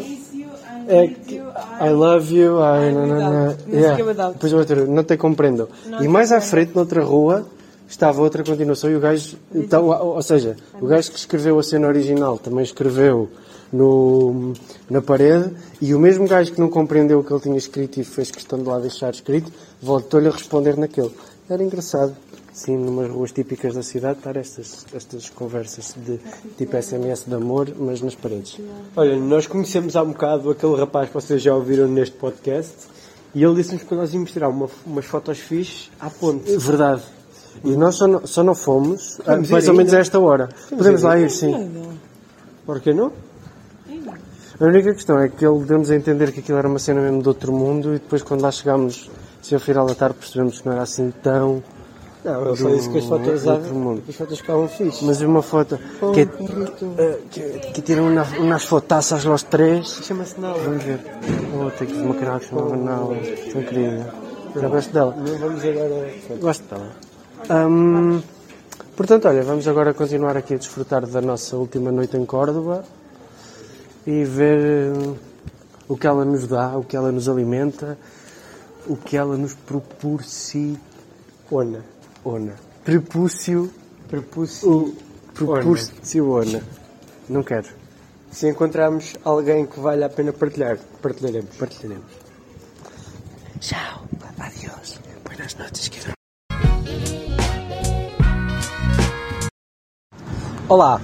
é 0.87 1.07
que 1.07 1.35
I 1.35 1.89
love 1.89 2.35
you, 2.35 2.57
I... 2.59 2.91
na, 2.93 3.05
na, 3.07 3.17
na. 3.29 3.45
Music 3.45 3.71
Yeah. 3.71 4.29
Depois 4.33 4.53
outra, 4.53 4.85
não 4.85 5.03
te 5.03 5.17
compreendo. 5.17 5.67
E 5.99 6.07
mais 6.07 6.31
à 6.31 6.39
frente, 6.41 6.75
noutra 6.75 7.03
rua, 7.03 7.45
estava 7.91 8.21
outra 8.21 8.43
continuação 8.43 8.89
e 8.89 8.95
o 8.95 8.99
gajo... 8.99 9.37
Então, 9.53 9.87
ou 9.87 10.21
seja, 10.21 10.55
o 10.79 10.87
gajo 10.87 11.11
que 11.11 11.17
escreveu 11.17 11.59
a 11.59 11.63
cena 11.63 11.87
original 11.87 12.37
também 12.37 12.63
escreveu 12.63 13.29
no, 13.71 14.53
na 14.89 15.01
parede 15.01 15.51
e 15.81 15.93
o 15.93 15.99
mesmo 15.99 16.27
gajo 16.27 16.51
que 16.51 16.59
não 16.59 16.69
compreendeu 16.69 17.19
o 17.19 17.23
que 17.23 17.31
ele 17.31 17.41
tinha 17.41 17.57
escrito 17.57 17.99
e 17.99 18.03
fez 18.03 18.29
questão 18.31 18.59
de 18.59 18.65
lá 18.65 18.79
deixar 18.79 19.11
escrito, 19.11 19.51
voltou-lhe 19.81 20.27
a 20.27 20.31
responder 20.31 20.77
naquele. 20.77 21.11
Era 21.49 21.63
engraçado. 21.63 22.15
Sim, 22.53 22.77
numas 22.77 23.09
ruas 23.09 23.31
típicas 23.31 23.73
da 23.73 23.81
cidade, 23.81 24.17
estar 24.17 24.35
estas, 24.35 24.85
estas 24.93 25.29
conversas 25.29 25.95
de 25.95 26.19
tipo 26.57 26.75
SMS 26.75 27.23
de 27.25 27.33
amor, 27.33 27.73
mas 27.79 28.01
nas 28.01 28.13
paredes. 28.13 28.59
Olha, 28.93 29.15
nós 29.15 29.47
conhecemos 29.47 29.95
há 29.95 30.03
um 30.03 30.11
bocado 30.11 30.49
aquele 30.49 30.75
rapaz 30.75 31.07
que 31.07 31.13
vocês 31.13 31.41
já 31.41 31.55
ouviram 31.55 31.87
neste 31.87 32.17
podcast 32.17 32.73
e 33.33 33.41
ele 33.41 33.55
disse-nos 33.55 33.83
que 33.83 33.95
nós 33.95 34.13
íamos 34.13 34.31
tirar 34.31 34.49
uma, 34.49 34.69
umas 34.85 35.05
fotos 35.05 35.39
fixes 35.39 35.89
à 35.97 36.09
ponte. 36.09 36.57
Verdade. 36.57 37.03
E 37.63 37.75
nós 37.75 37.95
só 37.95 38.07
não, 38.07 38.25
só 38.25 38.43
não 38.43 38.55
fomos 38.55 39.17
Podemos 39.23 39.49
ir 39.49 39.51
mais 39.51 39.67
ou 39.67 39.73
menos 39.75 39.93
a 39.93 39.99
esta 39.99 40.19
hora. 40.19 40.49
Podemos 40.69 41.01
lá 41.03 41.19
ir, 41.19 41.29
sim. 41.29 41.71
Por 42.65 42.79
que 42.79 42.93
não? 42.93 43.11
A 44.59 44.63
única 44.65 44.93
questão 44.93 45.19
é 45.19 45.27
que 45.27 45.45
ele 45.45 45.63
deu-nos 45.65 45.89
a 45.89 45.95
entender 45.95 46.31
que 46.31 46.39
aquilo 46.39 46.57
era 46.57 46.67
uma 46.67 46.77
cena 46.79 47.01
mesmo 47.01 47.21
de 47.21 47.27
outro 47.27 47.51
mundo 47.51 47.89
e 47.89 47.99
depois 47.99 48.21
quando 48.21 48.41
lá 48.41 48.51
chegámos, 48.51 49.09
se 49.41 49.53
ao 49.55 49.59
final 49.59 49.85
da 49.87 49.95
tarde, 49.95 50.15
percebemos 50.19 50.61
que 50.61 50.67
não 50.67 50.73
era 50.73 50.83
assim 50.83 51.11
tão... 51.23 51.63
Não, 52.23 52.45
ele 52.47 52.55
só 52.55 52.69
disse 52.69 52.87
que 52.91 52.99
as 52.99 53.05
fotos, 53.05 53.41
do 53.41 53.49
outro 53.51 53.73
mundo. 53.73 54.01
que 54.03 54.11
as 54.11 54.15
fotos 54.15 54.37
ficavam 54.39 54.67
fixes. 54.67 55.01
Mas 55.01 55.21
uma 55.21 55.41
foto 55.41 55.79
que, 56.13 56.21
eh, 56.99 57.19
que, 57.31 57.41
que 57.73 57.81
tiram 57.81 58.05
una- 58.05 58.27
unas 58.39 58.63
fotaças 58.63 59.23
los 59.25 59.41
três. 59.41 59.87
Chama-se 60.03 60.39
Nala. 60.39 60.59
Vamos 60.59 60.83
ver. 60.83 60.99
Oh, 61.55 61.71
tenho 61.71 61.89
que 61.89 61.97
uma 61.97 62.13
canal 62.13 62.37
que 62.37 62.45
se 62.45 62.49
chamava 62.51 62.77
Nala. 62.77 63.15
Querida. 63.15 64.13
Já 64.55 64.67
gosto 64.67 64.93
dela. 64.93 65.15
Vamos 65.39 65.63
agora. 65.65 66.13
Gosto 66.39 66.63
dela. 66.75 66.89
Hum, 67.49 68.21
portanto, 68.95 69.27
olha, 69.27 69.43
vamos 69.43 69.67
agora 69.67 69.93
continuar 69.93 70.37
aqui 70.37 70.53
a 70.53 70.57
desfrutar 70.57 71.05
da 71.07 71.21
nossa 71.21 71.57
última 71.57 71.91
noite 71.91 72.15
em 72.17 72.25
Córdoba 72.25 72.83
e 74.05 74.23
ver 74.23 74.93
hum, 74.93 75.15
o 75.87 75.97
que 75.97 76.07
ela 76.07 76.23
nos 76.23 76.47
dá, 76.47 76.77
o 76.77 76.83
que 76.83 76.95
ela 76.95 77.11
nos 77.11 77.27
alimenta, 77.27 77.97
o 78.87 78.95
que 78.95 79.17
ela 79.17 79.35
nos 79.37 79.53
proporciona. 79.53 80.79
Ona. 82.23 82.55
Prepúcio. 82.85 83.71
Prepúcio. 84.07 84.95
Proporciona. 85.33 86.63
Não 87.27 87.43
quero. 87.43 87.67
Se 88.31 88.47
encontrarmos 88.47 89.17
alguém 89.25 89.65
que 89.65 89.79
vale 89.79 90.03
a 90.03 90.09
pena 90.09 90.31
partilhar, 90.31 90.77
partilharemos. 91.01 91.55
Partilharemos. 91.57 92.11
Tchau. 93.59 94.05
Adiós. 94.39 94.99
Buenas 95.25 95.55
noches, 95.55 95.89
querido. 95.89 96.20
Olá. 100.71 101.01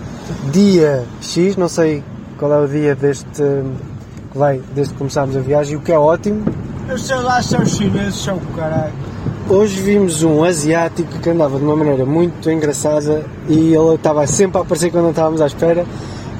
Dia 0.54 1.04
X, 1.20 1.58
não 1.58 1.68
sei 1.68 2.02
qual 2.40 2.54
é 2.54 2.58
o 2.58 2.70
dia 2.70 2.96
deste. 2.96 3.26
que 4.32 4.38
vai 4.38 4.62
desde 4.74 4.94
que 4.94 4.98
começámos 4.98 5.36
a 5.36 5.42
viagem, 5.42 5.76
o 5.76 5.82
que 5.82 5.92
é 5.92 6.00
ótimo. 6.00 6.46
Os 6.90 7.06
seus 7.06 7.22
lá 7.22 7.42
são 7.42 7.66
chineses, 7.66 8.16
são 8.16 8.40
caralho. 8.56 8.94
Hoje 9.50 9.82
vimos 9.82 10.24
um 10.24 10.42
asiático 10.42 11.20
que 11.20 11.30
andava 11.30 11.60
de 11.60 11.66
uma 11.66 11.76
maneira 11.76 12.06
muito 12.06 12.50
engraçada 12.50 13.26
e 13.50 13.74
ele 13.74 13.96
estava 13.96 14.26
sempre 14.26 14.58
a 14.58 14.62
aparecer 14.62 14.90
quando 14.90 15.04
não 15.04 15.10
estávamos 15.10 15.42
à 15.42 15.48
espera 15.48 15.86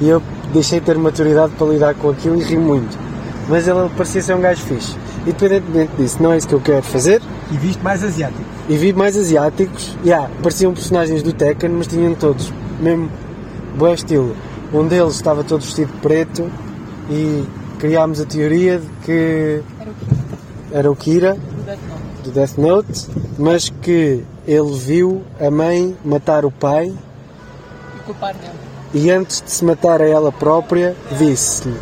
e 0.00 0.08
eu 0.08 0.22
deixei 0.54 0.80
de 0.80 0.86
ter 0.86 0.96
maturidade 0.96 1.52
para 1.52 1.66
lidar 1.66 1.94
com 1.96 2.08
aquilo 2.08 2.40
e 2.40 2.44
ri 2.44 2.56
muito. 2.56 2.98
Mas 3.46 3.68
ele 3.68 3.90
parecia 3.94 4.22
ser 4.22 4.36
um 4.36 4.40
gajo 4.40 4.62
fixe. 4.62 4.96
Independentemente 5.26 5.92
disso, 5.98 6.22
não 6.22 6.32
é 6.32 6.38
isso 6.38 6.48
que 6.48 6.54
eu 6.54 6.62
quero 6.62 6.82
fazer. 6.82 7.20
E 7.52 7.58
viste 7.58 7.84
mais 7.84 8.02
asiático. 8.02 8.40
E 8.70 8.76
vi 8.78 8.94
mais 8.94 9.18
asiáticos, 9.18 9.94
yeah, 10.02 10.30
pareciam 10.42 10.72
personagens 10.72 11.22
do 11.22 11.34
Tekken, 11.34 11.68
mas 11.68 11.88
tinham 11.88 12.14
todos 12.14 12.50
mesmo 12.80 13.10
bom 13.76 13.92
estilo. 13.92 14.36
Um 14.72 14.86
deles 14.86 15.14
estava 15.14 15.42
todo 15.44 15.62
vestido 15.62 15.92
de 15.92 15.98
preto 15.98 16.50
e 17.10 17.44
criámos 17.78 18.20
a 18.20 18.26
teoria 18.26 18.78
de 18.78 18.88
que 19.04 19.62
era 20.72 20.90
o 20.90 20.96
Kira. 20.96 21.36
do 22.24 22.30
Death 22.30 22.58
Note, 22.58 23.06
mas 23.38 23.70
que 23.70 24.24
ele 24.46 24.72
viu 24.74 25.22
a 25.40 25.50
mãe 25.50 25.96
matar 26.04 26.44
o 26.44 26.50
pai 26.50 26.92
culpar 28.04 28.34
nele. 28.34 28.54
e 28.92 29.10
antes 29.10 29.42
de 29.42 29.50
se 29.50 29.64
matar 29.64 30.02
a 30.02 30.06
ela 30.06 30.32
própria 30.32 30.96
disse-lhe 31.18 31.76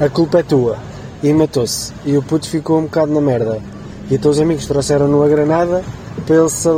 a 0.00 0.08
culpa 0.08 0.40
é 0.40 0.42
tua. 0.42 0.78
E 1.22 1.32
matou-se. 1.32 1.92
E 2.04 2.16
o 2.16 2.22
puto 2.22 2.48
ficou 2.48 2.80
um 2.80 2.82
bocado 2.82 3.12
na 3.12 3.20
merda. 3.20 3.60
E 4.10 4.16
então 4.16 4.32
os 4.32 4.40
amigos 4.40 4.66
trouxeram-no 4.66 5.22
a 5.22 5.28
granada 5.28 5.84
para 6.26 6.36
ele 6.36 6.48
se 6.48 6.68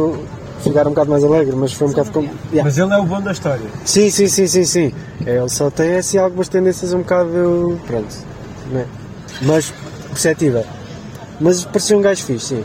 ficar 0.64 0.86
um 0.86 0.90
bocado 0.90 1.10
mais 1.10 1.22
alegre 1.22 1.54
mas 1.54 1.72
foi 1.72 1.86
um 1.88 1.90
bocado 1.90 2.10
como 2.10 2.30
Yeah. 2.52 2.64
Mas 2.64 2.78
ele 2.78 2.92
é 2.92 2.98
o 2.98 3.04
bom 3.04 3.20
da 3.20 3.32
história. 3.32 3.66
sim, 3.84 4.10
sim, 4.10 4.28
sim, 4.28 4.46
sim, 4.46 4.64
sim 4.64 4.92
ele 5.26 5.48
só 5.48 5.70
tem 5.70 5.96
assim 5.96 6.18
algumas 6.18 6.48
tendências 6.48 6.92
um 6.92 6.98
bocado 6.98 7.78
pronto 7.86 8.14
né? 8.70 8.86
mas 9.42 9.72
perceptível 10.08 10.64
mas 11.40 11.64
parecia 11.64 11.96
um 11.96 12.00
gajo 12.00 12.24
fixe, 12.24 12.56
sim 12.56 12.64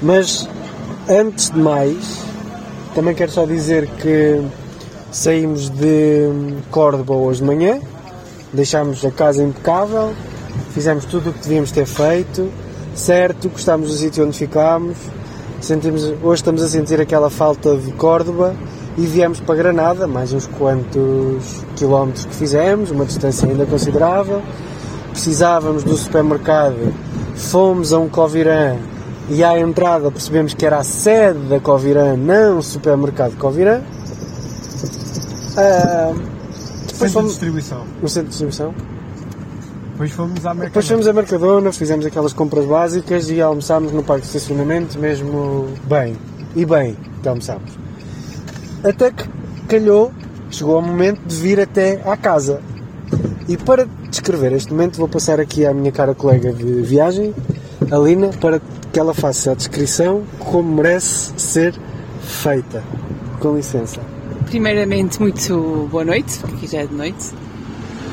mas 0.00 0.48
antes 1.08 1.50
de 1.50 1.58
mais 1.58 2.22
também 2.94 3.14
quero 3.14 3.30
só 3.30 3.46
dizer 3.46 3.86
que 3.86 4.42
saímos 5.10 5.68
de 5.70 6.28
Córdoba 6.70 7.14
hoje 7.14 7.40
de 7.40 7.46
manhã, 7.46 7.80
deixámos 8.52 9.04
a 9.04 9.10
casa 9.10 9.42
impecável, 9.42 10.12
fizemos 10.72 11.04
tudo 11.04 11.30
o 11.30 11.32
que 11.32 11.40
devíamos 11.40 11.70
ter 11.70 11.86
feito, 11.86 12.50
certo, 12.94 13.48
gostámos 13.48 13.88
do 13.88 13.94
sítio 13.94 14.26
onde 14.26 14.36
ficámos, 14.36 14.96
sentimos, 15.62 16.02
hoje 16.22 16.40
estamos 16.40 16.62
a 16.62 16.68
sentir 16.68 17.00
aquela 17.00 17.30
falta 17.30 17.76
de 17.76 17.92
Córdoba 17.92 18.54
e 18.98 19.06
viemos 19.06 19.40
para 19.40 19.54
Granada, 19.54 20.06
mais 20.06 20.32
uns 20.32 20.46
quantos 20.46 21.64
quilómetros 21.76 22.26
que 22.26 22.34
fizemos, 22.34 22.90
uma 22.90 23.04
distância 23.04 23.48
ainda 23.48 23.64
considerável. 23.64 24.42
Precisávamos 25.10 25.82
do 25.82 25.96
supermercado, 25.96 26.92
fomos 27.36 27.92
a 27.92 27.98
um 27.98 28.08
Covirã 28.08 28.76
e 29.28 29.44
à 29.44 29.58
entrada 29.58 30.10
percebemos 30.10 30.54
que 30.54 30.66
era 30.66 30.78
a 30.78 30.82
sede 30.82 31.38
da 31.48 31.60
Covirã, 31.60 32.16
não 32.16 32.58
o 32.58 32.62
supermercado 32.62 33.36
Covirã. 33.36 33.80
Depois 36.86 36.86
Centro 36.86 37.06
de 37.06 37.12
fomos 37.12 37.30
distribuição. 37.30 37.84
no 38.00 38.08
centro 38.08 38.30
de 38.30 38.30
distribuição. 38.30 38.74
Depois 40.02 40.12
fomos 40.12 40.46
à 40.46 40.50
América. 40.50 40.70
Depois 40.70 40.88
fomos 40.88 41.06
a 41.06 41.12
Mercadona, 41.12 41.72
fizemos 41.72 42.04
aquelas 42.04 42.32
compras 42.32 42.64
básicas 42.64 43.30
e 43.30 43.40
almoçámos 43.40 43.92
no 43.92 44.02
parque 44.02 44.22
de 44.22 44.28
estacionamento, 44.28 44.98
mesmo 44.98 45.68
bem. 45.84 46.16
E 46.56 46.64
bem 46.64 46.96
que 47.22 47.28
almoçámos. 47.28 47.70
Até 48.82 49.12
que 49.12 49.24
calhou, 49.68 50.12
chegou 50.50 50.78
o 50.80 50.82
momento 50.82 51.20
de 51.24 51.36
vir 51.36 51.60
até 51.60 52.02
à 52.04 52.16
casa. 52.16 52.60
E 53.48 53.56
para 53.56 53.86
descrever 54.10 54.52
este 54.52 54.72
momento, 54.72 54.96
vou 54.96 55.06
passar 55.06 55.38
aqui 55.38 55.64
à 55.64 55.72
minha 55.72 55.92
cara 55.92 56.16
colega 56.16 56.52
de 56.52 56.82
viagem, 56.82 57.32
a 57.88 57.96
Lina, 57.96 58.30
para 58.40 58.60
que 58.92 58.98
ela 58.98 59.14
faça 59.14 59.52
a 59.52 59.54
descrição 59.54 60.24
como 60.40 60.74
merece 60.74 61.32
ser 61.36 61.74
feita. 62.22 62.82
Com 63.38 63.54
licença. 63.54 64.00
Primeiramente, 64.46 65.20
muito 65.20 65.88
boa 65.92 66.04
noite, 66.04 66.38
porque 66.40 66.56
aqui 66.56 66.66
já 66.66 66.78
é 66.78 66.86
de 66.86 66.94
noite. 66.94 67.41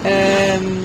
É 0.04 0.80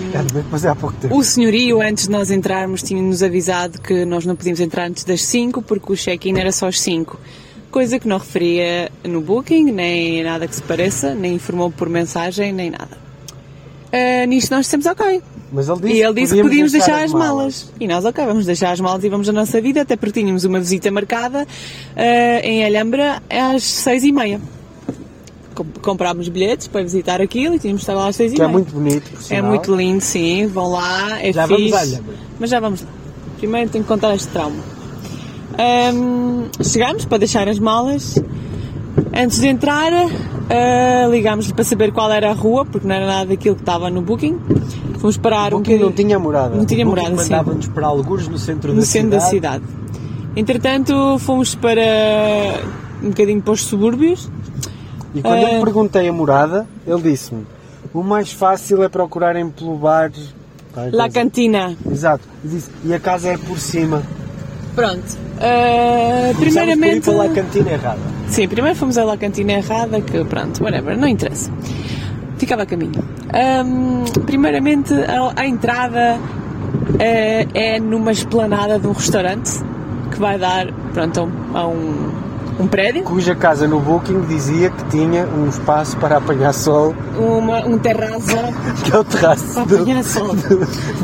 o 1.11 1.23
senhorio, 1.23 1.81
antes 1.81 2.05
de 2.05 2.11
nós 2.11 2.31
entrarmos, 2.31 2.83
tinha-nos 2.83 3.23
avisado 3.23 3.81
que 3.81 4.05
nós 4.05 4.25
não 4.25 4.37
podíamos 4.37 4.61
entrar 4.61 4.87
antes 4.87 5.03
das 5.05 5.23
5 5.23 5.61
porque 5.63 5.93
o 5.93 5.97
check-in 5.97 6.39
era 6.39 6.53
só 6.53 6.69
às 6.69 6.81
5. 6.81 7.19
Coisa 7.71 7.99
que 7.99 8.07
não 8.07 8.19
referia 8.19 8.93
no 9.03 9.21
booking, 9.21 9.73
nem 9.73 10.23
nada 10.23 10.47
que 10.47 10.55
se 10.55 10.63
pareça, 10.63 11.15
nem 11.15 11.35
informou 11.35 11.71
por 11.71 11.89
mensagem, 11.89 12.53
nem 12.53 12.71
nada. 12.71 12.97
Ah, 13.93 14.25
nisto 14.27 14.55
nós 14.55 14.67
dissemos 14.67 14.87
ok. 14.87 15.21
Mas 15.53 15.69
ele 15.69 15.81
disse, 15.81 15.95
E 15.95 16.03
ele 16.03 16.15
disse 16.15 16.35
que 16.35 16.43
podíamos 16.43 16.73
deixar 16.73 17.03
as 17.03 17.13
malas. 17.13 17.73
E 17.81 17.87
nós, 17.89 18.05
ok, 18.05 18.25
vamos 18.25 18.47
deixar 18.47 18.71
as 18.71 18.81
malas 18.81 19.03
e 19.03 19.09
vamos 19.09 19.29
a 19.29 19.33
nossa 19.33 19.61
vida, 19.61 19.83
até 19.83 19.97
porque 19.97 20.21
tínhamos 20.21 20.45
uma 20.45 20.61
visita 20.61 20.91
marcada 20.93 21.47
ah, 21.97 22.41
em 22.43 22.65
Alhambra 22.65 23.21
às 23.29 23.65
seis 23.65 24.05
e 24.05 24.13
meia. 24.13 24.41
Com- 25.55 25.65
Comprámos 25.83 26.29
bilhetes 26.29 26.67
para 26.69 26.83
visitar 26.83 27.21
aquilo 27.21 27.55
e 27.55 27.59
tínhamos 27.59 27.81
de 27.83 27.85
estar 27.85 27.95
lá 27.95 28.09
às 28.09 28.17
seis 28.17 28.33
e 28.33 28.37
é 28.37 28.39
meia. 28.39 28.49
muito 28.51 28.73
bonito, 28.73 29.11
por 29.11 29.19
É 29.19 29.23
sinal. 29.23 29.51
muito 29.51 29.75
lindo, 29.75 30.01
sim. 30.03 30.47
Vão 30.49 30.71
lá, 30.73 31.23
é 31.23 31.33
Já 31.33 31.47
vamos 31.47 31.63
fixe. 31.63 31.75
à 31.77 31.81
Alhambra. 31.81 32.15
Mas 32.41 32.51
já 32.51 32.61
vamos 32.61 32.83
lá. 32.83 32.89
Primeiro 33.39 33.71
tenho 33.71 33.85
que 33.85 33.89
contar 33.89 34.15
este 34.15 34.29
trauma. 34.29 34.57
Ahm, 35.59 36.47
chegámos 36.63 37.05
para 37.05 37.19
deixar 37.19 37.49
as 37.49 37.59
malas. 37.59 38.17
Antes 39.17 39.41
de 39.41 39.49
entrar, 39.49 39.93
ah, 39.93 41.07
ligámos-lhe 41.11 41.53
para 41.53 41.65
saber 41.65 41.93
qual 41.93 42.11
era 42.11 42.31
a 42.31 42.35
rua, 42.35 42.65
porque 42.65 42.87
não 42.87 42.95
era 42.95 43.07
nada 43.07 43.27
daquilo 43.27 43.55
que 43.55 43.63
estava 43.63 43.91
no 43.91 44.03
booking. 44.03 44.39
Fomos 44.99 45.17
parar 45.17 45.53
um 45.55 45.59
Porque 45.59 45.73
não 45.73 45.79
bocadinho. 45.89 46.07
tinha 46.09 46.19
morada. 46.19 46.57
Não 46.57 46.65
tinha 46.65 46.85
morada, 46.87 47.11
sim. 47.19 47.31
Mandava-nos 47.31 47.67
para 47.69 47.87
algures 47.87 48.27
no 48.27 48.39
centro 48.39 48.73
No 48.73 48.81
da 48.81 48.87
centro 48.87 49.11
da 49.11 49.21
cidade. 49.21 49.63
Entretanto, 50.37 51.19
fomos 51.21 51.55
para 51.55 51.83
um 53.03 53.09
bocadinho 53.11 53.41
para 53.43 53.53
os 53.53 53.63
subúrbios. 53.65 54.29
E 55.15 55.23
quando 55.23 55.39
eu 55.43 55.47
Ah. 55.47 55.51
lhe 55.53 55.61
perguntei 55.61 56.09
a 56.09 56.13
morada, 56.13 56.67
ele 56.87 57.03
disse-me: 57.03 57.47
O 57.93 58.03
mais 58.03 58.33
fácil 58.33 58.83
é 58.83 58.89
procurarem 58.89 59.49
pelo 59.51 59.77
bar. 59.77 60.11
Ai, 60.77 60.91
La. 60.91 61.09
Cantina. 61.09 61.77
Exato. 61.89 62.25
E 62.45 62.49
disse- 62.49 62.71
E 62.85 62.93
a 62.93 62.99
casa 62.99 63.29
é 63.29 63.39
por 63.39 63.59
cima. 63.59 64.03
Pronto. 64.75 65.17
Uh, 65.37 66.35
primeiramente. 66.37 67.03
Por 67.05 67.13
ir 67.15 67.17
pela 67.19 67.29
cantina 67.29 67.71
errada. 67.71 68.01
Sim, 68.29 68.49
primeiro 68.49 68.77
fomos 68.77 68.99
à 68.99 69.05
La 69.05 69.17
Cantina 69.17 69.53
errada, 69.53 70.01
que 70.01 70.25
pronto, 70.25 70.65
whatever, 70.65 70.97
não 70.99 71.07
interessa. 71.07 71.49
Ficava 72.39 72.63
a 72.63 72.67
caminho. 72.67 73.05
Ahm, 73.33 74.05
primeiramente, 74.27 74.93
a, 74.95 75.33
a 75.41 75.47
entrada 75.47 76.19
eh, 76.99 77.47
é 77.55 77.79
numa 77.79 78.11
esplanada 78.11 78.79
de 78.81 78.87
um 78.89 78.93
restaurante 78.93 79.63
que 80.11 80.19
vai 80.19 80.39
dar, 80.39 80.73
pronto, 80.93 81.31
a 81.55 81.67
um, 81.69 82.11
um, 82.59 82.65
um 82.65 82.67
prédio, 82.67 83.03
Cuja 83.05 83.35
casa 83.35 83.67
no 83.67 83.81
Booking 83.81 84.21
dizia 84.23 84.71
que 84.71 84.85
tinha 84.87 85.27
um 85.27 85.49
espaço 85.49 85.97
para 85.97 86.17
apanhar 86.19 86.53
sol, 86.53 86.95
uma, 87.19 87.65
um 87.67 87.79
terraço 87.79 88.37
que 88.85 88.93
é 88.95 88.99
o 88.99 89.05
terraço 89.05 89.55
para 89.55 89.65
do, 89.65 89.83
apanhar 89.83 90.05
sol. 90.05 90.35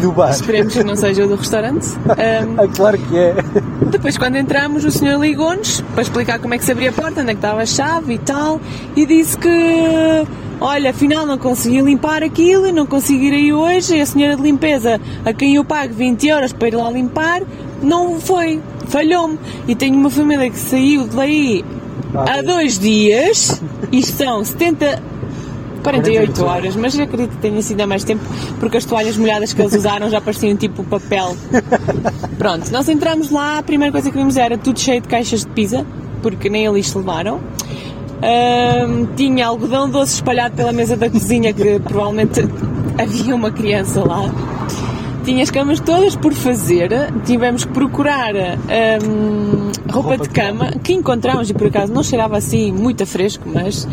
do 0.01 0.13
bar. 0.13 0.31
Esperemos 0.31 0.73
que 0.75 0.85
não 0.85 0.97
seja 0.97 1.25
o 1.25 1.29
do 1.29 1.37
restaurante. 1.37 1.89
Ahm, 2.11 2.57
Ah, 2.59 2.69
claro 2.75 2.99
que 2.99 3.17
é. 3.19 3.35
Depois, 3.91 4.17
quando 4.17 4.37
entramos, 4.37 4.85
o 4.85 4.91
senhor 4.91 5.21
ligou-nos 5.21 5.81
para 5.81 6.03
explicar 6.03 6.39
como 6.39 6.55
é 6.55 6.59
que 6.59 6.65
se 6.65 6.73
abria 6.73 6.91
a 6.91 6.93
porta, 6.93 7.21
onde 7.21 7.31
é 7.31 7.35
que 7.35 7.39
estava 7.39 7.63
a 7.63 7.67
chave 7.67 8.15
e 8.15 8.19
tal, 8.19 8.61
e 8.95 9.05
disse 9.07 9.37
que, 9.37 9.49
olha, 10.61 10.91
afinal 10.91 11.27
não 11.27 11.39
consegui 11.39 11.81
limpar 11.81 12.23
aquilo 12.23 12.67
e 12.67 12.73
não 12.73 12.87
consegui 12.87 13.29
ir 13.29 13.35
aí 13.35 13.53
hoje, 13.53 13.97
e 13.97 14.01
a 14.01 14.07
senhora 14.07 14.37
de 14.37 14.43
limpeza, 14.43 15.01
a 15.25 15.33
quem 15.33 15.57
eu 15.57 15.65
pago 15.65 15.93
20 15.95 16.27
euros 16.29 16.53
para 16.53 16.69
ir 16.69 16.77
lá 16.77 16.91
limpar, 16.91 17.43
não 17.83 18.21
foi, 18.21 18.61
falhou-me. 18.91 19.39
E 19.67 19.75
tenho 19.75 19.97
uma 19.97 20.11
família 20.11 20.51
que 20.51 20.59
saiu 20.59 21.07
daí 21.07 21.65
há 22.15 22.43
dois 22.43 22.79
dias, 22.79 23.63
e 23.91 24.03
são 24.03 24.45
70... 24.45 25.11
48 25.83 26.45
horas, 26.45 26.77
mas 26.77 26.95
eu 26.95 27.05
acredito 27.05 27.31
que 27.31 27.39
tenha 27.39 27.63
sido 27.63 27.81
há 27.81 27.87
mais 27.87 28.05
tempo, 28.05 28.23
porque 28.59 28.77
as 28.77 28.85
toalhas 28.85 29.17
molhadas 29.17 29.55
que 29.55 29.63
eles 29.63 29.75
usaram 29.75 30.11
já 30.11 30.21
pareciam 30.21 30.55
tipo 30.55 30.85
papel. 30.85 31.35
Pronto, 32.37 32.71
nós 32.71 32.87
entramos 32.91 33.31
lá, 33.31 33.57
a 33.57 33.63
primeira 33.63 33.91
coisa 33.91 34.11
que 34.11 34.19
vimos 34.19 34.37
era 34.37 34.59
tudo 34.59 34.79
cheio 34.79 35.01
de 35.01 35.09
caixas 35.09 35.41
de 35.41 35.47
pizza, 35.53 35.87
porque 36.23 36.51
nem 36.51 36.67
eles 36.67 36.93
levaram. 36.93 37.41
Ahm, 38.23 39.07
tinha 39.17 39.47
algodão 39.47 39.89
doce 39.89 40.17
espalhado 40.17 40.55
pela 40.55 40.73
mesa 40.73 40.97
da 40.97 41.09
cozinha, 41.09 41.55
que 41.55 41.81
provavelmente 41.81 42.41
havia 43.01 43.35
uma 43.35 43.51
criança 43.51 44.05
lá. 44.05 44.31
Tinha 45.25 45.43
as 45.43 45.51
camas 45.51 45.79
todas 45.81 46.17
por 46.17 46.33
fazer, 46.33 46.91
tivemos 47.25 47.65
que 47.65 47.73
procurar 47.73 48.35
ahm, 48.35 49.71
roupa, 49.91 50.17
de 50.17 50.29
cama, 50.31 50.73
que 50.83 50.93
encontramos 50.93 51.51
e 51.51 51.55
por 51.55 51.67
acaso 51.69 51.93
não 51.93 52.03
cheirava 52.03 52.37
assim 52.39 52.73
muito 52.73 53.03
a 53.03 53.07
fresco, 53.07 53.47
mas 53.53 53.87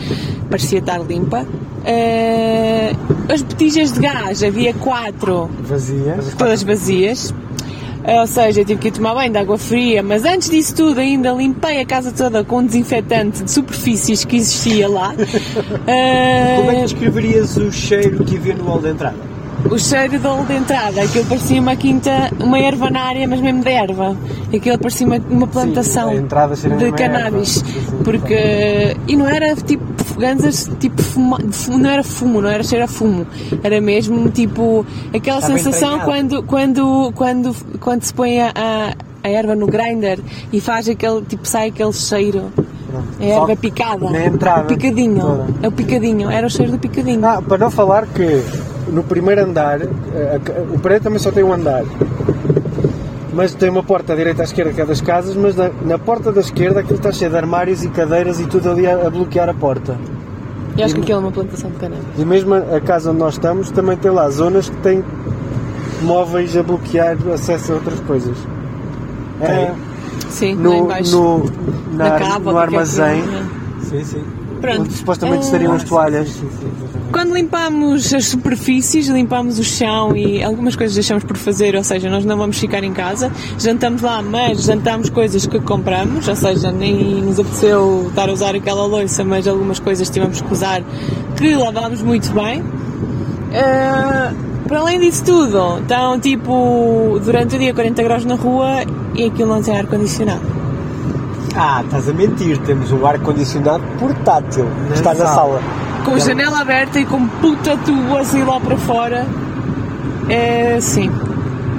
parecia 0.50 0.80
estar 0.80 1.00
limpa. 1.00 1.46
Ah, 1.86 3.34
as 3.34 3.42
botijas 3.42 3.92
de 3.94 4.00
gás, 4.00 4.42
havia 4.42 4.74
quatro, 4.74 5.50
Vazia. 5.62 6.18
todas 6.38 6.64
vazias. 6.64 7.34
Ah, 8.06 8.22
Ou 8.22 8.28
seja, 8.28 8.62
eu 8.62 8.66
tive 8.66 8.80
que 8.80 8.88
ir 8.88 8.92
tomar 8.92 9.14
banho 9.14 9.32
de 9.32 9.38
água 9.38 9.58
fria, 9.58 10.02
mas 10.02 10.24
antes 10.24 10.50
disso 10.50 10.74
tudo 10.76 11.00
ainda 11.02 11.32
limpei 11.34 11.82
a 11.82 11.86
casa 11.86 12.12
toda 12.14 12.42
com 12.44 12.60
um 12.60 12.66
desinfetante 12.66 13.44
de 13.44 13.52
superfícies 13.52 14.24
que 14.24 14.38
existia 14.38 14.88
lá. 14.88 15.14
Ah, 15.14 16.56
Como 16.58 16.72
é 16.72 16.76
que 16.76 16.82
descreverias 16.84 17.58
o 17.58 17.70
cheiro 17.72 18.24
que 18.24 18.38
havia 18.38 18.56
no 18.56 18.64
hall 18.64 18.80
de 18.82 18.90
entrada? 18.92 19.37
O 19.70 19.78
cheiro 19.80 20.20
da 20.20 20.38
de 20.44 20.54
entrada, 20.54 21.02
aquilo 21.02 21.26
parecia 21.26 21.60
uma 21.60 21.76
quinta, 21.76 22.32
uma 22.40 22.60
ervanária, 22.60 23.28
mas 23.28 23.42
mesmo 23.42 23.64
de 23.64 23.72
erva. 23.72 24.18
Aquilo 24.54 24.78
parecia 24.78 25.08
uma, 25.08 25.18
uma 25.30 25.48
plantação 25.48 26.10
cheira 26.56 26.78
de 26.78 26.86
erva. 26.86 26.98
cannabis. 26.98 27.50
Sim, 27.50 27.64
sim, 27.66 28.04
Porque. 28.04 28.96
E 29.08 29.16
não 29.16 29.28
era 29.28 29.56
tipo 29.56 29.98
ganzas, 30.18 30.70
tipo 30.80 31.02
fuma, 31.02 31.38
não 31.70 31.90
era 31.90 32.04
fumo, 32.04 32.42
não 32.42 32.50
era 32.50 32.64
cheiro 32.64 32.86
a 32.86 32.88
fumo. 32.88 33.26
Era 33.64 33.80
mesmo 33.80 34.30
tipo 34.30 34.86
aquela 35.14 35.42
sensação 35.42 36.00
quando, 36.00 36.44
quando, 36.44 37.12
quando, 37.16 37.56
quando 37.80 38.04
se 38.04 38.14
põe 38.14 38.40
a, 38.42 38.52
a, 38.56 38.94
a 39.24 39.30
erva 39.30 39.56
no 39.56 39.68
grinder 39.68 40.20
e 40.52 40.60
faz 40.62 40.88
aquele, 40.90 41.22
tipo, 41.24 41.48
sai 41.48 41.70
aquele 41.70 41.94
cheiro. 41.94 42.44
A 43.20 43.24
Só 43.24 43.42
erva 43.44 43.56
picada. 43.56 44.10
na 44.10 44.26
entrada 44.26 44.62
O 44.64 44.68
picadinho. 44.68 45.20
toda. 45.22 45.46
É 45.62 45.68
o 45.68 45.72
picadinho. 45.72 46.32
Era 46.32 46.48
o 46.48 46.50
cheiro 46.50 46.72
do 46.72 46.80
picadinho. 46.80 47.26
Ah, 47.26 47.42
para 47.42 47.58
não 47.58 47.70
falar 47.70 48.08
que 48.08 48.42
no 48.92 49.04
primeiro 49.04 49.44
andar, 49.44 49.82
eh, 49.82 49.88
a- 50.40 50.74
o 50.76 50.80
prédio 50.80 51.04
também 51.04 51.20
só 51.20 51.32
tem 51.32 51.44
um 51.44 51.54
andar. 51.54 51.84
Mas 53.34 53.54
tem 53.54 53.70
uma 53.70 53.84
porta 53.84 54.14
à 54.14 54.16
direita 54.16 54.42
e 54.42 54.44
à 54.44 54.46
esquerda 54.46 54.74
que 54.74 54.82
é 54.82 54.86
das 54.86 55.02
casas, 55.02 55.36
mas 55.36 55.56
na, 55.56 55.70
na 55.86 56.00
porta 56.00 56.32
da 56.32 56.40
esquerda 56.42 56.80
aquilo 56.80 56.96
está 56.98 57.12
cheio 57.12 57.30
de 57.30 57.38
armários 57.38 57.84
e 57.84 57.90
cadeiras 57.90 58.40
e 58.40 58.46
tudo 58.48 58.72
ali 58.72 58.88
a, 58.88 59.06
a 59.06 59.10
bloquear 59.10 59.48
a 59.50 59.54
porta. 59.54 59.96
E 60.76 60.82
acho 60.82 60.96
que 60.96 61.02
aquilo 61.02 61.18
é 61.18 61.22
uma 61.22 61.32
plantação 61.32 61.70
de 61.70 61.76
cannabis. 61.78 62.06
E 62.18 62.26
mesmo 62.26 62.54
a, 62.54 62.78
a 62.78 62.82
casa 62.82 63.12
onde 63.12 63.20
nós 63.20 63.34
estamos 63.36 63.70
também 63.72 63.98
tem 63.98 64.10
lá 64.12 64.28
zonas 64.30 64.70
que 64.70 64.76
têm 64.78 65.04
móveis 66.02 66.56
a 66.58 66.64
bloquear 66.64 67.16
acesso 67.34 67.74
a 67.74 67.76
outras 67.76 68.00
coisas. 68.02 68.38
É, 69.42 69.74
Sim, 70.30 70.56
lá 70.56 70.62
no, 70.62 70.74
embaixo. 70.76 71.12
no, 71.18 71.52
na, 71.94 72.10
na 72.10 72.20
cava, 72.20 72.38
no 72.38 72.44
qualquer 72.44 72.62
armazém, 72.62 73.22
coisa. 73.24 73.46
Sim, 73.82 74.04
sim. 74.04 74.24
Pronto. 74.60 74.82
onde 74.82 74.94
supostamente 74.94 75.46
estariam 75.46 75.74
as 75.74 75.84
toalhas. 75.84 76.42
Quando 77.12 77.34
limpamos 77.36 78.14
as 78.14 78.26
superfícies, 78.26 79.08
limpamos 79.08 79.60
o 79.60 79.64
chão 79.64 80.16
e 80.16 80.44
algumas 80.44 80.76
coisas 80.76 80.96
deixamos 80.96 81.24
por 81.24 81.38
fazer, 81.38 81.76
ou 81.76 81.84
seja, 81.84 82.10
nós 82.10 82.26
não 82.26 82.38
vamos 82.38 82.58
ficar 82.58 82.84
em 82.84 82.92
casa, 82.92 83.32
jantamos 83.60 84.02
lá, 84.02 84.22
mas 84.22 84.64
jantamos 84.64 85.10
coisas 85.10 85.46
que 85.46 85.60
compramos, 85.60 86.28
ou 86.28 86.36
seja, 86.36 86.72
nem 86.72 87.22
nos 87.22 87.40
apeteceu 87.40 88.08
estar 88.10 88.30
a 88.30 88.34
usar 88.34 88.56
aquela 88.56 88.86
louça, 88.86 89.24
mas 89.24 89.48
algumas 89.48 89.80
coisas 89.80 90.10
tivemos 90.10 90.42
que 90.42 90.52
usar 90.52 90.82
que 91.36 91.56
lavámos 91.56 92.02
muito 92.02 92.32
bem. 92.34 92.64
Ah, 93.54 94.34
para 94.68 94.80
além 94.80 95.00
disso 95.00 95.24
tudo, 95.24 95.80
estão 95.80 96.20
tipo 96.20 97.20
durante 97.24 97.56
o 97.56 97.60
dia 97.60 97.74
40 97.74 98.04
graus 98.04 98.26
na 98.26 98.36
rua 98.36 98.84
e 99.16 99.26
aquilo 99.26 99.54
não 99.54 99.62
tem 99.62 99.78
ar-condicionado. 99.78 100.42
Ah, 101.56 101.82
estás 101.84 102.08
a 102.08 102.14
mentir. 102.14 102.60
Temos 102.60 102.92
um 102.92 103.06
ar-condicionado 103.06 103.84
portátil. 104.00 104.68
que 104.88 104.94
está 104.94 105.14
na 105.14 105.26
sala. 105.26 105.62
Com 106.06 106.14
a 106.14 106.20
janela 106.20 106.60
aberta 106.60 107.00
e 107.00 107.06
com 107.06 107.28
puta 107.28 107.76
tubo 107.78 108.18
assim 108.18 108.44
lá 108.44 108.60
para 108.60 108.78
fora. 108.78 109.26
É 110.30 110.80
sim. 110.80 111.12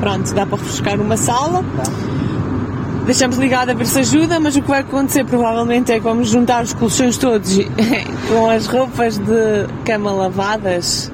Pronto, 0.01 0.35
dá 0.35 0.45
para 0.45 0.59
refrescar 0.59 1.01
uma 1.01 1.17
sala. 1.17 1.65
Deixamos 3.07 3.39
ligado 3.39 3.71
a 3.71 3.75
ver 3.75 3.87
se 3.87 4.01
ajuda, 4.01 4.39
mas 4.39 4.57
o 4.57 4.61
que 4.61 4.69
vai 4.69 4.81
acontecer 4.81 5.25
provavelmente 5.25 5.93
é 5.93 5.95
que 5.95 6.05
vamos 6.05 6.29
juntar 6.29 6.63
os 6.63 6.75
colchões 6.75 7.17
todos 7.17 7.59
com 8.29 8.51
as 8.51 8.67
roupas 8.67 9.17
de 9.17 9.67
cama 9.85 10.11
lavadas, 10.11 11.11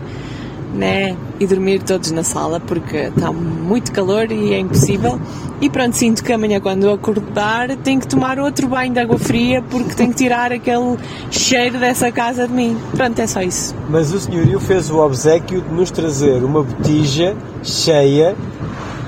né? 0.74 1.16
E 1.40 1.46
dormir 1.46 1.82
todos 1.82 2.10
na 2.10 2.22
sala 2.24 2.58
porque 2.60 2.96
está 2.96 3.32
muito 3.32 3.92
calor 3.92 4.30
e 4.30 4.52
é 4.52 4.58
impossível. 4.58 5.20
E 5.60 5.70
pronto, 5.70 5.94
sinto 5.96 6.22
que 6.22 6.32
amanhã 6.32 6.60
quando 6.60 6.84
eu 6.84 6.92
acordar 6.92 7.74
tenho 7.78 8.00
que 8.00 8.08
tomar 8.08 8.38
outro 8.38 8.66
banho 8.68 8.92
de 8.92 8.98
água 8.98 9.18
fria 9.18 9.62
porque 9.70 9.94
tenho 9.94 10.10
que 10.10 10.16
tirar 10.16 10.52
aquele 10.52 10.96
cheiro 11.30 11.78
dessa 11.78 12.10
casa 12.12 12.46
de 12.46 12.52
mim. 12.52 12.76
Pronto, 12.96 13.18
é 13.20 13.26
só 13.26 13.40
isso. 13.40 13.74
Mas 13.88 14.12
o 14.12 14.18
senhorio 14.20 14.58
fez 14.60 14.90
o 14.90 14.98
obsequio 14.98 15.60
de 15.62 15.72
nos 15.72 15.90
trazer 15.90 16.42
uma 16.42 16.62
botija 16.62 17.36
cheia. 17.62 18.34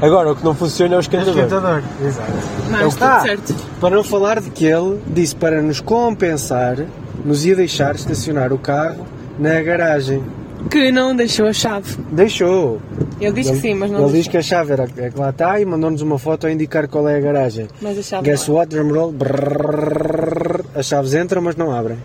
Agora, 0.00 0.32
o 0.32 0.36
que 0.36 0.44
não 0.44 0.54
funciona 0.54 0.94
é 0.94 0.98
o 0.98 1.00
esquentador. 1.00 1.34
Esquentador, 1.34 1.82
exato. 2.06 2.32
Mas 2.70 2.94
tudo 2.94 3.04
Ah, 3.04 3.20
certo. 3.20 3.54
Para 3.80 3.96
não 3.96 4.04
falar 4.04 4.40
de 4.40 4.50
que 4.50 4.66
ele 4.66 5.00
disse 5.06 5.34
para 5.34 5.62
nos 5.62 5.80
compensar, 5.80 6.76
nos 7.24 7.44
ia 7.46 7.56
deixar 7.56 7.94
estacionar 7.94 8.52
o 8.52 8.58
carro 8.58 9.06
na 9.38 9.60
garagem. 9.62 10.22
Que 10.70 10.90
não 10.90 11.14
deixou 11.14 11.46
a 11.46 11.52
chave. 11.52 11.96
Deixou. 12.10 12.80
Ele 13.20 13.32
diz 13.32 13.50
que 13.50 13.56
sim, 13.56 13.74
mas 13.74 13.90
não 13.90 14.04
Ele 14.04 14.18
diz 14.18 14.28
que 14.28 14.36
a 14.36 14.42
chave 14.42 14.72
era 14.72 14.88
é 14.96 15.10
que 15.10 15.18
lá 15.18 15.30
está 15.30 15.60
e 15.60 15.64
mandou-nos 15.64 16.02
uma 16.02 16.18
foto 16.18 16.46
a 16.46 16.52
indicar 16.52 16.88
qual 16.88 17.08
é 17.08 17.16
a 17.16 17.20
garagem. 17.20 17.68
Mas 17.80 17.98
a 17.98 18.02
chave 18.02 18.28
Guess 18.28 18.50
what? 18.50 18.74
Drum 18.74 18.92
roll. 18.92 19.12
Brrrr. 19.12 20.64
as 20.74 20.86
chaves 20.86 21.14
entram, 21.14 21.40
mas 21.42 21.56
não 21.56 21.72
abrem. 21.72 21.98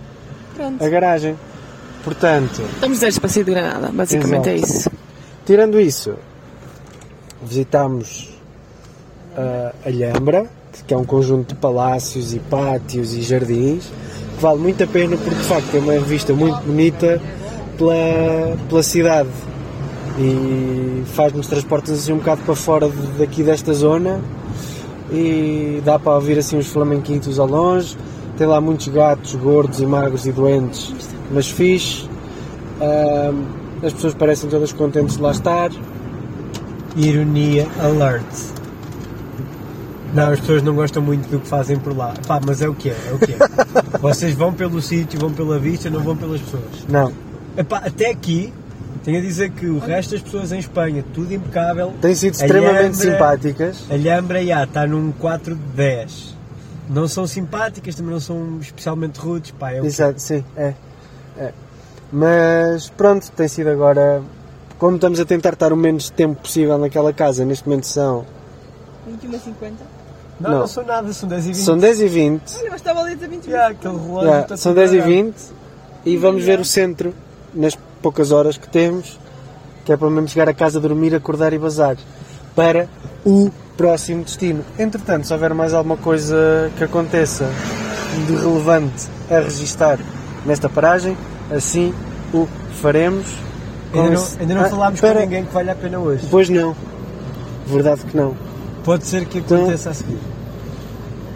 Pronto. 0.56 0.84
A 0.84 0.90
garagem. 0.90 1.36
Portanto, 2.04 2.62
Estamos 2.74 3.00
desde 3.00 3.20
para 3.20 3.30
sair 3.30 3.44
de 3.44 3.52
Granada, 3.52 3.92
basicamente 3.94 4.50
é 4.50 4.56
Exato. 4.56 4.72
isso. 4.72 4.92
tirando 5.46 5.80
isso, 5.80 6.16
visitámos 7.44 8.30
ah, 9.38 9.72
a 9.86 9.88
Alhambra, 9.88 10.48
que 10.88 10.94
é 10.94 10.98
um 10.98 11.06
conjunto 11.06 11.50
de 11.50 11.56
palácios 11.56 12.34
e 12.34 12.40
pátios 12.40 13.14
e 13.14 13.22
jardins, 13.22 13.86
que 14.36 14.42
vale 14.42 14.60
muito 14.60 14.84
a 14.84 14.88
pena 14.88 15.16
porque 15.16 15.36
de 15.36 15.44
facto 15.44 15.76
é 15.76 15.80
uma 15.80 16.00
vista 16.00 16.34
muito 16.34 16.60
bonita 16.62 17.22
pela, 17.82 18.58
pela 18.70 18.84
cidade 18.84 19.30
e 20.20 21.04
faz-nos 21.16 21.48
transportes 21.48 21.92
assim 21.92 22.14
um 22.14 22.18
bocado 22.18 22.42
para 22.44 22.56
fora 22.56 22.92
daqui 23.18 23.42
desta 23.42 23.74
zona 23.74 24.22
e 25.12 25.82
dá 25.84 25.98
para 25.98 26.14
ouvir 26.14 26.38
assim 26.38 26.58
uns 26.58 26.68
flamenquitos 26.68 27.40
ao 27.40 27.48
longe. 27.48 27.98
Tem 28.38 28.46
lá 28.46 28.62
muitos 28.62 28.88
gatos 28.88 29.34
gordos 29.36 29.82
e 29.82 29.86
magros 29.86 30.26
e 30.26 30.32
doentes, 30.32 30.94
mas 31.32 31.50
fixe. 31.50 32.08
As 33.84 33.94
pessoas 33.94 34.14
parecem 34.14 34.50
todas 34.50 34.72
contentes 34.72 35.18
de 35.18 35.22
lá 35.22 35.32
estar. 35.32 35.72
Ironia 36.96 37.68
alert. 37.80 38.26
Não, 40.14 40.30
as 40.32 40.40
pessoas 40.40 40.62
não 40.62 40.76
gostam 40.76 41.02
muito 41.02 41.28
do 41.30 41.40
que 41.40 41.48
fazem 41.48 41.80
por 41.80 41.96
lá. 41.96 42.14
Pá, 42.28 42.40
mas 42.46 42.62
é 42.62 42.68
o 42.68 42.76
que 42.76 42.90
é, 42.90 42.98
é 43.10 43.14
o 43.14 43.20
que 43.20 43.32
é. 43.32 43.38
Vocês 44.00 44.36
vão 44.36 44.54
pelo 44.54 44.82
sítio, 44.82 45.20
vão 45.20 45.32
pela 45.32 45.58
vista, 45.58 45.90
não 45.90 46.02
vão 46.02 46.16
pelas 46.16 46.42
pessoas. 46.42 46.86
Não, 46.90 47.14
Epá, 47.58 47.78
até 47.80 48.10
aqui 48.10 48.54
Tenho 49.04 49.18
a 49.18 49.22
dizer 49.22 49.50
que 49.52 49.66
o 49.66 49.80
resto 49.80 50.12
das 50.12 50.22
pessoas 50.22 50.52
em 50.52 50.60
Espanha, 50.60 51.04
tudo 51.12 51.34
impecável. 51.34 51.92
Têm 52.00 52.14
sido 52.14 52.34
A 52.36 52.38
extremamente 52.44 52.78
Alhambra- 52.78 52.94
simpáticas. 53.12 53.78
A 53.90 53.94
Alhambra 53.96 54.46
já 54.46 54.64
está 54.64 54.86
num 54.86 55.12
4 55.14 55.56
de 55.56 55.62
10. 55.76 56.36
Não 56.88 57.08
são 57.08 57.26
simpáticas, 57.26 57.96
também 57.96 58.12
não 58.12 58.20
são 58.20 58.60
especialmente 58.60 59.18
rudes, 59.20 59.52
pá, 59.52 59.72
é 59.72 59.82
o 59.82 59.86
Exato, 59.86 60.22
sim, 60.22 60.44
é. 60.56 60.74
é. 61.38 61.52
Mas 62.12 62.90
pronto, 62.90 63.32
tem 63.32 63.48
sido 63.48 63.70
agora. 63.70 64.22
Como 64.78 64.96
estamos 64.98 65.20
a 65.20 65.26
tentar 65.26 65.54
estar 65.54 65.72
o 65.74 65.78
menos 65.78 66.10
tempo 66.12 66.42
possível 66.42 66.78
naquela 66.78 67.12
casa, 67.14 67.44
neste 67.46 67.68
momento 67.68 67.88
são, 67.88 68.26
21,50. 69.10 69.72
Não, 70.40 70.50
Não. 70.52 70.60
não, 70.60 70.68
são 70.68 70.84
nada, 70.86 71.12
são 71.14 71.28
10 71.30 71.46
e 71.46 71.48
20. 71.54 71.56
são 71.64 71.78
10 71.78 72.02
e 72.02 72.08
20 72.08 72.42
Olha, 72.60 72.70
mas 72.72 72.80
estava 72.82 73.00
ali 73.02 73.12
a 73.12 73.16
dizer 73.16 73.30
21. 73.30 73.52
Já, 73.52 73.68
aquele 73.70 73.94
relógio 73.96 74.30
Yeah, 74.30 74.58
são 74.58 74.72
tudo 74.74 74.80
10 74.80 74.92
e 74.94 74.98
parado. 74.98 75.14
20 75.16 75.36
e 76.06 76.18
vamos 76.18 76.44
ver 76.44 76.60
o 76.60 76.66
centro 76.66 77.14
nas 77.54 77.78
poucas 78.02 78.32
horas 78.32 78.58
que 78.58 78.68
temos, 78.68 79.20
que 79.86 79.92
é 79.92 79.98
para 79.98 80.10
mesmo 80.10 80.28
chegar 80.28 80.48
a 80.50 80.54
casa, 80.54 80.80
dormir, 80.80 81.14
acordar 81.16 81.54
e 81.54 81.58
bazar 81.60 81.98
para 82.56 82.88
o 83.26 83.50
próximo 83.78 84.24
destino. 84.24 84.64
Entretanto, 84.78 85.26
se 85.28 85.34
houver 85.34 85.54
mais 85.54 85.74
alguma 85.74 85.98
coisa 85.98 86.72
que 86.78 86.84
aconteça 86.84 87.50
de 88.28 88.36
relevante 88.36 89.08
a 89.30 89.40
registar 89.40 90.00
nesta 90.46 90.68
paragem, 90.70 91.18
assim 91.50 91.94
o 92.34 92.48
faremos. 92.82 93.28
Ainda 93.94 94.08
não, 94.08 94.14
esse- 94.14 94.40
ainda 94.40 94.54
não 94.54 94.62
Ah, 94.62 94.70
falámos 94.70 94.96
espera. 94.96 95.16
com 95.16 95.20
ninguém 95.26 95.46
que 95.46 95.54
valha 95.54 95.72
a 95.74 95.76
pena 95.76 96.00
hoje. 96.00 96.28
Pois 96.30 96.50
não. 96.50 96.76
Verdade 97.68 98.02
que 98.06 98.16
não. 98.16 98.36
Pode 98.84 99.06
ser 99.06 99.26
que 99.26 99.40
Então- 99.40 99.58
aconteça 99.64 99.90
a 99.92 99.94
seguir. 99.94 100.18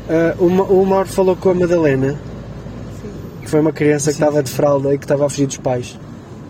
Ah, 0.10 0.36
o, 0.40 0.50
Ma- 0.50 0.64
o 0.64 0.86
Mauro 0.86 1.08
falou 1.10 1.36
com 1.36 1.50
a 1.50 1.54
Madalena, 1.54 2.16
que 3.42 3.50
foi 3.50 3.60
uma 3.60 3.72
criança 3.72 4.12
que 4.12 4.18
estava 4.20 4.42
de 4.44 4.52
fralda 4.52 4.94
e 4.94 4.98
que 4.98 5.04
estava 5.06 5.26
a 5.26 5.30
fugir 5.30 5.48
dos 5.48 5.58
pais. 5.58 5.98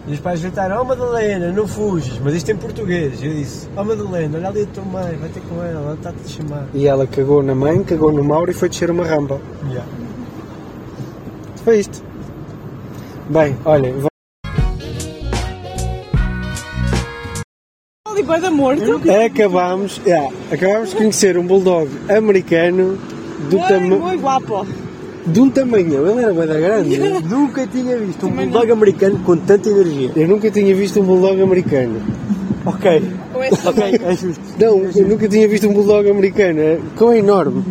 E 0.07 0.13
os 0.13 0.19
pais 0.19 0.39
gritaram, 0.39 0.81
oh 0.81 0.85
Madalena, 0.85 1.51
não 1.51 1.67
fujas, 1.67 2.19
mas 2.23 2.35
isto 2.35 2.51
em 2.51 2.57
português. 2.57 3.23
Eu 3.23 3.33
disse, 3.33 3.67
oh 3.75 3.83
Madalena, 3.83 4.37
olha 4.37 4.49
ali 4.49 4.61
a 4.61 4.65
tua 4.67 4.85
mãe, 4.85 5.15
vai 5.17 5.29
ter 5.29 5.41
com 5.41 5.63
ela, 5.63 5.81
ela 5.81 5.93
está-te 5.95 6.19
a 6.23 6.27
chamar. 6.27 6.67
E 6.73 6.87
ela 6.87 7.07
cagou 7.07 7.41
na 7.41 7.55
mãe, 7.55 7.83
cagou 7.83 8.11
no 8.11 8.23
Mauro 8.23 8.51
e 8.51 8.53
foi 8.53 8.69
descer 8.69 8.91
uma 8.91 9.05
rampa. 9.05 9.41
Yeah. 9.67 9.85
Foi 11.63 11.79
isto. 11.79 12.03
Bem, 13.29 13.57
olhem, 13.65 14.05
guarda 18.25 18.51
morto. 18.51 18.81
acabámos, 19.25 20.01
yeah, 20.05 20.33
acabámos 20.51 20.89
de 20.89 20.95
conhecer 20.95 21.37
um 21.37 21.45
bulldog 21.45 21.89
americano 22.09 22.97
do 23.49 23.57
Muito, 23.57 23.67
tama 23.67 23.95
muito 23.97 24.21
guapo. 24.21 24.84
De 25.25 25.39
um 25.39 25.49
tamanho, 25.49 26.07
ele 26.07 26.21
era 26.21 26.33
bem 26.33 26.47
da 26.47 26.53
grande. 26.53 26.97
né? 26.97 27.21
Nunca 27.27 27.65
tinha 27.65 27.97
visto 27.97 28.25
um 28.25 28.29
Também 28.29 28.47
bulldog 28.47 28.71
americano 28.71 29.19
com 29.19 29.35
tanta 29.37 29.69
energia. 29.69 30.11
Eu 30.15 30.27
nunca 30.27 30.51
tinha 30.51 30.75
visto 30.75 31.01
um 31.01 31.03
bulldog 31.03 31.41
americano. 31.41 32.01
Ok, 32.65 33.11
esse 33.51 33.67
ok, 33.67 33.99
é 34.03 34.15
justo. 34.15 34.41
Não, 34.59 34.83
eu 34.95 35.07
nunca 35.07 35.27
tinha 35.27 35.47
visto 35.47 35.67
um 35.67 35.73
bulldog 35.73 36.09
americano. 36.09 36.59
É, 36.59 36.79
Quão 36.95 37.11
é 37.11 37.19
enorme. 37.19 37.63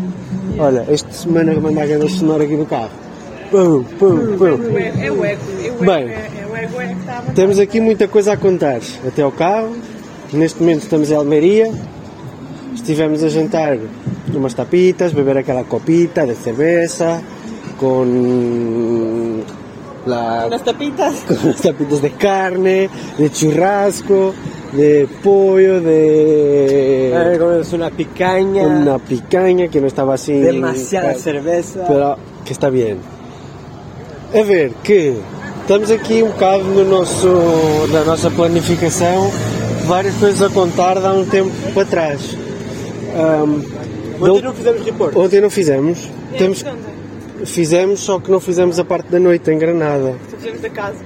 Olha, 0.59 0.85
esta 0.89 1.11
semana 1.13 1.55
manda 1.61 1.83
a 1.83 1.87
grande 1.87 2.11
sonora 2.11 2.45
aqui 2.45 2.57
do 2.57 2.67
carro. 2.67 2.91
Pum, 3.51 3.85
pum, 3.99 4.37
pum. 4.37 4.79
É 5.01 5.11
o 5.11 5.25
ego, 5.25 5.43
é 5.61 5.71
o 5.71 5.75
ego. 5.75 5.85
Bem. 5.85 6.09
É, 6.09 6.31
é 6.43 6.47
o 6.51 6.57
ego 6.57 6.81
é 6.81 6.87
que 6.87 7.01
estava. 7.01 7.33
Temos 7.33 7.59
aqui 7.59 7.81
muita 7.81 8.09
coisa 8.09 8.33
a 8.33 8.37
contar. 8.37 8.81
Até 9.07 9.23
ao 9.23 9.33
carro. 9.33 9.77
Neste 10.33 10.61
momento 10.61 10.83
estamos 10.83 11.11
em 11.11 11.15
Almeria. 11.15 11.73
Estivemos 12.75 13.23
a 13.23 13.29
jantar 13.29 13.79
umas 14.33 14.55
tapitas, 14.55 15.13
beber 15.13 15.39
aquela 15.39 15.63
copita 15.63 16.27
de 16.27 16.35
cerveza 16.35 17.23
con 17.79 19.43
la 20.07 20.49
Nas 20.49 20.63
tapitas. 20.65 21.15
con 21.27 21.39
las 21.51 21.61
tapitas 21.61 22.03
de 22.03 22.11
carne, 22.13 22.91
de 23.19 23.31
churrasco, 23.31 24.35
de 24.73 25.09
pollo, 25.23 25.81
de 25.81 27.13
É, 27.15 27.39
como 27.39 27.53
es 27.53 27.73
una 27.73 27.91
picaña, 27.91 28.63
una 28.67 28.99
picaña 28.99 29.69
que 29.69 29.81
no 29.81 29.87
estaba 29.87 30.15
así. 30.15 30.33
demasiada 30.33 31.09
pero- 31.09 31.19
cerveza. 31.21 31.85
pero 31.87 32.17
que 32.45 32.53
está 32.53 32.69
bien. 32.71 32.99
A 34.35 34.43
ver, 34.43 34.73
que 34.83 35.15
estamos 35.63 35.91
aqui 35.91 36.23
um 36.23 36.29
bocado 36.31 36.65
no 36.65 36.85
nosso, 36.85 37.29
na 37.93 38.03
nossa 38.05 38.31
planificação, 38.31 39.31
várias 39.87 40.15
coisas 40.17 40.43
a 40.43 40.53
contar 40.53 40.99
de 40.99 41.07
há 41.07 41.13
um 41.13 41.25
tempo 41.25 41.53
para 41.73 41.85
trás. 41.87 42.37
Ahm, 43.17 43.63
Ontem 44.21 44.43
não 44.43 44.53
fizemos 44.55 44.85
report. 44.85 45.17
ontem 45.17 45.41
não 45.41 45.51
fizemos, 45.51 45.99
temos, 46.37 46.63
Onde? 46.65 46.94
Fizemos, 47.45 48.01
só 48.01 48.19
que 48.19 48.31
não 48.31 48.41
fizemos 48.41 48.79
a 48.79 48.85
parte 48.85 49.11
da 49.11 49.19
noite 49.19 49.51
em 49.51 49.59
Granada. 49.59 50.17
Só 50.31 50.37
fizemos 50.37 50.61
da 50.61 50.71
casa. 50.71 50.99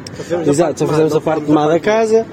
Exato, 0.47 0.79
só 0.79 0.87
fizemos 0.87 1.15
a 1.15 1.21
parte 1.21 1.45
de 1.45 1.53
má 1.53 1.67
da 1.67 1.81
casa. 1.81 2.27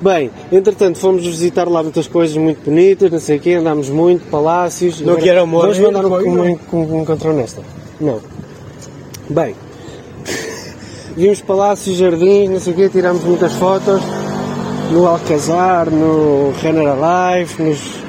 Bem, 0.00 0.30
entretanto 0.50 0.98
fomos 0.98 1.24
visitar 1.24 1.68
lá 1.68 1.82
muitas 1.82 2.08
coisas 2.08 2.36
muito 2.36 2.64
bonitas, 2.64 3.10
não 3.10 3.20
sei 3.20 3.36
o 3.36 3.40
quê, 3.40 3.52
andámos 3.54 3.88
muito, 3.88 4.28
palácios. 4.28 5.00
Não 5.00 5.16
quero 5.16 5.42
amor, 5.42 5.62
Vamos 5.62 5.78
mandar 5.78 6.04
um, 6.04 6.34
não. 6.34 6.58
um, 6.72 7.02
um, 7.02 7.32
nesta. 7.34 7.62
Não. 8.00 8.20
Bem, 9.30 9.54
vimos 11.16 11.40
palácios, 11.40 11.96
jardins, 11.96 12.50
não 12.50 12.58
sei 12.58 12.72
o 12.72 12.76
quê, 12.76 12.88
tirámos 12.88 13.22
muitas 13.22 13.52
fotos 13.52 14.02
no 14.90 15.06
Alcazar, 15.06 15.88
no 15.88 16.52
Renner 16.60 16.88
Alive, 16.88 17.62
nos 17.62 18.02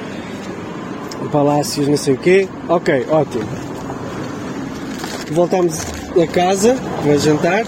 palácios, 1.30 1.88
não 1.88 1.96
sei 1.96 2.14
o 2.14 2.18
quê. 2.18 2.48
Ok, 2.68 3.06
ótimo. 3.08 3.73
Voltámos 5.30 5.80
a 6.22 6.26
casa, 6.26 6.76
a 7.04 7.16
jantar, 7.16 7.64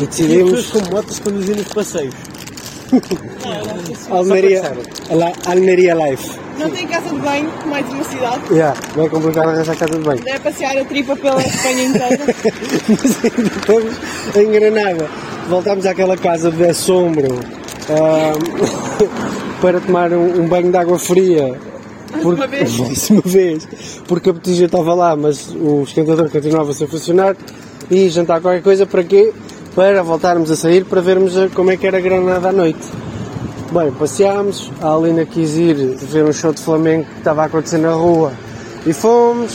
e 0.00 0.04
E 0.04 0.06
decidimos 0.06 0.70
com 0.70 0.80
motos 0.90 1.18
conduzir 1.18 1.56
nos 1.56 1.68
passeios. 1.68 2.14
Almeria, 4.10 4.72
La, 5.10 5.32
Almeria 5.46 5.94
Life. 5.94 6.38
Não 6.58 6.70
tem 6.70 6.86
casa 6.86 7.08
de 7.08 7.16
banho, 7.16 7.50
mais 7.66 7.88
uma 7.90 8.04
cidade. 8.04 8.40
Yeah, 8.52 8.78
vai 8.94 9.08
complicado 9.08 9.48
arranjar 9.48 9.76
casa 9.76 9.98
de 9.98 10.04
banho. 10.04 10.22
Deve 10.22 10.38
passear 10.40 10.76
a 10.78 10.84
tripa 10.84 11.16
pela 11.16 11.40
Espanha 11.42 11.84
inteira. 11.84 12.20
Mas 12.88 13.24
ainda 13.24 13.50
estamos 13.56 13.96
em 14.36 14.50
Granada. 14.52 15.08
Voltámos 15.48 15.86
àquela 15.86 16.16
casa 16.16 16.50
de 16.50 16.64
assombro 16.64 17.40
ahm, 17.90 18.38
para 19.60 19.80
tomar 19.80 20.12
um, 20.12 20.42
um 20.42 20.46
banho 20.46 20.70
de 20.70 20.76
água 20.76 20.98
fria. 20.98 21.58
Porque, 22.22 22.40
uma 22.40 22.46
vez. 22.46 22.76
Mais 22.78 23.10
uma 23.10 23.22
vez. 23.24 23.68
Porque 24.06 24.30
a 24.30 24.32
botija 24.32 24.64
estava 24.66 24.94
lá, 24.94 25.14
mas 25.16 25.48
o 25.54 25.82
esquentador 25.82 26.28
continuava 26.30 26.72
sem 26.72 26.86
funcionar. 26.86 27.36
E 27.90 28.08
jantar 28.08 28.40
qualquer 28.40 28.62
coisa 28.62 28.86
para 28.86 29.02
quê? 29.04 29.32
Para 29.74 30.02
voltarmos 30.02 30.50
a 30.50 30.56
sair 30.56 30.84
para 30.84 31.00
vermos 31.00 31.36
a- 31.36 31.48
como 31.48 31.70
é 31.70 31.76
que 31.76 31.86
era 31.86 32.00
Granada 32.00 32.48
à 32.48 32.52
noite. 32.52 32.80
Bem, 33.72 33.90
passeámos, 33.92 34.70
a 34.80 34.94
Alina 34.94 35.24
quis 35.24 35.56
ir 35.56 35.74
ver 35.74 36.24
um 36.24 36.32
show 36.32 36.52
de 36.52 36.60
Flamengo 36.62 37.04
que 37.04 37.18
estava 37.18 37.42
a 37.42 37.46
acontecer 37.46 37.78
na 37.78 37.92
rua 37.92 38.32
e 38.86 38.92
fomos, 38.92 39.52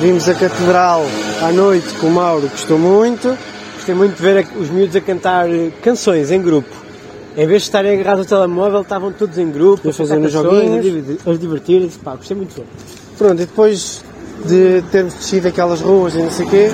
vimos 0.00 0.28
a 0.28 0.34
Catedral 0.34 1.02
à 1.42 1.50
noite 1.52 1.88
com 1.94 2.08
o 2.08 2.10
Mauro, 2.10 2.48
gostou 2.48 2.78
muito. 2.78 3.36
Gostei 3.76 3.94
muito 3.94 4.14
de 4.16 4.22
ver 4.22 4.44
a- 4.44 4.58
os 4.60 4.68
miúdos 4.70 4.94
a 4.94 5.00
cantar 5.00 5.48
eh, 5.50 5.70
canções 5.82 6.30
em 6.30 6.40
grupo. 6.40 6.68
Em 7.36 7.46
vez 7.46 7.62
de 7.62 7.68
estarem 7.68 7.98
agarrados 7.98 8.30
ao 8.30 8.40
telemóvel, 8.40 8.82
estavam 8.82 9.10
todos 9.12 9.38
em 9.38 9.50
grupo, 9.50 9.88
a 9.88 9.92
fazer 9.92 10.18
uns 10.18 10.32
joguinhos. 10.32 10.78
a 10.78 10.80
divertir- 10.82 11.18
a 11.26 11.32
divertir-se. 11.34 11.98
Pá, 11.98 12.14
gostei 12.14 12.36
muito 12.36 12.54
ver. 12.54 12.66
Pronto, 13.16 13.34
e 13.34 13.46
depois 13.46 14.04
de 14.44 14.82
termos 14.90 15.14
descido 15.14 15.48
aquelas 15.48 15.80
ruas 15.80 16.14
e 16.14 16.18
não 16.18 16.30
sei 16.30 16.46
o 16.46 16.50
quê, 16.50 16.70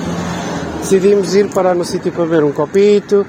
decidimos 0.81 1.33
ir 1.35 1.47
parar 1.49 1.75
no 1.75 1.85
sítio 1.85 2.11
para 2.11 2.25
beber 2.25 2.43
um 2.43 2.51
copito, 2.51 3.25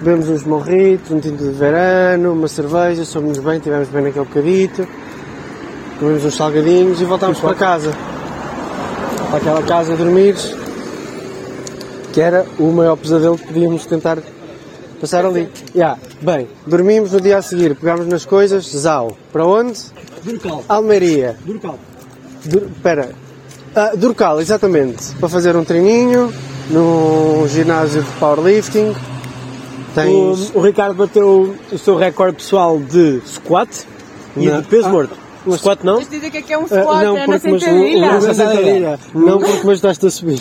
bebemos 0.00 0.28
uns 0.28 0.44
morritos, 0.44 1.10
um 1.10 1.18
tinto 1.18 1.42
de 1.42 1.50
verano, 1.50 2.32
uma 2.32 2.46
cerveja, 2.46 3.04
somos 3.04 3.38
bem, 3.38 3.58
tivemos 3.58 3.88
bem 3.88 4.02
naquele 4.04 4.24
bocadito, 4.26 4.86
comemos 5.98 6.24
uns 6.24 6.36
salgadinhos 6.36 7.00
e 7.00 7.04
voltámos 7.04 7.40
para 7.40 7.54
casa. 7.54 7.90
Para 9.30 9.38
aquela 9.38 9.62
casa 9.62 9.94
a 9.94 9.96
dormir, 9.96 10.36
que 12.12 12.20
era 12.20 12.46
o 12.58 12.70
maior 12.70 12.96
pesadelo 12.96 13.36
que 13.36 13.46
podíamos 13.48 13.84
tentar 13.86 14.18
passar 15.00 15.24
ali. 15.24 15.48
Yeah. 15.74 15.98
Bem, 16.20 16.48
dormimos 16.66 17.12
no 17.12 17.20
dia 17.20 17.38
a 17.38 17.42
seguir, 17.42 17.74
pegámos 17.76 18.06
nas 18.06 18.24
coisas, 18.24 18.64
Zau. 18.68 19.16
Para 19.32 19.44
onde? 19.46 19.78
Durcal. 20.24 20.64
Almeria. 20.68 21.36
Durcal. 21.44 21.78
Dur, 22.44 22.62
pera. 22.82 23.10
Ah, 23.74 23.92
Durcal, 23.96 24.40
exatamente. 24.40 25.14
Para 25.20 25.28
fazer 25.28 25.54
um 25.56 25.64
treininho 25.64 26.32
no 26.70 27.46
ginásio 27.48 28.02
de 28.02 28.10
powerlifting. 28.12 28.94
Tens. 29.94 30.50
O, 30.54 30.58
o 30.58 30.62
Ricardo 30.62 30.94
bateu 30.94 31.54
o 31.72 31.78
seu 31.78 31.96
recorde 31.96 32.36
pessoal 32.36 32.78
de 32.78 33.20
squat 33.26 33.68
e 34.36 34.46
Não. 34.46 34.60
de 34.60 34.68
peso 34.68 34.86
Ah, 34.86 34.90
morto. 34.90 35.16
mas- 35.46 35.60
Squat 35.60 35.82
não? 35.82 35.96
Mas 35.96 36.08
dizem 36.10 36.30
que 36.30 36.38
aqui 36.38 36.52
é 36.52 36.58
um 36.58 36.64
Ah, 36.64 36.66
squat, 36.66 37.04
não, 37.04 37.16
é 37.18 37.26
na 37.26 37.38
sentadilha. 37.38 38.06
o- 38.06 38.18
o- 38.18 38.22
na 38.26 38.34
sentadilha. 38.34 38.98
Não 39.14 39.38
porque 39.38 39.62
mas 39.64 39.74
estás 39.76 40.02
a 40.04 40.10
subir. 40.10 40.40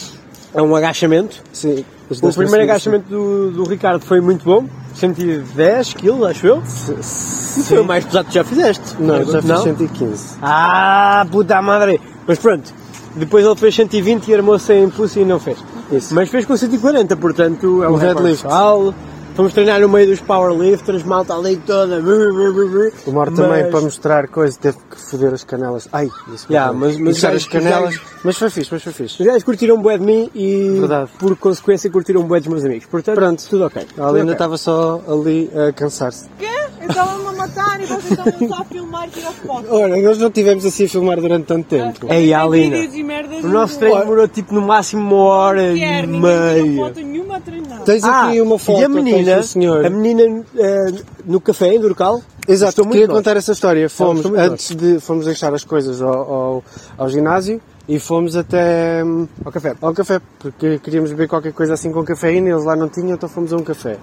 É 0.54 0.62
um 0.62 0.76
agachamento. 0.76 1.42
Sim. 1.54 1.86
O 2.10 2.34
primeiro 2.34 2.64
agachamento 2.64 3.10
do, 3.10 3.52
do 3.52 3.64
Ricardo 3.64 4.02
foi 4.04 4.22
muito 4.22 4.44
bom. 4.46 4.66
110 4.96 5.94
kg, 5.96 6.26
acho 6.30 6.48
eu. 6.48 6.56
Não 6.58 7.64
foi 7.64 7.80
o 7.80 7.84
mais 7.86 8.06
pesado 8.06 8.28
que 8.30 8.34
já 8.34 8.44
fizeste. 8.44 8.96
Não, 9.00 9.24
já 9.26 9.42
fiz 9.42 9.60
115. 9.62 10.38
Ah, 10.42 11.26
puta 11.30 11.62
madre! 11.62 12.00
Mas 12.26 12.40
pronto, 12.40 12.74
depois 13.16 13.46
ele 13.46 13.56
fez 13.56 13.76
120 13.76 14.28
e 14.28 14.34
armou-se 14.36 14.74
em 14.74 14.90
pussy 14.90 15.20
e 15.22 15.26
não 15.26 15.40
fez. 15.40 15.58
Isso. 15.92 16.14
Mas 16.16 16.30
fez 16.30 16.46
com 16.46 16.56
140, 16.56 17.16
portanto 17.18 17.84
é 17.84 17.88
um 17.90 17.94
O 17.94 17.96
recorde 17.96 18.16
deadlift. 18.16 18.44
pessoal. 18.44 18.94
Fomos 19.38 19.54
treinar 19.54 19.80
no 19.80 19.88
meio 19.88 20.08
dos 20.08 20.20
powerlifters, 20.20 21.04
malta 21.04 21.36
ali 21.36 21.58
toda. 21.58 22.00
O 22.00 23.12
Mauro 23.12 23.36
também, 23.36 23.62
Mas- 23.62 23.72
para 23.72 23.82
mostrar 23.82 24.28
coisa, 24.28 24.58
teve 24.60 24.78
que 24.90 25.00
foder 25.00 25.32
as 25.32 25.44
canelas. 25.44 25.88
Ai, 25.94 26.10
disse 26.28 26.48
Yeah, 26.50 26.74
mas- 26.74 26.98
mas 26.98 27.20
já- 27.20 27.30
as 27.30 27.46
canelas. 27.46 27.94
já- 27.94 28.02
Mas 28.24 28.36
foi 28.36 28.50
fixe, 28.50 28.70
mas 28.72 28.82
foi 28.82 28.94
fixe. 28.94 29.22
Os 29.22 29.28
gajos 29.28 29.44
curtiram 29.44 29.80
bué 29.80 29.96
de 30.00 30.04
mim 30.04 30.32
e, 30.34 30.78
Verdade. 30.80 31.12
por 31.20 31.36
consequência, 31.38 31.88
curtiram 31.92 32.24
bué 32.24 32.40
dos 32.40 32.48
meus 32.48 32.66
amigos. 32.66 32.88
Portanto, 32.88 33.16
Pronto. 33.16 33.44
tudo 33.48 33.66
ok. 33.68 33.86
Alina 34.00 34.24
ok. 34.24 34.34
estava 34.34 34.58
só 34.58 35.02
ali 35.08 35.52
a 35.56 35.72
cansar-se. 35.72 36.28
Quê? 36.40 36.48
Eu 36.82 36.90
estava-me 36.90 37.28
a 37.28 37.32
matar 37.34 37.82
e 37.82 37.86
vocês 37.86 38.12
estavam 38.12 38.48
só 38.48 38.56
a 38.62 38.66
filmar 38.66 39.08
e 39.08 39.12
tirar 39.12 39.32
fotos. 39.34 39.70
Olha, 39.70 40.02
nós 40.02 40.18
não 40.18 40.32
tivemos 40.32 40.66
assim 40.66 40.86
a 40.86 40.90
filmar 40.90 41.20
durante 41.20 41.46
tanto 41.46 41.68
tempo. 41.68 42.08
Ei, 42.12 42.34
Alina, 42.34 42.78
o 42.78 43.42
no 43.44 43.50
nosso 43.50 43.78
treino 43.78 44.00
demorou 44.00 44.28
tipo 44.28 44.54
no 44.56 44.62
máximo 44.62 45.02
uma 45.02 45.24
hora 45.26 45.74
e 45.74 46.08
meia. 46.08 46.76
foto 46.88 47.00
nenhuma 47.02 47.38
a 47.38 47.40
treinar. 47.42 47.67
Tens 47.88 48.04
aqui 48.04 48.42
uma 48.42 48.60
foto 48.60 48.80
Ah, 48.80 48.82
e 48.82 48.84
a 48.84 48.90
menina, 48.90 49.42
senhor. 49.42 49.86
a 49.86 49.90
menina 49.90 50.44
eh, 50.58 50.92
no 51.24 51.40
café 51.40 51.74
em 51.74 51.80
Durcal, 51.80 52.22
Exato, 52.46 52.82
muito 52.82 52.92
queria 52.92 53.08
contar 53.08 53.38
essa 53.38 53.54
história. 53.54 53.90
Fomos, 53.90 54.26
antes 54.26 54.76
de, 54.76 55.00
fomos 55.00 55.24
deixar 55.24 55.54
as 55.54 55.64
coisas 55.64 56.02
ao, 56.02 56.14
ao, 56.14 56.64
ao 56.98 57.10
ginásio 57.10 57.62
e 57.88 57.98
fomos 57.98 58.36
até 58.36 59.02
hum, 59.06 59.26
ao 59.46 59.54
café. 59.54 59.74
ao 59.82 59.94
café, 59.94 60.20
porque 60.38 60.80
queríamos 60.80 61.12
beber 61.12 61.30
qualquer 61.30 61.54
coisa 61.54 61.76
assim 61.76 61.90
com 61.90 62.04
cafeína, 62.04 62.50
eles 62.50 62.66
lá 62.66 62.76
não 62.76 62.90
tinham, 62.90 63.12
então 63.12 63.30
fomos 63.30 63.54
a 63.54 63.56
um 63.56 63.64
café. 63.64 63.98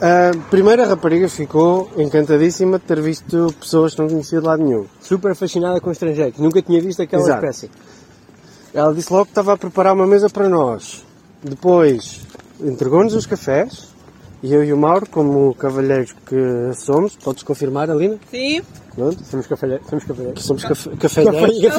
A 0.00 0.36
primeira 0.50 0.84
rapariga 0.84 1.28
ficou 1.28 1.88
encantadíssima 1.96 2.80
de 2.80 2.84
ter 2.84 3.00
visto 3.00 3.54
pessoas 3.60 3.94
que 3.94 4.00
não 4.00 4.08
conhecia 4.08 4.40
de 4.40 4.46
lado 4.46 4.64
nenhum. 4.64 4.86
Super 5.00 5.36
fascinada 5.36 5.80
com 5.80 5.92
estrangeiros, 5.92 6.40
nunca 6.40 6.60
tinha 6.60 6.82
visto 6.82 7.00
aquela 7.00 7.22
Exato. 7.22 7.46
espécie. 7.46 7.70
Ela 8.74 8.92
disse 8.92 9.12
logo 9.12 9.26
que 9.26 9.30
estava 9.30 9.52
a 9.52 9.56
preparar 9.56 9.94
uma 9.94 10.06
mesa 10.06 10.28
para 10.28 10.48
nós. 10.48 11.06
Depois 11.40 12.26
entregou-nos 12.60 13.14
os 13.14 13.26
cafés 13.26 13.88
e 14.40 14.54
eu 14.54 14.62
e 14.62 14.72
o 14.72 14.76
Mauro, 14.76 15.04
como 15.10 15.52
cavalheiros 15.54 16.14
que 16.24 16.36
somos, 16.74 17.16
podes 17.16 17.42
confirmar, 17.42 17.90
Alina? 17.90 18.18
Sim. 18.30 18.62
Pronto, 18.94 19.24
Somos 19.24 19.46
cafalheiros. 19.48 19.86
Somos 19.88 20.04
cafalheiros. 20.04 20.44
somos 20.44 20.64
café, 20.64 20.90
cafalheiros. 20.96 21.74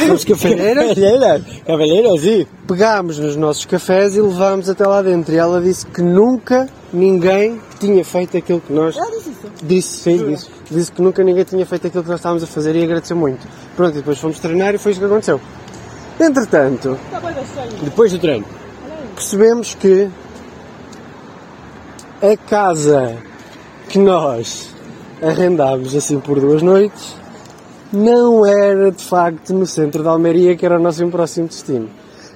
Somos. 0.00 0.24
Cavalheiras? 0.24 1.42
Cavalheiros, 1.64 2.20
sim. 2.20 2.46
Pegámos 2.66 3.18
nos 3.20 3.36
nossos 3.36 3.64
cafés 3.66 4.16
e 4.16 4.20
levámos 4.20 4.68
até 4.68 4.84
lá 4.86 5.00
dentro. 5.00 5.32
E 5.32 5.38
ela 5.38 5.60
disse 5.60 5.86
que 5.86 6.02
nunca 6.02 6.68
ninguém 6.92 7.60
tinha 7.78 8.04
feito 8.04 8.36
aquilo 8.36 8.60
que 8.60 8.72
nós. 8.72 8.96
Ela 8.96 9.10
disse 9.10 9.30
isso. 9.30 9.52
Disse, 9.62 9.88
sim, 9.98 10.26
disse. 10.26 10.50
Disse 10.70 10.92
que 10.92 11.02
nunca 11.02 11.22
ninguém 11.22 11.44
tinha 11.44 11.66
feito 11.66 11.86
aquilo 11.86 12.02
que 12.02 12.10
nós 12.10 12.18
estávamos 12.18 12.42
a 12.42 12.46
fazer 12.48 12.74
e 12.74 12.82
agradeceu 12.82 13.16
muito. 13.16 13.46
Pronto, 13.76 13.92
e 13.92 13.98
depois 13.98 14.18
fomos 14.18 14.40
treinar 14.40 14.74
e 14.74 14.78
foi 14.78 14.90
isso 14.92 15.00
que 15.00 15.06
aconteceu. 15.06 15.40
Entretanto, 16.18 16.98
estranho. 17.44 17.74
Depois 17.84 18.12
do 18.12 18.18
treino. 18.18 18.61
Percebemos 19.22 19.76
que 19.76 20.10
a 22.20 22.36
casa 22.36 23.16
que 23.88 23.96
nós 23.96 24.74
arrendámos 25.22 25.94
assim 25.94 26.18
por 26.18 26.40
duas 26.40 26.60
noites 26.60 27.14
não 27.92 28.44
era 28.44 28.90
de 28.90 29.04
facto 29.04 29.54
no 29.54 29.64
centro 29.64 30.02
da 30.02 30.10
Almeria, 30.10 30.56
que 30.56 30.66
era 30.66 30.76
o 30.76 30.82
nosso 30.82 31.06
próximo 31.06 31.46
destino. 31.46 31.88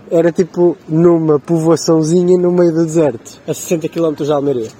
Era 0.09 0.31
tipo 0.31 0.77
numa 0.89 1.41
povoaçãozinha 1.41 2.39
no 2.39 2.53
meio 2.53 2.73
do 2.73 2.85
deserto. 2.85 3.41
A 3.49 3.53
60 3.53 3.89
km 3.89 4.15
de 4.15 4.31
Almeria. 4.31 4.71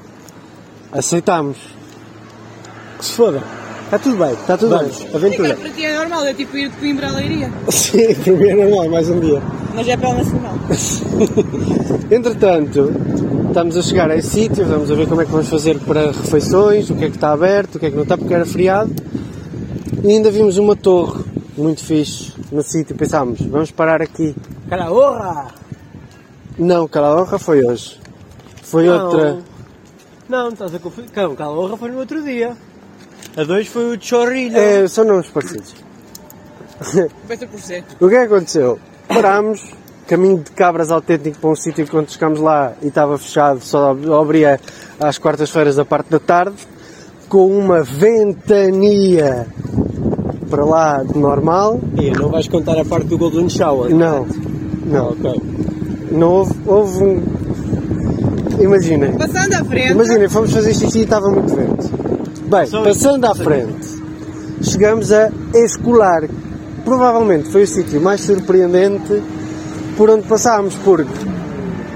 Aceitámos. 0.93 1.57
Que 2.99 3.05
se 3.05 3.13
foda. 3.15 3.43
Está 3.87 3.99
tudo 4.01 4.17
bem. 4.17 4.33
Está 4.33 4.59
tudo 4.59 4.77
Vamos, 4.77 4.99
bem. 4.99 5.15
Aventura. 5.15 5.57
para 5.57 5.71
ti 5.71 5.85
é 5.85 5.97
normal, 5.97 6.25
é 6.27 6.35
tipo 6.35 6.57
ir 6.57 6.69
de 6.71 6.77
Coimbra 6.77 7.09
a 7.09 7.13
Leiria. 7.13 7.53
Sim, 7.71 8.15
para 8.17 8.33
mim 8.33 8.49
é 8.49 8.55
normal, 8.55 8.89
mais 8.91 9.09
um 9.09 9.21
dia. 9.21 9.41
Mas 9.75 9.89
é 9.89 9.97
para 9.97 10.09
o 10.11 10.15
Nacional. 10.15 10.55
Entretanto, 12.11 12.93
estamos 13.49 13.77
a 13.77 13.83
chegar 13.83 14.11
a 14.11 14.17
esse 14.17 14.29
sítio, 14.31 14.65
vamos 14.67 14.91
a 14.91 14.95
ver 14.95 15.07
como 15.09 15.21
é 15.21 15.25
que 15.25 15.31
vamos 15.31 15.49
fazer 15.49 15.79
para 15.81 16.07
refeições, 16.11 16.91
o 16.91 16.97
que 16.97 17.05
é 17.05 17.11
que 17.11 17.17
está 17.17 17.33
aberto, 17.33 17.77
o 17.77 17.79
que 17.79 17.87
é 17.87 17.91
que 17.91 17.97
não 17.97 18.03
está, 18.03 18.19
porque 18.19 18.35
era 18.35 18.45
feriado. 18.45 18.93
E 20.03 20.11
ainda 20.11 20.31
vimos 20.31 20.59
uma 20.59 20.75
torre 20.75 21.25
muito 21.57 21.85
fixe 21.85 22.33
no 22.51 22.63
sítio. 22.63 22.97
Pensámos, 22.97 23.41
vamos 23.43 23.71
parar 23.71 24.03
aqui. 24.03 24.35
Calahorra! 24.69 25.47
Não, 26.59 26.89
Calahorra 26.89 27.39
foi 27.39 27.65
hoje. 27.65 28.01
Foi 28.63 28.87
Não. 28.87 29.05
outra. 29.05 29.39
Não, 30.29 30.49
estás 30.49 30.75
a 30.75 30.79
confundir. 30.81 31.11
Não, 31.15 31.37
Calahorra 31.37 31.77
foi 31.77 31.91
no 31.91 31.99
outro 31.99 32.23
dia. 32.23 32.57
A 33.37 33.45
dois 33.45 33.67
foi 33.69 33.97
o 33.97 34.01
Chorrilho. 34.01 34.57
É, 34.57 34.89
são 34.89 35.05
nomes 35.05 35.27
parecidos. 35.29 35.75
Pensa 37.29 37.47
por 37.47 37.61
ser. 37.61 37.85
O 38.01 38.09
que 38.09 38.15
é 38.15 38.27
que 38.27 38.35
aconteceu? 38.35 38.79
Parámos, 39.09 39.63
caminho 40.07 40.39
de 40.39 40.51
cabras 40.53 40.91
autêntico 40.91 41.39
para 41.39 41.51
um 41.51 41.55
sítio 41.57 41.85
que 41.85 41.91
quando 41.91 42.11
chegámos 42.11 42.41
lá 42.41 42.73
e 42.83 42.89
estava 42.89 43.17
fechado, 43.19 43.61
só 43.61 43.97
abria 44.21 44.59
às 44.99 45.19
quartas-feiras 45.19 45.77
da 45.77 45.85
parte 45.85 46.11
da 46.11 46.19
tarde, 46.19 46.57
com 47.29 47.47
uma 47.47 47.83
ventania 47.83 49.47
para 50.51 50.65
lá 50.65 51.03
de 51.03 51.19
normal. 51.19 51.81
E 52.01 52.11
não 52.11 52.29
vais 52.31 52.49
contar 52.49 52.79
a 52.79 52.85
parte 52.85 53.07
do 53.07 53.19
Golden 53.19 53.49
Shower? 53.49 53.95
Não, 53.95 54.27
não, 54.87 55.09
Ok. 55.11 55.41
não 56.11 56.29
houve, 56.31 56.55
houve 56.67 57.05
um... 57.05 57.23
Imaginem, 58.61 59.13
Passando 59.19 59.53
à 59.55 59.65
frente. 59.65 59.91
imaginem, 59.93 60.29
fomos 60.31 60.51
fazer 60.53 60.73
xixi 60.73 61.01
e 61.01 61.03
estava 61.03 61.29
muito 61.29 61.55
vento. 61.55 62.16
Bem, 62.47 62.71
passando 62.71 63.25
à 63.25 63.35
frente, 63.35 63.89
chegamos 64.63 65.11
a 65.11 65.31
Escolar. 65.53 66.29
Provavelmente 66.85 67.51
foi 67.51 67.65
o 67.65 67.67
sítio 67.67 68.01
mais 68.01 68.21
surpreendente 68.21 69.21
por 69.97 70.09
onde 70.11 70.29
passámos, 70.29 70.75
porque 70.85 71.11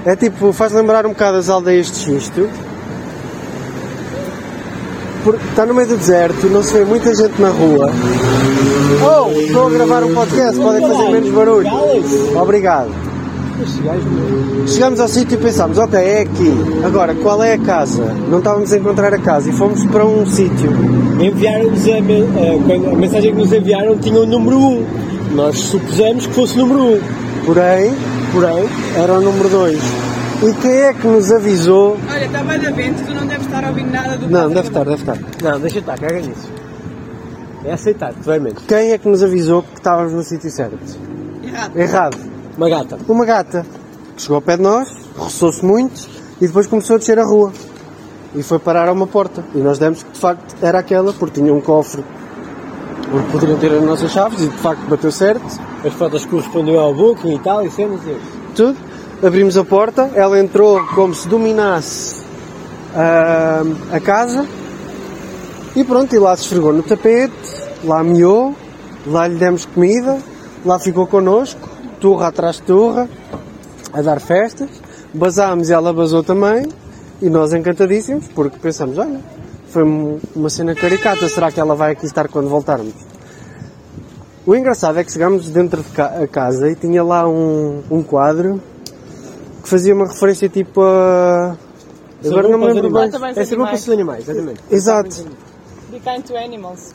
é 0.05 0.13
tipo, 0.15 0.51
faz 0.51 0.73
lembrar 0.73 1.05
um 1.05 1.09
bocado 1.09 1.37
as 1.37 1.47
aldeias 1.47 1.89
de 1.89 1.97
xisto. 1.99 2.49
Porque 5.23 5.45
está 5.49 5.65
no 5.65 5.73
meio 5.73 5.87
do 5.87 5.97
deserto, 5.97 6.47
não 6.47 6.63
se 6.63 6.73
vê 6.73 6.83
muita 6.83 7.15
gente 7.15 7.39
na 7.39 7.49
rua. 7.49 7.89
Oh, 9.03 9.31
estou 9.39 9.67
a 9.67 9.69
gravar 9.69 10.03
um 10.03 10.13
podcast, 10.13 10.59
podem 10.59 10.81
fazer 10.81 11.11
menos 11.11 11.29
barulho. 11.29 11.69
Obrigado. 12.35 13.10
Chegamos 14.67 14.99
ao 14.99 15.07
sítio 15.07 15.35
e 15.35 15.41
pensámos, 15.41 15.77
ok, 15.77 15.99
é 15.99 16.21
aqui. 16.21 16.51
Agora, 16.85 17.13
qual 17.15 17.41
é 17.43 17.53
a 17.53 17.57
casa? 17.59 18.03
Não 18.29 18.39
estávamos 18.39 18.71
a 18.73 18.77
encontrar 18.77 19.13
a 19.13 19.19
casa 19.19 19.49
e 19.49 19.53
fomos 19.53 19.83
para 19.85 20.05
um 20.05 20.25
sítio. 20.25 20.71
Enviaram-nos 21.19 21.87
a, 21.87 22.01
me- 22.01 22.23
a- 22.23 22.91
a 22.91 22.95
mensagem 22.95 23.31
que 23.33 23.37
nos 23.41 23.51
enviaram 23.53 23.97
tinha 23.97 24.19
o 24.19 24.25
número 24.25 24.57
1. 24.57 24.85
Nós 25.35 25.57
supusemos 25.59 26.27
que 26.27 26.33
fosse 26.33 26.55
o 26.59 26.65
número 26.65 26.95
1. 26.97 27.01
Porém, 27.45 27.93
Porém, 28.31 28.65
era 28.95 29.13
o 29.13 29.21
número 29.21 29.49
2. 29.49 29.79
E 30.43 30.53
quem 30.61 30.71
é 30.71 30.93
que 30.93 31.05
nos 31.05 31.31
avisou? 31.31 31.97
Olha, 32.09 32.25
está 32.25 32.43
bem 32.43 32.59
da 32.59 32.71
vento, 32.71 33.03
tu 33.05 33.13
não 33.13 33.27
deves 33.27 33.45
estar 33.45 33.63
a 33.63 33.67
ouvir 33.69 33.83
nada 33.85 34.17
do 34.17 34.27
Não, 34.29 34.47
que 34.47 34.55
deve 34.55 34.67
estar, 34.69 34.83
deve 34.85 34.95
estar. 35.01 35.17
não, 35.43 35.59
deixa 35.59 35.79
estar, 35.79 35.99
caga 35.99 36.15
nisso. 36.19 36.49
É 37.65 37.73
aceitar, 37.73 38.13
claramente. 38.23 38.61
Quem 38.67 38.91
é 38.91 38.97
que 38.97 39.07
nos 39.07 39.21
avisou 39.21 39.61
que 39.63 39.75
estávamos 39.75 40.13
no 40.13 40.23
sítio 40.23 40.49
certo? 40.49 40.79
Errado. 41.43 41.77
Errado. 41.77 42.17
Uma 42.57 42.69
gata. 42.69 42.97
Uma 43.07 43.25
gata 43.25 43.65
que 44.15 44.21
chegou 44.21 44.35
ao 44.35 44.41
pé 44.41 44.57
de 44.57 44.63
nós, 44.63 44.87
roçou-se 45.17 45.63
muito 45.65 46.07
e 46.39 46.47
depois 46.47 46.67
começou 46.67 46.95
a 46.95 46.99
descer 46.99 47.19
a 47.19 47.23
rua. 47.23 47.51
E 48.35 48.43
foi 48.43 48.59
parar 48.59 48.87
a 48.87 48.91
uma 48.91 49.07
porta. 49.07 49.43
E 49.53 49.57
nós 49.57 49.77
demos 49.77 50.03
que 50.03 50.11
de 50.11 50.19
facto 50.19 50.55
era 50.61 50.79
aquela, 50.79 51.13
porque 51.13 51.41
tinha 51.41 51.53
um 51.53 51.61
cofre 51.61 52.03
onde 53.13 53.31
poderiam 53.31 53.57
ter 53.57 53.73
as 53.73 53.83
nossas 53.83 54.11
chaves 54.11 54.41
e 54.41 54.47
de 54.47 54.57
facto 54.57 54.81
bateu 54.87 55.11
certo. 55.11 55.43
As 55.85 55.93
fotos 55.93 56.25
correspondiam 56.25 56.79
ao 56.79 56.93
booking 56.93 57.35
e 57.35 57.39
tal, 57.39 57.65
e 57.65 57.71
cenas 57.71 57.99
e 58.05 58.17
tudo. 58.55 58.77
Abrimos 59.23 59.57
a 59.57 59.63
porta, 59.63 60.09
ela 60.15 60.39
entrou 60.39 60.83
como 60.95 61.13
se 61.13 61.27
dominasse 61.27 62.25
ah, 62.95 63.63
a 63.91 63.99
casa 63.99 64.47
e 65.75 65.83
pronto, 65.83 66.13
e 66.13 66.19
lá 66.19 66.35
se 66.35 66.43
esfregou 66.43 66.73
no 66.73 66.83
tapete, 66.83 67.33
lá 67.83 68.03
miou, 68.03 68.53
lá 69.05 69.27
lhe 69.27 69.35
demos 69.35 69.63
comida, 69.65 70.17
lá 70.65 70.77
ficou 70.79 71.07
connosco, 71.07 71.69
turra 72.01 72.27
atrás 72.27 72.57
de 72.57 72.63
turra, 72.63 73.07
a 73.93 74.01
dar 74.01 74.19
festas, 74.19 74.69
basámos 75.13 75.69
e 75.69 75.73
ela 75.73 75.93
basou 75.93 76.23
também 76.23 76.65
e 77.21 77.29
nós 77.29 77.53
encantadíssimos 77.53 78.27
porque 78.35 78.57
pensamos, 78.59 78.97
olha, 78.97 79.19
foi 79.69 79.83
um- 79.83 80.19
uma 80.35 80.49
cena 80.49 80.75
caricata, 80.75 81.29
será 81.29 81.49
que 81.51 81.59
ela 81.59 81.75
vai 81.75 81.91
aqui 81.93 82.05
estar 82.05 82.27
quando 82.27 82.49
voltarmos? 82.49 82.93
O 84.45 84.55
engraçado 84.55 84.97
é 84.97 85.03
que 85.03 85.11
chegámos 85.11 85.49
dentro 85.49 85.83
de 85.83 85.89
ca- 85.91 86.17
a 86.23 86.27
casa 86.27 86.69
e 86.69 86.75
tinha 86.75 87.03
lá 87.03 87.27
um, 87.29 87.81
um 87.91 88.01
quadro 88.01 88.59
que 89.61 89.69
fazia 89.69 89.93
uma 89.93 90.07
referência 90.07 90.49
tipo 90.49 90.81
a. 90.81 91.55
Agora 92.25 92.47
não 92.49 92.57
me 92.57 92.65
lembro 92.73 92.89
bem. 92.91 93.03
É 93.03 93.09
para 93.09 93.43
animais. 93.43 93.89
animais, 93.89 94.27
exatamente. 94.27 94.61
Exato, 94.71 95.25
Be 95.91 95.99
kind 95.99 96.23
to 96.25 96.35
animals. 96.35 96.91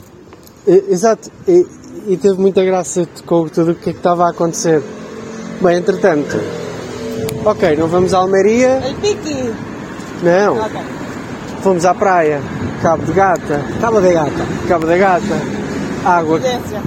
exato. 0.66 1.30
E, 1.46 1.64
e 2.07 2.16
teve 2.16 2.40
muita 2.40 2.64
graça 2.64 3.07
com 3.24 3.47
tudo 3.49 3.72
o 3.72 3.74
que 3.74 3.90
é 3.90 3.92
que 3.92 3.99
estava 3.99 4.26
a 4.26 4.30
acontecer. 4.30 4.82
Bem, 5.61 5.76
entretanto, 5.78 6.38
ok, 7.44 7.76
não 7.76 7.88
vamos 7.88 8.12
à 8.14 8.18
Almeria, 8.18 8.82
El 8.84 8.94
piqui. 8.97 9.53
não, 10.22 10.59
Ok. 10.59 10.80
fomos 11.62 11.84
à 11.84 11.94
praia, 11.94 12.40
Cabo 12.82 13.05
de 13.05 13.12
Gata, 13.12 13.61
Cabo 13.80 14.01
de 14.01 14.12
gata. 14.12 14.47
Cabo 14.68 14.86
da 14.86 14.97
Gata, 14.99 15.40
água, 16.05 16.38
Prudência. 16.38 16.82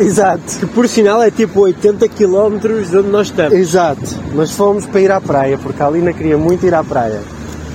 exato, 0.00 0.58
Que 0.60 0.66
por 0.66 0.88
sinal 0.88 1.22
é 1.22 1.30
tipo 1.30 1.60
80 1.60 2.08
km 2.08 2.58
de 2.88 2.96
onde 2.98 3.08
nós 3.08 3.26
estamos. 3.28 3.52
exato. 3.54 4.16
Mas 4.34 4.52
fomos 4.52 4.86
para 4.86 5.00
ir 5.00 5.10
à 5.10 5.20
praia, 5.20 5.58
porque 5.58 5.82
a 5.82 5.86
Alina 5.86 6.12
queria 6.12 6.38
muito 6.38 6.64
ir 6.64 6.74
à 6.74 6.84
praia. 6.84 7.20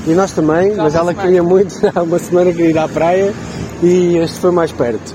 E 0.07 0.11
nós 0.13 0.32
também, 0.32 0.76
mas 0.76 0.95
ela 0.95 1.11
semana. 1.11 1.21
queria 1.21 1.43
muito, 1.43 1.76
há 1.95 2.01
uma 2.01 2.19
semana 2.19 2.51
queria 2.51 2.69
ir 2.69 2.78
à 2.78 2.88
praia 2.88 3.34
e 3.82 4.17
este 4.17 4.39
foi 4.39 4.51
mais 4.51 4.71
perto. 4.71 5.13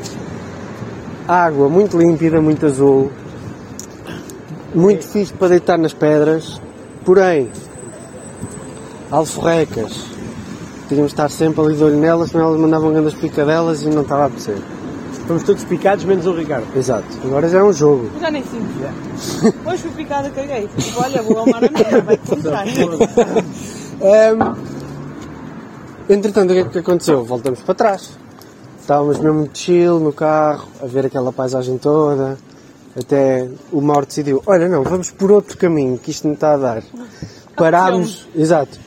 Água 1.29 1.69
muito 1.69 1.99
límpida, 1.99 2.41
muito 2.41 2.65
azul, 2.65 3.13
muito 4.75 5.07
fixe 5.07 5.31
para 5.35 5.49
deitar 5.49 5.77
nas 5.77 5.93
pedras, 5.93 6.59
porém, 7.05 7.51
alforrecas. 9.11 10.07
Tínhamos 10.89 11.11
de 11.11 11.15
estar 11.15 11.29
sempre 11.29 11.61
ali 11.61 11.77
de 11.77 11.85
olho 11.85 11.99
nelas, 11.99 12.31
senão 12.31 12.47
elas 12.47 12.59
mandavam 12.59 12.91
grandes 12.93 13.13
picadelas 13.13 13.83
e 13.83 13.91
não 13.91 14.01
estava 14.01 14.23
a 14.23 14.27
apetecer. 14.27 14.57
Estamos 15.13 15.43
todos 15.43 15.65
picados, 15.65 16.07
menos 16.07 16.25
o 16.25 16.33
Ricardo. 16.33 16.67
Exato. 16.75 17.07
Agora 17.23 17.47
já 17.47 17.59
é 17.59 17.63
um 17.63 17.75
jogo. 17.75 18.11
Já 18.19 18.31
nem 18.31 18.43
sinto. 18.43 19.67
Hoje 19.67 19.83
fui 19.83 19.91
picada, 19.91 20.31
caguei. 20.31 20.67
Tipo, 20.79 21.03
olha, 21.03 21.23
vou 21.23 21.39
ao 21.41 21.47
mar 21.47 21.63
a 21.63 21.71
merda, 21.71 22.01
vai 22.01 22.17
contar. 22.17 22.65
Ahm, 24.01 24.57
entretanto, 26.09 26.53
o 26.53 26.55
que 26.55 26.61
é 26.61 26.65
que 26.65 26.79
aconteceu? 26.79 27.23
Voltamos 27.23 27.61
para 27.61 27.75
trás. 27.75 28.17
Estávamos 28.89 29.19
mesmo 29.19 29.51
chill 29.53 30.01
no 30.01 30.15
carro, 30.15 30.67
a 30.83 30.87
ver 30.87 31.05
aquela 31.05 31.31
paisagem 31.31 31.77
toda. 31.77 32.39
Até 32.99 33.47
o 33.71 33.83
Mauro 33.83 34.07
decidiu: 34.07 34.43
olha, 34.47 34.67
não, 34.67 34.83
vamos 34.83 35.11
por 35.11 35.31
outro 35.31 35.59
caminho, 35.59 35.99
que 35.99 36.11
isto 36.11 36.27
não 36.27 36.33
está 36.33 36.55
a 36.55 36.57
dar. 36.57 36.83
Parámos, 37.55 38.27
exato. 38.35 38.79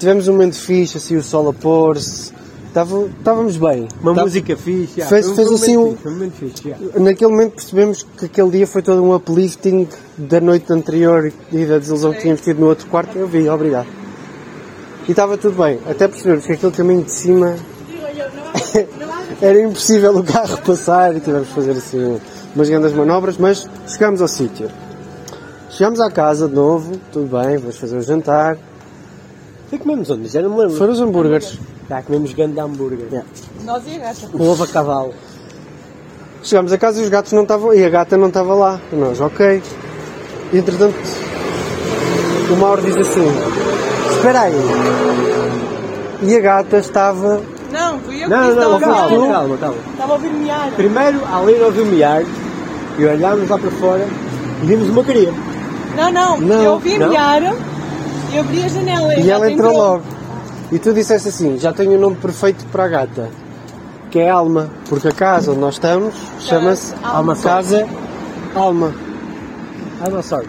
Tivemos 0.00 0.26
um 0.26 0.32
momento 0.32 0.56
fixe, 0.56 0.96
assim, 0.98 1.14
o 1.16 1.22
sol 1.22 1.48
a 1.50 1.52
pôr-se. 1.52 2.32
Estávamos 2.66 3.56
bem. 3.56 3.86
Uma 4.02 4.12
Tá- 4.12 4.22
música 4.24 4.56
fixe. 4.56 5.00
já. 5.00 5.06
Fez- 5.06 5.26
Foi 5.26 5.32
um- 5.32 5.36
fez 5.36 5.50
um 5.50 5.54
assim 5.54 5.76
momento 5.76 5.86
um- 5.86 5.90
fixe, 5.92 6.02
foi 6.02 6.12
momento 6.12 6.32
fixe, 6.34 6.70
já. 6.70 7.00
Naquele 7.00 7.30
momento 7.30 7.52
percebemos 7.52 8.02
que 8.18 8.24
aquele 8.24 8.50
dia 8.50 8.66
foi 8.66 8.82
todo 8.82 9.04
um 9.04 9.14
uplifting 9.14 9.86
da 10.18 10.40
noite 10.40 10.72
anterior 10.72 11.32
e 11.52 11.64
da 11.64 11.78
desilusão 11.78 12.12
que 12.12 12.22
tínhamos 12.22 12.40
tido 12.40 12.58
no 12.60 12.66
outro 12.66 12.88
quarto. 12.88 13.16
Eu 13.16 13.28
vi, 13.28 13.48
obrigado. 13.48 13.86
E 15.06 15.12
estava 15.12 15.38
tudo 15.38 15.62
bem, 15.62 15.78
até 15.88 16.08
percebemos 16.08 16.44
que 16.44 16.54
aquele 16.54 16.72
caminho 16.72 17.04
de 17.04 17.12
cima 17.12 17.54
era 19.40 19.60
impossível 19.62 20.16
o 20.16 20.24
carro 20.24 20.58
passar 20.62 21.16
e 21.16 21.20
tivemos 21.20 21.48
que 21.48 21.54
fazer 21.54 21.72
assim 21.72 22.20
umas 22.54 22.68
grandes 22.68 22.92
manobras, 22.92 23.36
mas 23.36 23.68
chegámos 23.86 24.20
ao 24.20 24.28
sítio. 24.28 24.70
Chegámos 25.70 26.00
à 26.00 26.10
casa 26.10 26.48
de 26.48 26.54
novo, 26.54 26.98
tudo 27.12 27.26
bem, 27.38 27.56
vamos 27.56 27.76
fazer 27.76 27.96
o 27.96 28.02
jantar. 28.02 28.58
Foi 29.68 29.78
comemos 29.78 30.10
onde? 30.10 30.28
Já 30.28 30.40
não 30.40 30.50
me 30.50 30.60
lembro. 30.60 30.76
Foram 30.76 30.92
os 30.92 31.00
hambúrgueres. 31.00 31.58
Já 31.88 32.02
comemos 32.02 32.32
grande 32.32 32.58
hambúrguer. 32.58 33.06
Yeah. 33.06 33.28
Nós 33.64 33.82
e 33.86 33.94
a 33.94 33.98
gata. 33.98 34.28
Com 34.28 34.48
ovo 34.48 34.64
a 34.64 34.66
cavalo. 34.66 35.14
Chegámos 36.42 36.72
a 36.72 36.78
casa 36.78 37.00
e 37.00 37.04
os 37.04 37.08
gatos 37.08 37.32
não 37.32 37.42
estavam, 37.42 37.74
e 37.74 37.84
a 37.84 37.88
gata 37.88 38.16
não 38.16 38.28
estava 38.28 38.54
lá. 38.54 38.80
E 38.92 38.96
nós, 38.96 39.20
ok. 39.20 39.62
E 40.52 40.58
entretanto, 40.58 40.96
o 42.50 42.56
Mauro 42.56 42.82
diz 42.82 42.96
assim: 42.96 43.26
Espera 44.16 44.42
aí. 44.42 44.54
E 46.22 46.36
a 46.36 46.40
gata 46.40 46.78
estava. 46.78 47.42
Não, 48.28 48.44
eu 48.44 48.54
Não, 48.54 48.78
disse, 48.78 48.80
calma, 48.90 49.02
ouvir- 49.14 49.28
calma, 49.32 49.56
calma. 49.56 49.76
Estava 49.92 50.12
a 50.12 50.16
ouvir 50.16 50.30
miar. 50.32 50.70
Primeiro, 50.72 51.24
a 51.26 51.40
Lena 51.40 51.64
ouviu 51.66 51.86
miar 51.86 52.22
e 52.98 53.04
olhámos 53.06 53.48
lá 53.48 53.58
para 53.58 53.70
fora 53.72 54.06
e 54.62 54.66
vimos 54.66 54.88
uma 54.90 55.02
cria. 55.04 55.32
Não, 55.96 56.10
não, 56.12 56.40
Não, 56.40 56.62
eu 56.62 56.72
ouvi 56.72 56.98
não. 56.98 57.08
miar 57.08 57.42
e 58.32 58.38
abri 58.38 58.62
a 58.64 58.68
janela. 58.68 59.14
E 59.14 59.30
a 59.30 59.34
ela 59.34 59.50
entrou 59.50 59.76
logo. 59.76 60.02
E 60.70 60.78
tu 60.78 60.92
disseste 60.92 61.28
assim: 61.28 61.58
Já 61.58 61.72
tenho 61.72 61.92
o 61.96 61.98
nome 62.00 62.16
perfeito 62.16 62.64
para 62.70 62.84
a 62.84 62.88
gata. 62.88 63.30
Que 64.10 64.20
é 64.20 64.30
Alma. 64.30 64.70
Porque 64.88 65.08
a 65.08 65.12
casa 65.12 65.50
onde 65.50 65.60
nós 65.60 65.74
estamos 65.74 66.14
chama-se 66.40 66.94
Alma 67.02 67.34
Sol. 67.34 67.50
Casa 67.50 67.86
Alma. 68.54 68.92
Ah, 70.00 70.08
não 70.10 70.22
sorry. 70.22 70.48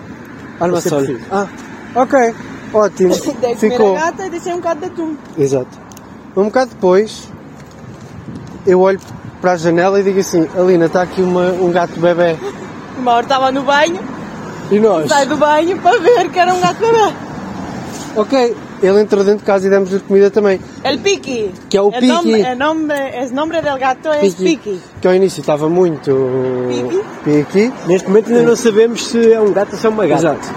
Alma 0.60 0.80
Sol. 0.82 1.02
Ah, 1.32 1.48
ok. 1.96 2.36
Ótimo. 2.74 3.16
Dei 3.42 3.56
comer 3.56 3.56
Ficou. 3.58 3.96
a 3.98 4.00
gata 4.00 4.26
e 4.28 4.30
deixei 4.30 4.54
um 4.54 4.58
bocado 4.58 4.80
de 4.82 4.86
atum. 4.88 5.16
Exato. 5.38 5.68
Um 6.38 6.44
bocado 6.46 6.70
depois, 6.72 7.30
eu 8.66 8.80
olho 8.82 9.00
para 9.42 9.54
a 9.54 9.58
janela 9.58 10.00
e 10.00 10.04
digo 10.04 10.20
assim: 10.20 10.48
Alina, 10.58 10.86
está 10.86 11.02
aqui 11.04 11.22
uma- 11.22 11.52
um 11.52 11.72
gato 11.72 12.00
bebê. 12.00 12.36
O 12.98 13.02
Mauro 13.02 13.24
estava 13.24 13.52
no 13.52 13.62
banho, 13.64 14.00
E 14.72 14.80
nós? 14.80 15.08
sai 15.10 15.26
do 15.26 15.38
banho 15.38 15.78
para 15.80 15.98
ver 16.00 16.30
que 16.30 16.40
era 16.40 16.54
um 16.54 16.60
gato 16.60 16.80
bebê. 16.80 17.14
Ok. 18.16 18.56
Ele 18.82 19.02
entrou 19.02 19.24
dentro 19.26 19.40
de 19.40 19.44
casa 19.46 19.68
e 19.68 19.70
demos-lhe 19.70 20.00
comida 20.00 20.32
também. 20.32 20.58
El 20.86 21.00
Piki. 21.00 21.52
Que 21.70 21.78
é 21.78 21.82
o 21.82 21.90
el 21.92 22.00
Piki. 22.00 22.08
Nombre, 22.14 22.42
el, 22.42 22.58
nombre, 22.58 23.20
el 23.24 23.34
nombre 23.36 23.62
del 23.62 23.78
gato 23.78 24.10
es 24.14 24.36
Piki. 24.36 24.80
Que 25.02 25.08
ao 25.10 25.14
início 25.14 25.42
estava 25.42 25.68
muito. 25.68 26.10
Piqui. 26.70 27.04
Piqui. 27.26 27.74
Neste 27.88 28.08
momento 28.08 28.30
ainda 28.30 28.44
não 28.44 28.56
sabemos 28.56 29.06
se 29.06 29.34
é 29.34 29.40
um 29.42 29.52
gato 29.52 29.74
ou 29.74 29.78
se 29.80 29.86
é 29.86 29.90
uma 29.90 30.08
gata. 30.08 30.22
Exato. 30.22 30.48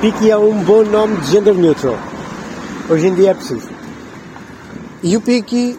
Piki 0.00 0.30
é 0.30 0.38
um 0.38 0.54
bom 0.64 0.82
nome 0.84 1.16
de 1.18 1.32
gender 1.32 1.54
neutral. 1.54 1.98
Hoje 2.88 3.08
em 3.08 3.14
dia 3.14 3.32
é 3.32 3.34
preciso. 3.34 3.68
E 5.02 5.14
o 5.16 5.20
Piqui 5.20 5.78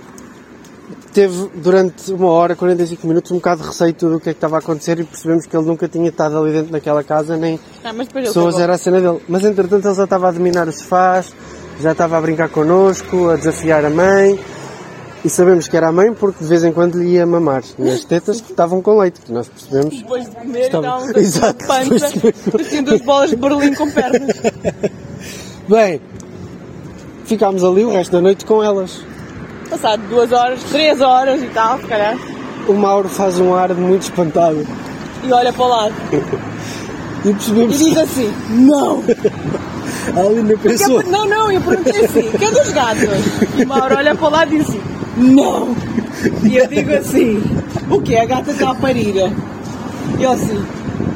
teve 1.14 1.50
durante 1.56 2.12
uma 2.12 2.28
hora, 2.30 2.56
45 2.56 3.08
minutos, 3.08 3.32
um 3.32 3.36
bocado 3.36 3.62
de 3.62 3.68
receio 3.68 3.92
de 3.94 3.98
tudo 4.00 4.16
o 4.16 4.20
que 4.20 4.30
é 4.30 4.34
que 4.34 4.38
estava 4.38 4.56
a 4.56 4.60
acontecer 4.60 5.00
e 5.00 5.04
percebemos 5.04 5.46
que 5.46 5.56
ele 5.56 5.66
nunca 5.66 5.88
tinha 5.88 6.10
estado 6.10 6.38
ali 6.38 6.52
dentro 6.54 6.72
daquela 6.72 7.04
casa, 7.04 7.36
nem 7.38 7.60
Ah, 7.84 7.94
pessoas 8.14 8.60
era 8.60 8.74
a 8.74 8.78
cena 8.78 9.00
dele. 9.02 9.20
Mas 9.28 9.44
entretanto 9.44 9.86
ele 9.88 9.96
já 9.96 10.04
estava 10.04 10.30
a 10.30 10.32
dominar 10.32 10.68
os 10.68 10.76
sofás, 10.80 11.34
já 11.82 11.92
estava 11.92 12.18
a 12.18 12.22
brincar 12.22 12.50
connosco, 12.50 13.30
a 13.30 13.36
desafiar 13.36 13.84
a 13.86 13.90
mãe. 13.90 14.40
E 15.24 15.30
sabemos 15.30 15.68
que 15.68 15.78
era 15.78 15.90
a 15.90 15.92
mãe 15.92 16.12
porque 16.14 16.44
de 16.44 16.50
vez 16.50 16.64
em 16.64 16.72
quando 16.72 16.96
lhe 16.98 17.10
ia 17.12 17.28
mamar 17.28 17.62
nas 17.78 18.04
tetas 18.04 18.42
que 18.42 18.50
estavam 18.52 18.82
com 18.82 18.98
leite, 18.98 19.22
que 19.22 19.32
nós 19.32 19.48
percebemos. 19.48 19.96
Depois 20.00 20.26
de 20.28 20.32
comer, 20.36 20.60
Estava- 20.62 20.88
estávamos 20.88 21.16
Exato, 21.18 21.68
pança, 21.68 22.10
depois 22.44 22.64
de 22.64 22.70
tinha 22.70 22.82
duas 22.82 23.02
bolas 23.02 23.30
de 23.30 23.36
Berlim 23.36 23.74
com 23.76 23.92
pernas. 23.92 24.32
Bem, 25.70 26.02
ficámos 27.26 27.64
ali 27.64 27.86
o 27.86 27.92
resto 27.92 28.12
da 28.14 28.22
noite 28.22 28.46
com 28.46 28.64
elas. 28.64 29.00
Passado 29.72 30.02
duas 30.10 30.32
horas, 30.32 30.60
três 30.70 31.02
horas 31.02 31.42
e 31.42 31.48
tal, 31.48 31.80
se 31.80 31.86
calhar, 31.88 32.16
O 32.68 32.74
Mauro 32.74 33.08
faz 33.10 33.40
um 33.40 33.56
ar 33.56 33.70
de 33.74 33.80
muito 33.82 34.04
espantado 34.04 34.68
e 35.24 35.32
olha 35.32 35.52
para 35.54 35.64
o 35.64 35.68
lado. 35.68 35.94
e 37.26 37.30
E 37.30 37.34
percebemos 37.34 37.80
diz 37.80 37.98
assim, 37.98 38.32
não! 38.50 39.02
a 40.16 40.20
Alina 40.20 40.58
pensou. 40.62 41.02
por- 41.02 41.12
Não, 41.12 41.26
não, 41.26 41.52
eu 41.52 41.62
perguntei 41.62 42.06
assim, 42.06 42.30
que 42.38 42.44
é 42.46 42.52
dos 42.52 42.70
gatos? 42.74 43.04
E 43.58 43.64
o 43.64 43.68
Mauro 43.68 43.96
olha 43.96 44.14
para 44.14 44.28
o 44.28 44.32
lado 44.32 44.54
e 44.54 44.58
diz 44.60 44.68
assim, 44.70 44.82
não! 45.18 45.76
E 46.44 46.58
eu 46.58 46.68
digo 46.68 46.94
assim, 46.94 47.42
o 47.90 48.02
que? 48.02 48.16
A 48.18 48.26
gata 48.26 48.52
está 48.52 48.72
a 48.72 48.76
parir? 48.76 49.16
E 50.20 50.24
eu 50.24 50.32
assim, 50.32 50.64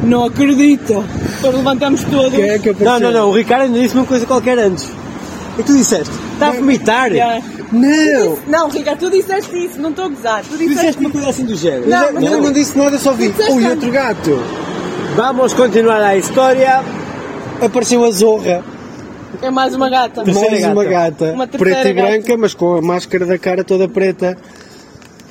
não 0.03 0.25
acredito. 0.25 1.03
Depois 1.35 1.55
levantamos 1.55 2.03
todos. 2.05 2.31
Quem 2.31 2.49
é 2.49 2.57
que 2.59 2.73
Não, 2.83 2.99
não, 2.99 3.11
não. 3.11 3.29
O 3.29 3.33
Ricardo 3.35 3.63
ainda 3.63 3.79
disse 3.79 3.95
uma 3.95 4.05
coisa 4.05 4.25
qualquer 4.25 4.57
antes. 4.59 4.89
E 5.59 5.63
tu 5.63 5.73
disseste, 5.75 6.11
está 6.33 6.47
a 6.47 6.51
vomitar? 6.51 7.11
Yeah. 7.11 7.41
Não! 7.71 8.37
Não, 8.47 8.69
Ricardo, 8.69 8.99
tu 8.99 9.09
disseste 9.09 9.55
isso, 9.65 9.79
não 9.81 9.89
estou 9.89 10.05
a 10.05 10.09
gozar. 10.09 10.43
Tu 10.43 10.57
disseste 10.57 10.69
disseste 10.75 10.99
uma 11.01 11.09
coisa 11.11 11.29
assim 11.29 11.45
do 11.45 11.55
género. 11.55 11.89
Não, 11.89 12.13
mas 12.13 12.23
Não, 12.23 12.41
não 12.41 12.51
disse 12.51 12.77
nada, 12.77 12.97
só 12.97 13.13
vi. 13.13 13.33
Ui, 13.51 13.67
outro 13.69 13.91
gato! 13.91 14.39
Vamos 15.15 15.53
continuar 15.53 16.01
a 16.01 16.15
história. 16.17 16.83
Apareceu 17.61 18.03
a 18.03 18.11
zorra. 18.11 18.63
É 19.41 19.49
mais 19.49 19.73
uma 19.75 19.89
gata. 19.89 20.23
Terceira 20.23 20.49
Mais 20.51 20.61
gata. 20.61 20.73
uma 20.73 20.83
gata, 20.85 21.25
Uma 21.33 21.47
terceira 21.47 21.75
preta 21.81 21.89
e 21.89 21.93
gata. 21.93 22.07
branca, 22.09 22.37
mas 22.37 22.53
com 22.53 22.75
a 22.75 22.81
máscara 22.81 23.25
da 23.25 23.37
cara 23.37 23.63
toda 23.63 23.87
preta, 23.87 24.37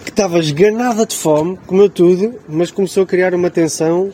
que 0.05 0.11
estava 0.11 0.39
esganada 0.39 1.07
de 1.07 1.17
fome, 1.17 1.59
comeu 1.67 1.89
tudo, 1.89 2.35
mas 2.49 2.71
começou 2.71 3.03
a 3.03 3.07
criar 3.07 3.35
uma 3.35 3.51
tensão 3.51 4.11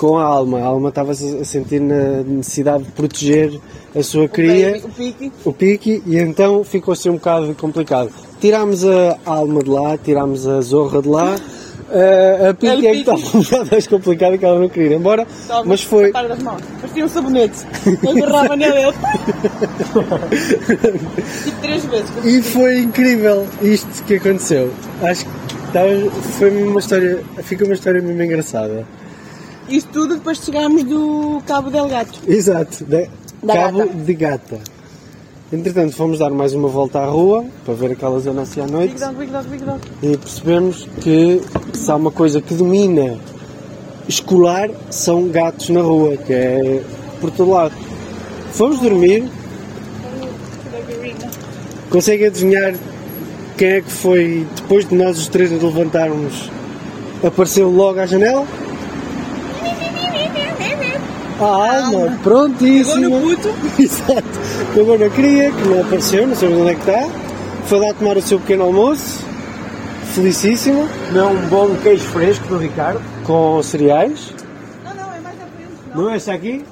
com 0.00 0.16
a 0.16 0.24
alma. 0.24 0.60
A 0.60 0.64
alma 0.64 0.88
estava 0.88 1.12
a 1.12 1.14
sentir 1.14 1.78
na 1.78 2.22
necessidade 2.22 2.84
de 2.84 2.90
proteger 2.92 3.60
a 3.94 4.02
sua 4.02 4.26
cria, 4.26 4.80
O 4.82 4.88
pique. 4.88 5.32
o 5.44 5.52
pique, 5.52 6.02
e 6.06 6.16
então 6.16 6.64
ficou 6.64 6.92
assim 6.92 7.10
um 7.10 7.14
bocado 7.16 7.54
complicado. 7.54 8.10
Tirámos 8.40 8.82
a 8.86 9.18
alma 9.26 9.62
de 9.62 9.68
lá, 9.68 9.98
tirámos 9.98 10.48
a 10.48 10.58
zorra 10.62 11.02
de 11.02 11.08
lá. 11.08 11.36
eh, 11.92 12.48
a 12.50 12.54
pique 12.54 12.86
é 12.86 12.92
que 12.92 12.98
estava 13.00 13.18
um 13.18 13.42
bocado 13.42 13.68
mais 13.70 13.86
complicada 13.86 14.38
que 14.38 14.44
ela 14.46 14.58
não 14.58 14.68
queria 14.70 14.92
ir 14.92 14.96
embora, 14.96 15.26
Toma, 15.46 15.64
mas 15.66 15.82
foi. 15.82 16.10
Parecia 16.12 17.04
um 17.04 17.08
sabonete. 17.08 17.58
Eu 18.02 18.10
agarrava 18.24 18.56
nele. 18.56 18.94
tipo 21.44 21.60
três 21.60 21.84
vezes. 21.84 22.10
E 22.24 22.40
foi 22.42 22.78
incrível 22.80 23.46
isto 23.60 24.02
que 24.04 24.14
aconteceu. 24.14 24.72
Acho 25.02 25.26
que 25.26 25.30
estava- 25.66 26.10
foi 26.38 26.62
uma 26.64 26.80
história, 26.80 27.22
fica 27.42 27.64
uma 27.64 27.74
história 27.74 28.00
mesmo 28.00 28.22
engraçada. 28.22 28.86
Isto 29.70 29.90
tudo 29.92 30.14
depois 30.16 30.38
de 30.38 30.46
chegarmos 30.46 30.82
do 30.84 31.40
Cabo 31.46 31.70
Del 31.70 31.88
Gato. 31.88 32.18
Exato, 32.26 32.84
Da 32.84 33.54
cabo 33.54 33.78
gata. 33.78 33.94
de 33.94 34.14
gata. 34.14 34.58
Entretanto, 35.52 35.94
fomos 35.96 36.18
dar 36.18 36.30
mais 36.30 36.52
uma 36.54 36.68
volta 36.68 37.00
à 37.00 37.06
rua 37.06 37.44
para 37.64 37.74
ver 37.74 37.92
aquela 37.92 38.18
zona 38.20 38.42
assim 38.42 38.60
à 38.60 38.64
Big 38.64 38.72
noite 38.72 38.94
dog, 39.00 39.14
big 39.16 39.32
dog, 39.32 39.48
big 39.48 39.64
dog. 39.64 39.80
e 40.02 40.16
percebemos 40.16 40.88
que 41.00 41.40
se 41.72 41.90
há 41.90 41.96
uma 41.96 42.10
coisa 42.10 42.40
que 42.40 42.54
domina 42.54 43.18
escolar 44.08 44.70
são 44.90 45.28
gatos 45.28 45.68
na 45.70 45.80
rua, 45.82 46.16
que 46.16 46.32
é 46.32 46.82
por 47.20 47.30
todo 47.32 47.50
lado. 47.50 47.74
Fomos 48.52 48.78
dormir, 48.80 49.24
consegue 51.90 52.26
adivinhar 52.26 52.74
quem 53.56 53.68
é 53.68 53.80
que 53.80 53.90
foi, 53.90 54.46
depois 54.56 54.88
de 54.88 54.94
nós 54.94 55.18
os 55.18 55.28
três 55.28 55.50
levantarmos, 55.50 56.50
apareceu 57.24 57.68
logo 57.70 57.98
à 58.00 58.06
janela? 58.06 58.46
A 61.40 61.76
alma, 61.76 62.18
prontíssima. 62.22 63.00
Pegou 63.00 63.20
no 63.20 63.36
puto. 63.36 63.48
Exato. 63.82 64.22
Pegou 64.74 64.98
na 64.98 65.08
cria, 65.08 65.50
que 65.50 65.68
não 65.68 65.80
apareceu, 65.80 66.26
não 66.26 66.34
sabemos 66.34 66.60
onde 66.60 66.70
é 66.70 66.74
que 66.74 66.90
está. 66.90 67.08
Foi 67.64 67.78
lá 67.80 67.94
tomar 67.94 68.16
o 68.16 68.22
seu 68.22 68.38
pequeno 68.40 68.64
almoço. 68.64 69.24
Felicíssima. 70.14 70.86
Não, 71.12 71.32
um 71.32 71.48
bom 71.48 71.74
queijo 71.82 72.04
fresco 72.04 72.46
do 72.48 72.58
Ricardo. 72.58 73.00
Com 73.24 73.62
cereais. 73.62 74.34
Não, 74.84 74.94
não, 74.94 75.12
é 75.14 75.20
mais 75.20 75.36
à 75.36 75.46
frente. 75.46 75.94
Não 75.94 76.10
é 76.10 76.16
esse 76.16 76.30
aqui? 76.30 76.64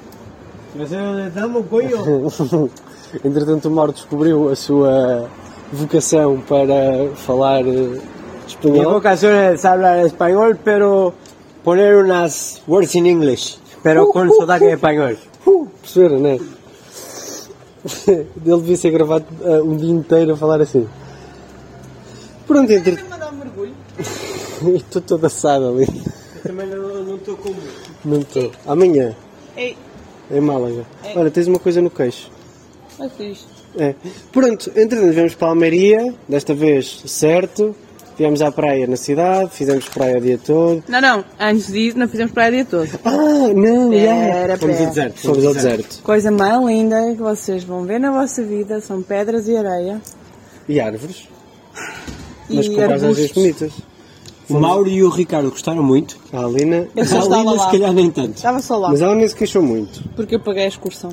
Não 0.75 0.87
sei 0.87 0.99
onde 0.99 1.27
estamos, 1.29 1.65
coño. 1.67 2.69
Entretanto, 3.25 3.69
o 3.69 3.71
Mauro 3.71 3.91
descobriu 3.91 4.49
a 4.49 4.55
sua 4.55 5.27
vocação 5.73 6.41
para 6.47 7.09
falar 7.15 7.65
eh, 7.65 7.99
espanhol. 8.47 8.93
vocación 8.93 9.33
es 9.33 9.65
hablar 9.65 10.05
español, 10.05 10.59
pero 10.63 11.13
poner 11.63 11.95
unas 11.95 12.61
words 12.67 12.93
in 12.95 13.07
English. 13.07 13.57
Pero 13.83 14.09
con 14.09 14.29
sotaque 14.29 14.71
español. 14.73 15.17
Uh, 15.45 15.67
perceberam, 15.81 16.19
não 16.19 16.29
é? 16.29 16.39
Ele 18.07 18.57
devia 18.57 18.77
ser 18.77 18.91
gravado 18.91 19.25
eh, 19.41 19.61
um 19.61 19.77
dia 19.77 19.91
inteiro 19.91 20.33
a 20.33 20.37
falar 20.37 20.61
assim. 20.61 20.87
Pronto, 22.45 22.71
entre... 22.71 23.01
mandar 23.03 23.31
um 23.31 23.37
mergulho. 23.37 23.73
Estou 24.75 25.01
todo 25.01 25.25
assado 25.25 25.69
ali. 25.69 25.87
Também 26.43 26.67
não 26.67 27.15
estou 27.15 27.37
com 27.37 27.53
Não 28.03 28.19
estou. 28.19 28.51
Amanhã, 28.65 29.15
Ei, 29.55 29.77
em 30.31 30.41
Málaga. 30.41 30.85
Olha, 31.15 31.31
tens 31.31 31.47
uma 31.47 31.59
coisa 31.59 31.81
no 31.81 31.89
queixo. 31.89 32.31
é 32.99 33.09
fixe. 33.09 33.45
É. 33.77 33.93
Pronto, 34.31 34.69
entretanto, 34.75 35.13
viemos 35.13 35.35
para 35.35 35.47
a 35.47 35.51
Almeria, 35.51 36.13
desta 36.27 36.53
vez 36.53 37.03
certo. 37.05 37.75
Viemos 38.19 38.41
à 38.41 38.51
praia 38.51 38.85
na 38.85 38.97
cidade, 38.97 39.49
fizemos 39.53 39.87
praia 39.87 40.17
o 40.17 40.21
dia 40.21 40.37
todo. 40.37 40.83
Não, 40.89 40.99
não, 40.99 41.23
antes 41.39 41.67
disso 41.71 41.97
não 41.97 42.05
fizemos 42.09 42.33
praia 42.33 42.49
o 42.49 42.51
dia 42.53 42.65
todo. 42.65 42.89
Ah, 43.05 43.53
não, 43.55 43.89
Pera, 43.91 44.57
Fomos 44.57 44.77
ao 44.81 44.87
deserto. 44.87 45.19
Fomos 45.21 45.45
ao 45.45 45.53
deserto. 45.53 46.01
Coisa 46.03 46.29
mais 46.29 46.61
linda 46.65 47.13
que 47.15 47.21
vocês 47.21 47.63
vão 47.63 47.85
ver 47.85 47.97
na 47.97 48.11
vossa 48.11 48.43
vida 48.43 48.81
são 48.81 49.01
pedras 49.01 49.47
e 49.47 49.55
areia. 49.55 50.01
E 50.67 50.81
árvores. 50.81 51.29
E 52.49 52.57
Mas 52.57 52.67
com 52.67 52.75
paisagens 52.75 53.31
bonitas. 53.31 53.71
O 54.49 54.55
Mauro 54.59 54.89
e 54.89 55.01
o 55.01 55.09
Ricardo 55.09 55.49
gostaram 55.49 55.81
muito. 55.81 56.17
A 56.33 56.43
Alina. 56.43 56.89
Eu 56.97 57.05
só 57.05 57.17
A 57.17 57.19
estava 57.19 57.37
Lina, 57.41 57.51
lá. 57.53 57.65
se 57.65 57.71
calhar, 57.71 57.93
nem 57.93 58.11
tanto. 58.11 58.35
Estava 58.35 58.59
só 58.59 58.77
lá, 58.77 58.89
Mas 58.89 59.01
ela 59.01 59.15
nem 59.15 59.27
se 59.29 59.35
queixou 59.35 59.61
muito. 59.61 60.03
porque 60.13 60.35
eu 60.35 60.39
paguei 60.41 60.65
a 60.65 60.67
excursão. 60.67 61.11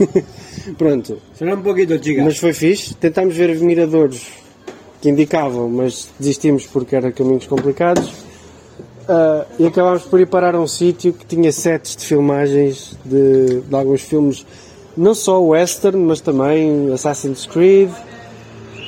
Pronto. 0.76 1.18
Será 1.34 1.54
um 1.54 1.62
pouquinho, 1.62 2.02
chica. 2.04 2.22
Mas 2.22 2.36
foi 2.36 2.52
fixe. 2.52 2.92
Tentámos 2.94 3.34
ver 3.34 3.58
miradores 3.60 4.26
que 5.06 5.10
indicavam, 5.10 5.68
mas 5.68 6.08
desistimos 6.18 6.66
porque 6.66 6.96
eram 6.96 7.12
caminhos 7.12 7.46
complicados. 7.46 8.10
Ah, 9.08 9.46
e 9.56 9.64
acabámos 9.64 10.02
por 10.02 10.18
ir 10.18 10.26
parar 10.26 10.56
a 10.56 10.60
um 10.60 10.66
sítio 10.66 11.12
que 11.12 11.24
tinha 11.24 11.52
sets 11.52 11.94
de 11.94 12.04
filmagens 12.04 12.96
de, 13.04 13.60
de 13.60 13.74
alguns 13.76 14.02
filmes, 14.02 14.44
não 14.96 15.14
só 15.14 15.40
western, 15.40 15.96
mas 15.96 16.20
também 16.20 16.92
Assassin's 16.92 17.46
Creed, 17.46 17.88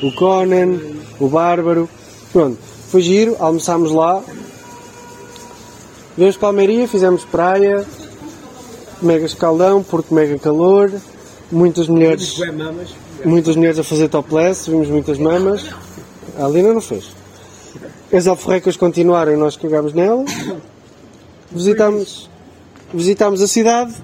o 0.03 0.12
Conan, 0.16 0.81
o 1.21 1.29
Bárbaro. 1.29 1.89
Pronto, 2.33 2.59
foi 2.89 3.01
giro, 3.01 3.37
almoçámos 3.39 3.93
lá. 3.93 4.21
Viemos 6.16 6.37
para 6.37 6.49
a 6.49 6.51
Almeria, 6.51 6.89
fizemos 6.89 7.25
praia, 7.27 7.87
mega 9.01 9.25
escaldão, 9.25 9.85
porque 9.85 10.12
mega 10.12 10.37
calor, 10.37 10.91
muitas 11.53 11.87
mulheres 11.87 12.41
muitas 13.25 13.55
mulheres 13.55 13.79
a 13.79 13.85
fazer 13.85 14.09
topless, 14.09 14.69
vimos 14.69 14.89
muitas 14.89 15.16
mamas. 15.16 15.64
A 16.39 16.45
Alina 16.45 16.72
não 16.72 16.80
fez. 16.80 17.12
As 18.12 18.26
alforrecas 18.28 18.76
continuaram 18.76 19.32
e 19.32 19.36
nós 19.36 19.57
cagámos 19.57 19.93
nela. 19.93 20.24
Visitámos, 21.51 22.30
visitámos 22.95 23.43
a 23.43 23.49
cidade. 23.49 23.95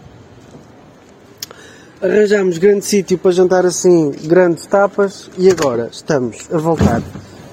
Arranjámos 2.03 2.59
grande 2.59 2.85
sítio 2.85 3.17
para 3.17 3.31
jantar 3.31 3.65
assim, 3.65 4.11
grandes 4.25 4.67
tapas. 4.67 5.31
E 5.39 5.49
agora 5.49 5.89
estamos 5.93 6.49
a 6.53 6.59
voltar 6.59 7.01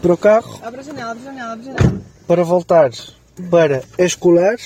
para 0.01 0.13
o 0.13 0.17
carro 0.17 0.59
Abre 0.63 0.79
a 0.79 0.83
janela, 0.83 1.11
abre 1.11 1.21
a 1.21 1.25
janela, 1.25 1.53
abre 1.53 1.69
a 1.69 1.73
janela. 1.73 2.01
para 2.27 2.43
voltar 2.43 2.91
para 3.49 3.83
a 3.97 4.03
escolar. 4.03 4.57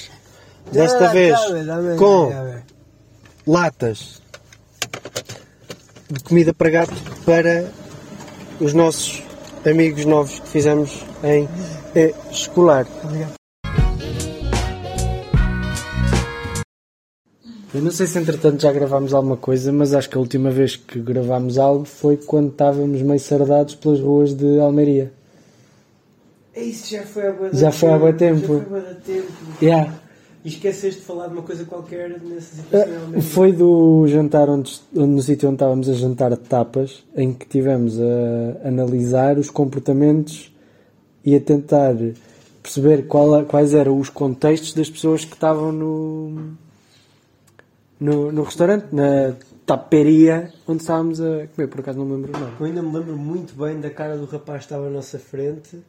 Desta 0.71 1.09
vez 1.09 1.37
com 1.99 2.55
latas 3.45 4.21
de 6.09 6.23
comida 6.23 6.53
para 6.53 6.69
gato 6.69 6.93
para 7.23 7.69
os 8.59 8.73
nossos 8.73 9.24
amigos 9.67 10.05
novos 10.05 10.39
que 10.39 10.47
fizemos 10.47 11.03
em 11.23 11.47
eh, 11.95 12.13
escolar. 12.31 12.85
Eu 17.73 17.81
não 17.81 17.91
sei 17.91 18.07
se 18.07 18.17
entretanto 18.17 18.61
já 18.61 18.71
gravámos 18.71 19.13
alguma 19.13 19.35
coisa, 19.35 19.71
mas 19.73 19.93
acho 19.93 20.09
que 20.09 20.15
a 20.15 20.19
última 20.19 20.49
vez 20.49 20.77
que 20.77 20.97
gravámos 20.99 21.57
algo 21.57 21.83
foi 21.83 22.15
quando 22.15 22.51
estávamos 22.51 23.01
meio 23.01 23.19
sardados 23.19 23.75
pelas 23.75 23.99
ruas 23.99 24.33
de 24.33 24.59
Almeria. 24.59 25.11
Isso 26.55 26.95
já 26.95 27.03
foi 27.03 27.27
há 27.27 27.31
bué 27.33 27.49
Já 27.51 27.71
foi 27.71 27.89
há 27.89 27.97
bué 27.97 28.13
tempo. 28.13 28.39
Já 28.39 28.47
foi 28.47 28.79
há 28.79 28.81
bué 28.81 28.93
tempo. 29.05 29.31
Yeah. 29.61 30.04
E 30.45 30.49
esqueceste 30.49 30.99
de 31.01 31.05
falar 31.07 31.25
de 31.27 31.33
uma 31.33 31.41
coisa 31.41 31.65
qualquer 31.65 32.21
nessa 32.21 32.55
situação. 32.55 32.93
Ah, 33.17 33.21
Foi 33.21 33.51
do 33.51 34.05
jantar 34.07 34.47
onde, 34.47 34.79
onde- 34.95 35.13
no 35.15 35.21
sítio 35.21 35.49
onde 35.49 35.55
estávamos 35.55 35.89
a 35.89 35.93
jantar 35.93 36.29
de 36.31 36.37
tapas, 36.37 37.03
em 37.15 37.33
que 37.33 37.47
tivemos 37.47 37.99
a 37.99 38.67
analisar 38.67 39.39
os 39.39 39.49
comportamentos 39.49 40.53
e 41.25 41.35
a 41.35 41.39
tentar 41.41 41.95
perceber 42.61 43.07
qual, 43.07 43.43
quais 43.45 43.73
eram 43.73 43.99
os 43.99 44.09
contextos 44.09 44.73
das 44.73 44.87
pessoas 44.89 45.25
que 45.25 45.33
estavam 45.33 45.71
no, 45.71 46.51
no, 47.99 48.31
no 48.31 48.43
restaurante, 48.43 48.85
na 48.91 49.33
taperia 49.65 50.51
onde 50.67 50.81
estávamos 50.81 51.19
a 51.19 51.47
comer. 51.55 51.67
Por 51.67 51.79
acaso 51.79 51.97
não 51.97 52.05
me 52.05 52.13
lembro 52.17 52.37
o 52.37 52.39
nome. 52.39 52.53
Eu 52.59 52.65
ainda 52.67 52.81
me 52.83 52.93
lembro 52.95 53.17
muito 53.17 53.55
bem 53.55 53.79
da 53.79 53.89
cara 53.89 54.15
do 54.15 54.25
rapaz 54.25 54.59
que 54.59 54.65
estava 54.65 54.87
à 54.87 54.89
nossa 54.91 55.17
frente 55.17 55.79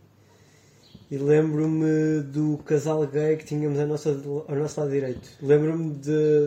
e 1.10 1.16
lembro-me 1.16 2.20
do 2.22 2.58
casal 2.64 3.06
gay 3.06 3.36
que 3.36 3.44
tínhamos 3.44 3.78
à 3.78 3.86
nossa, 3.86 4.10
ao 4.48 4.56
nosso 4.56 4.80
lado 4.80 4.90
direito. 4.90 5.28
Lembro-me 5.42 5.90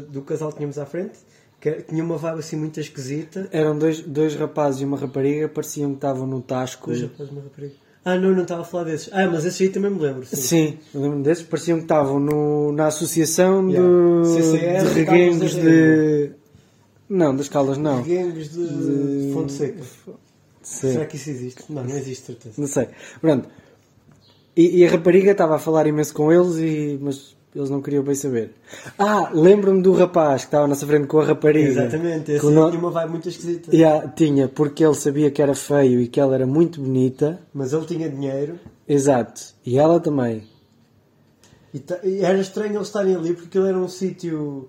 do 0.10 0.22
casal 0.24 0.50
que 0.50 0.58
tínhamos 0.58 0.78
à 0.78 0.86
frente, 0.86 1.14
que 1.62 1.72
tinha 1.84 2.04
uma 2.04 2.18
vibe 2.18 2.40
assim 2.40 2.56
muito 2.58 2.80
esquisita. 2.80 3.48
Eram 3.52 3.78
dois, 3.78 4.02
dois 4.02 4.36
rapazes 4.36 4.82
e 4.82 4.86
uma 4.86 4.98
rapariga, 4.98 5.48
pareciam 5.48 5.92
que 5.92 5.98
estavam 5.98 6.28
no 6.28 6.42
Tasco. 6.42 6.88
Dois 6.88 7.02
rapazes, 7.04 7.32
uma 7.32 7.42
rapariga. 7.42 7.74
Ah, 8.06 8.18
não, 8.18 8.32
não 8.34 8.44
estava 8.44 8.62
a 8.62 8.66
falar 8.66 8.86
desses. 8.86 9.10
Ah, 9.12 9.28
mas 9.30 9.44
esses 9.46 9.60
aí 9.62 9.70
também 9.70 9.92
me 9.92 10.00
lembro. 10.00 10.26
Sim. 10.26 10.36
Sim, 10.38 10.78
eu 10.94 11.02
lembro 11.02 11.22
desses. 11.22 11.44
Pareciam 11.44 11.78
que 11.80 11.84
estavam 11.84 12.20
no, 12.20 12.72
na 12.72 12.88
associação 12.88 13.70
Yeah. 13.70 13.90
do, 13.90 14.26
CCR, 14.26 14.84
de 14.88 14.94
reguengos 14.94 15.56
de. 15.56 16.32
Não, 17.10 17.36
das 17.36 17.50
caldas 17.50 17.78
não. 17.78 18.02
Gangues 18.04 18.52
de, 18.54 18.68
De- 18.68 19.34
Fonte 19.34 19.52
Seca. 19.52 19.84
Sim, 20.62 20.92
Será 20.94 21.06
que 21.06 21.16
isso 21.18 21.30
existe? 21.30 21.64
Não, 21.70 21.84
não 21.84 21.96
existe, 21.98 22.26
certeza. 22.28 22.56
não 22.58 22.68
sei. 22.68 22.88
Pronto. 23.20 23.50
E, 24.56 24.80
e 24.80 24.86
a 24.86 24.90
rapariga 24.90 25.32
estava 25.32 25.56
a 25.56 25.60
falar 25.60 25.88
imenso 25.88 26.14
com 26.14 26.32
eles, 26.32 26.58
e, 26.58 27.00
mas 27.02 27.36
eles 27.56 27.70
não 27.70 27.82
queriam 27.82 28.04
bem 28.04 28.14
saber. 28.16 28.52
Ah, 28.98 29.30
lembro-me 29.34 29.82
do 29.82 29.94
rapaz 29.94 30.42
que 30.42 30.48
estava 30.48 30.66
à 30.66 30.68
nossa 30.68 30.86
frente 30.86 31.08
com 31.08 31.20
a 31.20 31.26
rapariga. 31.26 31.68
Exatamente, 31.70 32.32
esse 32.34 32.46
não- 32.46 32.70
tinha 32.70 32.80
uma 32.82 32.92
vibe 32.92 33.12
muito 33.12 33.30
esquisita. 33.30 33.76
Yeah, 33.76 34.08
tinha, 34.10 34.48
porque 34.48 34.84
ele 34.84 34.96
sabia 34.96 35.32
que 35.32 35.42
era 35.42 35.56
feio 35.56 36.02
e 36.02 36.08
que 36.08 36.20
ela 36.20 36.36
era 36.36 36.46
muito 36.46 36.82
bonita. 36.82 37.40
Mas 37.54 37.74
ele 37.74 37.86
tinha 37.86 38.10
dinheiro 38.10 38.60
Exato. 38.88 39.42
E 39.66 39.78
ela 39.80 40.00
também. 40.00 40.44
e, 41.74 41.82
e 42.04 42.22
era 42.26 42.40
estranho 42.40 42.76
eles 42.76 42.88
estarem 42.88 43.16
ali 43.16 43.34
porque 43.34 43.58
ele 43.58 43.70
era 43.70 43.78
um 43.78 43.88
sítio. 43.88 44.68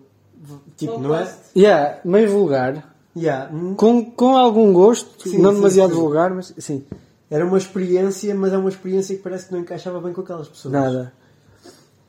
Tipo, 0.76 0.98
não 0.98 1.14
é? 1.14 1.28
Yeah, 1.56 1.98
meio 2.04 2.30
vulgar. 2.30 2.94
Yeah, 3.16 3.50
hum, 3.52 3.74
Com, 3.74 4.04
com 4.04 4.36
algum 4.36 4.72
gosto, 4.72 5.28
Sim, 5.28 5.38
não 5.38 5.50
sim, 5.50 5.56
demasiado 5.56 5.90
sim. 5.94 6.00
vulgar, 6.00 6.32
mas 6.32 6.54
sim, 6.58 6.84
Era 7.30 7.46
uma 7.46 7.56
experiência, 7.58 8.34
mas 8.34 8.52
é 8.52 8.58
uma 8.58 8.68
experiência 8.68 9.16
que 9.16 9.22
parece 9.22 9.46
que 9.46 9.52
não 9.52 9.60
encaixava 9.60 10.00
bem 10.00 10.12
com 10.12 10.20
aquelas 10.22 10.48
pessoas. 10.48 10.72
nada. 10.72 11.12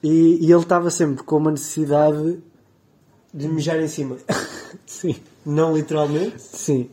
E, 0.01 0.39
e 0.45 0.51
ele 0.51 0.61
estava 0.61 0.89
sempre 0.89 1.23
com 1.23 1.37
uma 1.37 1.51
necessidade. 1.51 2.39
De 3.33 3.47
mijar 3.47 3.79
em 3.79 3.87
cima. 3.87 4.17
Sim, 4.85 5.15
Não 5.45 5.73
literalmente. 5.75 6.35
sim. 6.41 6.89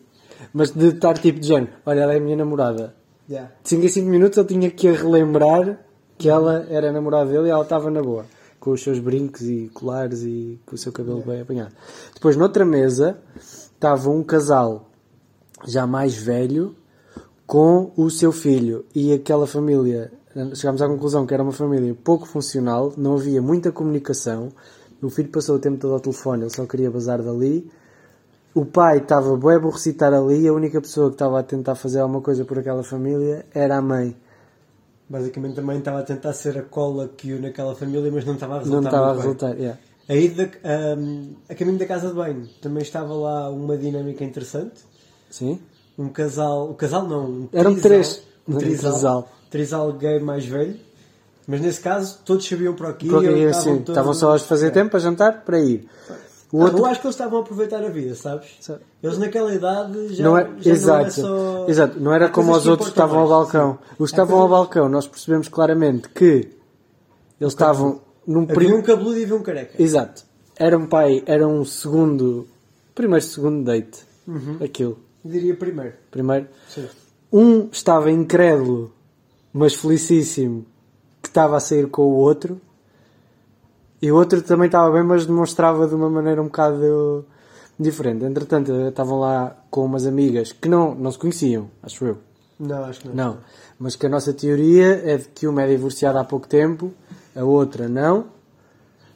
Mas 0.53 0.71
de 0.71 0.89
estar 0.89 1.17
tipo 1.19 1.41
de 1.41 1.49
género: 1.49 1.73
olha, 1.87 2.01
ela 2.01 2.13
é 2.15 2.17
a 2.19 2.21
minha 2.21 2.37
namorada. 2.37 2.95
Yeah. 3.29 3.53
De 3.63 3.69
5 3.71 3.85
em 3.85 3.89
5 3.89 4.09
minutos 4.09 4.39
ele 4.39 4.47
tinha 4.49 4.71
que 4.71 4.89
relembrar 4.91 5.79
que 6.17 6.29
ela 6.29 6.67
era 6.71 6.91
a 6.91 6.93
namorada 6.93 7.31
dele 7.31 7.49
e 7.49 7.51
ela 7.51 7.63
estava 7.63 7.91
na 7.91 8.03
boa. 8.03 8.25
Com 8.61 8.71
os 8.73 8.83
seus 8.83 8.99
brincos 8.99 9.43
e 9.43 9.71
colares 9.75 10.23
e 10.23 10.61
com 10.67 10.75
o 10.75 10.79
seu 10.79 10.93
cabelo 10.93 11.23
bem 11.23 11.41
apanhado. 11.41 11.73
Depois, 12.15 12.37
noutra 12.37 12.65
mesa, 12.65 13.19
estava 13.37 14.11
um 14.11 14.23
casal 14.23 14.91
já 15.67 15.87
mais 15.87 16.15
velho 16.15 16.75
com 17.49 17.93
o 17.97 18.11
seu 18.11 18.31
filho 18.31 18.85
e 18.95 19.11
aquela 19.11 19.47
família. 19.47 20.13
Chegámos 20.55 20.83
à 20.83 20.87
conclusão 20.87 21.27
que 21.27 21.33
era 21.33 21.43
uma 21.43 21.51
família 21.51 21.97
pouco 22.05 22.27
funcional, 22.27 22.93
não 22.95 23.15
havia 23.15 23.41
muita 23.41 23.73
comunicação. 23.73 24.53
O 25.03 25.09
filho 25.09 25.31
passou 25.31 25.57
o 25.57 25.59
tempo 25.59 25.79
todo 25.79 25.95
ao 25.95 26.01
telefone, 26.01 26.43
ele 26.43 26.51
só 26.51 26.67
queria 26.67 26.91
bazar 26.91 27.23
dali. 27.23 27.67
O 28.55 28.67
pai 28.67 28.99
estava 28.99 29.35
bué 29.35 29.57
aborrecido 29.57 30.05
ali 30.05 30.47
a 30.47 30.53
única 30.53 30.79
pessoa 30.79 31.09
que 31.09 31.15
estava 31.15 31.41
a 31.41 31.43
tentar 31.43 31.75
fazer 31.75 32.01
alguma 32.01 32.21
coisa 32.21 32.45
por 32.45 32.59
aquela 32.59 32.83
família 32.83 33.47
era 33.55 33.79
a 33.79 33.83
mãe. 33.83 34.15
Basicamente 35.09 35.55
também 35.55 35.79
estava 35.79 36.01
a 36.01 36.03
tentar 36.03 36.35
ser 36.35 36.59
a 36.59 36.63
cola 36.63 37.09
que 37.09 37.33
une 37.33 37.47
aquela 37.47 37.75
família, 37.75 38.13
mas 38.13 38.27
não 38.27 38.35
estava 38.35 38.57
a 38.57 38.59
resultar. 38.59 38.81
Não 38.83 38.89
estava 38.89 39.07
a 39.07 39.13
bem. 39.15 39.23
resultar. 39.23 39.57
yeah. 39.57 39.79
A, 40.07 40.15
ida, 40.15 40.51
ahm, 40.65 41.33
a 41.49 41.55
caminho 41.55 41.79
da 41.79 41.87
casa 41.87 42.09
de 42.09 42.15
banho 42.15 42.47
também 42.61 42.83
estava 42.83 43.15
lá 43.15 43.49
uma 43.49 43.77
dinâmica 43.77 44.23
interessante. 44.23 44.83
Sim? 45.31 45.59
Um 45.99 46.09
casal. 46.09 46.71
O 46.71 46.75
casal 46.75 47.07
não, 47.09 47.25
um 47.27 47.49
Eram 47.53 47.73
trisal, 47.73 47.91
três. 47.91 48.23
Um 48.49 48.55
Um 48.55 48.59
trisal, 48.59 48.93
trisal. 48.93 49.29
trisal 49.51 49.93
gay 49.95 50.19
mais 50.21 50.45
velho. 50.47 50.77
Mas 51.47 51.61
nesse 51.61 51.81
caso 51.81 52.19
todos 52.25 52.47
sabiam 52.47 52.75
para 52.75 52.91
o 52.91 52.95
que 52.95 53.07
iam, 53.07 53.21
todos- 53.23 53.89
estavam 53.89 54.15
só 54.15 54.35
a 54.37 54.39
fazer 54.39 54.67
É. 54.67 54.71
tempo 54.71 54.91
para 54.91 55.01
jantar 55.01 55.43
para 55.45 55.59
ir. 55.59 55.89
O 56.53 56.61
outro. 56.63 56.79
Eu 56.79 56.87
acho 56.87 57.01
que 57.01 57.07
eles 57.07 57.15
estavam 57.15 57.39
a 57.39 57.43
aproveitar 57.43 57.83
a 57.85 57.89
vida, 57.89 58.15
sabes? 58.15 58.49
Sabe? 58.61 58.81
Eles 59.03 59.19
naquela 59.19 59.53
idade 59.55 60.15
já, 60.15 60.25
não 60.25 60.37
é, 60.39 60.49
já 60.61 60.71
exato, 60.73 60.99
não 61.01 61.07
é 61.07 61.11
só. 61.11 61.65
exato, 61.69 62.01
não 62.01 62.13
era 62.15 62.27
Há 62.27 62.29
como 62.31 62.53
os 62.53 62.63
que 62.63 62.69
outros 62.71 62.89
que 62.89 62.93
estavam 62.95 63.19
ao 63.21 63.29
mais, 63.29 63.43
balcão. 63.53 63.73
sim. 63.73 63.95
Os 63.99 64.11
que 64.11 64.21
Há 64.21 64.23
estavam 64.25 64.43
ao 64.43 64.49
coisas- 64.49 64.59
balcão, 64.67 64.89
nós 64.89 65.07
percebemos 65.07 65.49
claramente 65.49 66.09
que 66.11 66.49
eles 67.41 67.53
estavam 67.53 68.01
num 68.27 68.43
Havia 68.45 68.55
prim- 68.55 68.73
um 68.73 68.83
cabeludo 68.83 69.19
e 69.19 69.25
havia 69.25 69.37
um 69.37 69.43
careca. 69.43 69.83
Exato. 69.83 70.23
Era 70.57 70.77
um 70.79 70.87
pai, 70.87 71.23
era 71.27 71.47
um 71.47 71.65
segundo, 71.65 72.47
primeiro 72.95 73.25
segundo 73.25 73.65
date. 73.65 74.07
Aquilo. 74.63 74.99
Diria 75.29 75.55
primeiro. 75.55 75.95
Primeiro. 76.11 76.49
Sim. 76.69 76.89
Um 77.31 77.69
estava 77.71 78.11
incrédulo, 78.11 78.93
mas 79.53 79.75
felicíssimo, 79.75 80.65
que 81.23 81.29
estava 81.29 81.57
a 81.57 81.61
sair 81.61 81.87
com 81.89 82.03
o 82.03 82.15
outro. 82.15 82.59
E 84.01 84.11
o 84.11 84.17
outro 84.17 84.41
também 84.41 84.67
estava 84.67 84.91
bem, 84.91 85.03
mas 85.03 85.27
demonstrava 85.27 85.87
de 85.87 85.95
uma 85.95 86.09
maneira 86.09 86.41
um 86.41 86.47
bocado 86.47 87.27
diferente. 87.79 88.25
Entretanto, 88.25 88.73
estavam 88.73 89.21
lá 89.21 89.57
com 89.71 89.85
umas 89.85 90.07
amigas 90.07 90.53
que 90.53 90.69
não, 90.69 90.95
não 90.95 91.13
se 91.13 91.19
conheciam, 91.19 91.71
acho 91.83 92.05
eu. 92.07 92.19
Não, 92.59 92.85
acho 92.85 93.01
que 93.01 93.09
não. 93.09 93.15
Não. 93.15 93.39
Mas 93.79 93.95
que 93.95 94.07
a 94.07 94.09
nossa 94.09 94.33
teoria 94.33 95.03
é 95.05 95.19
de 95.19 95.29
que 95.29 95.47
uma 95.47 95.63
é 95.63 95.69
divorciada 95.69 96.21
há 96.21 96.25
pouco 96.25 96.49
tempo, 96.49 96.93
a 97.37 97.45
outra 97.45 97.89
não. 97.89 98.27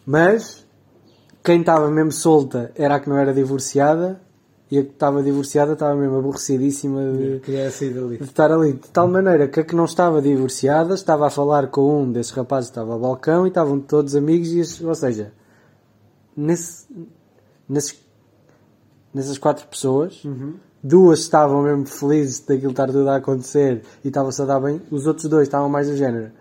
Mas 0.05 0.67
quem 1.43 1.61
estava 1.61 1.91
mesmo 1.91 2.13
solta 2.13 2.71
era 2.75 2.97
a 2.97 3.01
que 3.01 3.09
não 3.09 3.17
era 3.17 3.33
divorciada 3.33 4.21
e 4.73 4.79
a 4.79 4.83
que 4.83 4.89
estava 4.89 5.23
divorciada 5.23 5.75
estava 5.75 5.95
mesmo 5.95 6.17
aborrecidíssima 6.17 7.03
de, 7.13 7.41
dali. 7.91 8.17
de 8.17 8.25
estar 8.25 8.51
ali. 8.51 8.73
De 8.73 8.89
tal 8.89 9.07
maneira 9.07 9.47
que 9.47 9.61
a 9.61 9.65
que 9.65 9.77
não 9.77 9.85
estava 9.85 10.23
divorciada 10.23 10.95
estava 10.95 11.27
a 11.27 11.31
falar 11.31 11.67
com 11.67 12.05
um 12.05 12.11
desses 12.11 12.33
rapazes 12.33 12.71
que 12.71 12.79
estava 12.79 12.95
ao 12.95 12.99
balcão 12.99 13.45
e 13.45 13.51
estavam 13.51 13.79
todos 13.79 14.17
amigos, 14.17 14.49
e, 14.49 14.83
ou 14.83 14.95
seja, 14.95 15.31
nesse, 16.35 16.87
nesses, 17.69 18.03
nessas 19.13 19.37
quatro 19.37 19.67
pessoas, 19.67 20.23
duas 20.83 21.19
estavam 21.19 21.63
mesmo 21.65 21.85
felizes 21.85 22.41
daquilo 22.41 22.71
estar 22.71 22.87
tudo 22.87 23.11
a 23.11 23.17
acontecer 23.17 23.83
e 24.03 24.09
estavam-se 24.09 24.41
a 24.41 24.47
dar 24.47 24.59
bem, 24.59 24.81
os 24.91 25.07
outros 25.07 25.29
dois 25.29 25.49
estavam 25.49 25.69
mais 25.69 25.91
do 25.91 25.99
género. 25.99 26.33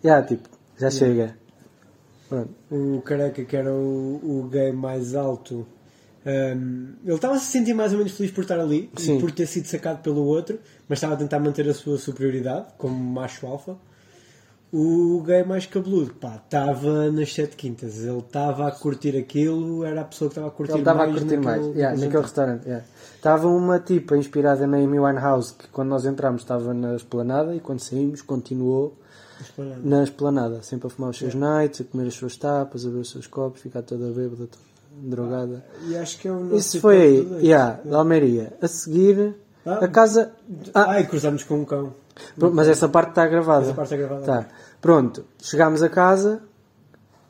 Já, 0.00 0.22
tipo, 0.22 0.48
já 0.78 0.90
chega. 0.90 1.36
Pronto. 2.28 2.50
O 2.70 3.02
careca, 3.02 3.44
que 3.44 3.56
era 3.56 3.72
o, 3.72 4.20
o 4.22 4.48
gay 4.48 4.70
mais 4.70 5.16
alto, 5.16 5.66
hum, 6.26 6.94
ele 7.04 7.14
estava 7.14 7.34
a 7.34 7.38
se 7.38 7.46
sentir 7.46 7.74
mais 7.74 7.92
ou 7.92 7.98
menos 7.98 8.12
feliz 8.12 8.32
por 8.32 8.42
estar 8.42 8.58
ali 8.58 8.90
Sim. 8.96 9.16
e 9.18 9.20
por 9.20 9.30
ter 9.30 9.46
sido 9.46 9.66
sacado 9.66 10.00
pelo 10.02 10.22
outro, 10.24 10.58
mas 10.88 10.98
estava 10.98 11.14
a 11.14 11.16
tentar 11.16 11.38
manter 11.40 11.68
a 11.68 11.74
sua 11.74 11.98
superioridade 11.98 12.66
como 12.78 12.94
macho 12.94 13.46
alfa. 13.46 13.76
O 14.76 15.22
gay 15.24 15.44
mais 15.44 15.66
cabeludo, 15.66 16.14
pá, 16.14 16.40
estava 16.44 17.08
nas 17.12 17.32
sete 17.32 17.54
quintas. 17.54 17.98
Ele 18.02 18.18
estava 18.18 18.66
a 18.66 18.72
curtir 18.72 19.16
aquilo, 19.16 19.84
era 19.84 20.00
a 20.00 20.04
pessoa 20.04 20.28
que 20.28 20.32
estava 20.32 20.48
a 20.48 20.50
curtir 20.50 20.72
Ele 20.72 20.80
estava 20.80 21.04
a 21.04 21.06
mais 21.06 21.18
curtir 21.20 21.36
mais. 21.36 21.60
naquele- 21.62 21.78
Yeah, 21.78 22.00
naquele 22.00 22.22
restaurante. 22.22 22.64
yeah. 22.66 22.84
Estava 23.14 23.46
uma 23.46 23.78
tipa 23.78 24.16
inspirada 24.16 24.66
na 24.66 24.78
Amy 24.78 24.98
Winehouse 24.98 25.54
que 25.54 25.68
quando 25.68 25.90
nós 25.90 26.04
entramos 26.04 26.42
estava 26.42 26.74
na 26.74 26.96
esplanada 26.96 27.54
e 27.54 27.60
quando 27.60 27.78
saímos 27.78 28.20
continuou 28.20 28.98
jantar. 29.56 29.78
na 29.84 30.02
esplanada, 30.02 30.60
sempre 30.62 30.88
a 30.88 30.90
fumar 30.90 31.10
os 31.10 31.18
seus 31.18 31.34
nights, 31.36 31.80
a 31.80 31.84
comer 31.84 32.08
as 32.08 32.14
suas 32.14 32.36
tapas, 32.36 32.84
a 32.84 32.90
ver 32.90 32.98
os 32.98 33.10
seus 33.10 33.28
copos, 33.28 33.60
ficar 33.62 33.82
toda 33.82 34.06
bêbada, 34.10 34.48
toda 34.48 34.73
drogada. 35.02 35.64
E 35.88 35.96
acho 35.96 36.18
que 36.18 36.28
é 36.28 36.32
o 36.32 36.54
Isso 36.56 36.80
foi 36.80 37.00
aí, 37.00 37.38
yeah, 37.46 37.80
da 37.84 37.98
Almeria. 37.98 38.52
A 38.62 38.68
seguir, 38.68 39.36
Ah. 39.66 39.84
a 39.84 39.88
casa. 39.88 40.32
Ah, 40.74 40.90
Ai, 40.90 41.06
cruzamos 41.06 41.42
com 41.44 41.56
um 41.60 41.64
cão. 41.64 41.94
mas 42.36 42.68
essa 42.68 42.88
parte 42.88 43.10
está 43.10 43.26
gravada. 43.26 43.64
Essa 43.66 43.74
parte 43.74 43.94
é 43.94 43.96
gravada. 43.96 44.22
Tá. 44.24 44.46
Pronto, 44.80 45.24
chegámos 45.42 45.82
a 45.82 45.88
casa, 45.88 46.42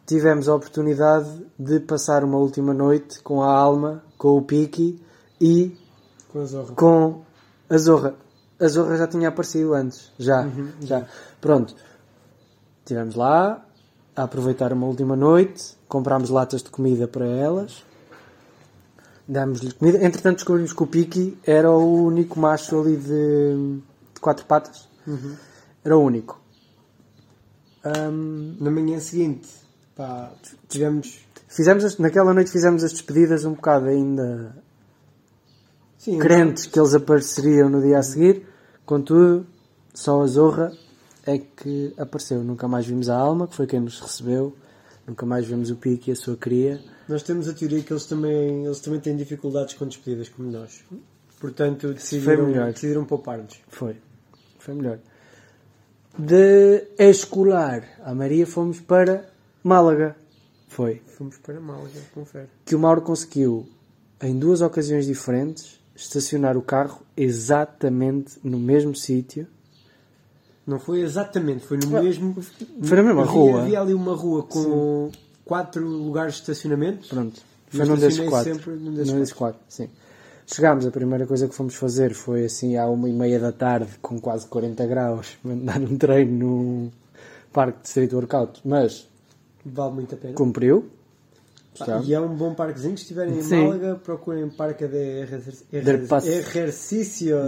tivemos 0.07 0.49
a 0.49 0.55
oportunidade 0.55 1.29
de 1.59 1.81
passar 1.81 2.25
uma 2.25 2.37
última 2.39 2.75
noite 2.75 3.21
com 3.23 3.43
a 3.43 3.51
Alma, 3.57 4.03
com 4.19 4.37
o 4.37 4.43
Piki 4.43 5.01
e 5.41 5.77
Com 6.33 6.41
a 6.41 6.45
zorra. 6.45 6.75
com 6.75 7.23
a 7.71 7.79
Zorra. 7.79 8.15
A 8.61 8.69
Zorra 8.69 8.97
já 8.97 9.07
tinha 9.07 9.29
aparecido 9.29 9.73
antes, 9.75 10.13
já, 10.19 10.47
já. 10.81 11.07
Pronto, 11.41 11.75
estivemos 12.81 13.15
lá 13.15 13.65
a 14.17 14.23
aproveitar 14.25 14.73
uma 14.73 14.87
última 14.87 15.17
noite, 15.17 15.77
comprámos 15.95 16.29
latas 16.29 16.61
de 16.61 16.71
comida 16.71 17.07
para 17.07 17.25
elas, 17.25 17.85
dámos-lhe 19.29 19.73
comida. 19.73 19.99
Entretanto, 20.05 20.39
descobrimos 20.39 20.73
que 20.73 20.83
o 20.83 20.87
Piki 20.89 21.39
era 21.47 21.71
o 21.71 22.05
único 22.07 22.39
macho 22.41 22.81
ali 22.81 22.97
de, 22.97 23.79
de 24.15 24.21
quatro 24.21 24.45
patas. 24.45 24.89
Era 25.85 25.97
o 25.97 26.01
único. 26.03 26.41
Ahm, 27.85 28.57
Na 28.61 28.71
manhã 28.73 28.99
seguinte, 28.99 29.49
pá, 29.95 30.33
tivemos. 30.69 31.21
fizemos 31.47 31.85
as- 31.85 31.99
naquela 31.99 32.35
noite 32.35 32.51
fizemos 32.51 32.83
as 32.83 32.93
despedidas 32.93 33.45
um 33.45 33.53
bocado 33.55 33.87
ainda 33.87 34.57
Sim, 35.99 36.19
crentes 36.19 36.67
que 36.67 36.79
eles 36.81 36.95
apareceriam 36.95 37.69
no 37.71 37.81
dia 37.81 37.99
a 37.99 38.03
seguir. 38.03 38.47
Contudo, 38.85 39.47
só 39.95 40.23
a 40.23 40.27
Zorra 40.27 40.73
é 41.27 41.39
que 41.39 41.95
apareceu. 41.99 42.43
Nunca 42.43 42.67
mais 42.67 42.85
vimos 42.85 43.09
a 43.09 43.17
Alma, 43.17 43.47
que 43.47 43.55
foi 43.55 43.67
quem 43.67 43.81
nos 43.81 44.01
recebeu. 44.01 44.55
Nunca 45.07 45.27
mais 45.27 45.47
vimos 45.47 45.71
o 45.71 45.77
Pique 45.77 46.11
e 46.11 46.13
a 46.13 46.17
sua 46.17 46.37
cria. 46.37 46.81
Nós 47.09 47.23
temos 47.23 47.49
a 47.49 47.53
teoria 47.53 47.83
que 47.83 47.93
eles 47.93 48.07
também, 48.07 48.65
eles 48.65 48.81
também 48.81 49.01
têm 49.01 49.17
dificuldades 49.17 49.75
com 49.75 49.87
despedidas 49.87 50.29
como 50.29 50.51
nós. 50.51 50.83
Portanto, 51.39 51.93
decidiram, 51.93 52.51
decidiram 52.71 53.05
poupar-nos. 53.05 53.61
Foi. 53.69 53.97
Foi 54.59 54.75
melhor. 54.75 54.99
De 56.19 56.87
escolar 56.99 57.87
a 58.03 58.15
Maria 58.15 58.47
fomos 58.47 58.81
para 58.81 59.29
Málaga. 59.63 60.17
Foi. 60.69 61.03
Fomos 61.07 61.37
para 61.39 61.61
Málaga, 61.61 62.01
confere. 62.15 62.49
Que 62.65 62.75
o 62.75 62.79
Mauro 62.79 63.03
conseguiu, 63.03 63.69
em 64.23 64.39
duas 64.39 64.63
ocasiões 64.63 65.07
diferentes, 65.07 65.81
estacionar 65.95 66.57
o 66.57 66.63
carro 66.63 67.05
exatamente 67.17 68.39
no 68.43 68.59
mesmo 68.59 68.95
sítio. 68.95 69.47
Não 70.67 70.79
foi 70.79 71.01
exatamente, 71.01 71.65
foi 71.67 71.77
no 71.79 71.89
mesmo. 71.89 72.35
Foi 72.83 72.97
na 72.97 73.03
mesma 73.03 73.23
havia, 73.23 73.33
rua. 73.33 73.61
Havia 73.63 73.81
ali 73.81 73.95
uma 73.95 74.15
rua 74.15 74.43
com 74.45 75.11
quatro 75.45 75.87
lugares 75.87 76.35
de 76.37 76.41
estacionamento. 76.41 77.07
Pronto. 77.09 77.41
Foi 77.69 77.85
num 77.85 77.97
desses 77.97 78.21
quatro. 78.29 78.55
sempre 78.55 78.71
num 78.75 78.81
Num 78.91 78.95
desses 78.95 79.13
desses 79.15 79.33
quatro, 79.35 79.61
sim. 79.69 79.89
Chegámos, 80.47 80.87
a 80.87 80.91
primeira 80.91 81.27
coisa 81.27 81.49
que 81.49 81.55
fomos 81.55 81.75
fazer 81.75 82.13
foi 82.15 82.45
assim 82.45 82.77
à 82.77 82.87
uma 82.87 83.09
e 83.09 83.13
meia 83.13 83.39
da 83.41 83.51
tarde, 83.51 83.89
com 84.01 84.21
quase 84.21 84.47
40 84.47 84.87
graus, 84.87 85.37
mandar 85.45 85.81
um 85.81 85.97
treino 85.97 86.33
no 86.85 86.93
parque 87.53 87.83
de 87.83 87.89
Street 87.89 88.13
Workout, 88.13 88.61
mas 88.65 89.07
Vale 89.65 89.95
muito 89.95 90.15
a 90.15 90.19
pena. 90.19 90.35
cumpriu. 90.35 90.87
Ah, 91.81 92.01
e 92.05 92.15
é 92.15 92.21
um 92.21 92.29
bom 92.37 92.55
parquezinho. 92.55 92.97
Se 92.97 93.03
estiverem 93.03 93.37
em 93.37 93.43
Sim. 93.43 93.65
Málaga, 93.65 93.97
procurem 93.97 94.49
Parque 94.49 94.87
de 94.87 94.97
Ejer- 94.97 95.43
Del 95.73 96.07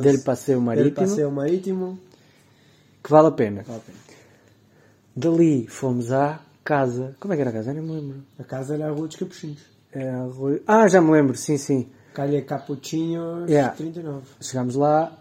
Del 0.01 0.21
Passeio 0.23 0.59
del 0.59 0.65
Marítimo, 0.67 0.95
Passeio 1.07 1.31
Marítimo. 1.31 1.99
Que 3.07 3.11
vale 3.13 3.29
a 3.29 3.31
pena. 3.31 3.63
Vale 3.67 3.79
a 3.79 3.83
pena. 3.83 3.99
Dali 5.15 5.67
fomos 5.69 6.11
à 6.13 6.41
casa. 6.65 7.15
Como 7.21 7.33
é 7.33 7.37
que 7.37 7.41
era 7.43 7.51
a 7.51 7.53
casa? 7.53 7.71
Eu 7.71 7.75
nem 7.75 7.83
me 7.85 7.93
lembro. 7.93 8.17
A 8.39 8.45
casa 8.45 8.75
era 8.75 8.89
a 8.89 8.91
Rua 8.91 9.07
dos 9.07 9.17
Capuchinhos. 9.17 9.61
É 9.93 10.11
a 10.11 10.25
rua- 10.25 10.61
Ah, 10.67 10.87
já 10.89 11.01
me 11.01 11.11
lembro, 11.13 11.37
sim, 11.37 11.57
sim. 11.57 11.89
Calha 12.13 12.43
Capuchinhos 12.43 13.49
Yeah. 13.49 13.75
39. 13.77 14.27
Chegámos 14.41 14.75
lá, 14.75 15.13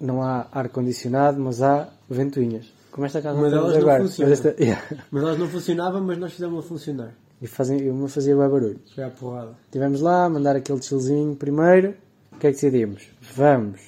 não 0.00 0.22
há 0.22 0.46
ar-condicionado, 0.52 1.40
mas 1.40 1.62
há 1.62 1.88
ventoinhas. 2.08 2.66
Como 2.92 3.06
esta 3.06 3.20
casa 3.20 3.36
Uma 3.38 3.50
delas 3.50 3.72
não 3.72 3.80
agora. 3.80 4.02
funciona. 4.02 4.30
Mas 4.30 4.44
esta- 4.44 4.62
Yeah. 4.62 4.82
Mas 5.10 5.22
elas 5.22 5.38
não 5.38 5.48
funcionavam, 5.48 6.02
mas 6.04 6.18
nós 6.18 6.32
fizemos-la 6.32 6.62
funcionar. 6.62 7.14
E 7.42 7.46
fazem, 7.48 7.90
uma 7.90 8.08
fazia 8.08 8.36
bem 8.36 8.48
barulho. 8.48 8.80
Foi 8.94 9.02
à 9.04 9.10
porrada. 9.10 9.52
Estivemos 9.64 10.00
lá, 10.00 10.28
mandar 10.28 10.54
aquele 10.54 10.80
chillzinho 10.82 11.34
primeiro. 11.34 11.94
O 12.32 12.36
que 12.38 12.46
é 12.46 12.50
que 12.50 12.54
decidimos? 12.56 13.08
Vamos. 13.34 13.80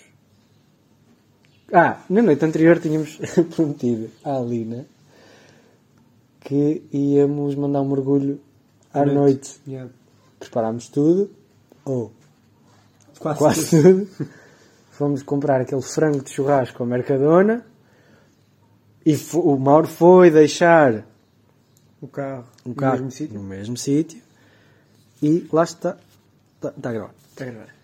Ah, 1.73 2.01
na 2.09 2.23
noite 2.23 2.45
anterior 2.45 2.79
tínhamos 2.81 3.19
prometido 3.55 4.11
à 4.25 4.37
Alina 4.37 4.87
que 6.41 6.83
íamos 6.93 7.55
mandar 7.57 7.81
um 7.83 7.89
mergulho 7.89 8.41
à 8.95 9.05
noite. 9.05 9.61
Yeah. 9.67 9.91
Preparámos 10.39 10.89
tudo, 10.89 11.29
ou 11.85 12.13
Quase, 13.19 13.39
quase 13.39 13.71
tudo. 13.71 14.07
tudo. 14.07 14.29
Fomos 14.93 15.23
comprar 15.25 15.61
aquele 15.61 15.83
frango 15.83 16.23
de 16.23 16.31
churrasco 16.31 16.83
ao 16.83 16.89
Mercadona. 16.89 17.67
E 19.05 19.15
o 19.35 19.57
Mauro 19.57 19.89
foi 19.89 20.31
deixar 20.31 21.05
O 22.01 22.07
carro. 22.09 22.45
um 22.65 22.69
no 22.71 22.75
carro 22.75 22.93
mesmo 22.99 23.11
sítio. 23.11 23.35
no 23.39 23.43
mesmo 23.45 23.77
sítio. 23.77 24.23
E 25.23 25.47
lá 25.53 25.65
está. 25.65 25.97
Está, 26.57 26.69
está 26.77 26.91
a 26.91 26.93
gravar. 26.93 27.15
Está 27.31 27.45
a 27.45 27.47
gravar. 27.49 27.76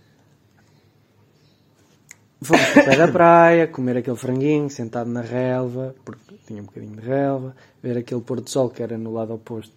Fomos 2.43 2.64
para 2.70 2.82
o 2.82 2.85
pé 2.85 2.97
da 2.97 3.09
praia, 3.09 3.66
comer 3.66 3.97
aquele 3.98 4.16
franguinho, 4.16 4.69
sentado 4.69 5.09
na 5.10 5.20
relva, 5.20 5.94
porque 6.05 6.35
tinha 6.47 6.60
um 6.62 6.66
bocadinho 6.66 6.97
de 6.97 7.06
relva, 7.06 7.55
ver 7.82 7.98
aquele 7.98 8.20
pôr 8.20 8.40
do 8.40 8.51
sol 8.51 8.69
que 8.70 8.82
era 8.82 8.97
no 8.98 9.12
lado 9.12 9.35
oposto 9.35 9.74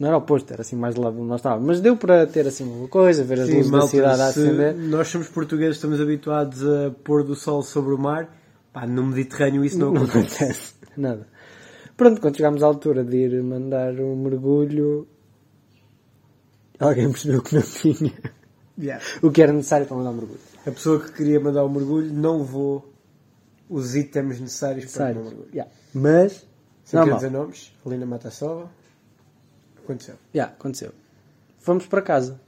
não 0.00 0.08
era 0.08 0.16
oposto, 0.16 0.50
era 0.50 0.62
assim 0.62 0.76
mais 0.76 0.94
do 0.94 1.02
lado 1.02 1.18
onde 1.18 1.28
nós 1.28 1.40
estávamos. 1.40 1.66
Mas 1.66 1.80
deu 1.82 1.94
para 1.94 2.26
ter 2.26 2.46
assim 2.46 2.64
uma 2.64 2.88
coisa, 2.88 3.22
ver 3.22 3.40
as 3.40 3.48
Sim, 3.48 3.56
luzes 3.56 3.70
da 3.70 3.76
malta, 3.76 3.90
cidade 3.90 4.22
a 4.22 4.26
acender. 4.28 4.74
nós 4.74 5.08
somos 5.08 5.28
portugueses, 5.28 5.76
estamos 5.76 6.00
habituados 6.00 6.66
a 6.66 6.90
pôr 7.04 7.22
do 7.22 7.34
sol 7.34 7.62
sobre 7.62 7.92
o 7.92 7.98
mar. 7.98 8.34
Pá, 8.72 8.86
no 8.86 9.04
Mediterrâneo 9.04 9.62
isso 9.62 9.78
não, 9.78 9.92
Não 9.92 10.04
acontece. 10.04 10.36
acontece 10.44 10.74
nada. 10.96 11.26
Pronto, 11.98 12.18
quando 12.18 12.34
chegámos 12.34 12.62
à 12.62 12.66
altura 12.66 13.04
de 13.04 13.14
ir 13.14 13.42
mandar 13.42 13.92
um 14.00 14.16
mergulho, 14.16 15.06
alguém 16.78 17.10
percebeu 17.10 17.42
que 17.42 17.54
não 17.56 17.62
tinha 17.62 18.12
Yeah. 18.78 19.04
o 19.20 19.30
que 19.30 19.42
era 19.42 19.52
necessário 19.52 19.86
para 19.86 19.98
mandar 19.98 20.08
um 20.10 20.14
mergulho. 20.14 20.40
A 20.66 20.70
pessoa 20.70 21.00
que 21.02 21.12
queria 21.12 21.40
mandar 21.40 21.64
o 21.64 21.68
mergulho 21.70 22.12
não 22.12 22.38
levou 22.38 22.92
os 23.68 23.94
itens 23.96 24.40
necessários 24.40 24.92
para 24.92 25.12
o 25.18 25.24
mergulho. 25.24 25.48
Yeah. 25.52 25.70
Mas, 25.94 26.46
Se 26.84 26.94
não 26.94 27.02
quer 27.04 27.10
normal. 27.10 27.16
dizer 27.18 27.30
nomes, 27.30 27.72
ali 27.86 27.96
na 27.96 28.06
Mata 28.06 28.30
Sova, 28.30 28.70
aconteceu. 29.82 30.14
Yeah, 30.34 30.52
aconteceu. 30.52 30.92
Fomos 31.58 31.86
para 31.86 32.02
casa. 32.02 32.40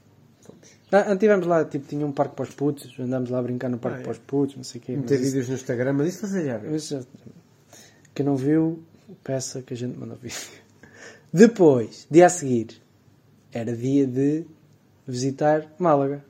Fomos. 0.42 0.68
Ah, 0.90 1.16
tivemos 1.16 1.46
lá, 1.46 1.64
tipo, 1.64 1.86
tinha 1.86 2.04
um 2.06 2.12
parque 2.12 2.34
para 2.36 2.42
os 2.42 2.54
putos, 2.54 2.94
andámos 2.98 3.30
lá 3.30 3.38
a 3.38 3.42
brincar 3.42 3.68
no 3.70 3.78
parque 3.78 3.98
Ah, 3.98 4.00
é. 4.00 4.04
para 4.04 4.12
os 4.12 4.18
putos, 4.18 4.56
não 4.56 4.64
sei 4.64 4.80
o 4.80 4.84
quê. 4.84 4.92
Meter 4.96 5.14
mas 5.14 5.20
isso- 5.22 5.30
vídeos 5.30 5.48
no 5.48 5.54
Instagram, 5.54 5.92
mas 5.94 6.08
isso 6.08 6.26
você 6.26 6.44
já 6.44 6.58
viu. 6.58 6.70
Quem 8.14 8.26
não 8.26 8.36
viu, 8.36 8.82
peça 9.24 9.62
que 9.62 9.72
a 9.72 9.76
gente 9.76 9.96
mandou 9.98 10.16
vídeo. 10.18 10.36
Depois, 11.32 12.06
dia 12.10 12.26
a 12.26 12.28
seguir, 12.28 12.80
era 13.52 13.74
dia 13.74 14.06
de 14.06 14.44
visitar 15.06 15.66
Málaga. 15.78 16.22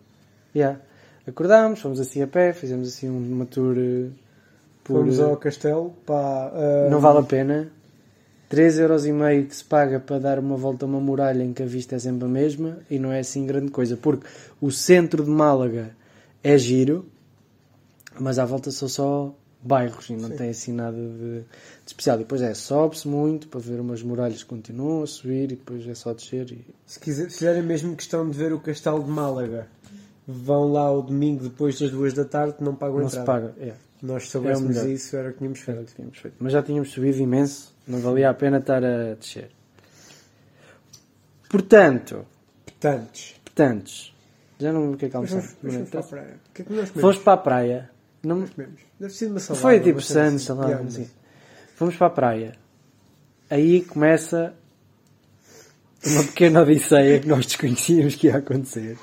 Yeah. 0.55 0.81
Acordámos, 1.27 1.81
fomos 1.81 2.01
assim 2.01 2.23
a 2.23 2.27
pé, 2.27 2.53
fizemos 2.53 2.89
assim 2.89 3.09
uma 3.09 3.47
tour 3.47 3.77
eh, 3.79 4.09
por... 4.83 4.99
Fomos 4.99 5.19
eh, 5.19 5.23
ao 5.23 5.37
castelo, 5.37 5.95
pá, 6.05 6.51
ah, 6.53 6.89
Não 6.91 7.01
vale 7.01 7.21
a 7.21 7.23
pena. 7.23 7.71
3,5€ 8.51 9.47
que 9.47 9.57
se 9.57 9.65
paga 9.65 9.99
para 9.99 10.19
dar 10.19 10.39
uma 10.39 10.57
volta 10.57 10.85
a 10.85 10.89
uma 10.89 11.01
muralha 11.01 11.43
em 11.43 11.55
que 11.55 11.63
a 11.63 11.67
vista 11.67 11.97
é 11.97 11.99
sempre 11.99 12.27
a 12.27 12.29
mesma 12.29 12.81
e 12.91 12.99
não 12.99 13.11
é 13.11 13.21
assim 13.21 13.47
grande 13.47 13.71
coisa, 13.71 13.97
porque 13.97 14.27
o 14.61 14.71
centro 14.71 15.25
de 15.25 15.31
Málaga 15.31 15.97
é 16.45 16.59
giro, 16.59 17.07
mas 18.21 18.39
à 18.39 18.45
volta 18.45 18.71
são 18.71 18.89
só 18.89 19.35
bairros 19.63 20.11
e 20.11 20.15
não 20.15 20.29
tem 20.29 20.51
assim 20.51 20.73
nada 20.73 20.97
de, 20.97 21.41
de 21.41 21.47
especial. 21.87 22.17
E 22.17 22.19
depois 22.21 22.43
é, 22.43 22.53
sobe-se 22.53 23.09
muito 23.09 23.49
para 23.49 23.61
ver 23.61 23.81
umas 23.81 24.03
muralhas 24.03 24.43
que 24.43 24.49
continuam 24.49 25.03
a 25.03 25.07
subir 25.07 25.45
e 25.45 25.57
depois 25.57 25.87
é 25.87 25.95
só 25.95 26.13
descer. 26.13 26.51
E... 26.53 26.67
Se, 26.85 27.01
quiser, 27.01 27.31
se 27.31 27.39
fizerem 27.39 27.63
mesmo 27.63 27.97
questão 27.97 28.29
de 28.29 28.37
ver 28.37 28.53
o 28.53 28.61
castelo 28.61 29.03
de 29.03 29.11
Málaga, 29.11 29.67
vão 30.27 30.73
lá 30.73 30.83
ao 30.83 31.03
domingo 31.03 31.45
depois 31.45 31.79
das 31.79 31.91
duas 31.91 32.13
da 32.13 32.25
tarde, 32.25 32.57
não 32.61 32.75
pagam 32.75 32.99
Não 33.01 33.09
se 33.09 33.19
entrada. 33.19 33.49
paga. 33.49 33.67
É. 33.67 33.75
Nós 34.03 34.29
soubéssemos 34.29 34.77
melhor. 34.77 34.89
isso, 34.89 35.17
era 35.17 35.29
o 35.29 35.33
que 35.33 35.39
tínhamos 35.39 35.61
Era 35.61 35.73
o 35.73 35.75
feito. 35.77 35.89
que 35.91 35.95
tínhamos 35.97 36.19
feito. 36.19 36.37
Mas 36.41 36.53
já 36.53 36.63
tínhamos 36.63 36.91
subido 36.91 37.19
imenso, 37.21 37.73
não 37.87 38.01
valia 38.01 38.31
a 38.31 38.35
pena 38.35 38.59
estar 38.59 38.85
a 38.85 39.15
descer. 39.15 39.51
Portanto, 41.49 42.27
Portanto, 42.65 43.21
portanto, 43.45 43.93
já 44.59 44.73
não 44.73 44.93
o 44.93 44.97
que 44.97 45.05
é 45.07 45.09
que 45.09 45.15
almoçamos. 45.17 45.55
vamos 45.63 45.89
para 45.91 46.01
a 46.01 46.03
praia. 46.03 46.35
O 46.49 46.53
que 46.55 46.63
é 46.63 46.65
que 46.65 46.73
nós 46.73 46.91
comemos? 46.91 47.01
Fomos 47.01 47.19
para 47.19 47.33
a 47.33 47.37
praia. 47.37 47.91
Não, 48.25 48.37
Nós 48.41 48.51
comemos. 48.51 48.81
Deve 48.99 49.13
ser 49.13 49.27
uma 49.27 49.39
salada. 49.41 49.63
foi 49.63 49.81
tipo 49.81 50.01
Santos, 50.01 50.51
assim. 50.51 50.61
Yeah, 50.63 50.85
assim. 50.87 51.11
Fomos 51.77 51.97
para 51.97 52.07
a 52.07 52.11
praia. 52.11 52.53
Aí 53.51 53.83
começa 53.83 54.55
uma 56.07 56.25
pequena 56.25 56.63
odisseia 56.63 57.21
que 57.21 57.29
nós 57.29 57.47
desconhecíamos 57.47 58.15
que 58.17 58.27
ia 58.29 58.37
acontecer. 58.39 58.99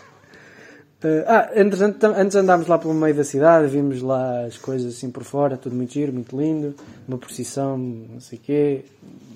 Eh, 1.02 1.24
ah, 1.28 1.50
entretanto, 1.56 2.04
antes 2.08 2.36
andámos 2.36 2.68
lá 2.68 2.78
pelo 2.78 2.94
meio 2.94 3.16
da 3.16 3.24
cidade, 3.24 3.68
vimos 3.70 4.02
lá 4.02 4.46
as 4.46 4.58
coisas 4.58 4.96
assim 4.96 5.10
por 5.10 5.24
fora, 5.24 5.56
tudo 5.58 5.74
muito 5.76 5.94
giro, 5.94 6.12
muito 6.12 6.38
lindo, 6.38 6.76
uma 7.08 7.18
procissão, 7.18 7.78
não 7.78 8.20
sei 8.20 8.38
quê, 8.38 8.84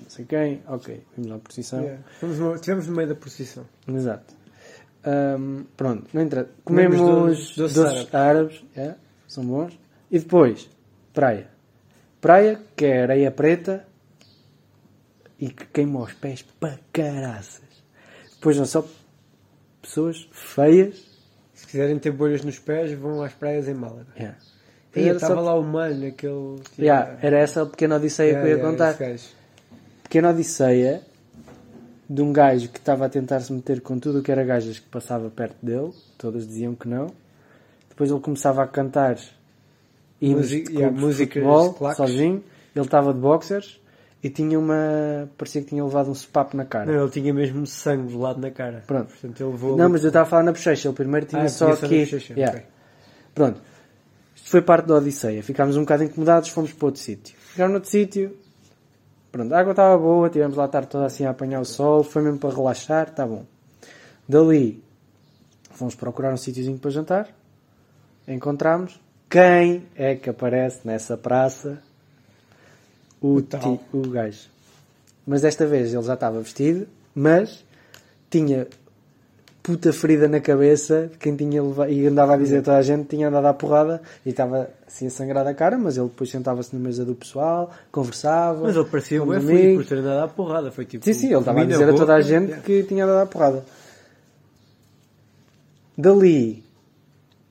não 0.02 0.10
sei 0.10 0.24
quem, 0.26 0.60
ok, 0.68 1.02
vimos 1.16 1.30
lá 1.30 1.36
a 1.36 1.38
procissão. 1.38 1.80
Yeah. 1.80 2.02
No- 2.22 2.54
Estivemos 2.54 2.86
no 2.86 2.94
meio 2.94 3.08
da 3.08 3.14
procissão. 3.14 3.64
Exato. 3.88 4.34
Ahm, 5.04 5.64
pronto, 5.76 6.06
não 6.12 6.20
entra. 6.22 6.50
Comemos 6.64 6.98
doces- 7.00 7.56
doces, 7.56 7.76
doces 7.76 8.14
árabes, 8.14 8.64
é, 8.76 8.94
são 9.26 9.44
bons. 9.44 9.78
E 10.10 10.18
depois, 10.18 10.68
praia. 11.14 11.48
Praia, 12.20 12.60
que 12.76 12.84
é 12.86 13.02
areia 13.02 13.30
preta 13.30 13.86
e 15.38 15.48
que 15.48 15.64
queima 15.66 16.00
os 16.00 16.12
pés 16.12 16.42
para 16.60 16.78
caraças. 16.92 17.62
Depois 18.34 18.56
não 18.58 18.64
só 18.66 18.84
pessoas 19.80 20.28
feias. 20.30 21.13
Se 21.74 21.78
quiserem 21.80 21.98
ter 21.98 22.12
bolhas 22.12 22.44
nos 22.44 22.56
pés, 22.56 22.92
vão 22.92 23.20
às 23.20 23.32
praias 23.32 23.66
em 23.66 23.74
Málaga. 23.74 24.06
Yeah. 24.16 24.38
E 24.94 25.00
estava 25.08 25.34
só- 25.34 25.40
lá 25.40 25.58
o 25.58 25.62
malho, 25.64 26.06
aquele. 26.06 26.60
tipo, 26.70 26.80
Yeah, 26.82 27.18
era 27.20 27.36
essa 27.36 27.62
a 27.62 27.66
pequena 27.66 27.96
odisseia 27.96 28.34
que 28.40 28.46
eu 28.46 28.56
ia 28.56 28.58
contar. 28.62 28.96
pequena 30.04 30.30
odisseia 30.30 31.02
de 32.08 32.22
um 32.22 32.32
gajo 32.32 32.68
que 32.68 32.78
estava 32.78 33.06
a 33.06 33.08
tentar 33.08 33.40
se 33.40 33.52
meter 33.52 33.80
com 33.80 33.98
tudo 33.98 34.20
o 34.20 34.22
que 34.22 34.30
era 34.30 34.44
gajas 34.44 34.78
que 34.78 34.86
passava 34.88 35.28
perto 35.30 35.56
dele, 35.60 35.90
todas 36.16 36.46
diziam 36.46 36.76
que 36.76 36.86
não. 36.86 37.08
Depois 37.88 38.08
ele 38.08 38.20
começava 38.20 38.62
a 38.62 38.68
cantar 38.68 39.18
hinos 40.20 40.42
Musi- 40.42 40.64
yeah, 40.70 40.96
músicas 40.96 41.42
futebol, 41.42 41.94
sozinho. 41.96 42.44
Ele 42.76 42.84
estava 42.84 43.12
de 43.12 43.18
boxers 43.18 43.80
e 44.24 44.30
tinha 44.30 44.58
uma. 44.58 45.28
parecia 45.36 45.60
que 45.60 45.68
tinha 45.68 45.84
levado 45.84 46.10
um 46.10 46.14
sopapo 46.14 46.56
na 46.56 46.64
cara. 46.64 46.90
Não, 46.90 47.02
ele 47.02 47.10
tinha 47.10 47.34
mesmo 47.34 47.66
sangue 47.66 48.10
do 48.10 48.18
lado 48.18 48.40
na 48.40 48.50
cara. 48.50 48.82
Pronto. 48.86 49.08
Portanto, 49.08 49.38
ele 49.42 49.50
levou. 49.50 49.76
Não, 49.76 49.90
mas 49.90 50.02
eu 50.02 50.08
estava 50.08 50.22
a 50.26 50.28
falar 50.30 50.42
na 50.44 50.52
bochecha, 50.52 50.88
ele 50.88 50.96
primeiro 50.96 51.26
tinha 51.26 51.42
Ah, 51.42 51.48
só 51.50 51.72
aqui. 51.72 52.08
Yeah. 52.30 52.56
ok. 52.56 52.66
Pronto. 53.34 53.60
Isto 54.34 54.48
foi 54.48 54.62
parte 54.62 54.86
da 54.86 54.94
Odisseia. 54.94 55.42
Ficámos 55.42 55.76
um 55.76 55.80
bocado 55.82 56.04
incomodados, 56.04 56.48
fomos 56.48 56.72
para 56.72 56.86
outro 56.86 57.02
sítio. 57.02 57.36
Ficámos 57.38 57.72
noutro 57.72 57.90
sítio. 57.90 58.34
Pronto, 59.30 59.52
a 59.52 59.58
água 59.60 59.72
estava 59.72 59.98
boa, 59.98 60.30
tivemos 60.30 60.56
lá 60.56 60.64
a 60.64 60.68
tarde 60.68 60.88
toda 60.88 61.04
assim 61.04 61.26
a 61.26 61.30
apanhar 61.30 61.60
o 61.60 61.64
sol, 61.66 62.02
foi 62.02 62.22
mesmo 62.22 62.38
para 62.38 62.54
relaxar, 62.54 63.08
está 63.08 63.26
bom. 63.26 63.44
Dali, 64.26 64.82
fomos 65.72 65.94
procurar 65.94 66.32
um 66.32 66.36
sítiozinho 66.38 66.78
para 66.78 66.90
jantar. 66.90 67.28
Encontramos. 68.26 68.98
Quem 69.28 69.86
é 69.94 70.14
que 70.14 70.30
aparece 70.30 70.86
nessa 70.86 71.14
praça? 71.18 71.82
O, 73.26 73.40
ti- 73.40 73.80
o 73.92 74.00
gajo. 74.08 74.48
Mas 75.26 75.40
desta 75.40 75.66
vez 75.66 75.94
ele 75.94 76.02
já 76.02 76.14
estava 76.14 76.40
vestido, 76.40 76.86
mas 77.14 77.64
tinha 78.30 78.66
puta 79.62 79.90
ferida 79.94 80.28
na 80.28 80.40
cabeça 80.40 81.08
de 81.10 81.16
quem 81.16 81.34
tinha 81.34 81.62
levado, 81.62 81.90
e 81.90 82.06
andava 82.06 82.34
a 82.34 82.36
dizer 82.36 82.58
a 82.58 82.62
toda 82.62 82.76
a 82.76 82.82
gente 82.82 83.08
tinha 83.08 83.28
andado 83.28 83.46
à 83.46 83.54
porrada 83.54 84.02
e 84.26 84.28
estava 84.28 84.68
assim 84.86 85.06
a 85.06 85.10
sangrar 85.10 85.46
a 85.46 85.54
cara, 85.54 85.78
mas 85.78 85.96
ele 85.96 86.08
depois 86.08 86.28
sentava-se 86.28 86.76
na 86.76 86.82
mesa 86.82 87.02
do 87.02 87.14
pessoal, 87.14 87.70
conversava. 87.90 88.64
Mas 88.64 88.76
ele 88.76 88.84
parecia 88.84 89.22
os 89.22 89.42
feliz 89.42 89.76
por 89.76 89.86
ter 89.86 89.98
andado 89.98 90.24
à 90.24 90.28
porrada. 90.28 90.70
Foi 90.70 90.84
tipo. 90.84 91.02
Sim, 91.02 91.14
sim, 91.14 91.28
ele 91.28 91.38
estava 91.38 91.62
a 91.62 91.64
dizer 91.64 91.88
a 91.88 91.94
toda 91.94 92.14
a 92.14 92.20
gente 92.20 92.60
que 92.60 92.82
tinha 92.82 93.04
andado 93.06 93.22
à 93.22 93.26
porrada. 93.26 93.64
Dali 95.96 96.62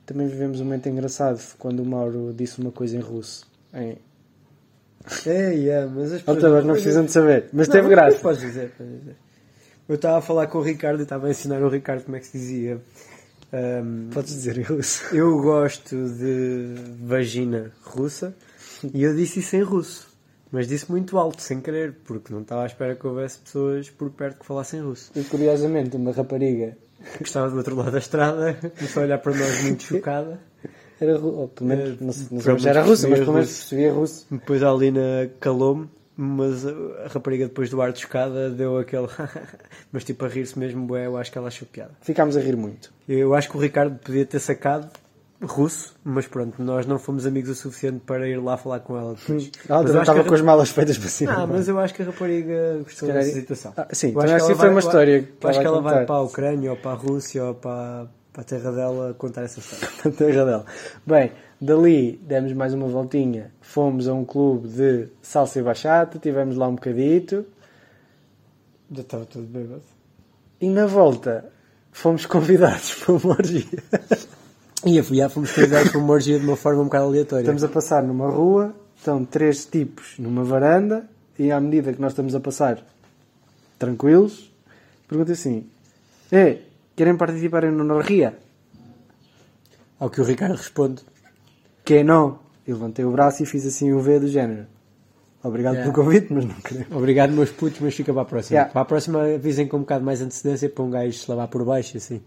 também 0.06 0.28
vivemos 0.28 0.60
um 0.60 0.64
momento 0.64 0.88
engraçado 0.88 1.40
quando 1.58 1.80
o 1.80 1.84
Mauro 1.84 2.32
disse 2.36 2.60
uma 2.60 2.70
coisa 2.70 2.96
em 2.96 3.00
russo. 3.00 3.44
Em... 3.72 3.96
É, 5.26 5.52
yeah, 5.52 5.90
mas 5.90 6.12
as 6.12 6.26
Outra 6.26 6.50
vez, 6.50 6.64
não 6.64 6.74
precisam 6.74 7.04
de 7.04 7.12
saber, 7.12 7.46
mas 7.52 7.68
teve 7.68 7.82
Não, 7.82 7.90
graça. 7.90 8.18
Podes 8.18 8.40
dizer, 8.40 8.70
podes 8.76 9.00
dizer. 9.00 9.16
Eu 9.86 9.96
estava 9.96 10.18
a 10.18 10.22
falar 10.22 10.46
com 10.46 10.58
o 10.58 10.62
Ricardo 10.62 11.00
e 11.00 11.02
estava 11.02 11.26
a 11.26 11.30
ensinar 11.30 11.60
o 11.62 11.68
Ricardo 11.68 12.04
como 12.04 12.16
é 12.16 12.20
que 12.20 12.26
se 12.26 12.38
dizia. 12.38 12.80
Ahm, 13.52 14.08
Podes 14.12 14.32
dizer 14.32 14.58
em 14.58 14.62
russo. 14.62 15.14
eu 15.14 15.40
gosto 15.42 15.94
de 16.08 16.74
vagina 17.04 17.70
russa 17.82 18.34
e 18.94 19.02
eu 19.02 19.14
disse 19.14 19.40
isso 19.40 19.56
em 19.56 19.62
russo. 19.62 20.08
Mas 20.50 20.68
disse 20.68 20.90
muito 20.90 21.18
alto, 21.18 21.42
sem 21.42 21.60
querer, 21.60 21.92
porque 22.04 22.32
não 22.32 22.40
estava 22.40 22.62
à 22.62 22.66
espera 22.66 22.94
que 22.94 23.04
houvesse 23.06 23.38
pessoas 23.38 23.90
por 23.90 24.08
perto 24.10 24.38
que 24.38 24.46
falassem 24.46 24.80
russo. 24.80 25.10
E 25.16 25.22
curiosamente, 25.24 25.96
uma 25.96 26.12
rapariga 26.12 26.76
Que 27.18 27.24
estava 27.24 27.50
do 27.50 27.56
outro 27.56 27.74
lado 27.74 27.90
da 27.90 27.98
estrada, 27.98 28.56
começou 28.76 29.02
a 29.02 29.06
olhar 29.06 29.18
para 29.18 29.34
nós 29.34 29.62
muito 29.64 29.82
chocada. 29.84 30.38
Era 31.04 31.18
ou 31.18 31.48
pelo 31.48 31.68
menos, 31.68 32.00
não 32.00 32.12
sei, 32.12 32.26
não 32.30 32.40
sei 32.40 32.58
se 32.58 32.68
era 32.68 32.82
russa, 32.82 33.08
mas 33.08 33.18
pelo 33.20 33.32
menos 33.32 33.48
russo. 33.48 33.58
percebia 33.60 33.92
russo. 33.92 34.26
Depois 34.30 34.62
a 34.62 34.70
Alina 34.70 35.30
calou-me, 35.40 35.88
mas 36.16 36.66
a 36.66 37.08
rapariga 37.12 37.44
depois 37.46 37.70
do 37.70 37.80
ar 37.82 37.92
de 37.92 38.00
chocada 38.00 38.50
deu 38.50 38.78
aquele. 38.78 39.08
mas 39.92 40.04
tipo 40.04 40.24
a 40.24 40.28
rir-se 40.28 40.58
mesmo, 40.58 40.86
bué, 40.86 41.06
eu 41.06 41.16
acho 41.16 41.30
que 41.32 41.38
ela 41.38 41.48
achou 41.48 41.66
piada. 41.70 41.92
Ficámos 42.00 42.36
a 42.36 42.40
rir 42.40 42.56
muito. 42.56 42.92
Eu 43.08 43.34
acho 43.34 43.48
que 43.50 43.56
o 43.56 43.60
Ricardo 43.60 43.98
podia 43.98 44.24
ter 44.24 44.38
sacado 44.38 44.88
russo, 45.42 45.94
mas 46.02 46.26
pronto, 46.26 46.62
nós 46.62 46.86
não 46.86 46.98
fomos 46.98 47.26
amigos 47.26 47.50
o 47.50 47.54
suficiente 47.54 48.00
para 48.06 48.26
ir 48.26 48.36
lá 48.40 48.56
falar 48.56 48.80
com 48.80 48.96
ela 48.96 49.14
depois. 49.14 49.50
Ela 49.68 49.82
Mas 49.82 49.94
estava 49.94 50.24
com 50.24 50.34
as 50.34 50.40
malas 50.40 50.70
feitas 50.70 50.96
para 50.96 51.08
cima. 51.08 51.32
Ah, 51.34 51.46
mas 51.46 51.68
eu 51.68 51.78
acho 51.78 51.92
que 51.92 52.00
a 52.02 52.06
rapariga 52.06 52.78
gostou 52.82 53.08
calhar- 53.08 53.24
dessa 53.24 53.40
situação. 53.40 53.72
Ah, 53.76 53.86
sim, 53.92 54.12
Eu 54.14 54.20
acho 54.22 54.28
que 54.36 54.42
assim 54.42 54.54
foi 54.54 54.68
uma 54.70 54.80
vai- 54.80 54.84
história 54.84 55.22
que 55.22 55.44
eu 55.44 55.50
acho 55.50 55.60
que 55.60 55.66
ela 55.66 55.80
vai 55.82 56.06
para 56.06 56.14
a 56.14 56.22
Ucrânia 56.22 56.70
ou 56.70 56.76
para 56.78 56.92
a 56.92 56.94
Rússia 56.94 57.44
ou 57.44 57.54
para, 57.54 58.06
para 58.34 58.42
a 58.42 58.44
terra 58.44 58.72
dela 58.72 59.14
contar 59.16 59.42
essa 59.42 59.60
história. 59.60 59.88
na 60.04 60.10
terra 60.10 60.44
dela. 60.44 60.66
Bem, 61.06 61.32
dali 61.60 62.20
demos 62.26 62.52
mais 62.52 62.74
uma 62.74 62.88
voltinha, 62.88 63.52
fomos 63.60 64.08
a 64.08 64.12
um 64.12 64.24
clube 64.24 64.68
de 64.68 65.08
salsa 65.22 65.60
e 65.60 65.62
bachata, 65.62 66.18
tivemos 66.18 66.56
lá 66.56 66.66
um 66.66 66.74
bocadito 66.74 67.46
Já 68.90 69.02
estava 69.02 69.24
tudo 69.24 69.46
bêbado. 69.46 69.82
e 70.60 70.68
na 70.68 70.84
volta 70.84 71.48
fomos 71.92 72.26
convidados 72.26 72.96
para 72.96 73.14
uma 73.14 73.30
orgia. 73.34 73.82
E 74.84 74.98
a 74.98 75.04
FIA 75.04 75.28
fomos 75.28 75.52
convidados 75.52 75.92
para 75.92 76.00
uma 76.00 76.12
orgia 76.12 76.36
de 76.36 76.44
uma 76.44 76.56
forma 76.56 76.82
um 76.82 76.86
bocado 76.86 77.04
aleatória. 77.04 77.42
Estamos 77.42 77.62
a 77.62 77.68
passar 77.68 78.02
numa 78.02 78.28
rua, 78.28 78.74
estão 78.96 79.24
três 79.24 79.64
tipos 79.64 80.18
numa 80.18 80.42
varanda 80.42 81.08
e 81.38 81.52
à 81.52 81.60
medida 81.60 81.92
que 81.92 82.00
nós 82.00 82.10
estamos 82.10 82.34
a 82.34 82.40
passar 82.40 82.84
tranquilos, 83.78 84.52
pergunta 85.06 85.30
assim: 85.30 85.68
É, 86.32 86.58
querem 86.96 87.16
participar 87.16 87.64
em 87.64 87.70
una? 87.70 87.94
Ao 89.98 90.10
que 90.10 90.20
o 90.20 90.24
Ricardo 90.24 90.56
responde. 90.56 91.02
Que 91.84 92.02
não. 92.02 92.38
Eu 92.66 92.76
levantei 92.76 93.04
o 93.04 93.10
braço 93.12 93.42
e 93.42 93.46
fiz 93.46 93.64
assim 93.66 93.92
um 93.92 94.00
V 94.00 94.20
do 94.20 94.28
género. 94.28 94.66
Obrigado 95.42 95.74
Yeah. 95.74 95.92
pelo 95.92 96.04
convite, 96.04 96.32
mas 96.32 96.44
não 96.46 96.54
queremos. 96.54 96.96
Obrigado, 96.96 97.30
meus 97.32 97.50
putos, 97.50 97.78
mas 97.80 97.94
fica 97.94 98.12
para 98.12 98.22
a 98.22 98.24
próxima. 98.24 98.54
Yeah. 98.56 98.72
Para 98.72 98.82
a 98.82 98.84
próxima 98.86 99.22
avisem 99.34 99.68
com 99.68 99.76
um 99.76 99.80
bocado 99.80 100.02
mais 100.02 100.22
antecedência 100.22 100.70
para 100.70 100.82
um 100.84 100.90
gajo 100.90 101.12
se 101.18 101.28
lavar 101.30 101.48
por 101.48 101.64
baixo, 101.64 101.98
assim. 101.98 102.22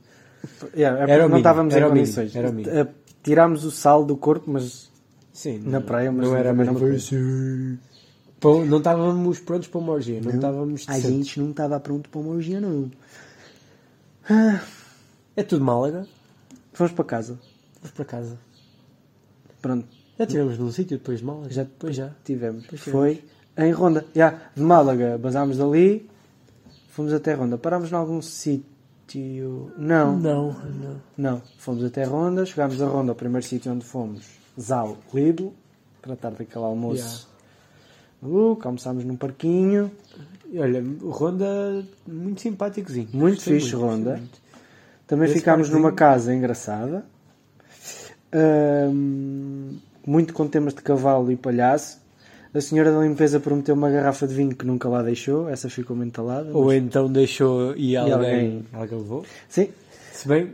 Yeah, 0.76 0.99
é 0.99 1.03
Era 1.11 1.14
o 1.26 1.30
não 1.30 1.30
mínimo, 1.30 1.38
estávamos 1.38 1.73
era 1.73 1.85
em 1.85 1.88
o 1.88 1.91
condições. 1.91 2.35
era 2.35 2.52
o. 2.52 2.60
Eh, 2.69 2.88
Tirámos 3.23 3.65
o 3.65 3.72
sal 3.72 4.06
do 4.06 4.15
corpo, 4.15 4.49
mas 4.52 4.89
Sim. 5.34 5.60
Na 5.65 5.81
praia, 5.81 6.11
mas 6.11 6.27
não 6.27 6.35
era 6.35 6.52
a 6.52 6.53
também 6.53 6.65
mesma 6.68 6.80
não- 6.80 6.88
coisa. 6.88 8.68
Não 8.69 8.77
estávamos 8.77 9.39
prontos 9.39 9.68
para 9.68 9.80
uma 9.80 9.94
orgia, 9.94 10.22
não 10.22 10.31
estávamos 10.31 10.85
a 10.88 10.99
gente 10.99 11.39
não 11.39 11.49
estava 11.49 11.80
pronto 11.80 12.07
para 12.10 12.19
uma 12.22 12.34
orgia, 12.35 12.61
não. 12.61 12.89
É 15.35 15.43
tudo 15.43 15.63
Málaga. 15.63 16.07
Fomos 16.73 16.91
para 16.93 17.05
casa. 17.05 17.39
Vamos 17.81 17.91
para 17.91 18.05
casa. 18.05 18.37
Pronto, 19.61 19.87
Já 20.17 20.25
estivemos 20.25 20.57
num 20.57 20.71
sítio 20.71 20.97
depois 20.97 21.19
de 21.19 21.25
Málaga? 21.25 21.49
já 21.49 21.63
depois 21.63 21.95
já. 21.95 22.11
tivemos. 22.23 22.65
Pois 22.67 22.81
Foi 22.81 23.23
em 23.57 23.71
Ronda. 23.71 24.05
Yeah, 24.15 24.39
de 24.55 24.61
Málaga, 24.61 25.17
basámos 25.17 25.57
dali, 25.57 26.09
fomos 26.89 27.13
até 27.13 27.33
Ronda. 27.33 27.57
Parámos 27.57 27.91
em 27.91 27.95
algum 27.95 28.21
sítio. 28.21 29.71
Não, 29.77 30.17
Não, 30.17 30.51
não. 30.53 31.01
não. 31.17 31.41
Fomos 31.57 31.83
até 31.83 32.03
Ronda, 32.03 32.45
chegámos 32.45 32.81
a 32.81 32.87
Ronda, 32.87 33.13
o 33.13 33.15
primeiro 33.15 33.45
sítio 33.45 33.71
onde 33.71 33.85
fomos, 33.85 34.25
Zal 34.59 34.97
Lidl, 35.13 35.49
tratar 36.01 36.31
daquele 36.31 36.65
almoço. 36.65 37.27
maluco, 38.21 38.67
almoçámos 38.67 39.03
num 39.05 39.15
parquinho. 39.15 39.89
E 40.51 40.59
Olha, 40.59 40.83
Ronda, 41.01 41.83
muito 42.07 42.41
simpáticozinho. 42.41 43.09
Muito 43.13 43.35
Gostei 43.35 43.59
fixe, 43.59 43.75
muito, 43.75 43.85
Ronda. 43.87 44.11
muito. 44.17 44.39
Também 45.05 45.25
Esse 45.29 45.39
ficámos 45.39 45.69
numa 45.69 45.91
casa 45.91 46.33
engraçada. 46.33 47.05
Ahm, 48.31 49.77
muito 50.05 50.33
com 50.33 50.47
temas 50.47 50.73
de 50.73 50.81
cavalo 50.81 51.31
e 51.31 51.35
palhaço. 51.35 51.99
A 52.53 52.61
senhora 52.61 52.91
da 52.91 52.99
limpeza 53.01 53.39
prometeu 53.39 53.75
uma 53.75 53.89
garrafa 53.89 54.27
de 54.27 54.33
vinho 54.33 54.55
que 54.55 54.65
nunca 54.65 54.89
lá 54.89 55.01
deixou. 55.03 55.49
Essa 55.49 55.69
ficou 55.69 55.95
mentalada. 55.95 56.49
Ou 56.53 56.65
mas- 56.65 56.75
então 56.77 57.11
deixou 57.11 57.75
e 57.75 57.95
alguém, 57.95 58.13
alguém- 58.15 58.65
alguém 58.73 58.97
levou. 58.97 59.25
Sim, 59.47 59.69
Se 60.11 60.27
bem, 60.27 60.53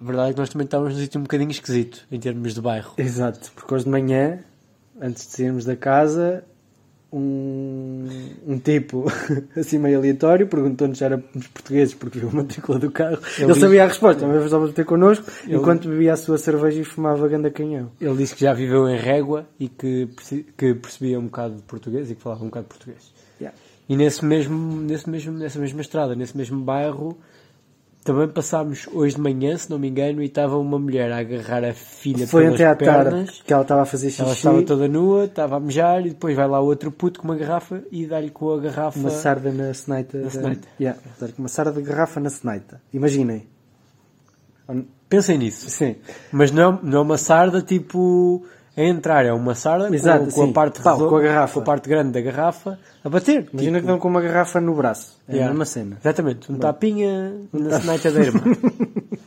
a 0.00 0.04
verdade 0.04 0.30
é 0.30 0.32
que 0.34 0.38
nós 0.40 0.48
também 0.48 0.64
estávamos 0.64 0.94
num 0.94 1.00
sítio 1.00 1.20
um 1.20 1.24
bocadinho 1.24 1.50
esquisito 1.50 2.06
em 2.10 2.18
termos 2.18 2.54
de 2.54 2.60
bairro. 2.60 2.94
exato. 2.96 3.52
Porque 3.54 3.74
hoje 3.74 3.84
de 3.84 3.90
manhã, 3.90 4.38
antes 5.00 5.26
de 5.26 5.32
sairmos 5.32 5.64
da 5.64 5.76
casa, 5.76 6.42
um, 7.12 8.06
um 8.46 8.58
tipo, 8.58 9.04
assim 9.56 9.78
meio 9.78 9.98
aleatório, 9.98 10.46
perguntou-nos 10.46 10.98
se 10.98 11.04
éramos 11.04 11.46
portugueses 11.52 11.94
porque 11.94 12.18
viu 12.18 12.28
a 12.30 12.32
matrícula 12.32 12.78
do 12.78 12.90
carro. 12.90 13.18
Ele, 13.38 13.46
disse- 13.48 13.60
sabia 13.60 13.84
a 13.84 13.86
resposta, 13.86 14.26
mas 14.26 14.44
estava 14.44 14.66
a 14.68 14.72
ter 14.72 14.84
connosco, 14.84 15.30
Ele- 15.44 15.56
enquanto 15.56 15.88
bebia 15.88 16.14
a 16.14 16.16
sua 16.16 16.38
cerveja 16.38 16.80
e 16.80 16.84
fumava 16.84 17.28
ganda 17.28 17.50
canhão. 17.50 17.90
Ele 18.00 18.16
disse 18.16 18.34
que 18.34 18.40
já 18.42 18.52
viveu 18.52 18.88
em 18.88 18.96
Régua 18.96 19.46
e 19.60 19.68
que, 19.68 20.08
que 20.56 20.74
percebia 20.74 21.18
um 21.18 21.24
bocado 21.24 21.56
de 21.56 21.62
português 21.62 22.10
e 22.10 22.14
que 22.14 22.22
falava 22.22 22.42
um 22.42 22.46
bocado 22.48 22.64
de 22.64 22.68
português. 22.70 23.12
Yeah. 23.40 23.56
E 23.88 23.96
nesse 23.96 24.24
mesmo, 24.24 24.80
nesse 24.80 25.10
mesmo, 25.10 25.32
nessa 25.32 25.58
mesma 25.58 25.80
estrada, 25.80 26.14
nesse 26.14 26.36
mesmo 26.36 26.60
bairro, 26.62 27.18
também 28.04 28.28
passámos 28.28 28.86
hoje 28.92 29.14
de 29.14 29.20
manhã, 29.20 29.56
se 29.56 29.70
não 29.70 29.78
me 29.78 29.88
engano, 29.88 30.22
e 30.22 30.26
estava 30.26 30.56
uma 30.58 30.78
mulher 30.78 31.10
a 31.12 31.18
agarrar 31.18 31.64
a 31.64 31.72
filha 31.72 32.26
Foi 32.26 32.42
pelas 32.44 32.54
até 32.60 32.66
à 32.70 32.74
pernas. 32.76 33.26
tarde 33.26 33.42
que 33.44 33.52
ela 33.52 33.62
estava 33.62 33.82
a 33.82 33.86
fazer 33.86 34.10
xixi. 34.10 34.22
Ela 34.22 34.32
estava 34.32 34.62
toda 34.62 34.88
nua, 34.88 35.24
estava 35.26 35.56
a 35.56 35.60
mejar 35.60 36.00
e 36.04 36.10
depois 36.10 36.34
vai 36.36 36.48
lá 36.48 36.58
outro 36.60 36.90
puto 36.90 37.20
com 37.20 37.28
uma 37.28 37.36
garrafa 37.36 37.82
e 37.90 38.06
dá-lhe 38.06 38.30
com 38.30 38.50
a 38.52 38.58
garrafa. 38.58 38.98
Uma 38.98 39.10
sarda 39.10 39.52
na 39.52 39.72
seneita. 39.72 40.18
Na 40.18 40.24
da- 40.24 40.30
seneita. 40.30 40.68
Yeah, 40.80 41.00
portanto, 41.00 41.38
uma 41.38 41.48
sarda 41.48 41.72
de 41.72 41.82
garrafa 41.82 42.18
na 42.20 42.30
seneita. 42.30 42.80
Imaginem. 42.92 43.46
Pensem 45.08 45.36
nisso. 45.38 45.68
Sim. 45.68 45.96
Mas 46.30 46.50
não, 46.50 46.80
não 46.82 46.98
é 46.98 47.02
uma 47.02 47.18
sarda 47.18 47.60
tipo 47.60 48.44
a 48.76 48.82
entrar, 48.82 49.26
é 49.26 49.32
uma 49.32 49.54
sarda 49.54 49.94
Exato, 49.94 50.26
com, 50.26 50.30
com 50.30 50.44
a 50.44 50.52
parte 50.52 50.80
Pau, 50.80 51.08
com 51.08 51.16
a 51.16 51.20
garrafa. 51.20 51.54
com 51.54 51.60
a 51.60 51.62
parte 51.62 51.88
grande 51.88 52.12
da 52.12 52.20
garrafa 52.20 52.78
a 53.04 53.08
bater. 53.08 53.48
Imagina 53.52 53.78
tipo, 53.78 53.80
que 53.80 53.86
dão 53.86 53.98
com 53.98 54.08
uma 54.08 54.20
garrafa 54.20 54.60
no 54.60 54.74
braço. 54.74 55.18
É 55.28 55.32
yeah. 55.32 55.46
a 55.46 55.50
mesma 55.50 55.64
cena. 55.64 55.96
Exatamente, 56.00 56.50
um 56.50 56.58
tapinha 56.58 57.34
na 57.52 57.80
seneita 57.80 58.10
da 58.10 58.20
irmã. 58.20 58.40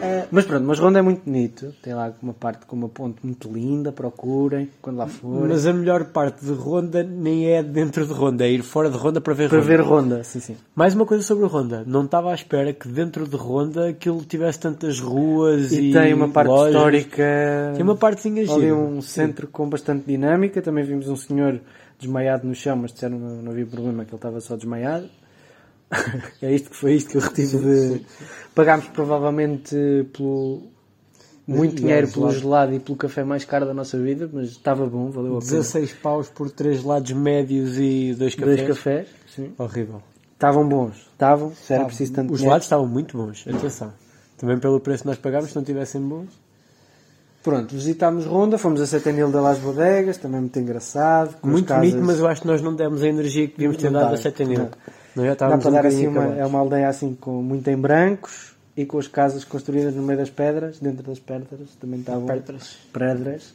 Eh, 0.00 0.26
mas 0.30 0.44
pronto, 0.46 0.64
mas 0.66 0.78
Ronda 0.78 0.98
é 0.98 1.02
muito 1.02 1.22
bonito. 1.24 1.74
Tem 1.82 1.94
lá 1.94 2.12
uma 2.22 2.32
parte 2.34 2.66
com 2.66 2.76
uma 2.76 2.88
ponte 2.88 3.18
muito 3.24 3.52
linda. 3.52 3.92
Procurem 3.92 4.68
quando 4.82 4.96
lá 4.96 5.06
forem. 5.06 5.48
Mas 5.48 5.66
a 5.66 5.72
melhor 5.72 6.04
parte 6.06 6.44
de 6.44 6.52
Ronda 6.52 7.02
nem 7.02 7.46
é 7.50 7.62
dentro 7.62 8.06
de 8.06 8.12
Ronda, 8.12 8.44
é 8.44 8.50
ir 8.50 8.62
fora 8.62 8.90
de 8.90 8.96
Ronda 8.96 9.20
para 9.20 9.34
ver 9.34 9.48
Para 9.48 9.58
Ronda. 9.58 9.68
ver 9.68 9.80
Ronda, 9.80 10.24
sim, 10.24 10.40
sim. 10.40 10.56
Mais 10.74 10.94
uma 10.94 11.06
coisa 11.06 11.22
sobre 11.22 11.46
Ronda. 11.46 11.84
Não 11.86 12.04
estava 12.04 12.30
à 12.30 12.34
espera 12.34 12.72
que 12.72 12.88
dentro 12.88 13.26
de 13.26 13.36
Ronda 13.36 13.88
aquilo 13.88 14.22
tivesse 14.24 14.58
tantas 14.60 15.00
ruas 15.00 15.72
e, 15.72 15.90
E, 15.90 15.92
tem 15.92 16.12
uma 16.14 16.28
parte 16.28 16.48
lojas. 16.48 16.74
histórica. 16.74 17.72
Tem 17.74 17.82
uma 17.82 17.96
partezinha 17.96 18.42
Ali 18.42 18.48
gira. 18.62 18.74
um 18.76 19.00
centro 19.02 19.46
com 19.48 19.68
bastante 19.68 20.04
dinâmica. 20.06 20.60
Também 20.62 20.84
vimos 20.84 21.08
um 21.08 21.16
senhor 21.16 21.60
desmaiado 21.98 22.46
no 22.46 22.54
chão, 22.54 22.76
mas 22.76 22.92
disseram 22.92 23.16
que 23.18 23.24
não, 23.24 23.42
não 23.42 23.52
havia 23.52 23.66
problema, 23.66 24.04
que 24.04 24.10
ele 24.10 24.16
estava 24.16 24.40
só 24.40 24.56
desmaiado. 24.56 25.08
É 26.42 26.52
isto 26.54 26.70
que 26.70 26.76
foi 26.76 26.94
isto 26.94 27.10
que 27.10 27.16
eu 27.16 27.20
retive 27.20 27.58
de. 27.58 28.00
Pagámos 28.54 28.86
provavelmente 28.88 29.74
pelo. 30.12 30.62
Muito 31.46 31.74
dinheiro 31.76 32.08
pelo 32.08 32.30
gelado. 32.32 32.72
e 32.72 32.80
pelo 32.80 32.96
café 32.96 33.22
mais 33.22 33.44
caro 33.44 33.66
da 33.66 33.74
nossa 33.74 33.98
vida, 33.98 34.30
mas 34.32 34.48
estava 34.50 34.86
bom, 34.86 35.10
valeu 35.10 35.36
a 35.36 35.40
pena. 35.40 35.50
16 35.50 35.92
paus 35.94 36.28
por 36.30 36.50
3 36.50 36.82
lados 36.82 37.12
médios 37.12 37.76
e 37.78 38.14
2 38.18 38.34
cafés. 38.34 38.56
Dois 38.56 38.68
cafés, 38.68 39.08
sim. 39.34 39.52
Horrível. 39.58 40.00
Estavam 40.32 40.66
bons, 40.66 40.96
estavam, 41.12 41.52
se 41.54 41.72
era 41.74 41.84
preciso 41.84 42.12
tanto 42.14 42.32
Os 42.32 42.38
dinheiro. 42.38 42.50
lados 42.52 42.64
estavam 42.64 42.86
muito 42.86 43.16
bons, 43.16 43.44
atenção. 43.46 43.92
Também 44.38 44.58
pelo 44.58 44.80
preço 44.80 45.02
que 45.02 45.08
nós 45.08 45.18
pagámos, 45.18 45.50
se 45.50 45.56
não 45.56 45.62
tivessem 45.62 46.00
bons. 46.00 46.28
Pronto, 47.42 47.74
visitámos 47.74 48.24
Ronda, 48.24 48.56
fomos 48.56 48.80
a 48.80 48.86
Setenil 48.86 49.28
de 49.30 49.36
Las 49.36 49.58
Bodegas, 49.58 50.16
também 50.16 50.40
muito 50.40 50.58
engraçado. 50.58 51.36
Muito 51.42 51.66
casas- 51.68 51.90
bonito, 51.90 52.06
mas 52.06 52.18
eu 52.18 52.26
acho 52.26 52.40
que 52.40 52.46
nós 52.46 52.62
não 52.62 52.74
demos 52.74 53.02
a 53.02 53.06
energia 53.06 53.46
que 53.46 53.52
devíamos 53.52 53.76
ter 53.76 53.90
dado 53.90 54.14
a 54.14 54.16
Setenil. 54.16 54.68
Não. 55.14 55.24
Nós 55.24 55.38
já 55.38 55.48
Dá 55.48 55.58
para 55.58 55.68
um 55.68 55.72
dar 55.72 55.86
assim 55.86 56.06
uma, 56.06 56.24
é 56.36 56.44
uma 56.44 56.58
aldeia 56.58 56.88
assim 56.88 57.14
com 57.14 57.42
muito 57.42 57.68
em 57.68 57.76
brancos 57.76 58.54
e 58.76 58.84
com 58.84 58.98
as 58.98 59.06
casas 59.06 59.44
construídas 59.44 59.94
no 59.94 60.02
meio 60.02 60.18
das 60.18 60.30
pedras, 60.30 60.78
dentro 60.80 61.02
das 61.02 61.18
pedras, 61.18 61.68
também 61.80 62.00
está 62.00 62.14
bom. 62.14 62.26
Pedras. 62.26 62.76
Pedras. 62.92 63.54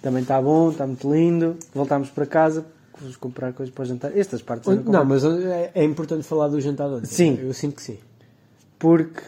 Também 0.00 0.22
está 0.22 0.40
bom, 0.40 0.70
está 0.70 0.86
muito 0.86 1.12
lindo. 1.12 1.56
Voltámos 1.74 2.10
para 2.10 2.26
casa, 2.26 2.64
vamos 2.98 3.16
comprar 3.16 3.52
coisas 3.52 3.74
para 3.74 3.82
o 3.82 3.86
jantar. 3.86 4.16
Estas 4.16 4.42
partes 4.42 4.68
eram 4.68 4.82
Não, 4.84 5.04
mas 5.04 5.24
é, 5.24 5.70
é 5.74 5.84
importante 5.84 6.22
falar 6.22 6.48
do 6.48 6.60
jantar 6.60 6.88
de 6.88 6.94
ontem. 6.96 7.06
Sim. 7.06 7.38
Eu 7.40 7.52
sinto 7.54 7.76
que 7.76 7.82
sim. 7.82 7.98
porque 8.78 9.22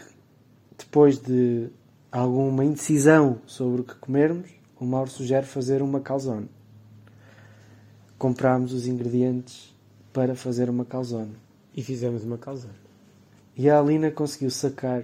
depois 0.77 1.17
de 1.17 1.67
alguma 2.11 2.63
indecisão 2.63 3.37
sobre 3.45 3.81
o 3.81 3.83
que 3.83 3.95
comermos, 3.95 4.49
o 4.79 4.85
Mauro 4.85 5.09
sugere 5.09 5.45
fazer 5.45 5.81
uma 5.81 5.99
calzone. 5.99 6.47
Comprámos 8.17 8.73
os 8.73 8.87
ingredientes 8.87 9.75
para 10.13 10.35
fazer 10.35 10.69
uma 10.69 10.85
calzone. 10.85 11.35
E 11.77 11.83
fizemos 11.83 12.23
uma 12.23 12.39
calzone. 12.39 12.73
E 13.55 13.69
a 13.69 13.77
Alina 13.77 14.09
conseguiu 14.09 14.49
sacar 14.49 15.03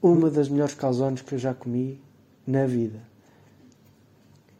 uma 0.00 0.30
das 0.30 0.48
melhores 0.48 0.72
calzones 0.72 1.20
que 1.20 1.34
eu 1.34 1.38
já 1.38 1.52
comi 1.52 2.00
na 2.46 2.64
vida. 2.66 3.00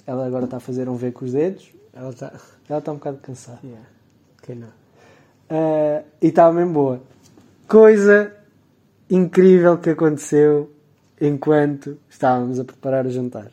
Ela 0.06 0.26
agora 0.26 0.44
está 0.44 0.58
a 0.58 0.60
fazer 0.60 0.86
um 0.86 0.96
V 0.96 1.12
com 1.12 1.24
os 1.24 1.32
dedos. 1.32 1.72
Ela 1.94 2.10
está. 2.10 2.38
Ela 2.68 2.78
está 2.78 2.92
um 2.92 2.96
bocado 2.96 3.18
cansada. 3.18 3.60
Yeah. 3.64 3.88
Quem 4.42 4.56
não? 4.56 4.68
Ah, 5.48 6.04
e 6.20 6.26
estava 6.26 6.62
bem 6.62 6.70
boa. 6.70 7.02
Coisa 7.66 8.36
incrível 9.08 9.78
que 9.78 9.90
aconteceu 9.90 10.70
enquanto 11.18 11.98
estávamos 12.08 12.60
a 12.60 12.64
preparar 12.64 13.06
o 13.06 13.10
jantar. 13.10 13.50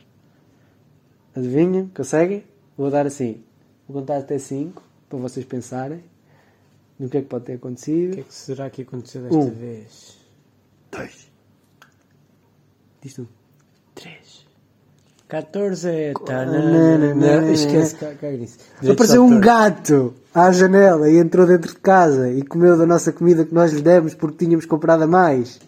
Adivinham? 1.33 1.87
Conseguem? 1.95 2.43
Vou 2.77 2.91
dar 2.91 3.05
assim. 3.05 3.41
Vou 3.87 4.01
contar 4.01 4.17
até 4.17 4.37
5 4.37 4.83
para 5.07 5.19
vocês 5.19 5.45
pensarem 5.45 6.03
no 6.99 7.09
que 7.09 7.17
é 7.17 7.21
que 7.21 7.27
pode 7.27 7.45
ter 7.45 7.53
O 7.53 7.55
acontecido. 7.57 8.13
que 8.15 8.19
é 8.21 8.23
que 8.23 8.33
será 8.33 8.69
que 8.69 8.81
aconteceu 8.81 9.21
desta 9.23 9.37
Um. 9.37 9.49
vez? 9.51 10.17
Dois. 10.91 11.27
Diz 13.01 13.13
tu. 13.13 13.27
3. 13.95 14.47
14. 15.27 16.13
Tá, 16.25 16.45
não, 16.45 16.53
não, 16.53 16.97
não, 16.97 17.15
não, 17.15 17.51
Esquece, 17.51 17.95
caga 17.95 18.31
nisso. 18.31 18.57
Apareceu 18.89 19.23
um 19.25 19.39
gato 19.39 20.13
à 20.33 20.51
janela 20.51 21.09
e 21.09 21.17
entrou 21.17 21.45
dentro 21.45 21.73
de 21.73 21.79
casa 21.79 22.29
e 22.31 22.41
comeu 22.43 22.77
da 22.77 22.85
nossa 22.85 23.11
comida 23.11 23.43
que 23.43 23.53
nós 23.53 23.73
lhe 23.73 23.81
demos 23.81 24.13
porque 24.13 24.45
tínhamos 24.45 24.65
comprado 24.65 25.03
a 25.03 25.07
mais. 25.07 25.59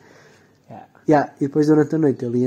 Yeah. 0.69 0.87
Yeah, 1.09 1.33
e 1.41 1.47
depois 1.47 1.67
durante 1.67 1.93
a 1.95 1.97
noite 1.97 2.23
ele 2.23 2.45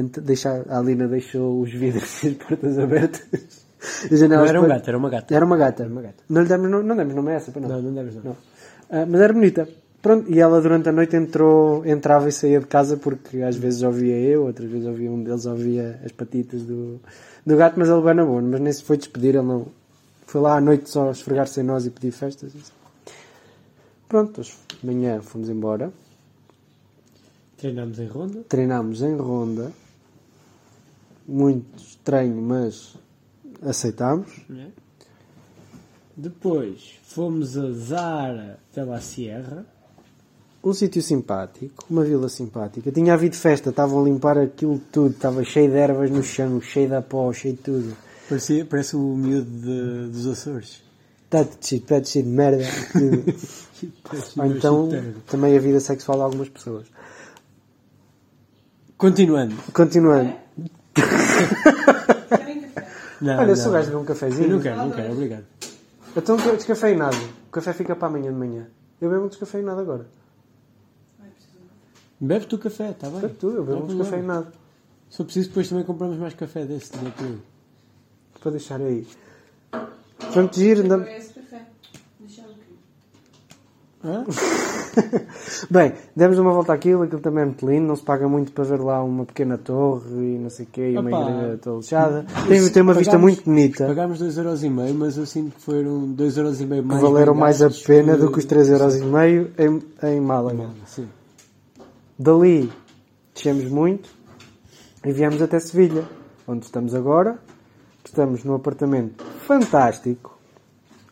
a 0.69 0.79
Alina 0.79 1.07
deixou 1.07 1.61
os 1.61 1.71
vidros 1.73 2.23
e 2.25 2.29
as 2.29 2.35
portas 2.35 2.79
abertas. 2.79 3.63
As 4.05 4.11
Não 4.11 4.17
janelas 4.17 4.49
era 4.49 4.61
um 4.61 4.69
gato, 4.69 4.89
era 4.89 4.99
uma 4.99 5.11
gata. 5.11 5.35
Era 5.35 5.45
uma 5.45 5.57
gata. 5.57 5.83
Era 5.83 5.93
uma 5.93 6.03
gata. 6.03 6.25
Não 6.31 6.43
lhe 6.43 6.49
demos, 6.49 6.71
não, 6.71 6.83
não 6.83 6.97
demos 6.97 7.15
nome 7.15 7.33
a 7.33 7.35
essa, 7.35 7.51
para 7.51 7.63
não. 7.63 7.69
Não, 7.69 7.83
não 7.83 7.95
deves 7.95 8.15
não. 8.15 8.23
Não. 8.23 8.37
Ah, 8.93 9.07
mas 9.07 9.21
era 9.23 9.33
bonita. 9.33 9.67
Pronto, 10.03 10.31
e 10.31 10.39
ela 10.39 10.61
durante 10.61 10.89
a 10.89 10.93
noite 10.93 11.17
entrou, 11.17 11.87
entrava 11.87 12.29
e 12.29 12.33
saía 12.33 12.61
de 12.61 12.67
casa 12.67 12.97
porque 12.97 13.41
às 13.41 13.57
vezes 13.57 13.83
ouvia 13.83 14.19
eu, 14.19 14.45
outras 14.45 14.69
vezes 14.71 14.87
ouvia 14.87 15.11
um 15.11 15.23
deles, 15.23 15.47
ouvia 15.47 15.99
as 16.05 16.13
patitas 16.13 16.63
do, 16.63 17.01
do 17.47 17.57
gato, 17.57 17.79
mas 17.79 17.89
ele 17.89 18.03
bem 18.03 18.15
na 18.15 18.25
boa, 18.25 18.43
mas 18.43 18.61
nem 18.61 18.73
se 18.73 18.83
foi 18.83 18.97
despedir, 18.99 19.37
ele 19.37 19.47
não. 19.47 19.67
Foi 20.27 20.41
lá 20.41 20.57
à 20.57 20.61
noite 20.61 20.91
só 20.91 21.11
esfregar-se 21.11 21.61
em 21.61 21.63
nós 21.63 21.87
e 21.87 21.91
pedir 21.91 22.11
festas. 22.11 22.53
pronto, 24.09 24.41
hoje 24.41 24.55
de 24.81 24.87
manhã 24.87 25.21
fomos 25.23 25.49
embora, 25.49 25.91
Treinámos 27.57 27.99
em 28.01 28.07
ronda. 28.07 28.41
treinámos 28.49 29.03
em 29.03 29.17
ronda, 29.17 29.73
muito 31.29 31.79
estranho, 31.81 32.43
mas 32.43 32.97
aceitámos. 33.63 34.29
né? 34.49 34.69
Depois 36.17 36.95
fomos 37.05 37.57
a 37.57 37.71
Zara 37.73 38.59
de 38.75 38.83
la 38.85 39.01
Sierra. 39.01 39.65
Um 40.65 40.73
sítio 40.73 41.03
simpático, 41.03 41.85
uma 41.91 42.05
vila 42.05 42.29
simpática. 42.29 42.93
Tinha 42.93 43.15
havido 43.15 43.35
festa, 43.35 43.71
estavam 43.71 44.01
a 44.01 44.05
limpar 44.05 44.39
aquilo 44.39 44.79
tudo, 44.93 45.11
estava 45.11 45.43
cheio 45.43 45.71
de 45.71 45.77
ervas 45.77 46.11
no 46.11 46.23
chão, 46.23 46.61
cheio 46.61 46.89
de 46.89 47.01
pó, 47.03 47.33
cheio 47.33 47.55
de 47.55 47.63
tudo. 47.63 47.97
Parecia, 48.29 48.65
parece 48.65 48.95
o 48.95 49.01
miúdo 49.17 49.51
de- 49.51 50.09
dos 50.13 50.27
Açores. 50.29 50.83
Está 51.25 51.45
cheio, 51.61 51.81
está 51.83 52.05
cheio 52.05 52.25
de 52.27 52.31
merda. 52.31 52.63
Ou 54.39 54.47
então, 54.47 54.89
também 55.27 55.57
a 55.57 55.61
vida 55.61 55.81
sexual 55.81 56.19
de 56.19 56.25
algumas 56.25 56.49
pessoas. 56.49 56.87
Continuando. 58.97 59.57
Continuando. 59.73 60.33
Não, 63.21 63.39
Olha, 63.39 63.47
não. 63.49 63.57
sou 63.57 63.71
gajo 63.71 63.91
de 63.91 63.95
um 63.97 64.05
cafezinho. 64.05 64.47
Eu 64.49 64.57
não 64.57 64.61
quero, 64.61 64.77
não 64.79 64.91
quero, 64.91 65.13
obrigado. 65.13 65.45
Então 66.17 66.37
descafeinado. 66.37 67.17
O 67.49 67.51
café 67.51 67.73
fica 67.73 67.97
para 67.97 68.09
amanhã 68.09 68.31
de 68.33 68.39
manhã. 68.39 68.67
Eu 69.01 69.11
bebo 69.11 69.25
um 69.25 69.29
descafeinado 69.29 69.81
agora. 69.81 70.07
Bebe 72.21 72.47
tu 72.47 72.59
café, 72.59 72.91
está 72.91 73.09
bem? 73.11 73.21
Bebe 73.21 73.35
tu, 73.35 73.51
eu 73.51 73.65
bebo 73.65 73.79
um 73.85 73.87
descafeinado. 73.87 74.53
Se 75.11 75.17
for 75.17 75.25
preciso, 75.25 75.49
depois 75.49 75.69
também 75.69 75.85
compramos 75.85 76.17
mais 76.19 76.35
café 76.35 76.65
desse 76.65 76.93
dia 76.97 77.13
todo. 77.17 77.43
Para 78.41 78.51
deixar 78.53 78.81
aí. 78.81 79.07
Muito 80.35 80.55
giro. 80.57 80.81
andam- 80.83 81.01
Hã? 84.05 84.25
Bem, 85.71 85.93
demos 86.15 86.39
uma 86.39 86.53
volta 86.53 86.73
àquilo, 86.73 87.03
aquilo 87.03 87.21
também 87.21 87.43
é 87.43 87.47
muito 87.47 87.67
lindo, 87.69 87.87
não 87.87 87.97
se 87.97 88.03
paga 88.03 88.29
muito 88.29 88.53
para 88.53 88.65
ver 88.65 88.81
lá 88.81 89.03
uma 89.03 89.25
pequena 89.25 89.57
torre 89.59 90.11
e 90.35 90.39
não 90.39 90.51
sei 90.51 90.67
o 90.67 90.69
quê, 90.71 90.91
e 90.93 90.99
uma 90.99 91.11
igreja 91.11 91.59
toda 91.63 91.77
lixada. 91.79 92.27
Tem, 92.49 92.69
tem 92.71 92.83
uma 92.83 92.95
vista 92.95 93.13
Pagámos- 93.13 93.33
muito 93.35 93.45
bonita, 93.45 93.87
Pagámos 93.87 94.23
2,5€, 94.23 94.93
mas 94.95 95.17
eu 95.17 95.27
sinto 95.27 95.55
que 95.57 95.63
foram 95.63 96.09
2,5€ 96.15 96.67
que 96.67 96.83
mais. 96.83 97.01
valeram 97.03 97.33
bem 97.33 97.41
mais 97.41 97.63
a 97.63 97.71
pena 97.71 98.17
do 98.17 98.31
que 98.31 98.39
os 98.39 98.47
3,5€ 98.47 99.51
em, 99.59 100.09
em 100.09 100.21
Málaga. 100.21 100.69
Sim. 100.87 101.09
Dali 102.19 102.71
descemos 103.35 103.65
muito 103.71 104.11
e 105.05 105.13
viemos 105.13 105.41
até 105.43 105.59
Sevilha, 105.59 106.05
onde 106.47 106.65
estamos 106.65 106.95
agora. 106.95 107.39
Estamos 108.05 108.45
num 108.45 108.55
apartamento 108.55 109.25
fantástico. 109.47 110.39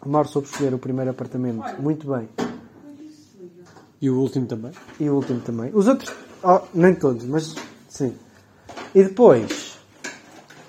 O 0.04 0.08
Mauro 0.08 0.28
soube 0.28 0.48
escolher 0.48 0.74
o 0.74 0.78
primeiro 0.78 1.10
apartamento 1.10 1.62
muito 1.80 2.06
bem. 2.10 2.28
E 4.00 4.08
o 4.08 4.18
último 4.18 4.46
também. 4.46 4.72
E 4.98 5.08
o 5.10 5.14
último 5.14 5.40
também. 5.40 5.70
Os 5.74 5.86
outros, 5.86 6.12
oh, 6.42 6.60
nem 6.72 6.94
todos, 6.94 7.24
mas 7.24 7.54
sim. 7.88 8.16
E 8.94 9.02
depois, 9.04 9.78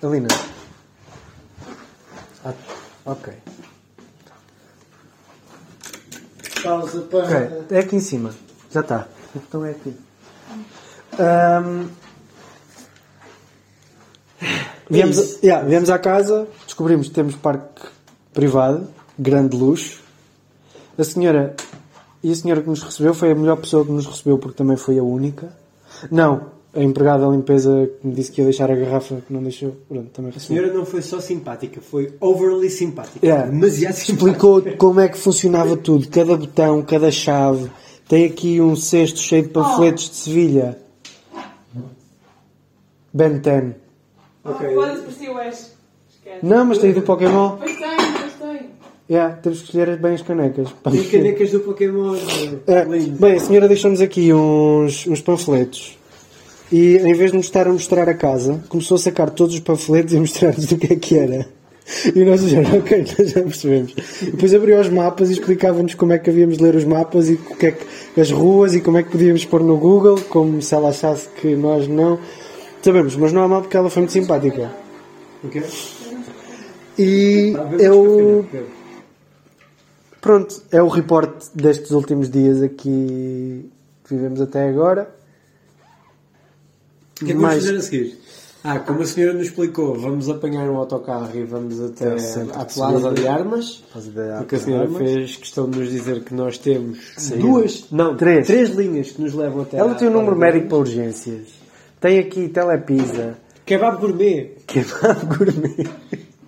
Alina. 0.03 0.27
Ah, 2.43 2.53
ok. 3.05 3.33
Pausa 6.63 7.01
para. 7.01 7.23
Ok, 7.25 7.77
é 7.77 7.79
aqui 7.79 7.95
em 7.95 7.99
cima. 7.99 8.33
Já 8.71 8.81
está. 8.81 9.07
Então 9.35 9.65
é 9.65 9.71
aqui. 9.71 9.95
Ahm, 11.19 11.87
viemos, 14.89 15.17
a- 15.19 15.39
yeah, 15.43 15.67
viemos 15.67 15.89
à 15.89 15.97
casa, 15.99 16.47
descobrimos 16.65 17.07
que 17.07 17.13
temos 17.13 17.35
parque 17.35 17.81
privado, 18.33 18.87
grande 19.17 19.55
luxo. 19.57 20.01
A 20.97 21.03
senhora 21.03 21.55
e 22.23 22.31
a 22.31 22.35
senhora 22.35 22.61
que 22.61 22.69
nos 22.69 22.81
recebeu 22.83 23.13
foi 23.13 23.31
a 23.31 23.35
melhor 23.35 23.57
pessoa 23.57 23.85
que 23.85 23.91
nos 23.91 24.05
recebeu 24.05 24.37
porque 24.37 24.57
também 24.57 24.77
foi 24.77 24.97
a 24.99 25.03
única. 25.03 25.51
Não, 26.09 26.45
a 26.73 26.81
empregada 26.81 27.25
da 27.25 27.31
limpeza 27.31 27.89
que 27.99 28.07
me 28.07 28.13
disse 28.13 28.31
que 28.31 28.41
ia 28.41 28.45
deixar 28.45 28.71
a 28.71 28.75
garrafa 28.75 29.15
que 29.27 29.33
não 29.33 29.43
deixou. 29.43 29.75
Pronto, 29.89 30.09
também 30.09 30.31
A 30.31 30.33
recebeu. 30.33 30.57
senhora 30.57 30.73
não 30.77 30.85
foi 30.85 31.01
só 31.01 31.19
simpática, 31.19 31.81
foi 31.81 32.13
overly 32.19 32.69
simpática. 32.69 33.25
Yeah. 33.25 33.49
Demasiado 33.51 33.93
simpática. 33.93 34.25
Explicou 34.29 34.61
como 34.77 34.99
é 34.99 35.09
que 35.09 35.17
funcionava 35.17 35.75
tudo, 35.75 36.07
cada 36.07 36.37
botão, 36.37 36.81
cada 36.83 37.11
chave. 37.11 37.69
Tem 38.07 38.25
aqui 38.25 38.59
um 38.61 38.75
cesto 38.75 39.19
cheio 39.19 39.43
de 39.43 39.49
panfletos 39.49 40.09
de 40.09 40.15
Sevilha. 40.15 40.77
Ben 43.13 43.39
10. 43.39 43.75
Ok. 44.43 44.73
Foda-se, 44.73 45.01
parecia 45.01 45.31
o 45.33 45.37
Ash. 45.37 45.71
Esquece. 46.09 46.45
Não, 46.45 46.65
mas 46.65 46.77
tem 46.77 46.93
do 46.93 47.01
Pokémon. 47.01 47.57
Pois 47.57 47.77
tem. 47.77 48.20
Yeah, 49.09 49.35
temos 49.35 49.59
que 49.59 49.65
escolher 49.65 49.97
bem 49.97 50.13
as 50.13 50.21
canecas. 50.21 50.73
E 50.93 51.03
canecas 51.03 51.51
do 51.51 51.59
Pokémon. 51.59 52.15
É, 52.65 52.83
Lindo. 52.85 53.19
bem, 53.19 53.33
a 53.33 53.39
senhora 53.39 53.67
deixou-nos 53.67 53.99
aqui 53.99 54.31
uns, 54.33 55.05
uns 55.05 55.19
panfletos. 55.21 55.97
E 56.71 56.95
em 56.95 57.13
vez 57.13 57.31
de 57.31 57.37
nos 57.37 57.47
estar 57.47 57.67
a 57.67 57.71
mostrar 57.73 58.07
a 58.07 58.13
casa, 58.13 58.63
começou 58.69 58.95
a 58.95 58.99
sacar 58.99 59.29
todos 59.29 59.53
os 59.53 59.59
panfletos 59.59 60.13
e 60.13 60.17
a 60.17 60.19
mostrar-nos 60.21 60.65
do 60.65 60.77
que 60.77 60.93
é 60.93 60.95
que 60.95 61.17
era. 61.17 61.45
E 62.15 62.23
nós 62.23 62.39
dizemos, 62.41 62.71
ok, 62.73 62.99
nós 63.19 63.31
já 63.31 63.41
percebemos. 63.41 63.93
E 64.21 64.25
depois 64.31 64.53
abriu 64.53 64.79
os 64.79 64.87
mapas 64.87 65.29
e 65.29 65.33
explicava-nos 65.33 65.93
como 65.95 66.13
é 66.13 66.17
que 66.17 66.29
havíamos 66.29 66.57
de 66.57 66.63
ler 66.63 66.75
os 66.75 66.85
mapas 66.85 67.27
e 67.27 67.33
o 67.33 67.37
que 67.57 67.65
é 67.65 67.71
que, 67.71 68.21
as 68.21 68.31
ruas 68.31 68.73
e 68.75 68.79
como 68.79 68.97
é 68.97 69.03
que 69.03 69.09
podíamos 69.11 69.43
pôr 69.43 69.61
no 69.61 69.75
Google, 69.75 70.17
como 70.29 70.61
se 70.61 70.73
ela 70.73 70.87
achasse 70.89 71.27
que 71.41 71.53
nós 71.53 71.85
não. 71.85 72.17
Sabemos, 72.81 73.17
mas 73.17 73.33
não 73.33 73.43
há 73.43 73.47
mal 73.49 73.61
porque 73.61 73.75
ela 73.75 73.89
foi 73.89 74.03
muito 74.03 74.13
simpática. 74.13 74.71
Ok? 75.43 75.61
E 76.97 77.51
Tá, 77.53 77.63
bebemos 77.65 77.83
eu. 77.83 78.45
Pronto, 80.21 80.61
é 80.71 80.81
o 80.81 80.87
reporte 80.87 81.47
destes 81.55 81.91
últimos 81.91 82.29
dias 82.29 82.61
aqui 82.61 83.69
que 84.05 84.13
vivemos 84.15 84.39
até 84.39 84.69
agora. 84.69 85.09
O 87.21 87.25
que 87.25 87.31
é 87.31 87.35
que 87.35 87.41
Mais- 87.41 87.65
vamos 87.65 87.65
fazer 87.65 87.77
a 87.77 87.81
seguir? 87.81 88.21
Ah, 88.63 88.77
como 88.77 89.01
a 89.01 89.05
senhora 89.07 89.33
nos 89.33 89.47
explicou, 89.47 89.95
vamos 89.97 90.29
apanhar 90.29 90.69
um 90.69 90.77
autocarro 90.77 91.31
e 91.35 91.43
vamos 91.43 91.81
até 91.81 92.05
Até 92.05 92.13
o 92.15 92.19
centro 92.19 92.59
à 92.59 92.63
de 92.63 92.73
Plaza 92.75 93.11
de 93.11 93.27
Armas. 93.27 93.83
Fazer 93.91 94.11
da- 94.11 94.37
Porque 94.37 94.55
a 94.55 94.59
senhora 94.59 94.83
armas. 94.83 94.97
fez 94.99 95.35
questão 95.37 95.67
de 95.67 95.79
nos 95.79 95.89
dizer 95.89 96.23
que 96.23 96.33
nós 96.35 96.59
temos 96.59 96.99
duas, 97.39 97.85
não, 97.91 98.15
Três. 98.15 98.45
três 98.45 98.69
linhas 98.69 99.09
que 99.11 99.21
nos 99.21 99.33
levam 99.33 99.63
até 99.63 99.77
Ela 99.77 99.93
à 99.93 99.95
tem 99.95 100.07
um 100.09 100.11
número 100.13 100.33
de 100.35 100.39
médico 100.41 100.67
para 100.67 100.77
urgências. 100.77 101.47
Tem 101.99 102.19
aqui 102.19 102.49
telepisa. 102.49 103.35
Kebab 103.65 103.99
gourmet, 103.99 104.55
Kebab 104.67 105.25
gourmet. 105.25 105.87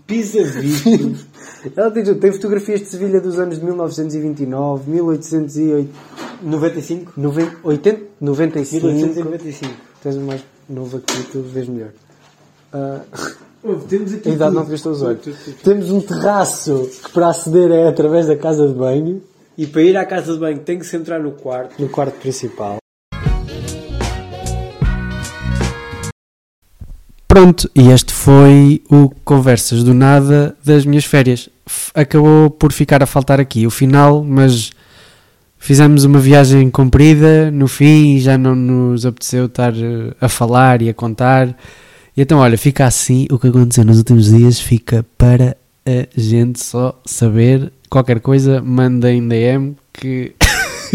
pizza 0.06 0.44
VIP, 0.44 1.16
Ela 1.76 1.92
tem, 1.92 2.04
tem 2.16 2.32
fotografias 2.32 2.82
de 2.82 2.88
Sevilha 2.88 3.22
dos 3.22 3.40
anos 3.40 3.60
de 3.60 3.66
1929, 3.66 4.92
1880, 4.92 5.90
95, 6.42 7.12
80, 7.64 8.02
95. 8.20 8.86
1895. 8.88 9.74
Tens 10.02 10.18
mais 10.18 10.44
novo 10.70 10.98
aqui, 10.98 11.24
tu 11.32 11.42
vês 11.42 11.68
melhor. 11.68 11.90
Ouve, 13.64 13.86
temos 13.88 14.14
aqui 14.14 14.30
a 14.30 14.34
idade 14.34 14.52
tudo. 14.52 14.60
não 14.60 14.66
te 14.66 14.72
gastou 14.72 14.92
os 14.92 15.02
olhos. 15.02 15.22
Tudo, 15.22 15.36
tudo, 15.36 15.56
tudo. 15.56 15.64
Temos 15.64 15.92
um 15.92 16.02
terraço 16.02 16.90
que 17.04 17.12
para 17.12 17.30
aceder 17.30 17.72
é 17.72 17.88
através 17.88 18.28
da 18.28 18.36
casa 18.36 18.68
de 18.68 18.74
banho, 18.74 19.22
E 19.58 19.66
para 19.68 19.82
ir 19.84 19.96
à 19.96 20.06
casa 20.06 20.34
de 20.34 20.40
banho 20.40 20.60
tem 20.60 20.78
que 20.80 20.86
se 20.86 20.98
entrar 20.98 21.20
no 21.20 21.32
quarto. 21.32 21.82
no 21.82 21.88
quarto 21.88 22.20
principal. 22.20 22.78
Pronto, 27.28 27.70
e 27.76 27.90
este 27.90 28.14
foi 28.14 28.84
o 28.92 29.10
Conversas 29.24 29.84
do 29.84 29.94
Nada 29.94 30.56
das 30.64 30.86
minhas 30.86 31.06
férias. 31.06 31.50
Acabou 31.94 32.50
por 32.50 32.72
ficar 32.72 33.02
a 33.02 33.06
faltar 33.06 33.40
aqui 33.40 33.66
o 33.66 33.72
final, 33.72 34.24
mas 34.24 34.72
fizemos 35.58 36.04
uma 36.04 36.20
viagem 36.20 36.70
comprida 36.70 37.50
no 37.50 37.68
fim 37.68 38.16
e 38.16 38.20
já 38.20 38.38
não 38.38 38.56
nos 38.56 39.06
apeteceu 39.06 39.46
estar 39.46 39.74
eh, 39.74 40.14
a 40.20 40.28
falar 40.28 40.82
e 40.82 40.90
a 40.90 40.94
contar. 40.94 41.56
E 42.16 42.22
então, 42.22 42.40
olha, 42.40 42.58
fica 42.58 42.86
assim 42.86 43.28
o 43.32 43.40
que 43.40 43.48
aconteceu 43.48 43.86
nos 43.86 43.98
últimos 43.98 44.28
dias, 44.28 44.60
fica 44.60 45.06
para 45.18 45.58
a 45.86 46.20
gente 46.20 46.64
só 46.64 47.00
saber. 47.06 47.72
Qualquer 47.90 48.20
coisa, 48.20 48.62
mandem 48.62 49.28
DM 49.28 49.76
que, 49.92 50.34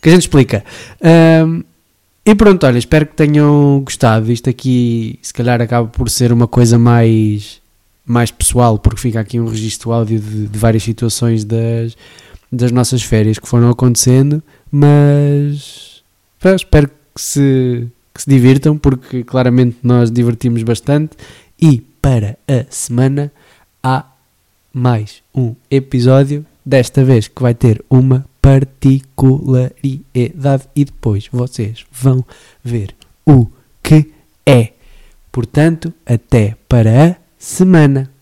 que 0.00 0.08
a 0.08 0.10
gente 0.10 0.22
explica. 0.22 0.64
Ahm, 1.02 1.62
e 2.26 2.34
pronto, 2.34 2.66
olha, 2.66 2.78
espero 2.78 3.06
que 3.06 3.14
tenham 3.14 3.82
gostado. 3.84 4.32
Isto 4.32 4.48
aqui, 4.48 5.18
se 5.22 5.32
calhar, 5.32 5.60
acaba 5.60 5.86
por 5.88 6.08
ser 6.08 6.32
uma 6.32 6.48
coisa 6.48 6.78
mais, 6.78 7.60
mais 8.06 8.30
pessoal, 8.30 8.78
porque 8.78 9.00
fica 9.00 9.20
aqui 9.20 9.40
um 9.40 9.48
registro 9.48 9.92
áudio 9.92 10.20
de, 10.20 10.48
de 10.48 10.58
várias 10.58 10.82
situações 10.82 11.44
das, 11.44 11.96
das 12.50 12.70
nossas 12.70 13.02
férias 13.02 13.38
que 13.38 13.48
foram 13.48 13.70
acontecendo. 13.70 14.42
Mas 14.70 16.02
espero 16.42 16.90
que 17.14 17.20
se, 17.20 17.86
que 18.12 18.22
se 18.22 18.28
divirtam, 18.28 18.76
porque 18.76 19.24
claramente 19.24 19.78
nós 19.82 20.10
divertimos 20.10 20.62
bastante. 20.62 21.16
E 21.60 21.80
para 22.02 22.36
a 22.46 22.66
semana 22.68 23.32
há 23.82 24.04
mais 24.72 25.22
um 25.34 25.54
episódio, 25.70 26.44
desta 26.64 27.04
vez 27.04 27.28
que 27.28 27.40
vai 27.40 27.54
ter 27.54 27.82
uma 27.88 28.26
particularidade 28.42 30.68
e 30.74 30.84
depois 30.84 31.28
vocês 31.32 31.86
vão 31.90 32.22
ver 32.62 32.94
o 33.24 33.46
que 33.82 34.12
é. 34.44 34.72
Portanto, 35.32 35.94
até 36.04 36.56
para 36.68 37.10
a 37.10 37.23
semana. 37.44 38.13